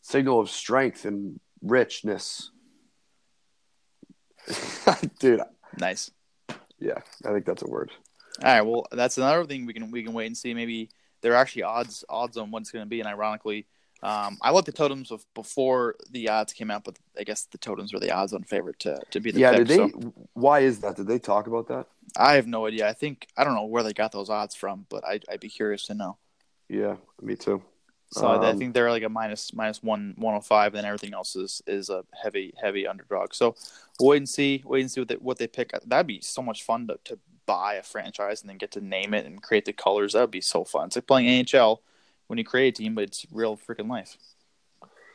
signal 0.02 0.40
of 0.40 0.50
strength 0.50 1.06
and 1.06 1.40
richness. 1.62 2.52
Dude. 5.20 5.42
Nice. 5.78 6.12
Yeah, 6.80 7.00
I 7.26 7.32
think 7.32 7.46
that's 7.46 7.62
a 7.62 7.68
word. 7.68 7.92
All 8.44 8.50
right. 8.50 8.62
Well, 8.62 8.88
that's 8.92 9.18
another 9.18 9.46
thing 9.46 9.66
we 9.66 9.74
can 9.74 9.92
we 9.92 10.04
can 10.04 10.14
wait 10.14 10.28
and 10.28 10.38
see. 10.38 10.54
Maybe 10.54 10.90
there 11.22 11.34
are 11.34 11.38
actually 11.38 11.64
odds 11.64 12.04
odds 12.10 12.38
on 12.38 12.52
what 12.52 12.62
it's 12.62 12.72
going 12.72 12.86
to 12.86 12.90
be, 12.90 13.00
and 13.00 13.08
ironically, 13.08 13.68
um, 14.02 14.38
I 14.42 14.52
looked 14.52 14.70
at 14.70 14.76
totems 14.76 15.12
before 15.36 15.96
the 16.12 16.30
odds 16.30 16.54
came 16.54 16.72
out, 16.72 16.84
but 16.84 16.98
I 17.18 17.24
guess 17.24 17.46
the 17.52 17.58
totems 17.58 17.94
were 17.94 18.00
the 18.00 18.12
odds 18.12 18.34
on 18.34 18.44
favorite 18.44 18.80
to, 18.80 19.00
to 19.12 19.20
be 19.20 19.32
the 19.32 19.42
yeah. 19.42 19.52
Pick, 19.52 19.68
did 19.68 19.68
they? 19.68 19.90
So. 19.90 20.14
Why 20.34 20.60
is 20.62 20.80
that? 20.80 20.96
Did 20.96 21.08
they 21.08 21.20
talk 21.20 21.48
about 21.48 21.68
that? 21.68 21.88
I 22.18 22.36
have 22.36 22.48
no 22.48 22.66
idea. 22.66 22.88
I 22.88 22.94
think 22.94 23.28
I 23.36 23.44
don't 23.44 23.56
know 23.56 23.66
where 23.66 23.84
they 23.84 23.94
got 23.94 24.12
those 24.12 24.30
odds 24.30 24.56
from, 24.56 24.86
but 24.90 25.04
I, 25.06 25.20
I'd 25.30 25.42
be 25.42 25.50
curious 25.50 25.86
to 25.88 25.94
know. 25.94 26.18
Yeah, 26.70 26.96
me 27.22 27.36
too. 27.36 27.62
So 28.12 28.28
um, 28.28 28.42
I 28.42 28.54
think 28.54 28.74
they're 28.74 28.90
like 28.90 29.04
a 29.04 29.10
minus 29.10 29.54
minus 29.54 29.84
one 29.84 30.16
one 30.18 30.34
hundred 30.34 30.40
oh 30.40 30.42
five, 30.42 30.76
and 30.76 30.86
everything 30.86 31.14
else 31.14 31.36
is 31.36 31.62
is 31.68 31.90
a 31.90 32.04
heavy 32.22 32.54
heavy 32.62 32.88
underdog. 32.88 33.34
So 33.34 33.56
wait 34.00 34.18
and 34.18 34.30
see, 34.30 34.64
wait 34.66 34.82
and 34.82 34.92
see 34.92 35.02
what 35.02 35.08
they 35.08 35.16
what 35.16 35.38
they 35.38 35.48
pick. 35.48 35.72
That'd 35.86 36.08
be 36.08 36.22
so 36.22 36.42
much 36.42 36.64
fun 36.64 36.88
to, 36.88 37.00
to 37.06 37.20
buy 37.46 37.76
a 37.76 37.84
franchise 37.84 38.42
and 38.42 38.50
then 38.50 38.58
get 38.58 38.72
to 38.72 38.82
name 38.82 39.14
it 39.14 39.26
and 39.26 39.42
create 39.42 39.66
the 39.66 39.74
colors. 39.74 40.14
That'd 40.14 40.32
be 40.32 40.42
so 40.42 40.64
fun. 40.64 40.88
It's 40.88 40.96
like 40.96 41.08
playing 41.08 41.46
NHL 41.46 41.80
when 42.28 42.38
you 42.38 42.46
create 42.46 42.80
a 42.80 42.82
team, 42.84 42.96
but 42.96 43.06
it's 43.06 43.26
real 43.32 43.58
freaking 43.58 43.90
life. 43.90 44.18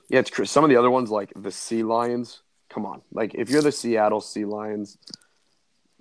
Yeah, 0.08 0.20
it's 0.20 0.50
some 0.50 0.64
of 0.64 0.70
the 0.70 0.76
other 0.76 0.90
ones 0.90 1.10
like 1.10 1.32
the 1.34 1.50
Sea 1.50 1.82
Lions. 1.82 2.42
Come 2.68 2.86
on, 2.86 3.02
like 3.12 3.34
if 3.34 3.50
you're 3.50 3.62
the 3.62 3.72
Seattle 3.72 4.20
Sea 4.20 4.44
Lions, 4.44 4.98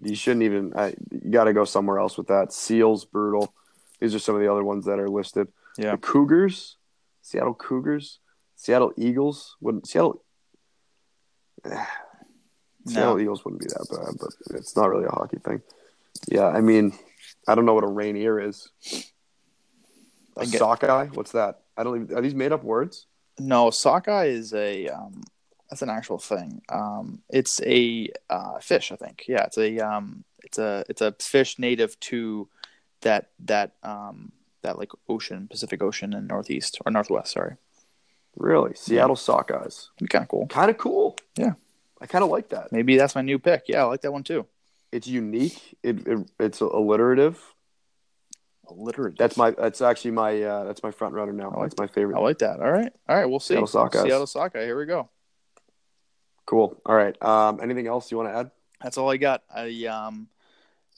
you 0.01 0.15
shouldn't 0.15 0.43
even. 0.43 0.73
I, 0.75 0.93
you 1.11 1.31
got 1.31 1.45
to 1.45 1.53
go 1.53 1.65
somewhere 1.65 1.99
else 1.99 2.17
with 2.17 2.27
that. 2.27 2.53
Seals, 2.53 3.05
brutal. 3.05 3.53
These 3.99 4.13
are 4.13 4.19
some 4.19 4.35
of 4.35 4.41
the 4.41 4.51
other 4.51 4.63
ones 4.63 4.85
that 4.85 4.99
are 4.99 5.07
listed. 5.07 5.47
Yeah. 5.77 5.91
The 5.91 5.97
Cougars, 5.97 6.77
Seattle 7.23 7.53
Cougars, 7.55 8.19
Seattle 8.55 8.93
Eagles. 8.97 9.55
Wouldn't 9.61 9.87
Seattle? 9.87 10.23
Seattle 12.85 13.15
No. 13.15 13.19
Eagles 13.19 13.43
wouldn't 13.43 13.61
be 13.61 13.67
that 13.69 13.87
bad, 13.89 14.19
but 14.19 14.57
it's 14.57 14.75
not 14.75 14.89
really 14.89 15.05
a 15.05 15.09
hockey 15.09 15.37
thing. 15.39 15.61
Yeah, 16.27 16.47
I 16.47 16.61
mean, 16.61 16.93
I 17.47 17.55
don't 17.55 17.65
know 17.65 17.73
what 17.73 17.85
a 17.85 17.87
Rainier 17.87 18.39
is. 18.39 18.69
A 20.37 20.45
get- 20.45 20.59
sockeye? 20.59 21.07
What's 21.07 21.31
that? 21.31 21.61
I 21.77 21.83
don't 21.83 22.03
even. 22.03 22.17
Are 22.17 22.21
these 22.21 22.35
made 22.35 22.51
up 22.51 22.63
words? 22.63 23.07
No, 23.39 23.71
sockeye 23.71 24.25
is 24.25 24.53
a 24.53 24.89
um, 24.89 25.23
that's 25.69 25.81
an 25.81 25.89
actual 25.89 26.19
thing. 26.19 26.61
Um, 26.69 27.23
it's 27.29 27.61
a 27.63 28.09
uh, 28.29 28.59
fish, 28.59 28.91
I 28.91 28.95
think. 28.95 29.25
Yeah, 29.27 29.45
it's 29.45 29.57
a 29.57 29.79
um, 29.79 30.23
it's 30.43 30.59
a 30.59 30.83
it's 30.89 31.01
a 31.01 31.15
fish 31.19 31.57
native 31.57 31.99
to 32.01 32.47
that 33.01 33.29
that 33.45 33.71
um, 33.81 34.33
that 34.63 34.77
like 34.77 34.91
ocean, 35.07 35.47
Pacific 35.47 35.81
Ocean, 35.81 36.13
and 36.13 36.27
northeast 36.27 36.79
or 36.85 36.91
northwest. 36.91 37.33
Sorry, 37.33 37.55
Really? 38.35 38.73
Seattle 38.75 39.15
Sockeyes. 39.15 39.89
be 39.99 40.07
kind 40.07 40.23
of 40.23 40.29
cool. 40.29 40.47
Kind 40.47 40.71
of 40.71 40.77
cool. 40.77 41.15
Yeah. 41.37 41.53
I 42.01 42.05
kind 42.07 42.23
of 42.23 42.29
like 42.29 42.49
that. 42.49 42.71
Maybe 42.71 42.97
that's 42.97 43.15
my 43.15 43.21
new 43.21 43.39
pick. 43.39 43.63
Yeah, 43.67 43.81
I 43.81 43.85
like 43.85 44.01
that 44.01 44.11
one 44.11 44.23
too. 44.23 44.45
It's 44.91 45.07
unique. 45.07 45.77
It, 45.83 46.05
it 46.07 46.31
it's 46.39 46.59
alliterative. 46.59 47.39
Alliterative. 48.67 49.17
That's 49.17 49.37
my. 49.37 49.51
That's 49.51 49.81
actually 49.81 50.11
my. 50.11 50.41
Uh, 50.41 50.63
that's 50.65 50.83
my 50.83 50.91
front 50.91 51.13
runner 51.15 51.33
now. 51.33 51.51
I 51.51 51.59
like 51.61 51.69
That's 51.69 51.79
my 51.79 51.87
favorite. 51.87 52.17
I 52.17 52.21
like 52.21 52.39
that. 52.39 52.59
All 52.59 52.71
right, 52.71 52.91
all 53.07 53.15
right. 53.15 53.25
We'll 53.25 53.39
see. 53.39 53.53
Seattle 53.55 53.67
Sockeyes. 53.67 54.03
Seattle 54.03 54.27
Sockeye. 54.27 54.63
Here 54.65 54.77
we 54.77 54.85
go. 54.85 55.09
Cool. 56.45 56.79
All 56.85 56.95
right. 56.95 57.15
Um, 57.23 57.59
anything 57.61 57.87
else 57.87 58.11
you 58.11 58.17
want 58.17 58.29
to 58.29 58.35
add? 58.37 58.51
that's 58.81 58.97
all 58.97 59.09
I 59.09 59.15
got. 59.17 59.43
I 59.53 59.85
um 59.85 60.27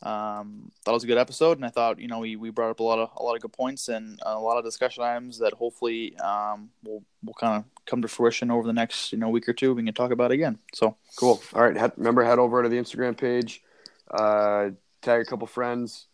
um 0.04 0.72
thought 0.84 0.92
it 0.92 0.96
was 0.96 1.04
a 1.04 1.08
good 1.08 1.18
episode, 1.18 1.58
and 1.58 1.66
I 1.66 1.70
thought 1.70 2.00
you 2.00 2.08
know 2.08 2.20
we, 2.20 2.36
we 2.36 2.50
brought 2.50 2.70
up 2.70 2.80
a 2.80 2.84
lot 2.84 3.00
of 3.00 3.10
a 3.18 3.24
lot 3.24 3.36
of 3.36 3.42
good 3.42 3.54
points 3.54 3.88
and 3.88 4.20
a 4.24 4.38
lot 4.40 4.58
of 4.58 4.64
discussion 4.64 5.04
items 5.04 5.40
that 5.40 5.54
hopefully 5.54 6.16
um 6.18 6.70
will 6.84 7.04
will 7.24 7.34
kind 7.34 7.58
of 7.58 7.86
come 7.86 8.02
to 8.02 8.08
fruition 8.08 8.52
over 8.52 8.68
the 8.68 8.74
next 8.74 9.12
you 9.12 9.18
know 9.18 9.30
week 9.30 9.48
or 9.48 9.54
two. 9.54 9.74
We 9.74 9.84
can 9.84 9.94
talk 9.94 10.12
about 10.12 10.32
again. 10.32 10.60
So 10.74 10.96
Cool. 11.16 11.42
All 11.54 11.64
right. 11.64 11.76
Head, 11.78 11.94
remember, 11.98 12.24
head 12.24 12.40
over 12.40 12.62
to 12.62 12.70
the 12.70 12.78
Instagram 12.78 13.18
page, 13.18 13.62
uh, 14.12 14.70
tag 15.02 15.22
a 15.22 15.26
couple 15.26 15.48
friends, 15.48 16.08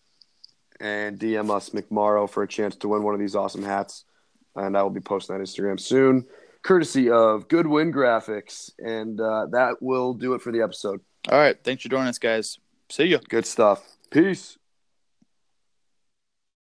and 0.79 1.19
DM 1.19 1.49
us 1.49 1.69
McMorrow 1.69 2.29
for 2.29 2.43
a 2.43 2.47
chance 2.47 2.75
to 2.77 2.87
win 2.87 3.03
one 3.03 3.13
of 3.13 3.19
these 3.19 3.35
awesome 3.35 3.63
hats. 3.63 4.05
And 4.55 4.77
I 4.77 4.83
will 4.83 4.89
be 4.89 4.99
posting 4.99 5.37
that 5.37 5.43
Instagram 5.43 5.79
soon, 5.79 6.27
courtesy 6.61 7.09
of 7.09 7.47
Goodwin 7.47 7.91
Graphics. 7.91 8.71
And 8.77 9.19
uh, 9.19 9.47
that 9.51 9.81
will 9.81 10.13
do 10.13 10.33
it 10.33 10.41
for 10.41 10.51
the 10.51 10.61
episode. 10.61 11.01
all 11.29 11.39
right, 11.39 11.57
thanks 11.63 11.83
for 11.83 11.89
joining 11.89 12.09
us, 12.09 12.19
guys. 12.19 12.59
See 12.91 13.05
you. 13.05 13.19
Good 13.29 13.45
stuff. 13.45 13.95
Peace. 14.09 14.57